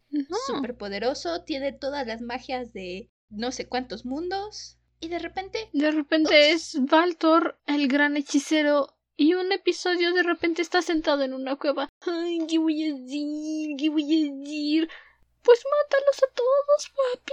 súper 0.46 0.76
poderoso, 0.76 1.42
tiene 1.44 1.72
todas 1.72 2.06
las 2.06 2.20
magias 2.20 2.72
de 2.72 3.10
no 3.28 3.52
sé 3.52 3.66
cuántos 3.66 4.04
mundos 4.04 4.78
y 5.00 5.08
de 5.08 5.18
repente... 5.18 5.68
De 5.72 5.90
repente 5.90 6.52
es 6.52 6.76
Valtor, 6.80 7.60
el 7.66 7.88
gran 7.88 8.16
hechicero 8.16 8.96
y 9.16 9.34
un 9.34 9.52
episodio 9.52 10.12
de 10.12 10.22
repente 10.22 10.62
está 10.62 10.82
sentado 10.82 11.22
en 11.22 11.34
una 11.34 11.56
cueva. 11.56 11.88
Ay, 12.00 12.38
¿qué 12.48 12.58
voy 12.58 12.82
a 12.82 12.94
decir? 12.94 13.76
¿Qué 13.78 13.88
voy 13.88 14.04
a 14.04 14.32
decir? 14.32 14.88
Pues 15.42 15.62
mátalos 15.64 16.16
a 16.16 16.34
todos, 16.34 16.92
papi. 16.96 17.32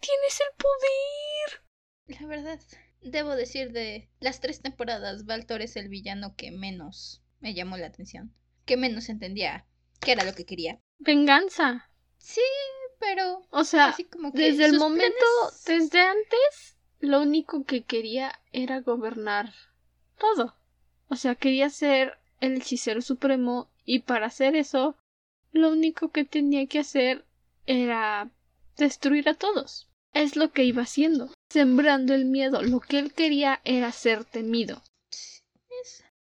Tienes 0.00 0.40
el 0.40 0.56
poder. 0.56 2.20
La 2.20 2.26
verdad, 2.26 2.60
debo 3.00 3.34
decir 3.34 3.72
de 3.72 4.10
las 4.20 4.40
tres 4.40 4.62
temporadas, 4.62 5.24
Valtor 5.24 5.62
es 5.62 5.76
el 5.76 5.88
villano 5.88 6.34
que 6.36 6.50
menos 6.50 7.22
me 7.40 7.54
llamó 7.54 7.76
la 7.76 7.86
atención. 7.86 8.34
Que 8.64 8.76
menos 8.76 9.08
entendía 9.08 9.66
qué 10.00 10.12
era 10.12 10.24
lo 10.24 10.34
que 10.34 10.46
quería. 10.46 10.80
Venganza. 10.98 11.89
Sí, 12.20 12.42
pero... 12.98 13.42
O 13.50 13.64
sea, 13.64 13.96
desde 14.34 14.66
el 14.66 14.78
momento, 14.78 15.26
desde 15.66 16.00
antes, 16.00 16.76
lo 17.00 17.22
único 17.22 17.64
que 17.64 17.82
quería 17.82 18.38
era 18.52 18.80
gobernar 18.80 19.52
todo. 20.18 20.54
O 21.08 21.16
sea, 21.16 21.34
quería 21.34 21.70
ser 21.70 22.18
el 22.40 22.58
hechicero 22.58 23.00
supremo 23.00 23.70
y 23.84 24.00
para 24.00 24.26
hacer 24.26 24.54
eso, 24.54 24.96
lo 25.50 25.70
único 25.70 26.10
que 26.10 26.24
tenía 26.24 26.66
que 26.66 26.78
hacer 26.78 27.24
era 27.66 28.30
destruir 28.76 29.28
a 29.28 29.34
todos. 29.34 29.88
Es 30.12 30.36
lo 30.36 30.52
que 30.52 30.64
iba 30.64 30.82
haciendo, 30.82 31.32
sembrando 31.48 32.14
el 32.14 32.26
miedo. 32.26 32.62
Lo 32.62 32.80
que 32.80 32.98
él 32.98 33.12
quería 33.14 33.60
era 33.64 33.90
ser 33.92 34.24
temido. 34.24 34.82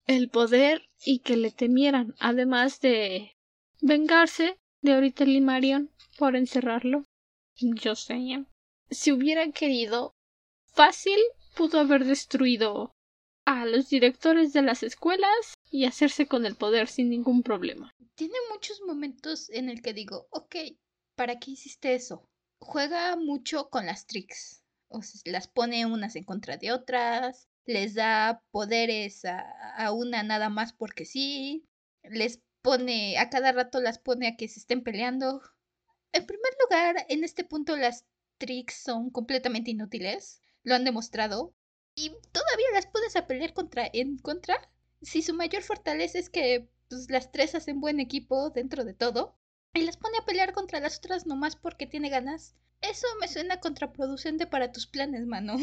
El 0.07 0.29
poder 0.29 0.89
y 1.05 1.21
que 1.21 1.37
le 1.37 1.51
temieran, 1.51 2.15
además 2.19 2.81
de 2.81 3.37
vengarse 3.81 4.60
de 4.83 4.93
ahorita 4.93 5.25
Limarion 5.25 5.91
por 6.19 6.37
encerrarlo. 6.37 7.05
Yo 7.57 7.95
sé. 7.95 8.45
Si 8.91 9.13
hubiera 9.13 9.51
querido, 9.53 10.13
fácil 10.65 11.19
pudo 11.55 11.81
haber 11.81 12.05
destruido 12.05 12.93
a 13.45 13.67
los 13.67 13.89
directores 13.89 14.53
de 14.53 14.63
las 14.63 14.83
escuelas 14.83 15.55
y 15.71 15.85
hacerse 15.85 16.27
con 16.27 16.47
el 16.47 16.57
poder 16.57 16.89
sin 16.89 17.11
ningún 17.11 17.43
problema. 17.43 17.93
Tiene 18.15 18.37
muchos 18.53 18.81
momentos 18.87 19.51
en 19.51 19.69
el 19.69 19.83
que 19.83 19.93
digo, 19.93 20.27
ok, 20.31 20.57
¿para 21.17 21.39
qué 21.39 21.53
hiciste 21.53 21.95
eso? 21.95 22.25
Juega 22.61 23.17
mucho 23.17 23.69
con 23.71 23.87
las 23.87 24.07
tricks. 24.07 24.63
O 24.89 25.03
sea, 25.03 25.21
las 25.33 25.49
pone 25.49 25.87
unas 25.87 26.17
en 26.17 26.25
contra 26.25 26.57
de 26.57 26.73
otras, 26.73 27.49
les 27.65 27.95
da 27.95 28.43
poderes 28.51 29.25
a, 29.25 29.41
a, 29.77 29.93
una 29.93 30.23
nada 30.23 30.49
más 30.49 30.73
porque 30.73 31.05
sí, 31.05 31.65
les 32.03 32.41
pone, 32.63 33.19
a 33.19 33.31
cada 33.31 33.53
rato 33.53 33.81
las 33.81 33.99
pone 33.99 34.29
a 34.29 34.37
que 34.37 34.49
se 34.49 34.61
estén 34.61 34.83
peleando. 34.83 35.43
En 36.13 36.27
primer 36.27 36.53
lugar, 36.63 37.07
en 37.09 37.25
este 37.25 37.45
punto 37.45 37.77
las 37.77 38.07
tricks 38.39 38.83
son 38.83 39.11
completamente 39.11 39.71
inútiles, 39.71 40.41
lo 40.63 40.75
han 40.75 40.85
demostrado, 40.85 41.55
y 41.95 42.11
todavía 42.33 42.67
las 42.73 42.87
pones 42.87 43.17
a 43.17 43.27
pelear 43.27 43.53
contra 43.53 43.89
en 43.93 44.19
contra. 44.19 44.71
Si 45.03 45.23
su 45.23 45.35
mayor 45.35 45.63
fortaleza 45.63 46.19
es 46.19 46.31
que 46.31 46.69
pues, 46.89 47.11
las 47.11 47.33
tres 47.33 47.55
hacen 47.55 47.81
buen 47.81 48.01
equipo 48.01 48.51
dentro 48.51 48.85
de 48.85 48.95
todo, 48.95 49.37
y 49.73 49.83
las 49.83 49.97
pone 49.97 50.19
a 50.19 50.25
pelear 50.25 50.53
contra 50.53 50.81
las 50.81 50.99
otras 50.99 51.27
nomás 51.27 51.57
porque 51.57 51.87
tiene 51.87 52.09
ganas. 52.09 52.57
Eso 52.81 53.07
me 53.21 53.29
suena 53.29 53.61
contraproducente 53.61 54.47
para 54.47 54.73
tus 54.73 54.87
planes, 54.87 55.27
mano. 55.27 55.57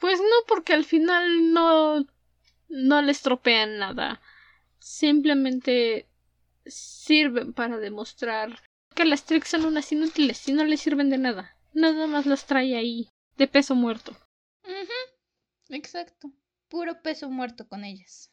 Pues 0.00 0.20
no, 0.20 0.46
porque 0.46 0.74
al 0.74 0.84
final 0.84 1.52
no. 1.52 2.06
no 2.68 3.02
les 3.02 3.20
tropean 3.20 3.78
nada. 3.78 4.20
Simplemente 4.78 6.08
sirven 6.68 7.52
para 7.52 7.78
demostrar 7.78 8.62
que 8.94 9.04
las 9.04 9.24
tricks 9.24 9.50
son 9.50 9.64
unas 9.64 9.90
inútiles 9.92 10.48
y 10.48 10.52
no 10.52 10.64
les 10.64 10.80
sirven 10.80 11.10
de 11.10 11.18
nada. 11.18 11.56
Nada 11.72 12.06
más 12.06 12.26
las 12.26 12.46
trae 12.46 12.76
ahí, 12.76 13.08
de 13.36 13.46
peso 13.46 13.74
muerto. 13.74 14.16
Exacto. 15.68 16.32
Puro 16.68 17.02
peso 17.02 17.30
muerto 17.30 17.68
con 17.68 17.84
ellas. 17.84 18.30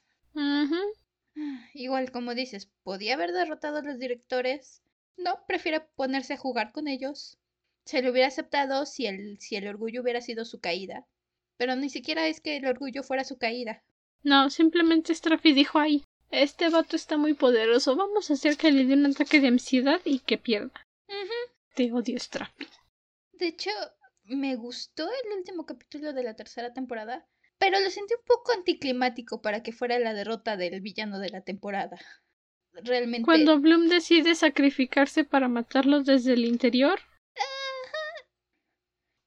Igual 1.73 2.11
como 2.11 2.33
dices, 2.33 2.71
podía 2.83 3.15
haber 3.15 3.31
derrotado 3.31 3.77
a 3.77 3.81
los 3.81 3.99
directores 3.99 4.81
no, 5.17 5.45
prefiere 5.47 5.81
ponerse 5.95 6.33
a 6.33 6.37
jugar 6.37 6.71
con 6.71 6.87
ellos. 6.87 7.37
Se 7.85 8.01
lo 8.01 8.11
hubiera 8.11 8.27
aceptado 8.27 8.85
si 8.85 9.05
el, 9.05 9.39
si 9.39 9.55
el 9.55 9.67
orgullo 9.67 10.01
hubiera 10.01 10.21
sido 10.21 10.45
su 10.45 10.59
caída. 10.59 11.05
Pero 11.57 11.75
ni 11.75 11.89
siquiera 11.89 12.27
es 12.27 12.41
que 12.41 12.57
el 12.57 12.65
orgullo 12.65 13.03
fuera 13.03 13.23
su 13.23 13.37
caída. 13.37 13.83
No, 14.23 14.49
simplemente 14.49 15.13
Straffy 15.13 15.53
dijo 15.53 15.79
ahí, 15.79 16.03
este 16.31 16.69
vato 16.69 16.95
está 16.95 17.17
muy 17.17 17.33
poderoso, 17.33 17.95
vamos 17.95 18.29
a 18.29 18.33
hacer 18.33 18.57
que 18.57 18.71
le 18.71 18.85
dé 18.85 18.93
un 18.93 19.05
ataque 19.05 19.39
de 19.39 19.47
ansiedad 19.47 20.01
y 20.03 20.19
que 20.19 20.37
pierda. 20.37 20.85
Te 21.75 21.91
odio, 21.91 22.17
Straffy. 22.19 22.67
De 23.33 23.47
hecho, 23.47 23.69
me 24.23 24.55
gustó 24.55 25.03
el 25.03 25.37
último 25.37 25.65
capítulo 25.65 26.13
de 26.13 26.23
la 26.23 26.35
tercera 26.35 26.73
temporada, 26.73 27.27
pero 27.57 27.79
lo 27.79 27.89
sentí 27.89 28.13
un 28.13 28.25
poco 28.25 28.53
anticlimático 28.53 29.41
para 29.41 29.61
que 29.61 29.71
fuera 29.71 29.99
la 29.99 30.13
derrota 30.13 30.57
del 30.57 30.81
villano 30.81 31.19
de 31.19 31.29
la 31.29 31.41
temporada 31.41 31.99
realmente. 32.83 33.25
Cuando 33.25 33.59
Bloom 33.59 33.87
decide 33.87 34.35
sacrificarse 34.35 35.23
para 35.23 35.47
matarlos 35.47 36.05
desde 36.05 36.33
el 36.33 36.45
interior. 36.45 36.99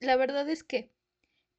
La 0.00 0.16
verdad 0.16 0.48
es 0.48 0.62
que 0.62 0.92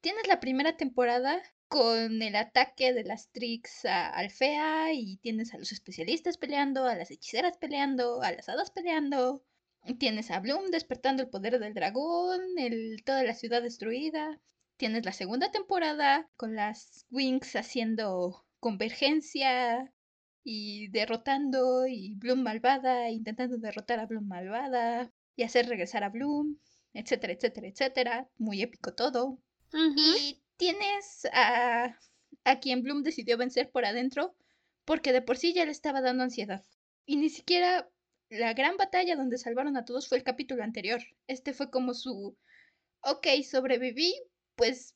tienes 0.00 0.26
la 0.26 0.40
primera 0.40 0.76
temporada 0.76 1.42
con 1.70 2.20
el 2.20 2.34
ataque 2.34 2.92
de 2.92 3.04
las 3.04 3.30
Trix 3.30 3.84
a 3.84 4.08
Alfea 4.10 4.92
y 4.92 5.18
tienes 5.18 5.54
a 5.54 5.58
los 5.58 5.70
especialistas 5.70 6.36
peleando, 6.36 6.84
a 6.84 6.96
las 6.96 7.12
hechiceras 7.12 7.56
peleando, 7.58 8.22
a 8.22 8.32
las 8.32 8.48
hadas 8.48 8.72
peleando. 8.72 9.44
Tienes 10.00 10.32
a 10.32 10.40
Bloom 10.40 10.72
despertando 10.72 11.22
el 11.22 11.28
poder 11.30 11.60
del 11.60 11.72
dragón, 11.72 12.40
el, 12.58 13.04
toda 13.04 13.22
la 13.22 13.34
ciudad 13.34 13.62
destruida. 13.62 14.40
Tienes 14.78 15.04
la 15.04 15.12
segunda 15.12 15.52
temporada 15.52 16.28
con 16.36 16.56
las 16.56 17.06
Wings 17.08 17.54
haciendo 17.54 18.44
convergencia 18.58 19.92
y 20.42 20.88
derrotando 20.88 21.86
y 21.86 22.14
Bloom 22.16 22.42
malvada, 22.42 23.10
intentando 23.10 23.58
derrotar 23.58 24.00
a 24.00 24.06
Bloom 24.06 24.26
malvada 24.26 25.12
y 25.36 25.44
hacer 25.44 25.68
regresar 25.68 26.02
a 26.02 26.08
Bloom, 26.08 26.58
etcétera, 26.94 27.32
etcétera, 27.32 27.68
etcétera. 27.68 28.28
Muy 28.38 28.60
épico 28.60 28.92
todo. 28.92 29.38
Y 29.72 30.39
tienes 30.60 31.26
a, 31.32 31.98
a 32.44 32.60
quien 32.60 32.82
Bloom 32.82 33.02
decidió 33.02 33.38
vencer 33.38 33.70
por 33.70 33.86
adentro 33.86 34.36
porque 34.84 35.12
de 35.12 35.22
por 35.22 35.38
sí 35.38 35.54
ya 35.54 35.64
le 35.64 35.70
estaba 35.70 36.02
dando 36.02 36.22
ansiedad. 36.22 36.62
Y 37.06 37.16
ni 37.16 37.30
siquiera 37.30 37.88
la 38.28 38.52
gran 38.52 38.76
batalla 38.76 39.16
donde 39.16 39.38
salvaron 39.38 39.78
a 39.78 39.86
todos 39.86 40.06
fue 40.06 40.18
el 40.18 40.24
capítulo 40.24 40.62
anterior. 40.62 41.00
Este 41.26 41.54
fue 41.54 41.70
como 41.70 41.94
su... 41.94 42.36
Ok, 43.00 43.26
sobreviví, 43.50 44.14
pues... 44.54 44.94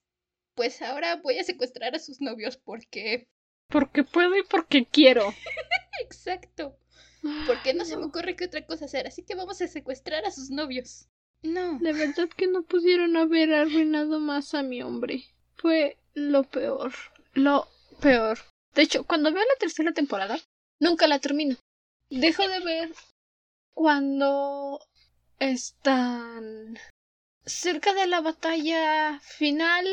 Pues 0.54 0.82
ahora 0.82 1.16
voy 1.16 1.38
a 1.38 1.44
secuestrar 1.44 1.96
a 1.96 1.98
sus 1.98 2.20
novios 2.20 2.56
porque 2.58 3.26
porque 3.68 4.04
puedo 4.04 4.36
y 4.36 4.44
porque 4.44 4.86
quiero. 4.86 5.34
Exacto. 6.00 6.78
Porque 7.46 7.74
no, 7.74 7.84
se 7.84 7.96
me 7.96 8.04
ocurre 8.04 8.36
qué 8.36 8.44
otra 8.44 8.64
cosa 8.66 8.84
hacer, 8.84 9.06
así 9.08 9.24
que 9.24 9.34
vamos 9.34 9.60
a 9.62 9.66
secuestrar 9.66 10.24
a 10.26 10.30
sus 10.30 10.50
novios. 10.50 11.08
No. 11.42 11.78
De 11.80 11.92
verdad 11.92 12.28
que 12.36 12.46
no 12.46 12.62
pudieron 12.62 13.16
haber 13.16 13.52
arruinado 13.52 14.20
más 14.20 14.54
a 14.54 14.62
mi 14.62 14.82
hombre. 14.82 15.24
Fue 15.56 15.96
lo 16.14 16.44
peor. 16.44 16.92
Lo 17.32 17.68
peor. 18.00 18.38
De 18.74 18.82
hecho, 18.82 19.04
cuando 19.04 19.32
veo 19.32 19.42
la 19.42 19.58
tercera 19.58 19.92
temporada, 19.92 20.38
nunca 20.80 21.06
la 21.06 21.18
termino. 21.18 21.56
Dejo 22.10 22.46
de 22.46 22.60
ver 22.60 22.92
cuando 23.72 24.80
están 25.38 26.78
cerca 27.44 27.92
de 27.94 28.06
la 28.06 28.20
batalla 28.20 29.20
final 29.20 29.86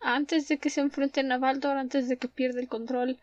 antes 0.00 0.48
de 0.48 0.58
que 0.58 0.70
se 0.70 0.80
enfrenten 0.80 1.30
a 1.32 1.38
Baldor, 1.38 1.76
antes 1.76 2.08
de 2.08 2.16
que 2.16 2.28
pierda 2.28 2.60
el 2.60 2.68
control. 2.68 3.20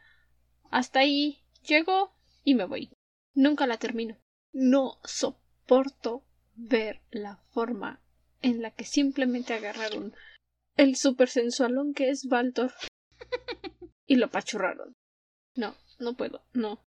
Hasta 0.69 0.99
ahí 0.99 1.39
llego 1.64 2.14
y 2.44 2.56
me 2.56 2.65
voy. 2.65 2.91
Nunca 3.34 3.68
la 3.68 3.77
termino. 3.77 4.18
No 4.53 4.99
soporto 5.03 6.23
ver 6.56 7.02
la 7.11 7.38
forma 7.52 8.02
en 8.41 8.61
la 8.61 8.72
que 8.72 8.85
simplemente 8.85 9.53
agarraron 9.53 10.15
el 10.78 10.95
super 10.95 11.28
sensualón 11.30 11.94
que 11.94 12.10
es 12.10 12.26
Baldor 12.28 12.74
y 14.08 14.16
lo 14.16 14.30
pachurraron. 14.30 14.95
No, 15.56 15.76
no 15.99 16.16
puedo, 16.16 16.45
no. 16.54 16.86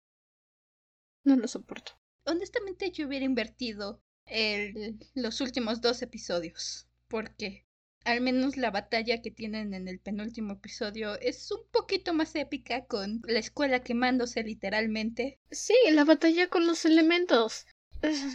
No 1.24 1.36
lo 1.36 1.48
soporto. 1.48 1.94
Honestamente 2.26 2.92
yo 2.92 3.08
hubiera 3.08 3.26
invertido 3.26 4.02
el, 4.26 5.00
los 5.16 5.42
últimos 5.42 5.82
dos 5.82 6.02
episodios. 6.02 6.88
Porque 7.08 7.66
al 8.04 8.22
menos 8.22 8.58
la 8.58 8.72
batalla 8.72 9.22
que 9.22 9.32
tienen 9.32 9.74
en 9.74 9.88
el 9.88 10.00
penúltimo 10.00 10.54
episodio 10.54 11.20
es 11.20 11.50
un 11.52 11.62
poquito 11.72 12.14
más 12.14 12.36
épica 12.36 12.86
con 12.86 13.22
la 13.24 13.40
escuela 13.40 13.82
quemándose 13.82 14.44
literalmente. 14.44 15.40
Sí, 15.52 15.74
la 15.92 16.04
batalla 16.04 16.50
con 16.50 16.68
los 16.68 16.86
elementos. 16.86 17.66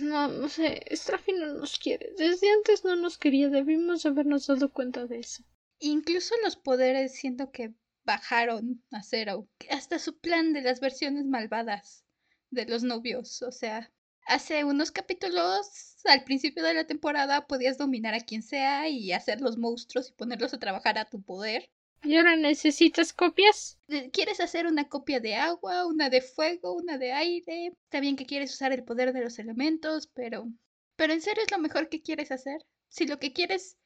No, 0.02 0.28
no 0.28 0.48
sé, 0.48 0.84
Strafi 0.92 1.32
no 1.32 1.54
nos 1.54 1.78
quiere. 1.78 2.12
Desde 2.16 2.50
antes 2.50 2.84
no 2.84 2.96
nos 2.96 3.18
quería, 3.18 3.48
debimos 3.48 4.04
habernos 4.06 4.46
dado 4.46 4.72
cuenta 4.72 5.06
de 5.06 5.20
eso. 5.20 5.44
Incluso 5.78 6.34
los 6.44 6.56
poderes 6.56 7.14
siento 7.14 7.50
que 7.50 7.74
bajaron 8.04 8.82
a 8.90 9.02
cero. 9.02 9.48
Hasta 9.70 9.98
su 9.98 10.18
plan 10.18 10.52
de 10.52 10.62
las 10.62 10.80
versiones 10.80 11.24
malvadas 11.26 12.04
de 12.50 12.66
los 12.66 12.82
novios, 12.82 13.42
o 13.42 13.50
sea, 13.52 13.90
hace 14.26 14.64
unos 14.64 14.90
capítulos, 14.90 15.96
al 16.04 16.24
principio 16.24 16.62
de 16.62 16.74
la 16.74 16.86
temporada, 16.86 17.46
podías 17.46 17.78
dominar 17.78 18.14
a 18.14 18.20
quien 18.20 18.42
sea 18.42 18.88
y 18.88 19.12
hacer 19.12 19.40
los 19.40 19.56
monstruos 19.58 20.10
y 20.10 20.12
ponerlos 20.12 20.52
a 20.54 20.58
trabajar 20.58 20.98
a 20.98 21.08
tu 21.08 21.22
poder. 21.22 21.70
¿Y 22.02 22.16
ahora 22.16 22.36
necesitas 22.36 23.12
copias? 23.12 23.78
¿Quieres 24.12 24.40
hacer 24.40 24.66
una 24.66 24.88
copia 24.88 25.20
de 25.20 25.34
agua, 25.36 25.86
una 25.86 26.10
de 26.10 26.20
fuego, 26.20 26.72
una 26.74 26.98
de 26.98 27.12
aire? 27.12 27.68
Está 27.84 28.00
bien 28.00 28.16
que 28.16 28.26
quieres 28.26 28.52
usar 28.52 28.72
el 28.72 28.84
poder 28.84 29.12
de 29.12 29.22
los 29.22 29.38
elementos, 29.38 30.08
pero... 30.08 30.48
¿Pero 30.96 31.12
en 31.12 31.20
serio 31.20 31.42
es 31.44 31.50
lo 31.50 31.58
mejor 31.58 31.88
que 31.88 32.02
quieres 32.02 32.30
hacer? 32.32 32.64
Si 32.88 33.06
lo 33.06 33.18
que 33.18 33.32
quieres 33.32 33.78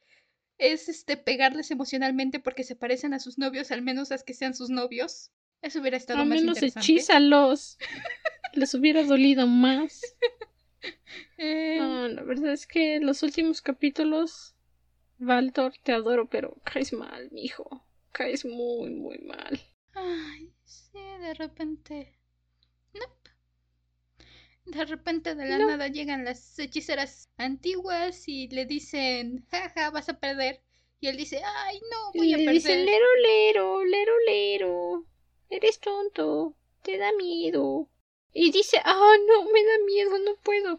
es 0.57 0.89
este 0.89 1.17
pegarles 1.17 1.71
emocionalmente 1.71 2.39
porque 2.39 2.63
se 2.63 2.75
parecen 2.75 3.13
a 3.13 3.19
sus 3.19 3.37
novios, 3.37 3.71
al 3.71 3.81
menos 3.81 4.11
haz 4.11 4.23
que 4.23 4.33
sean 4.33 4.55
sus 4.55 4.69
novios. 4.69 5.31
Eso 5.61 5.79
hubiera 5.79 5.97
estado 5.97 6.21
al 6.21 6.27
más 6.27 6.41
menos 6.41 6.57
interesante. 6.57 6.79
hechízalos. 6.79 7.77
Les 8.53 8.73
hubiera 8.73 9.03
dolido 9.03 9.47
más. 9.47 10.01
Eh, 11.37 11.77
No, 11.79 12.07
la 12.07 12.23
verdad 12.23 12.53
es 12.53 12.67
que 12.67 12.99
los 12.99 13.23
últimos 13.23 13.61
capítulos, 13.61 14.55
Valtor, 15.17 15.73
te 15.83 15.91
adoro, 15.91 16.29
pero 16.29 16.55
caes 16.63 16.93
mal, 16.93 17.29
mijo. 17.31 17.86
Caes 18.17 18.43
muy, 18.45 18.89
muy 18.89 19.17
mal. 19.19 19.59
Ay, 19.93 20.53
sí, 20.63 20.97
de 21.19 21.33
repente. 21.33 22.17
Nope. 22.93 23.31
De 24.65 24.85
repente 24.85 25.33
de 25.33 25.45
la 25.47 25.57
No. 25.57 25.67
nada 25.67 25.87
llegan 25.87 26.23
las 26.25 26.59
hechiceras 26.59 27.29
antiguas 27.37 28.27
y 28.27 28.47
le 28.49 28.65
dicen, 28.65 29.45
jaja, 29.49 29.89
vas 29.91 30.09
a 30.09 30.19
perder. 30.19 30.61
Y 30.99 31.07
él 31.07 31.17
dice, 31.17 31.41
ay, 31.43 31.79
no, 31.91 32.13
voy 32.13 32.29
Y 32.29 32.33
a 32.33 32.37
perder. 32.37 32.53
dicen, 32.53 32.85
lero, 32.85 33.05
lero, 33.23 33.85
lero, 33.85 34.13
lero. 34.27 35.05
Eres 35.49 35.79
tonto. 35.79 36.55
Te 36.83 36.97
da 36.97 37.11
miedo. 37.13 37.89
Y 38.33 38.51
dice, 38.51 38.77
ah, 38.83 39.15
no, 39.27 39.45
me 39.51 39.63
da 39.63 39.73
miedo, 39.85 40.19
no 40.19 40.35
puedo. 40.43 40.77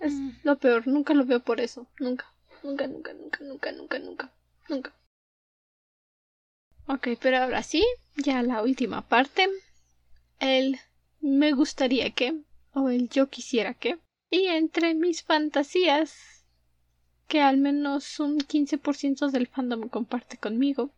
Es 0.00 0.12
Mm. 0.14 0.30
lo 0.42 0.58
peor, 0.58 0.86
nunca 0.86 1.14
lo 1.14 1.24
veo 1.24 1.40
por 1.40 1.60
eso. 1.60 1.86
Nunca, 1.98 2.26
nunca, 2.62 2.86
nunca, 2.86 3.12
nunca, 3.14 3.38
nunca, 3.44 3.72
nunca, 3.72 3.98
nunca, 3.98 4.32
nunca. 4.68 4.94
Ok, 6.86 7.08
pero 7.20 7.38
ahora 7.38 7.62
sí, 7.62 7.84
ya 8.16 8.42
la 8.42 8.62
última 8.62 9.02
parte. 9.02 9.48
El 10.40 10.80
me 11.20 11.52
gustaría 11.52 12.10
que, 12.10 12.42
o 12.74 12.88
el 12.88 13.08
yo 13.08 13.28
quisiera 13.28 13.74
que. 13.74 13.98
Y 14.30 14.46
entre 14.46 14.94
mis 14.94 15.22
fantasías, 15.22 16.44
que 17.28 17.40
al 17.40 17.58
menos 17.58 18.18
un 18.18 18.38
15% 18.38 19.30
del 19.30 19.46
fandom 19.46 19.88
comparte 19.88 20.36
conmigo. 20.36 20.90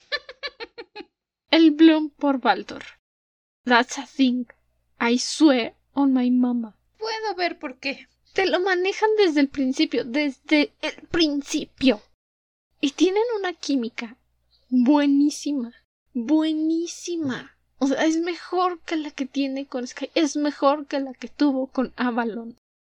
el 1.50 1.72
Bloom 1.72 2.10
por 2.10 2.38
Baltor. 2.38 2.84
That's 3.64 3.98
a 3.98 4.06
thing. 4.06 4.46
I 5.00 5.18
swear 5.18 5.74
on 5.94 6.12
my 6.12 6.30
mama. 6.30 6.76
Puedo 6.98 7.34
ver 7.36 7.58
por 7.58 7.78
qué. 7.78 8.08
Te 8.32 8.46
lo 8.46 8.60
manejan 8.60 9.10
desde 9.16 9.40
el 9.40 9.48
principio, 9.48 10.04
desde 10.04 10.72
el 10.82 11.08
principio. 11.08 12.00
Y 12.80 12.92
tienen 12.92 13.24
una 13.38 13.52
química 13.54 14.16
buenísima, 14.68 15.72
buenísima. 16.14 17.56
O 17.78 17.86
sea, 17.86 18.04
es 18.04 18.18
mejor 18.18 18.80
que 18.80 18.96
la 18.96 19.10
que 19.10 19.26
tiene 19.26 19.66
con 19.66 19.86
Sky, 19.86 20.10
es 20.14 20.36
mejor 20.36 20.86
que 20.86 21.00
la 21.00 21.12
que 21.12 21.28
tuvo 21.28 21.66
con 21.66 21.92
Avalon. 21.96 22.56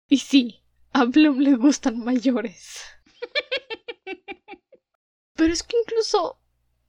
Y 0.09 0.18
sí, 0.18 0.60
a 0.93 1.05
Bloom 1.05 1.38
le 1.38 1.56
gustan 1.56 1.98
mayores. 1.98 2.80
Pero 5.34 5.52
es 5.52 5.62
que 5.62 5.76
incluso 5.82 6.38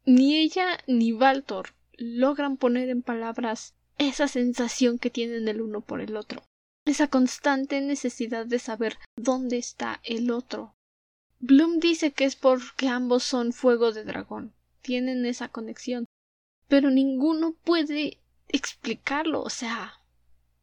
ni 0.06 0.38
ella 0.38 0.78
ni 0.88 1.12
Baltor 1.12 1.74
logran 1.94 2.58
poner 2.58 2.90
en 2.90 3.02
palabras 3.02 3.76
esa 3.98 4.28
sensación 4.28 5.00
que 5.00 5.10
tienen 5.10 5.48
el 5.48 5.62
uno 5.62 5.82
por 5.82 6.02
el 6.02 6.16
otro 6.16 6.44
esa 6.88 7.08
constante 7.08 7.82
necesidad 7.82 8.46
de 8.46 8.60
saber 8.60 8.98
dónde 9.18 9.58
está 9.58 10.00
el 10.04 10.32
otro. 10.32 10.74
Bloom 11.40 11.80
dice 11.80 12.12
que 12.12 12.26
es 12.26 12.36
porque 12.36 12.88
ambos 12.88 13.24
son 13.24 13.54
fuego 13.54 13.92
de 13.92 14.04
dragón, 14.04 14.54
tienen 14.88 15.26
esa 15.26 15.50
conexión, 15.50 16.06
pero 16.70 16.90
ninguno 16.90 17.58
puede 17.66 18.22
explicarlo, 18.48 19.42
o 19.42 19.50
sea, 19.50 20.02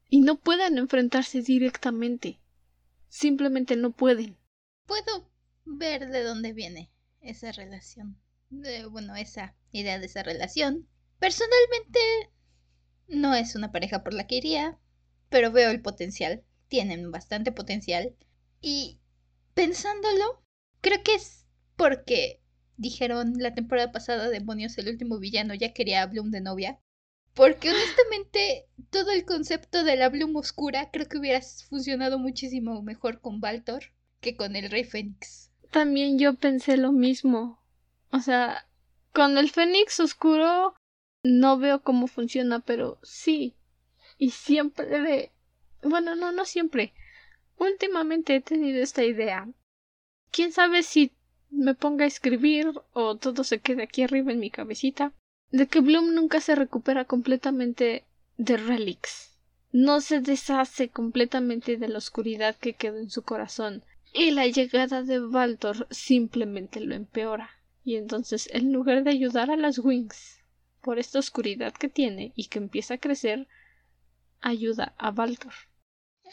y 0.09 0.23
no 0.23 0.41
pueden 0.41 0.79
enfrentarse 0.79 1.43
directamente, 1.43 2.41
simplemente 3.11 3.77
no 3.77 3.93
pueden. 3.93 4.39
Puedo 4.87 5.31
ver 5.67 6.09
de 6.09 6.23
dónde 6.23 6.55
viene 6.55 6.91
esa 7.21 7.53
relación. 7.53 8.19
Bueno, 8.49 9.15
esa 9.15 9.55
idea 9.73 9.99
de 9.99 10.07
esa 10.07 10.23
relación. 10.23 10.89
Personalmente, 11.19 12.01
no 13.09 13.35
es 13.35 13.55
una 13.55 13.73
pareja 13.73 14.03
por 14.03 14.15
la 14.15 14.27
que 14.27 14.37
iría, 14.37 14.79
pero 15.29 15.53
veo 15.53 15.71
el 15.71 15.83
potencial. 15.83 16.45
Tienen 16.69 17.11
bastante 17.11 17.53
potencial. 17.53 18.17
Y 18.63 19.01
pensándolo, 19.53 20.43
creo 20.81 21.03
que 21.03 21.15
es 21.15 21.45
porque 21.77 22.41
dijeron 22.77 23.35
la 23.39 23.55
temporada 23.55 23.93
pasada, 23.93 24.29
demonios, 24.29 24.77
el 24.79 24.89
último 24.89 25.19
villano 25.19 25.55
ya 25.55 25.73
quería 25.73 26.03
a 26.03 26.07
Bloom 26.07 26.31
de 26.31 26.41
novia. 26.41 26.81
Porque 27.35 27.71
honestamente, 27.71 28.67
todo 28.91 29.11
el 29.11 29.25
concepto 29.25 29.83
de 29.83 29.97
la 29.97 30.09
Bloom 30.09 30.37
oscura 30.37 30.91
creo 30.91 31.09
que 31.09 31.19
hubiera 31.19 31.41
funcionado 31.69 32.19
muchísimo 32.19 32.81
mejor 32.83 33.21
con 33.21 33.41
Baltor 33.41 33.93
que 34.21 34.37
con 34.37 34.57
el 34.57 34.71
Rey 34.71 34.85
Fénix. 34.85 35.51
También 35.71 36.19
yo 36.19 36.35
pensé 36.35 36.77
lo 36.77 36.93
mismo. 36.93 37.61
O 38.11 38.21
sea, 38.21 38.69
con 39.13 39.37
el 39.37 39.51
Fénix 39.51 39.99
oscuro 39.99 40.75
no 41.25 41.59
veo 41.59 41.83
cómo 41.83 42.07
funciona, 42.07 42.61
pero 42.61 42.99
sí. 43.03 43.57
Y 44.17 44.31
siempre... 44.31 45.33
Bueno, 45.83 46.15
no, 46.15 46.33
no 46.33 46.45
siempre. 46.45 46.95
Últimamente 47.59 48.37
he 48.37 48.41
tenido 48.41 48.83
esta 48.83 49.05
idea. 49.05 49.49
Quién 50.31 50.53
sabe 50.53 50.83
si 50.83 51.13
me 51.55 51.74
ponga 51.74 52.05
a 52.05 52.09
escribir 52.09 52.72
o 52.93 53.16
todo 53.16 53.44
se 53.44 53.60
quede 53.60 53.85
aquí 53.85 54.02
arriba 54.02 54.32
en 54.32 54.40
mi 54.40 54.51
cabecita. 54.51 55.12
De 55.51 55.66
que 55.68 55.81
Bloom 55.81 56.14
nunca 56.14 56.40
se 56.40 56.55
recupera 56.55 57.05
completamente 57.05 58.05
de 58.36 58.56
Relix. 58.56 59.39
No 59.70 60.01
se 60.01 60.20
deshace 60.20 60.89
completamente 60.89 61.76
de 61.76 61.89
la 61.89 61.98
oscuridad 61.98 62.56
que 62.56 62.74
quedó 62.74 62.98
en 62.98 63.10
su 63.10 63.22
corazón. 63.22 63.85
Y 64.12 64.32
la 64.32 64.47
llegada 64.47 65.02
de 65.02 65.20
Baltor 65.20 65.86
simplemente 65.90 66.81
lo 66.81 66.94
empeora. 66.94 67.51
Y 67.85 67.97
entonces, 67.97 68.48
en 68.52 68.72
lugar 68.72 69.05
de 69.05 69.10
ayudar 69.10 69.51
a 69.51 69.56
las 69.56 69.78
Wings 69.78 70.40
por 70.81 70.98
esta 70.98 71.18
oscuridad 71.18 71.72
que 71.72 71.89
tiene 71.89 72.32
y 72.35 72.48
que 72.48 72.59
empieza 72.59 72.94
a 72.94 72.98
crecer, 72.98 73.47
ayuda 74.40 74.94
a 74.98 75.10
Baltor. 75.10 75.52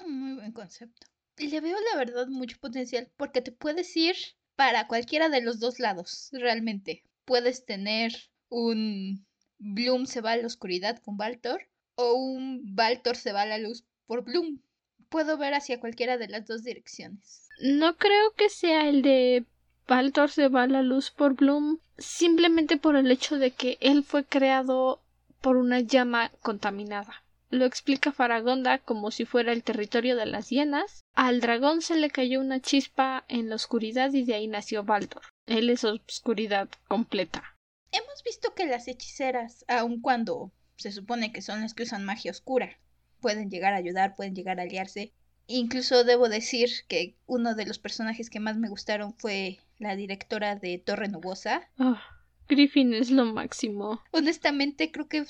Muy 0.08 0.36
buen 0.36 0.52
concepto. 0.52 1.08
Le 1.38 1.62
veo 1.62 1.78
la 1.92 1.98
verdad 1.98 2.28
mucho 2.28 2.58
potencial 2.60 3.10
porque 3.18 3.42
te 3.42 3.52
puedes 3.52 3.96
ir 3.98 4.16
para 4.56 4.88
cualquiera 4.88 5.30
de 5.30 5.42
los 5.42 5.60
dos 5.60 5.80
lados, 5.80 6.30
realmente. 6.32 7.04
Puedes 7.26 7.66
tener 7.66 8.14
un 8.50 9.26
Bloom 9.60 10.08
se 10.08 10.22
va 10.22 10.32
a 10.32 10.38
la 10.38 10.48
oscuridad 10.48 10.98
con 11.04 11.18
Baltor 11.18 11.62
o 11.96 12.14
un 12.16 12.76
Baltor 12.76 13.16
se 13.16 13.32
va 13.32 13.44
a 13.44 13.46
la 13.46 13.60
luz 13.60 13.86
por 14.08 14.24
Bloom. 14.24 14.62
Puedo 15.10 15.38
ver 15.38 15.54
hacia 15.54 15.80
cualquiera 15.80 16.18
de 16.18 16.28
las 16.28 16.48
dos 16.48 16.64
direcciones. 16.64 17.48
No 17.62 17.96
creo 17.98 18.34
que 18.36 18.50
sea 18.50 18.90
el 18.90 19.02
de 19.02 19.46
Baltor 19.88 20.32
se 20.32 20.48
va 20.48 20.64
a 20.64 20.68
la 20.68 20.82
luz 20.82 21.12
por 21.12 21.36
Bloom, 21.36 21.80
simplemente 21.98 22.78
por 22.78 22.96
el 22.96 23.12
hecho 23.12 23.38
de 23.38 23.52
que 23.52 23.78
él 23.82 24.04
fue 24.04 24.24
creado 24.24 25.02
por 25.42 25.58
una 25.58 25.80
llama 25.80 26.32
contaminada. 26.42 27.24
Lo 27.52 27.66
explica 27.66 28.14
Faragonda 28.14 28.78
como 28.78 29.12
si 29.12 29.26
fuera 29.26 29.52
el 29.52 29.62
territorio 29.62 30.16
de 30.16 30.26
las 30.26 30.50
hienas. 30.50 31.04
Al 31.14 31.42
dragón 31.42 31.82
se 31.82 31.98
le 31.98 32.10
cayó 32.10 32.40
una 32.40 32.62
chispa 32.62 33.26
en 33.28 33.50
la 33.50 33.56
oscuridad 33.56 34.14
y 34.14 34.24
de 34.24 34.36
ahí 34.36 34.48
nació 34.48 34.86
Baltor. 34.86 35.24
Él 35.48 35.70
es 35.70 35.84
oscuridad 35.84 36.70
completa. 36.88 37.58
Hemos 37.92 38.24
visto 38.24 38.56
que 38.56 38.68
las 38.68 38.88
hechiceras, 38.88 39.66
aun 39.68 40.00
cuando 40.00 40.54
se 40.78 40.94
supone 40.94 41.34
que 41.34 41.42
son 41.42 41.60
las 41.60 41.74
que 41.74 41.84
usan 41.84 42.06
magia 42.06 42.32
oscura, 42.32 42.80
pueden 43.20 43.50
llegar 43.50 43.74
a 43.74 43.78
ayudar, 43.78 44.16
pueden 44.16 44.34
llegar 44.34 44.62
a 44.62 44.64
aliarse. 44.64 45.12
Incluso 45.46 46.06
debo 46.06 46.30
decir 46.30 46.70
que 46.88 47.18
uno 47.26 47.54
de 47.54 47.66
los 47.66 47.80
personajes 47.80 48.30
que 48.30 48.40
más 48.40 48.56
me 48.56 48.70
gustaron 48.70 49.14
fue 49.18 49.60
la 49.78 49.98
directora 49.98 50.56
de 50.56 50.78
Torre 50.78 51.10
Nubosa. 51.10 51.70
Ah, 51.78 52.02
Griffin 52.48 52.94
es 52.94 53.12
lo 53.12 53.26
máximo. 53.26 54.02
Honestamente 54.12 54.90
creo 54.90 55.10
que 55.10 55.26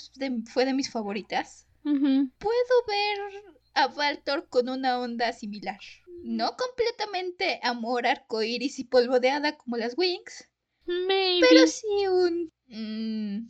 fue 0.46 0.66
de 0.66 0.74
mis 0.76 0.92
favoritas. 0.92 1.66
Puedo 1.84 2.86
ver 2.88 3.44
a 3.74 3.88
Valtor 3.88 4.48
con 4.50 4.70
una 4.70 5.00
onda 5.00 5.34
similar. 5.34 5.80
No 6.24 6.56
completamente 6.56 7.60
amor, 7.64 8.06
arcoíris 8.06 8.80
y 8.80 8.84
polvo 8.84 9.20
de 9.20 9.32
hada 9.32 9.58
como 9.58 9.78
las 9.78 9.98
Wings, 9.98 10.50
Maybe. 10.86 11.48
pero 11.50 11.68
sí 11.68 11.88
un... 12.08 12.52
mm, 12.68 13.50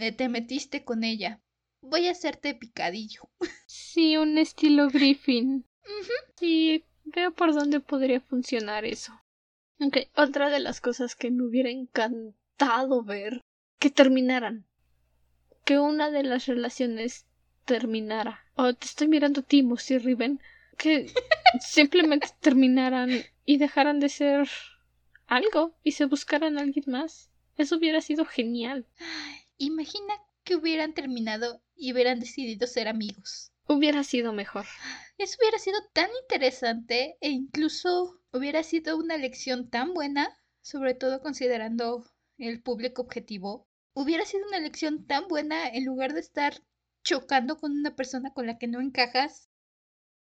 eh, 0.00 0.12
te 0.12 0.28
metiste 0.28 0.84
con 0.84 1.02
ella. 1.02 1.40
Voy 1.80 2.06
a 2.06 2.12
hacerte 2.12 2.54
picadillo. 2.54 3.22
Sí, 3.66 4.16
un 4.16 4.38
estilo 4.38 4.88
Griffin. 4.88 5.66
Sí, 6.36 6.84
veo 7.04 7.32
por 7.32 7.52
dónde 7.52 7.80
podría 7.80 8.20
funcionar 8.20 8.84
eso. 8.84 9.12
Ok, 9.80 9.96
otra 10.14 10.48
de 10.50 10.60
las 10.60 10.80
cosas 10.80 11.16
que 11.16 11.32
me 11.32 11.44
hubiera 11.44 11.70
encantado 11.70 13.02
ver, 13.02 13.40
que 13.80 13.90
terminaran. 13.90 14.68
Que 15.64 15.80
una 15.80 16.10
de 16.10 16.22
las 16.22 16.46
relaciones 16.46 17.26
terminara. 17.64 18.44
O 18.54 18.74
te 18.74 18.86
estoy 18.86 19.08
mirando 19.08 19.40
a 19.40 19.44
ti, 19.44 19.62
Mossy 19.62 19.98
Riven. 19.98 20.40
Que 20.78 21.12
simplemente 21.60 22.28
terminaran 22.40 23.10
y 23.44 23.56
dejaran 23.58 24.00
de 24.00 24.08
ser 24.08 24.48
algo 25.26 25.74
y 25.82 25.92
se 25.92 26.06
buscaran 26.06 26.58
a 26.58 26.62
alguien 26.62 26.84
más. 26.88 27.30
Eso 27.56 27.76
hubiera 27.76 28.00
sido 28.00 28.24
genial. 28.24 28.86
Imagina 29.58 30.14
que 30.44 30.56
hubieran 30.56 30.94
terminado 30.94 31.62
y 31.76 31.92
hubieran 31.92 32.20
decidido 32.20 32.66
ser 32.66 32.88
amigos. 32.88 33.52
Hubiera 33.68 34.02
sido 34.02 34.32
mejor. 34.32 34.66
Eso 35.18 35.36
hubiera 35.40 35.58
sido 35.58 35.78
tan 35.92 36.10
interesante 36.22 37.16
e 37.20 37.30
incluso 37.30 38.20
hubiera 38.32 38.62
sido 38.62 38.96
una 38.96 39.16
lección 39.16 39.70
tan 39.70 39.94
buena, 39.94 40.36
sobre 40.62 40.94
todo 40.94 41.20
considerando 41.20 42.04
el 42.38 42.60
público 42.62 43.02
objetivo. 43.02 43.68
Hubiera 43.94 44.24
sido 44.24 44.46
una 44.48 44.58
lección 44.58 45.06
tan 45.06 45.28
buena 45.28 45.68
en 45.68 45.84
lugar 45.84 46.12
de 46.12 46.20
estar 46.20 46.54
chocando 47.02 47.58
con 47.58 47.72
una 47.72 47.94
persona 47.94 48.32
con 48.32 48.46
la 48.46 48.58
que 48.58 48.66
no 48.66 48.80
encajas. 48.80 49.48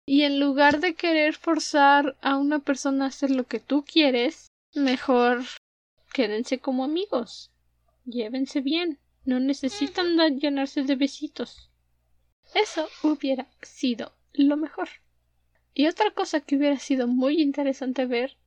Y 0.06 0.22
en 0.22 0.40
lugar 0.40 0.80
de 0.80 0.94
querer 0.94 1.34
forzar 1.34 2.16
a 2.20 2.36
una 2.36 2.58
persona 2.58 3.04
a 3.04 3.08
hacer 3.08 3.30
lo 3.30 3.44
que 3.44 3.60
tú 3.60 3.84
quieres, 3.84 4.48
mejor 4.74 5.42
quédense 6.12 6.58
como 6.58 6.84
amigos. 6.84 7.52
Llévense 8.04 8.60
bien. 8.60 8.98
No 9.24 9.38
necesitan 9.38 10.16
llenarse 10.38 10.82
de 10.82 10.96
besitos. 10.96 11.70
Eso 12.54 12.88
hubiera 13.02 13.46
sido 13.62 14.12
lo 14.32 14.56
mejor. 14.56 14.88
Y 15.74 15.86
otra 15.86 16.10
cosa 16.10 16.40
que 16.40 16.56
hubiera 16.56 16.78
sido 16.78 17.06
muy 17.06 17.40
interesante 17.40 18.06
ver, 18.06 18.38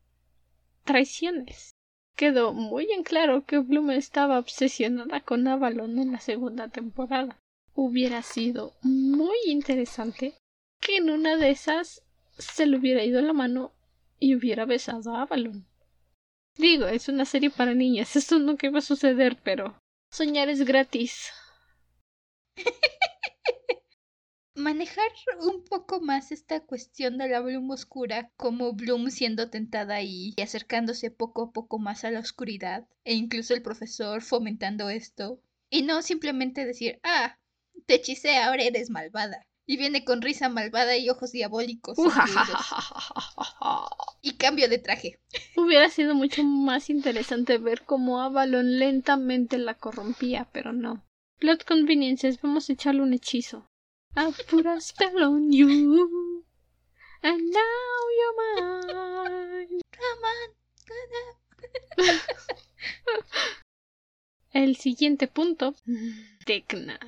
traiciones. 0.83 1.71
Quedó 2.15 2.53
muy 2.53 2.91
en 2.91 3.03
claro 3.03 3.45
que 3.45 3.59
Bloom 3.59 3.91
estaba 3.91 4.39
obsesionada 4.39 5.21
con 5.21 5.47
Avalon 5.47 5.97
en 5.99 6.11
la 6.11 6.19
segunda 6.19 6.67
temporada. 6.67 7.39
Hubiera 7.75 8.21
sido 8.21 8.75
muy 8.81 9.37
interesante 9.47 10.35
que 10.79 10.97
en 10.97 11.09
una 11.09 11.37
de 11.37 11.49
esas 11.49 12.03
se 12.37 12.65
le 12.65 12.77
hubiera 12.77 13.03
ido 13.03 13.21
la 13.21 13.33
mano 13.33 13.73
y 14.19 14.35
hubiera 14.35 14.65
besado 14.65 15.15
a 15.15 15.23
Avalon. 15.23 15.65
Digo, 16.55 16.85
es 16.85 17.09
una 17.09 17.25
serie 17.25 17.49
para 17.49 17.73
niñas, 17.73 18.15
esto 18.15 18.37
nunca 18.37 18.67
iba 18.67 18.79
a 18.79 18.81
suceder, 18.81 19.39
pero 19.43 19.75
soñar 20.11 20.49
es 20.49 20.63
gratis. 20.63 21.31
Manejar 24.55 25.11
un 25.41 25.63
poco 25.63 25.99
más 25.99 26.31
esta 26.31 26.63
cuestión 26.63 27.17
de 27.17 27.27
la 27.27 27.41
Bloom 27.41 27.71
oscura, 27.71 28.31
como 28.37 28.73
Bloom 28.73 29.09
siendo 29.09 29.49
tentada 29.49 30.03
y 30.03 30.35
acercándose 30.39 31.09
poco 31.09 31.45
a 31.45 31.51
poco 31.51 31.79
más 31.79 32.05
a 32.05 32.11
la 32.11 32.19
oscuridad, 32.19 32.87
e 33.03 33.15
incluso 33.15 33.55
el 33.55 33.63
profesor 33.63 34.21
fomentando 34.21 34.89
esto, 34.89 35.41
y 35.71 35.81
no 35.81 36.03
simplemente 36.03 36.65
decir, 36.65 36.99
ah, 37.03 37.39
te 37.85 37.95
hechicé, 37.95 38.37
ahora 38.37 38.63
eres 38.63 38.89
malvada. 38.89 39.45
Y 39.65 39.77
viene 39.77 40.03
con 40.03 40.21
risa 40.21 40.49
malvada 40.49 40.97
y 40.97 41.09
ojos 41.09 41.31
diabólicos. 41.31 41.97
incluidos. 41.97 42.57
y 44.21 44.33
cambio 44.33 44.67
de 44.67 44.77
traje. 44.77 45.19
Hubiera 45.55 45.89
sido 45.89 46.15
mucho 46.15 46.43
más 46.43 46.89
interesante 46.89 47.57
ver 47.57 47.83
cómo 47.83 48.21
Avalon 48.21 48.77
lentamente 48.79 49.57
la 49.57 49.75
corrompía, 49.75 50.49
pero 50.51 50.73
no. 50.73 51.05
Plot 51.39 51.63
conveniences, 51.63 52.41
vamos 52.41 52.69
a 52.69 52.73
echarle 52.73 53.01
un 53.01 53.13
hechizo. 53.13 53.65
A 54.15 54.31
spell 54.79 55.23
on 55.23 55.51
you. 55.51 56.43
And 57.21 57.41
now 57.51 57.59
you're 58.17 58.35
mine. 59.57 59.81
El 64.51 64.75
siguiente 64.75 65.27
punto. 65.27 65.73
Tecna. 66.45 66.99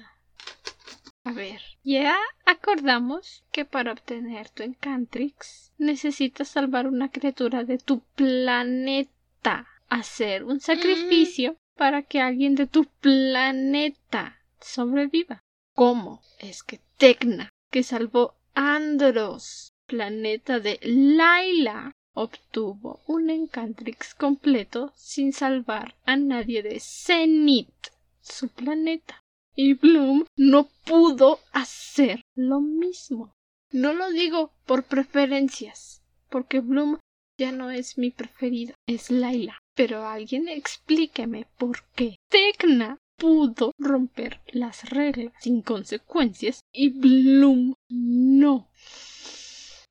A 1.26 1.32
ver, 1.32 1.60
ya 1.84 2.16
acordamos 2.46 3.44
que 3.52 3.66
para 3.66 3.92
obtener 3.94 4.48
tu 4.50 4.62
Encantrix 4.62 5.74
necesitas 5.80 6.50
salvar 6.50 6.86
una 6.86 7.10
criatura 7.10 7.64
de 7.64 7.80
tu 7.80 8.02
planeta. 8.16 9.68
Hacer 9.90 10.44
un 10.44 10.60
sacrificio 10.60 11.58
para 11.76 12.04
que 12.04 12.22
alguien 12.22 12.54
de 12.54 12.68
tu 12.68 12.86
planeta 12.86 14.40
sobreviva. 14.62 15.42
¿Cómo? 15.74 16.22
Es 16.40 16.62
que 16.62 16.80
Tecna, 16.98 17.50
que 17.72 17.82
salvó 17.82 18.36
Andros, 18.54 19.74
planeta 19.88 20.60
de 20.60 20.80
Laila, 20.84 21.92
obtuvo 22.14 23.02
un 23.08 23.32
Encantrix 23.32 24.14
completo 24.14 24.94
sin 24.96 25.34
salvar 25.34 25.96
a 26.06 26.18
nadie 26.18 26.62
de 26.62 26.80
Zenith, 26.80 27.88
su 28.22 28.48
planeta. 28.50 29.25
Y 29.56 29.74
Bloom 29.74 30.26
no 30.36 30.68
pudo 30.86 31.40
hacer 31.54 32.22
lo 32.36 32.60
mismo. 32.60 33.34
No 33.72 33.94
lo 33.94 34.10
digo 34.12 34.52
por 34.66 34.84
preferencias, 34.84 36.02
porque 36.30 36.60
Bloom 36.60 37.00
ya 37.38 37.52
no 37.52 37.72
es 37.72 37.98
mi 37.98 38.12
preferida, 38.12 38.74
es 38.88 39.10
Laila. 39.10 39.58
Pero 39.76 40.08
alguien 40.08 40.48
explíqueme 40.48 41.48
por 41.58 41.84
qué 41.96 42.16
Tecna 42.30 42.98
pudo 43.18 43.72
romper 43.78 44.42
las 44.48 44.90
reglas 44.90 45.34
sin 45.40 45.62
consecuencias 45.62 46.60
y 46.74 46.90
Bloom 46.90 47.74
no. 47.90 48.70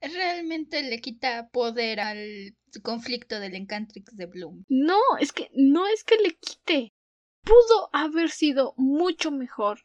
Realmente 0.00 0.82
le 0.82 1.00
quita 1.00 1.48
poder 1.48 2.00
al 2.00 2.54
conflicto 2.82 3.40
del 3.40 3.54
Encantrix 3.54 4.14
de 4.14 4.26
Bloom. 4.26 4.64
No, 4.68 4.98
es 5.18 5.32
que 5.32 5.50
no 5.54 5.86
es 5.86 6.04
que 6.04 6.16
le 6.16 6.36
quite. 6.36 6.92
Pudo 7.44 7.90
haber 7.92 8.30
sido 8.30 8.72
mucho 8.76 9.30
mejor 9.30 9.80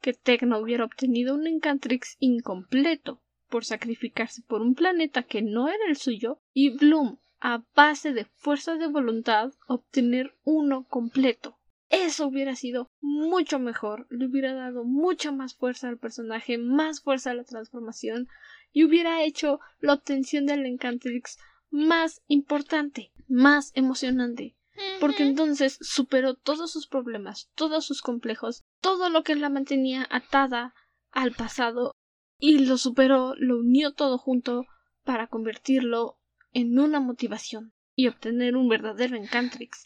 que 0.00 0.12
Tecna 0.12 0.58
hubiera 0.58 0.84
obtenido 0.84 1.34
un 1.34 1.46
Encantrix 1.46 2.16
incompleto 2.20 3.20
por 3.48 3.64
sacrificarse 3.64 4.42
por 4.42 4.62
un 4.62 4.74
planeta 4.74 5.24
que 5.24 5.42
no 5.42 5.68
era 5.68 5.86
el 5.88 5.96
suyo 5.96 6.40
y 6.52 6.70
Bloom, 6.70 7.18
a 7.40 7.64
base 7.74 8.12
de 8.12 8.26
fuerza 8.36 8.76
de 8.76 8.86
voluntad, 8.86 9.52
obtener 9.66 10.36
uno 10.44 10.86
completo. 10.88 11.58
Eso 11.88 12.28
hubiera 12.28 12.54
sido 12.54 12.88
mucho 13.00 13.58
mejor, 13.58 14.06
le 14.10 14.26
hubiera 14.26 14.54
dado 14.54 14.84
mucha 14.84 15.32
más 15.32 15.56
fuerza 15.56 15.88
al 15.88 15.98
personaje, 15.98 16.58
más 16.58 17.02
fuerza 17.02 17.32
a 17.32 17.34
la 17.34 17.42
transformación 17.42 18.28
y 18.72 18.84
hubiera 18.84 19.24
hecho 19.24 19.58
la 19.80 19.94
obtención 19.94 20.46
del 20.46 20.64
Encantrix 20.64 21.38
más 21.70 22.22
importante, 22.28 23.10
más 23.26 23.72
emocionante, 23.74 24.56
porque 25.00 25.22
entonces 25.22 25.78
superó 25.80 26.34
todos 26.34 26.70
sus 26.70 26.86
problemas, 26.86 27.50
todos 27.54 27.84
sus 27.84 28.02
complejos, 28.02 28.64
todo 28.80 29.08
lo 29.10 29.22
que 29.22 29.34
la 29.34 29.48
mantenía 29.48 30.06
atada 30.10 30.74
al 31.10 31.32
pasado 31.32 31.96
y 32.38 32.58
lo 32.64 32.78
superó, 32.78 33.34
lo 33.36 33.58
unió 33.58 33.92
todo 33.92 34.18
junto 34.18 34.66
para 35.04 35.26
convertirlo 35.26 36.18
en 36.52 36.78
una 36.78 37.00
motivación 37.00 37.72
y 37.94 38.08
obtener 38.08 38.56
un 38.56 38.68
verdadero 38.68 39.16
Encantrix. 39.16 39.84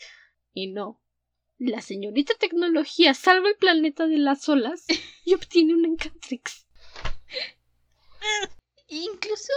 Y 0.52 0.68
no, 0.72 1.00
la 1.58 1.80
señorita 1.80 2.34
tecnología 2.38 3.14
salva 3.14 3.48
el 3.48 3.56
planeta 3.56 4.06
de 4.06 4.18
las 4.18 4.48
olas 4.48 4.86
y 5.24 5.34
obtiene 5.34 5.74
un 5.74 5.84
Encantrix. 5.84 6.66
Incluso 8.88 9.52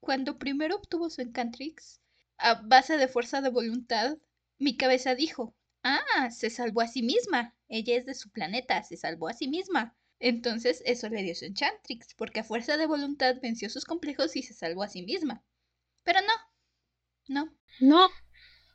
cuando 0.00 0.38
primero 0.38 0.76
obtuvo 0.76 1.08
su 1.08 1.22
Encantrix, 1.22 2.00
a 2.36 2.60
base 2.60 2.96
de 2.96 3.08
fuerza 3.08 3.40
de 3.40 3.50
voluntad, 3.50 4.18
mi 4.62 4.76
cabeza 4.76 5.14
dijo, 5.14 5.54
ah, 5.82 6.30
se 6.30 6.48
salvó 6.48 6.80
a 6.82 6.88
sí 6.88 7.02
misma. 7.02 7.56
Ella 7.68 7.96
es 7.96 8.06
de 8.06 8.14
su 8.14 8.30
planeta, 8.30 8.82
se 8.84 8.96
salvó 8.96 9.28
a 9.28 9.32
sí 9.34 9.48
misma. 9.48 9.96
Entonces 10.20 10.82
eso 10.86 11.08
le 11.08 11.22
dio 11.24 11.34
su 11.34 11.44
Enchantrix, 11.46 12.14
porque 12.14 12.40
a 12.40 12.44
fuerza 12.44 12.76
de 12.76 12.86
voluntad 12.86 13.34
venció 13.42 13.68
sus 13.68 13.84
complejos 13.84 14.36
y 14.36 14.42
se 14.42 14.54
salvó 14.54 14.84
a 14.84 14.88
sí 14.88 15.02
misma. 15.02 15.42
Pero 16.04 16.20
no, 16.20 16.32
no. 17.26 17.58
No, 17.80 18.08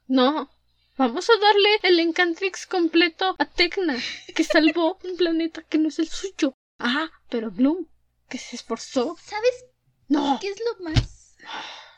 no. 0.07 0.49
Vamos 0.97 1.29
a 1.29 1.39
darle 1.39 1.69
el 1.83 1.99
Encantrix 1.99 2.65
completo 2.65 3.35
a 3.39 3.45
Tecna, 3.45 3.97
que 4.35 4.43
salvó 4.43 4.97
un 5.03 5.15
planeta 5.15 5.61
que 5.63 5.77
no 5.77 5.87
es 5.87 5.99
el 5.99 6.09
suyo. 6.09 6.53
Ah, 6.79 7.09
pero 7.29 7.49
Bloom, 7.51 7.87
que 8.27 8.37
se 8.39 8.55
esforzó. 8.57 9.15
¿Sabes 9.23 9.65
No. 10.09 10.37
qué 10.41 10.49
es 10.49 10.59
lo 10.59 10.83
más? 10.83 11.35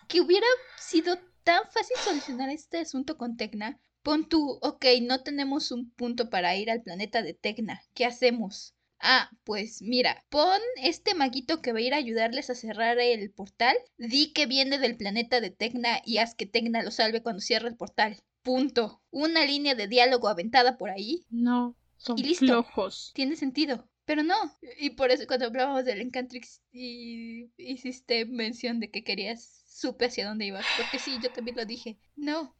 Que 0.07 0.22
hubiera 0.22 0.48
sido 0.78 1.18
tan 1.44 1.64
fácil 1.72 1.98
solucionar 2.03 2.49
este 2.49 2.80
asunto 2.80 3.18
con 3.18 3.38
Tecna. 3.38 3.80
Pon 4.02 4.28
tú, 4.28 4.60
ok, 4.61 4.86
no 5.02 5.24
tenemos 5.24 5.72
un 5.72 5.91
punto 5.91 6.30
para 6.30 6.56
ir 6.56 6.72
al 6.72 6.82
planeta 6.82 7.22
de 7.22 7.34
Tecna. 7.34 7.82
¿Qué 7.94 8.06
hacemos? 8.06 8.76
Ah, 9.02 9.30
pues 9.45 9.82
mira, 9.82 10.26
pon 10.30 10.60
este 10.82 11.14
maguito 11.14 11.61
que 11.61 11.72
va 11.72 11.80
a 11.80 11.82
ir 11.82 11.94
a 11.94 11.98
ayudarles 11.98 12.49
a 12.49 12.56
cerrar 12.56 12.99
el 12.99 13.32
portal, 13.32 13.78
di 13.98 14.34
que 14.34 14.45
viene 14.45 14.78
del 14.78 14.98
planeta 14.98 15.40
de 15.40 15.52
Tecna 15.52 16.02
y 16.06 16.18
haz 16.18 16.36
que 16.36 16.45
Tecna 16.45 16.84
lo 16.84 16.91
salve 16.91 17.24
cuando 17.24 17.41
cierre 17.41 17.70
el 17.70 17.78
portal. 17.78 18.22
Punto. 18.41 19.02
Una 19.10 19.45
línea 19.45 19.76
de 19.76 19.88
diálogo 19.88 20.28
aventada 20.28 20.78
por 20.78 20.90
ahí. 20.90 21.26
No, 21.30 21.78
son 21.98 22.18
flojos. 22.18 23.11
Tiene 23.14 23.36
sentido. 23.36 23.90
Pero 24.10 24.24
no. 24.24 24.36
Y 24.80 24.91
por 24.91 25.11
eso 25.11 25.28
cuando 25.28 25.45
hablábamos 25.45 25.86
del 25.86 26.02
Encantrix 26.02 26.64
y 26.72 27.52
hiciste 27.57 28.26
mención 28.26 28.80
de 28.80 28.90
que 28.90 29.03
querías, 29.03 29.64
supe 29.80 30.06
hacia 30.06 30.27
dónde 30.27 30.45
ibas. 30.45 30.65
Porque 30.77 30.99
sí, 30.99 31.18
yo 31.22 31.31
también 31.31 31.57
lo 31.57 31.65
dije. 31.65 31.97
No. 32.15 32.56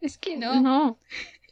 Es 0.00 0.18
que 0.18 0.36
no. 0.36 0.60
No. 0.60 0.98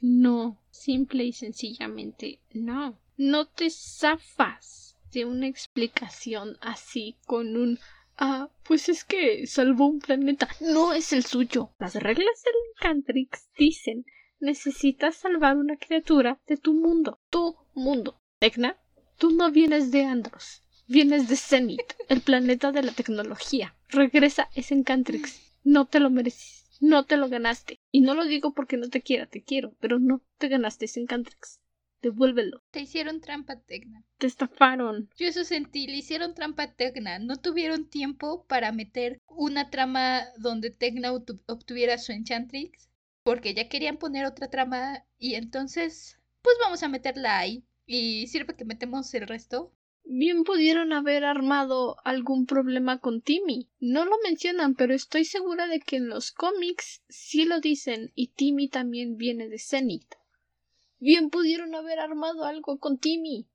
No. 0.01 0.59
Simple 0.71 1.25
y 1.25 1.33
sencillamente 1.33 2.41
no. 2.53 2.99
No 3.17 3.47
te 3.47 3.71
zafas 3.71 4.97
de 5.13 5.25
una 5.25 5.47
explicación 5.47 6.57
así 6.61 7.17
con 7.27 7.57
un 7.57 7.79
Ah, 8.17 8.51
pues 8.65 8.89
es 8.89 9.05
que 9.05 9.47
salvó 9.47 9.87
un 9.87 9.99
planeta. 9.99 10.49
No 10.61 10.93
es 10.93 11.13
el 11.13 11.25
suyo. 11.25 11.73
Las 11.79 11.95
reglas 11.95 12.43
del 12.45 12.55
Encantrix 12.77 13.49
dicen 13.59 14.05
necesitas 14.39 15.17
salvar 15.17 15.57
una 15.57 15.77
criatura 15.77 16.41
de 16.47 16.57
tu 16.57 16.75
mundo. 16.75 17.21
Tu 17.31 17.57
mundo. 17.75 18.21
Tecna, 18.39 18.77
tú 19.19 19.31
no 19.31 19.51
vienes 19.51 19.91
de 19.93 20.05
Andros. 20.05 20.63
Vienes 20.93 21.27
de 21.27 21.37
Zenith, 21.37 21.95
el 22.11 22.21
planeta 22.21 22.71
de 22.71 22.83
la 22.83 22.93
tecnología. 22.93 23.75
Regresa 23.89 24.51
ese 24.55 24.75
Encantrix. 24.75 25.55
No 25.65 25.87
te 25.87 26.01
lo 26.01 26.11
mereces. 26.11 26.67
No 26.81 27.07
te 27.07 27.17
lo 27.17 27.31
ganaste. 27.31 27.81
Y 27.91 28.03
no 28.03 28.13
lo 28.13 28.27
digo 28.27 28.53
porque 28.53 28.77
no 28.77 28.91
te 28.91 29.01
quiera, 29.01 29.25
te 29.25 29.43
quiero, 29.43 29.75
pero 29.81 29.99
no 29.99 30.21
te 30.37 30.49
ganaste 30.49 30.85
ese 30.85 31.01
Encantrix. 31.01 31.61
Devuélvelo. 32.03 32.61
Te 32.71 32.81
hicieron 32.81 33.23
trampa, 33.23 33.59
Tecna. 33.59 34.05
Te 34.19 34.27
estafaron. 34.27 35.09
Yo 35.17 35.27
eso 35.29 35.45
sentí, 35.45 35.87
le 35.87 35.97
hicieron 35.97 36.35
trampa 36.35 36.65
a 36.65 36.75
Tecna. 36.75 37.19
No 37.19 37.39
tuvieron 37.39 37.89
tiempo 37.89 38.45
para 38.45 38.71
meter 38.71 39.19
una 39.29 39.71
trama 39.71 40.25
donde 40.37 40.69
Tecna 40.69 41.13
obtuviera 41.13 41.97
su 41.97 42.13
Enchantrix. 42.13 42.91
Porque 43.23 43.55
ya 43.55 43.71
querían 43.71 43.97
poner 43.97 44.27
otra 44.27 44.51
trama 44.51 45.07
y 45.19 45.37
entonces, 45.37 46.19
pues 46.43 46.55
vamos 46.61 46.83
a 46.83 46.89
meterla 46.89 47.39
ahí. 47.39 47.65
Y 47.87 48.27
sirve 48.27 48.57
que 48.57 48.67
metemos 48.67 49.15
el 49.15 49.27
resto. 49.27 49.73
Bien 50.05 50.45
pudieron 50.45 50.93
haber 50.93 51.25
armado 51.25 51.97
algún 52.05 52.47
problema 52.47 52.99
con 52.99 53.23
Timmy. 53.23 53.69
No 53.81 54.05
lo 54.05 54.17
mencionan, 54.25 54.75
pero 54.75 54.95
estoy 54.95 55.25
segura 55.25 55.69
de 55.69 55.81
que 55.81 55.97
en 55.97 56.09
los 56.09 56.33
cómics 56.33 57.03
sí 57.09 57.45
lo 57.45 57.61
dicen 57.61 58.13
y 58.15 58.29
Timmy 58.29 58.69
también 58.69 59.17
viene 59.17 59.49
de 59.49 59.59
Zenith. 59.59 60.15
Bien 60.99 61.31
pudieron 61.31 61.75
haber 61.75 62.01
armado 62.01 62.45
algo 62.45 62.79
con 62.79 62.99
Timmy. 62.99 63.47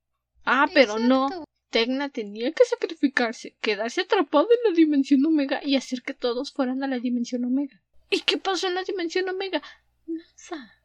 Ah, 0.44 0.68
pero 0.72 0.98
no. 0.98 1.44
Tecna 1.70 2.08
tenía 2.08 2.52
que 2.52 2.64
sacrificarse, 2.64 3.56
quedarse 3.60 4.00
atrapado 4.00 4.48
en 4.50 4.70
la 4.70 4.76
dimensión 4.76 5.24
Omega 5.26 5.60
y 5.62 5.76
hacer 5.76 6.02
que 6.02 6.14
todos 6.14 6.50
fueran 6.52 6.82
a 6.82 6.88
la 6.88 6.98
dimensión 6.98 7.44
Omega. 7.44 7.82
¿Y 8.10 8.20
qué 8.20 8.38
pasó 8.38 8.68
en 8.68 8.74
la 8.74 8.84
dimensión 8.84 9.28
Omega? 9.28 9.62
Nada. 10.06 10.82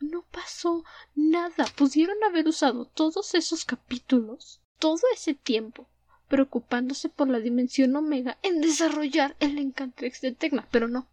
No 0.00 0.24
pasó 0.30 0.84
nada. 1.14 1.66
Pudieron 1.76 2.16
haber 2.24 2.48
usado 2.48 2.86
todos 2.86 3.34
esos 3.34 3.66
capítulos, 3.66 4.61
todo 4.82 5.00
ese 5.14 5.34
tiempo, 5.34 5.88
preocupándose 6.26 7.08
por 7.08 7.28
la 7.28 7.38
dimensión 7.38 7.94
Omega 7.94 8.36
en 8.42 8.60
desarrollar 8.60 9.36
el 9.38 9.56
Encantrix 9.58 10.20
de 10.20 10.32
Tecna, 10.32 10.66
pero 10.72 10.88
no. 10.88 11.08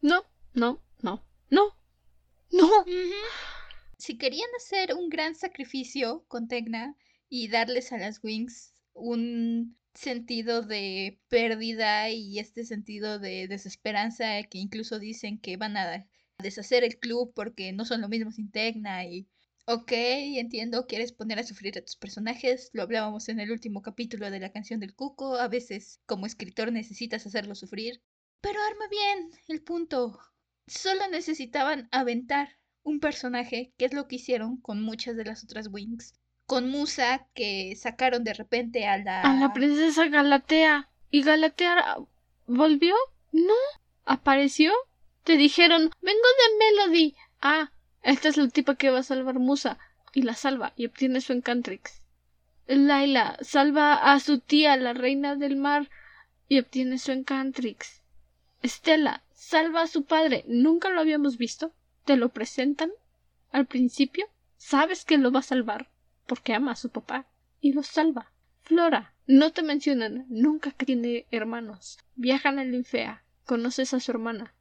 No, 0.00 0.24
no, 0.54 0.80
no, 1.02 1.22
no. 1.50 1.76
No 2.50 2.66
si 4.00 4.16
querían 4.16 4.48
hacer 4.56 4.94
un 4.94 5.10
gran 5.10 5.34
sacrificio 5.34 6.24
con 6.26 6.48
Tecna 6.48 6.96
y 7.28 7.48
darles 7.48 7.92
a 7.92 7.98
las 7.98 8.24
Wings 8.24 8.72
un 8.94 9.76
sentido 9.92 10.62
de 10.62 11.20
pérdida 11.28 12.08
y 12.08 12.38
este 12.38 12.64
sentido 12.64 13.18
de 13.18 13.46
desesperanza 13.46 14.42
que 14.44 14.56
incluso 14.56 14.98
dicen 14.98 15.38
que 15.38 15.58
van 15.58 15.76
a 15.76 16.06
deshacer 16.38 16.82
el 16.82 16.98
club 16.98 17.32
porque 17.34 17.72
no 17.72 17.84
son 17.84 18.00
lo 18.00 18.08
mismo 18.08 18.32
sin 18.32 18.50
Tecna 18.50 19.04
y 19.04 19.28
ok, 19.72 19.92
entiendo, 19.92 20.86
quieres 20.86 21.12
poner 21.12 21.38
a 21.38 21.44
sufrir 21.44 21.78
a 21.78 21.82
tus 21.82 21.94
personajes, 21.94 22.70
lo 22.72 22.82
hablábamos 22.82 23.28
en 23.28 23.38
el 23.38 23.52
último 23.52 23.82
capítulo 23.82 24.28
de 24.28 24.40
la 24.40 24.50
canción 24.50 24.80
del 24.80 24.94
cuco, 24.94 25.36
a 25.36 25.46
veces 25.46 26.00
como 26.06 26.26
escritor 26.26 26.72
necesitas 26.72 27.24
hacerlo 27.24 27.54
sufrir, 27.54 28.02
pero 28.40 28.58
arma 28.60 28.88
bien 28.90 29.30
el 29.46 29.62
punto. 29.62 30.18
Solo 30.66 31.06
necesitaban 31.08 31.88
aventar 31.92 32.58
un 32.82 32.98
personaje, 32.98 33.72
que 33.76 33.84
es 33.84 33.92
lo 33.92 34.08
que 34.08 34.16
hicieron 34.16 34.56
con 34.60 34.82
muchas 34.82 35.16
de 35.16 35.24
las 35.24 35.44
otras 35.44 35.68
Wings. 35.70 36.14
Con 36.46 36.68
Musa, 36.68 37.28
que 37.34 37.76
sacaron 37.76 38.24
de 38.24 38.34
repente 38.34 38.86
a 38.86 38.98
la... 38.98 39.22
A 39.22 39.34
la 39.34 39.52
princesa 39.52 40.08
Galatea. 40.08 40.88
¿Y 41.10 41.22
Galatea 41.22 41.96
volvió? 42.46 42.94
No. 43.30 43.54
¿Apareció? 44.04 44.72
Te 45.22 45.36
dijeron, 45.36 45.90
vengo 46.00 46.28
de 46.38 46.58
Melody. 46.58 47.14
Ah, 47.40 47.72
esta 48.02 48.28
es 48.28 48.36
la 48.36 48.48
tipa 48.48 48.74
que 48.76 48.90
va 48.90 49.00
a 49.00 49.04
salvar 49.04 49.38
Musa. 49.38 49.78
Y 50.12 50.22
la 50.22 50.34
salva 50.34 50.72
y 50.76 50.86
obtiene 50.86 51.20
su 51.20 51.32
Encantrix. 51.32 52.02
Laila 52.66 53.36
salva 53.42 53.94
a 53.94 54.18
su 54.18 54.40
tía, 54.40 54.76
la 54.76 54.92
reina 54.92 55.36
del 55.36 55.56
mar, 55.56 55.88
y 56.48 56.58
obtiene 56.58 56.98
su 56.98 57.12
Encantrix. 57.12 58.02
Estela 58.62 59.22
salva 59.32 59.82
a 59.82 59.86
su 59.86 60.04
padre. 60.04 60.44
Nunca 60.48 60.88
lo 60.90 61.00
habíamos 61.00 61.38
visto 61.38 61.72
te 62.04 62.16
lo 62.16 62.30
presentan 62.30 62.90
al 63.52 63.66
principio, 63.66 64.26
sabes 64.56 65.04
que 65.04 65.18
lo 65.18 65.30
va 65.30 65.40
a 65.40 65.44
salvar 65.44 65.90
porque 66.26 66.54
ama 66.54 66.72
a 66.72 66.76
su 66.76 66.90
papá 66.90 67.26
y 67.60 67.72
lo 67.72 67.82
salva. 67.82 68.32
Flora, 68.62 69.14
no 69.26 69.52
te 69.52 69.62
mencionan 69.62 70.26
nunca 70.28 70.70
tiene 70.72 71.26
hermanos. 71.30 71.98
Viajan 72.16 72.58
a 72.58 72.64
Linfea, 72.64 73.22
conoces 73.44 73.94
a 73.94 74.00
su 74.00 74.10
hermana. 74.10 74.54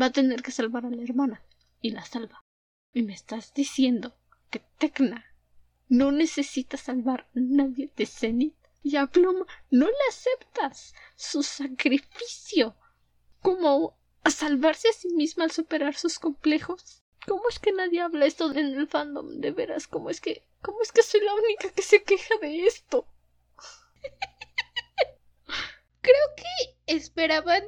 Va 0.00 0.06
a 0.06 0.10
tener 0.10 0.42
que 0.42 0.50
salvar 0.52 0.86
a 0.86 0.90
la 0.90 1.02
hermana 1.02 1.42
y 1.80 1.90
la 1.90 2.04
salva. 2.04 2.39
Y 2.92 3.02
me 3.02 3.14
estás 3.14 3.54
diciendo 3.54 4.16
que 4.50 4.60
Tecna 4.78 5.24
no 5.88 6.10
necesita 6.12 6.76
salvar 6.76 7.28
a 7.34 7.40
nadie 7.40 7.92
de 7.96 8.06
Zenith 8.06 8.56
y 8.82 8.96
a 8.96 9.06
Plum 9.06 9.44
no 9.70 9.86
le 9.86 9.92
aceptas 10.08 10.94
su 11.16 11.42
sacrificio 11.42 12.76
como 13.42 13.96
a 14.24 14.30
salvarse 14.30 14.88
a 14.88 14.92
sí 14.92 15.08
misma 15.10 15.44
al 15.44 15.50
superar 15.50 15.94
sus 15.94 16.18
complejos. 16.18 17.02
¿Cómo 17.26 17.48
es 17.48 17.58
que 17.58 17.72
nadie 17.72 18.00
habla 18.00 18.26
esto 18.26 18.50
en 18.50 18.58
el 18.58 18.88
fandom? 18.88 19.40
De 19.40 19.50
veras, 19.52 19.86
¿cómo 19.86 20.10
es 20.10 20.20
que, 20.20 20.42
cómo 20.62 20.80
es 20.82 20.90
que 20.90 21.02
soy 21.02 21.20
la 21.20 21.34
única 21.34 21.70
que 21.70 21.82
se 21.82 22.02
queja 22.02 22.34
de 22.40 22.66
esto? 22.66 23.06
Creo 26.00 26.34
que 26.36 26.94
esperaban 26.94 27.62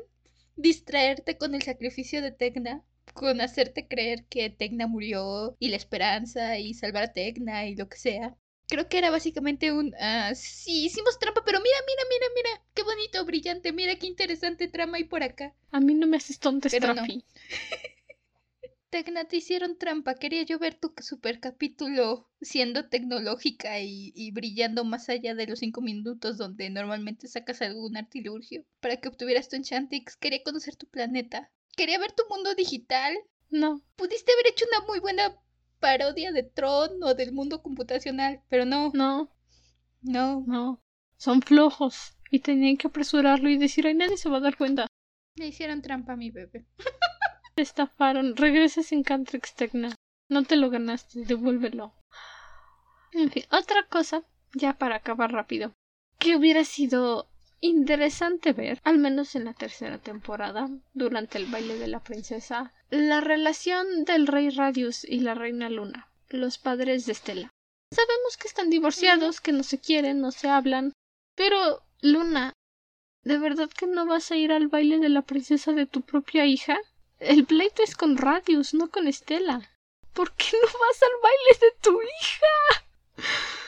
distraerte 0.57 1.37
con 1.37 1.55
el 1.55 1.63
sacrificio 1.63 2.23
de 2.23 2.33
Tecna, 2.33 2.83
con 3.15 3.41
hacerte 3.41 3.89
creer 3.89 4.25
que 4.27 4.51
Tecna 4.51 4.87
murió 4.87 5.57
y 5.59 5.69
la 5.69 5.77
esperanza 5.77 6.59
y 6.59 6.75
salvar 6.75 7.05
a 7.05 7.13
Tecna 7.13 7.67
y 7.67 7.77
lo 7.77 7.89
que 7.89 7.99
sea. 7.99 8.37
Creo 8.69 8.89
que 8.89 8.99
era 8.99 9.11
básicamente 9.11 9.73
un, 9.73 9.95
ah, 10.01 10.33
sí, 10.35 10.87
hicimos 10.87 11.19
trampa, 11.19 11.43
pero 11.45 11.59
mira, 11.59 11.77
mira, 11.87 12.03
mira, 12.09 12.27
mira, 12.35 12.67
qué 12.75 12.83
bonito, 12.83 13.25
brillante, 13.25 13.73
mira 13.73 13.97
qué 13.97 14.07
interesante 14.07 14.69
trama 14.69 14.97
hay 14.97 15.05
por 15.05 15.23
acá. 15.23 15.55
A 15.71 15.81
mí 15.81 15.95
no 15.95 16.07
me 16.07 16.17
haces 16.17 16.39
tonto 16.39 16.69
pero 16.71 16.95
no. 16.95 17.03
Tecna, 18.93 19.25
te 19.25 19.39
hicieron 19.39 19.79
trampa. 19.79 20.17
Quería 20.17 20.43
yo 20.43 20.59
ver 20.59 20.75
tu 20.75 20.93
super 21.01 21.41
capítulo 21.41 22.29
siendo 22.43 22.91
tecnológica 22.91 23.81
y, 23.81 24.31
brillando 24.33 24.85
más 24.85 25.09
allá 25.09 25.35
de 25.35 25.47
los 25.47 25.61
cinco 25.61 25.81
minutos 25.81 26.37
donde 26.37 26.69
normalmente 26.69 27.27
sacas 27.27 27.63
algún 27.63 27.97
artilugio 27.97 28.67
para 28.81 28.99
que 28.99 29.09
obtuvieras 29.09 29.49
tu 29.49 29.57
Enchantix. 29.57 30.15
Quería 30.19 30.43
conocer 30.43 30.77
tu 30.77 30.87
planeta. 30.89 31.51
Quería 31.77 31.99
ver 31.99 32.13
tu 32.13 32.23
mundo 32.29 32.55
digital. 32.55 33.17
No. 33.51 33.83
Pudiste 33.97 34.33
haber 34.33 34.49
hecho 34.49 34.65
una 34.71 34.87
muy 34.87 35.01
buena 35.01 35.37
parodia 35.81 36.33
de 36.33 36.43
Tron 36.43 37.03
o 37.03 37.15
del 37.15 37.33
mundo 37.33 37.63
computacional, 37.63 38.43
pero 38.49 38.65
no. 38.65 38.91
No. 38.95 39.31
No. 40.03 40.45
No. 40.47 40.83
Son 41.17 41.43
flojos. 41.43 42.17
Y 42.31 42.41
tenían 42.41 42.79
que 42.79 42.89
apresurarlo 42.89 43.51
y 43.51 43.59
decir, 43.59 43.87
ay, 43.87 43.95
nadie 43.95 44.17
se 44.17 44.31
va 44.31 44.39
a 44.39 44.41
dar 44.41 44.57
cuenta. 44.57 44.87
Le 45.37 45.49
hicieron 45.49 45.83
trampa 45.83 46.15
a 46.15 46.17
mi 46.17 46.31
bebé. 46.31 46.65
Te 47.55 47.63
estafaron. 47.63 48.37
Regresas 48.37 48.93
en 48.93 49.03
Cantrix 49.03 49.55
Tecna. 49.55 49.95
No 50.29 50.45
te 50.45 50.57
lo 50.57 50.71
ganaste, 50.71 51.27
devuélvelo. 51.27 51.93
En 53.13 53.31
fin, 53.31 53.45
otra 53.51 53.87
cosa, 53.89 54.25
ya 54.55 54.79
para 54.79 54.97
acabar 54.97 55.31
rápido, 55.31 55.75
que 56.19 56.37
hubiera 56.37 56.65
sido 56.65 57.29
interesante 57.63 58.53
ver, 58.53 58.81
al 58.85 58.99
menos 58.99 59.35
en 59.35 59.47
la 59.47 59.55
tercera 59.55 59.99
temporada, 59.99 60.69
durante 60.93 61.39
el 61.39 61.47
baile 61.47 61.79
de 61.79 61.87
la 61.87 62.01
princesa, 62.01 62.75
la 62.91 63.21
relación 63.21 64.05
del 64.05 64.27
rey 64.27 64.51
Radius 64.51 65.05
y 65.05 65.21
la 65.21 65.35
reina 65.35 65.71
Luna, 65.71 66.11
los 66.29 66.59
padres 66.59 67.07
de 67.07 67.13
Estela. 67.13 67.51
Sabemos 67.93 68.37
que 68.37 68.49
están 68.49 68.69
divorciados, 68.69 69.41
que 69.41 69.53
no 69.53 69.63
se 69.63 69.79
quieren, 69.79 70.21
no 70.21 70.33
se 70.33 70.49
hablan, 70.49 70.93
pero 71.37 71.83
Luna, 72.01 72.53
¿de 73.23 73.39
verdad 73.39 73.71
que 73.71 73.87
no 73.87 74.07
vas 74.07 74.33
a 74.33 74.37
ir 74.37 74.51
al 74.53 74.69
baile 74.69 74.99
de 74.99 75.09
la 75.09 75.23
princesa 75.23 75.73
de 75.73 75.87
tu 75.87 76.03
propia 76.03 76.47
hija? 76.47 76.79
El 77.21 77.45
pleito 77.45 77.85
es 77.85 77.95
con 77.95 78.17
Radius, 78.17 78.75
no 78.75 78.91
con 78.91 79.07
Estela. 79.07 79.71
¿Por 80.13 80.33
qué 80.33 80.57
no 80.61 80.67
vas 80.67 81.03
al 81.03 81.21
baile 81.23 81.59
de 81.61 81.81
tu 81.81 82.03
hija? 82.03 83.62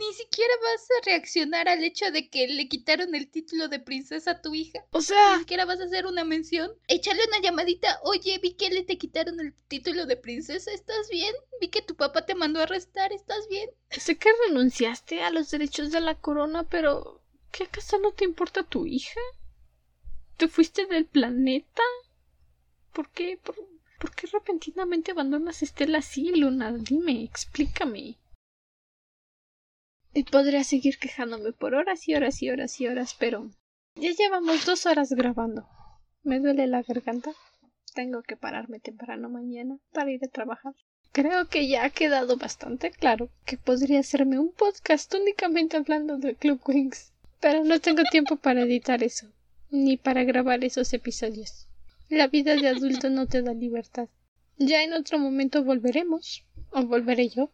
Ni 0.00 0.14
siquiera 0.14 0.54
vas 0.62 0.88
a 0.90 1.04
reaccionar 1.04 1.68
al 1.68 1.84
hecho 1.84 2.10
de 2.10 2.30
que 2.30 2.48
le 2.48 2.68
quitaron 2.68 3.14
el 3.14 3.30
título 3.30 3.68
de 3.68 3.80
princesa 3.80 4.30
a 4.30 4.40
tu 4.40 4.54
hija. 4.54 4.82
O 4.92 5.02
sea, 5.02 5.34
Ni 5.34 5.40
siquiera 5.40 5.66
vas 5.66 5.78
a 5.78 5.84
hacer 5.84 6.06
una 6.06 6.24
mención. 6.24 6.72
Échale 6.88 7.20
una 7.28 7.42
llamadita. 7.42 8.00
Oye, 8.04 8.38
vi 8.42 8.54
que 8.54 8.70
le 8.70 8.82
te 8.82 8.96
quitaron 8.96 9.38
el 9.40 9.52
título 9.68 10.06
de 10.06 10.16
princesa. 10.16 10.70
¿Estás 10.72 11.10
bien? 11.10 11.34
Vi 11.60 11.68
que 11.68 11.82
tu 11.82 11.96
papá 11.96 12.24
te 12.24 12.34
mandó 12.34 12.60
a 12.60 12.62
arrestar. 12.62 13.12
¿Estás 13.12 13.46
bien? 13.50 13.68
sé 13.90 14.16
que 14.16 14.30
renunciaste 14.48 15.20
a 15.20 15.30
los 15.30 15.50
derechos 15.50 15.90
de 15.90 16.00
la 16.00 16.14
corona, 16.14 16.62
pero 16.64 17.20
¿qué 17.52 17.64
acaso 17.64 17.98
no 17.98 18.12
te 18.12 18.24
importa 18.24 18.62
tu 18.62 18.86
hija? 18.86 19.20
¿Te 20.38 20.48
fuiste 20.48 20.86
del 20.86 21.04
planeta? 21.04 21.82
¿Por 22.94 23.10
qué? 23.10 23.38
¿Por, 23.42 23.54
por 23.98 24.14
qué 24.14 24.28
repentinamente 24.28 25.10
abandonas 25.10 25.60
a 25.60 25.66
Estela 25.66 25.98
así, 25.98 26.34
Luna? 26.34 26.72
Dime, 26.72 27.22
explícame. 27.22 28.16
Y 30.12 30.24
podría 30.24 30.64
seguir 30.64 30.98
quejándome 30.98 31.52
por 31.52 31.74
horas 31.74 32.08
y 32.08 32.14
horas 32.14 32.42
y 32.42 32.50
horas 32.50 32.80
y 32.80 32.88
horas, 32.88 33.14
pero 33.18 33.50
ya 33.94 34.10
llevamos 34.10 34.66
dos 34.66 34.86
horas 34.86 35.10
grabando. 35.10 35.68
Me 36.22 36.40
duele 36.40 36.66
la 36.66 36.82
garganta. 36.82 37.32
Tengo 37.94 38.22
que 38.22 38.36
pararme 38.36 38.80
temprano 38.80 39.28
mañana 39.28 39.78
para 39.92 40.10
ir 40.10 40.24
a 40.24 40.28
trabajar. 40.28 40.74
Creo 41.12 41.48
que 41.48 41.68
ya 41.68 41.84
ha 41.84 41.90
quedado 41.90 42.36
bastante 42.36 42.90
claro 42.90 43.30
que 43.44 43.56
podría 43.56 44.00
hacerme 44.00 44.38
un 44.38 44.52
podcast 44.52 45.12
únicamente 45.14 45.76
hablando 45.76 46.18
de 46.18 46.34
Club 46.34 46.60
Wings. 46.66 47.12
Pero 47.40 47.64
no 47.64 47.80
tengo 47.80 48.02
tiempo 48.10 48.36
para 48.36 48.62
editar 48.62 49.02
eso, 49.02 49.28
ni 49.70 49.96
para 49.96 50.24
grabar 50.24 50.64
esos 50.64 50.92
episodios. 50.92 51.68
La 52.08 52.26
vida 52.26 52.54
de 52.56 52.68
adulto 52.68 53.10
no 53.10 53.26
te 53.26 53.42
da 53.42 53.54
libertad. 53.54 54.08
Ya 54.58 54.82
en 54.82 54.92
otro 54.92 55.18
momento 55.18 55.64
volveremos, 55.64 56.44
o 56.70 56.82
volveré 56.82 57.28
yo, 57.28 57.50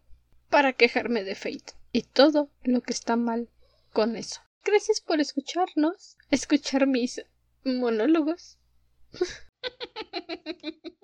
para 0.48 0.72
quejarme 0.72 1.22
de 1.22 1.34
Fate 1.34 1.75
y 1.96 2.02
todo 2.02 2.50
lo 2.62 2.82
que 2.82 2.92
está 2.92 3.16
mal 3.16 3.48
con 3.94 4.16
eso. 4.16 4.42
Gracias 4.62 5.00
por 5.00 5.18
escucharnos, 5.18 6.18
escuchar 6.30 6.86
mis 6.86 7.24
monólogos. 7.64 8.58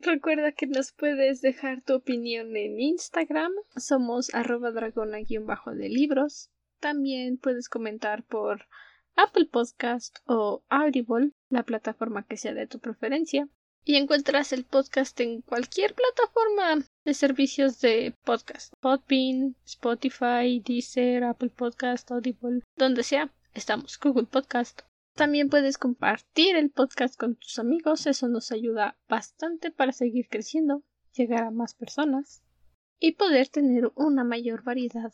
Recuerda 0.00 0.50
que 0.50 0.66
nos 0.66 0.90
puedes 0.90 1.40
dejar 1.40 1.82
tu 1.82 1.94
opinión 1.94 2.56
en 2.56 2.80
Instagram. 2.80 3.52
Somos 3.76 4.34
arroba 4.34 4.72
dragona-de 4.72 5.88
libros. 5.88 6.50
También 6.80 7.38
puedes 7.38 7.68
comentar 7.68 8.24
por 8.24 8.66
Apple 9.14 9.46
Podcast 9.46 10.18
o 10.26 10.64
Audible, 10.68 11.30
la 11.48 11.62
plataforma 11.62 12.26
que 12.26 12.36
sea 12.36 12.54
de 12.54 12.66
tu 12.66 12.80
preferencia. 12.80 13.48
Y 13.84 13.94
encuentras 13.94 14.52
el 14.52 14.64
podcast 14.64 15.20
en 15.20 15.42
cualquier 15.42 15.94
plataforma 15.94 16.84
de 17.06 17.14
servicios 17.14 17.80
de 17.80 18.16
podcast. 18.24 18.74
Podbean, 18.80 19.54
Spotify, 19.64 20.60
Deezer, 20.60 21.22
Apple 21.22 21.50
Podcast, 21.50 22.10
Audible, 22.10 22.62
donde 22.76 23.04
sea. 23.04 23.32
Estamos 23.54 23.96
Google 24.00 24.26
Podcast. 24.26 24.80
También 25.14 25.48
puedes 25.48 25.78
compartir 25.78 26.56
el 26.56 26.68
podcast 26.68 27.16
con 27.16 27.36
tus 27.36 27.60
amigos, 27.60 28.08
eso 28.08 28.26
nos 28.26 28.50
ayuda 28.50 28.98
bastante 29.08 29.70
para 29.70 29.92
seguir 29.92 30.26
creciendo, 30.28 30.82
llegar 31.14 31.44
a 31.44 31.52
más 31.52 31.74
personas 31.74 32.42
y 32.98 33.12
poder 33.12 33.48
tener 33.48 33.92
una 33.94 34.24
mayor 34.24 34.64
variedad 34.64 35.12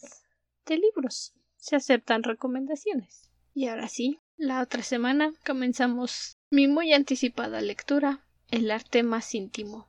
de 0.65 0.79
libros. 0.79 1.35
Se 1.57 1.77
aceptan 1.77 2.23
recomendaciones. 2.23 3.29
Y 3.53 3.67
ahora 3.67 3.89
sí, 3.89 4.19
la 4.39 4.63
otra 4.63 4.83
semana 4.83 5.35
comenzamos 5.45 6.39
mi 6.51 6.69
muy 6.69 6.95
anticipada 6.95 7.61
lectura, 7.61 8.25
El 8.53 8.71
arte 8.71 9.03
más 9.03 9.35
íntimo. 9.35 9.89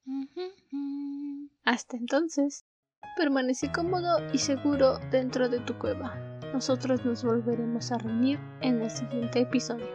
Hasta 1.66 1.98
entonces, 1.98 2.64
permanece 3.18 3.70
cómodo 3.74 4.20
y 4.32 4.38
seguro 4.38 5.00
dentro 5.12 5.50
de 5.50 5.60
tu 5.60 5.78
cueva. 5.78 6.16
Nosotros 6.54 7.04
nos 7.04 7.26
volveremos 7.26 7.92
a 7.92 7.98
reunir 7.98 8.40
en 8.62 8.82
el 8.82 8.90
siguiente 8.90 9.42
episodio. 9.42 9.90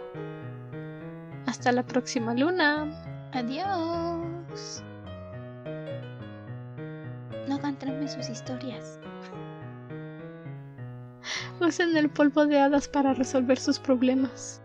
Hasta 1.46 1.72
la 1.72 1.82
próxima 1.82 2.34
luna. 2.34 2.90
Adiós. 3.32 4.84
No 7.48 7.54
hagan 7.54 7.78
sus 8.06 8.28
historias. 8.28 9.00
Usen 11.58 11.96
el 11.96 12.10
polvo 12.10 12.44
de 12.44 12.60
hadas 12.60 12.86
para 12.86 13.14
resolver 13.14 13.58
sus 13.58 13.78
problemas. 13.78 14.60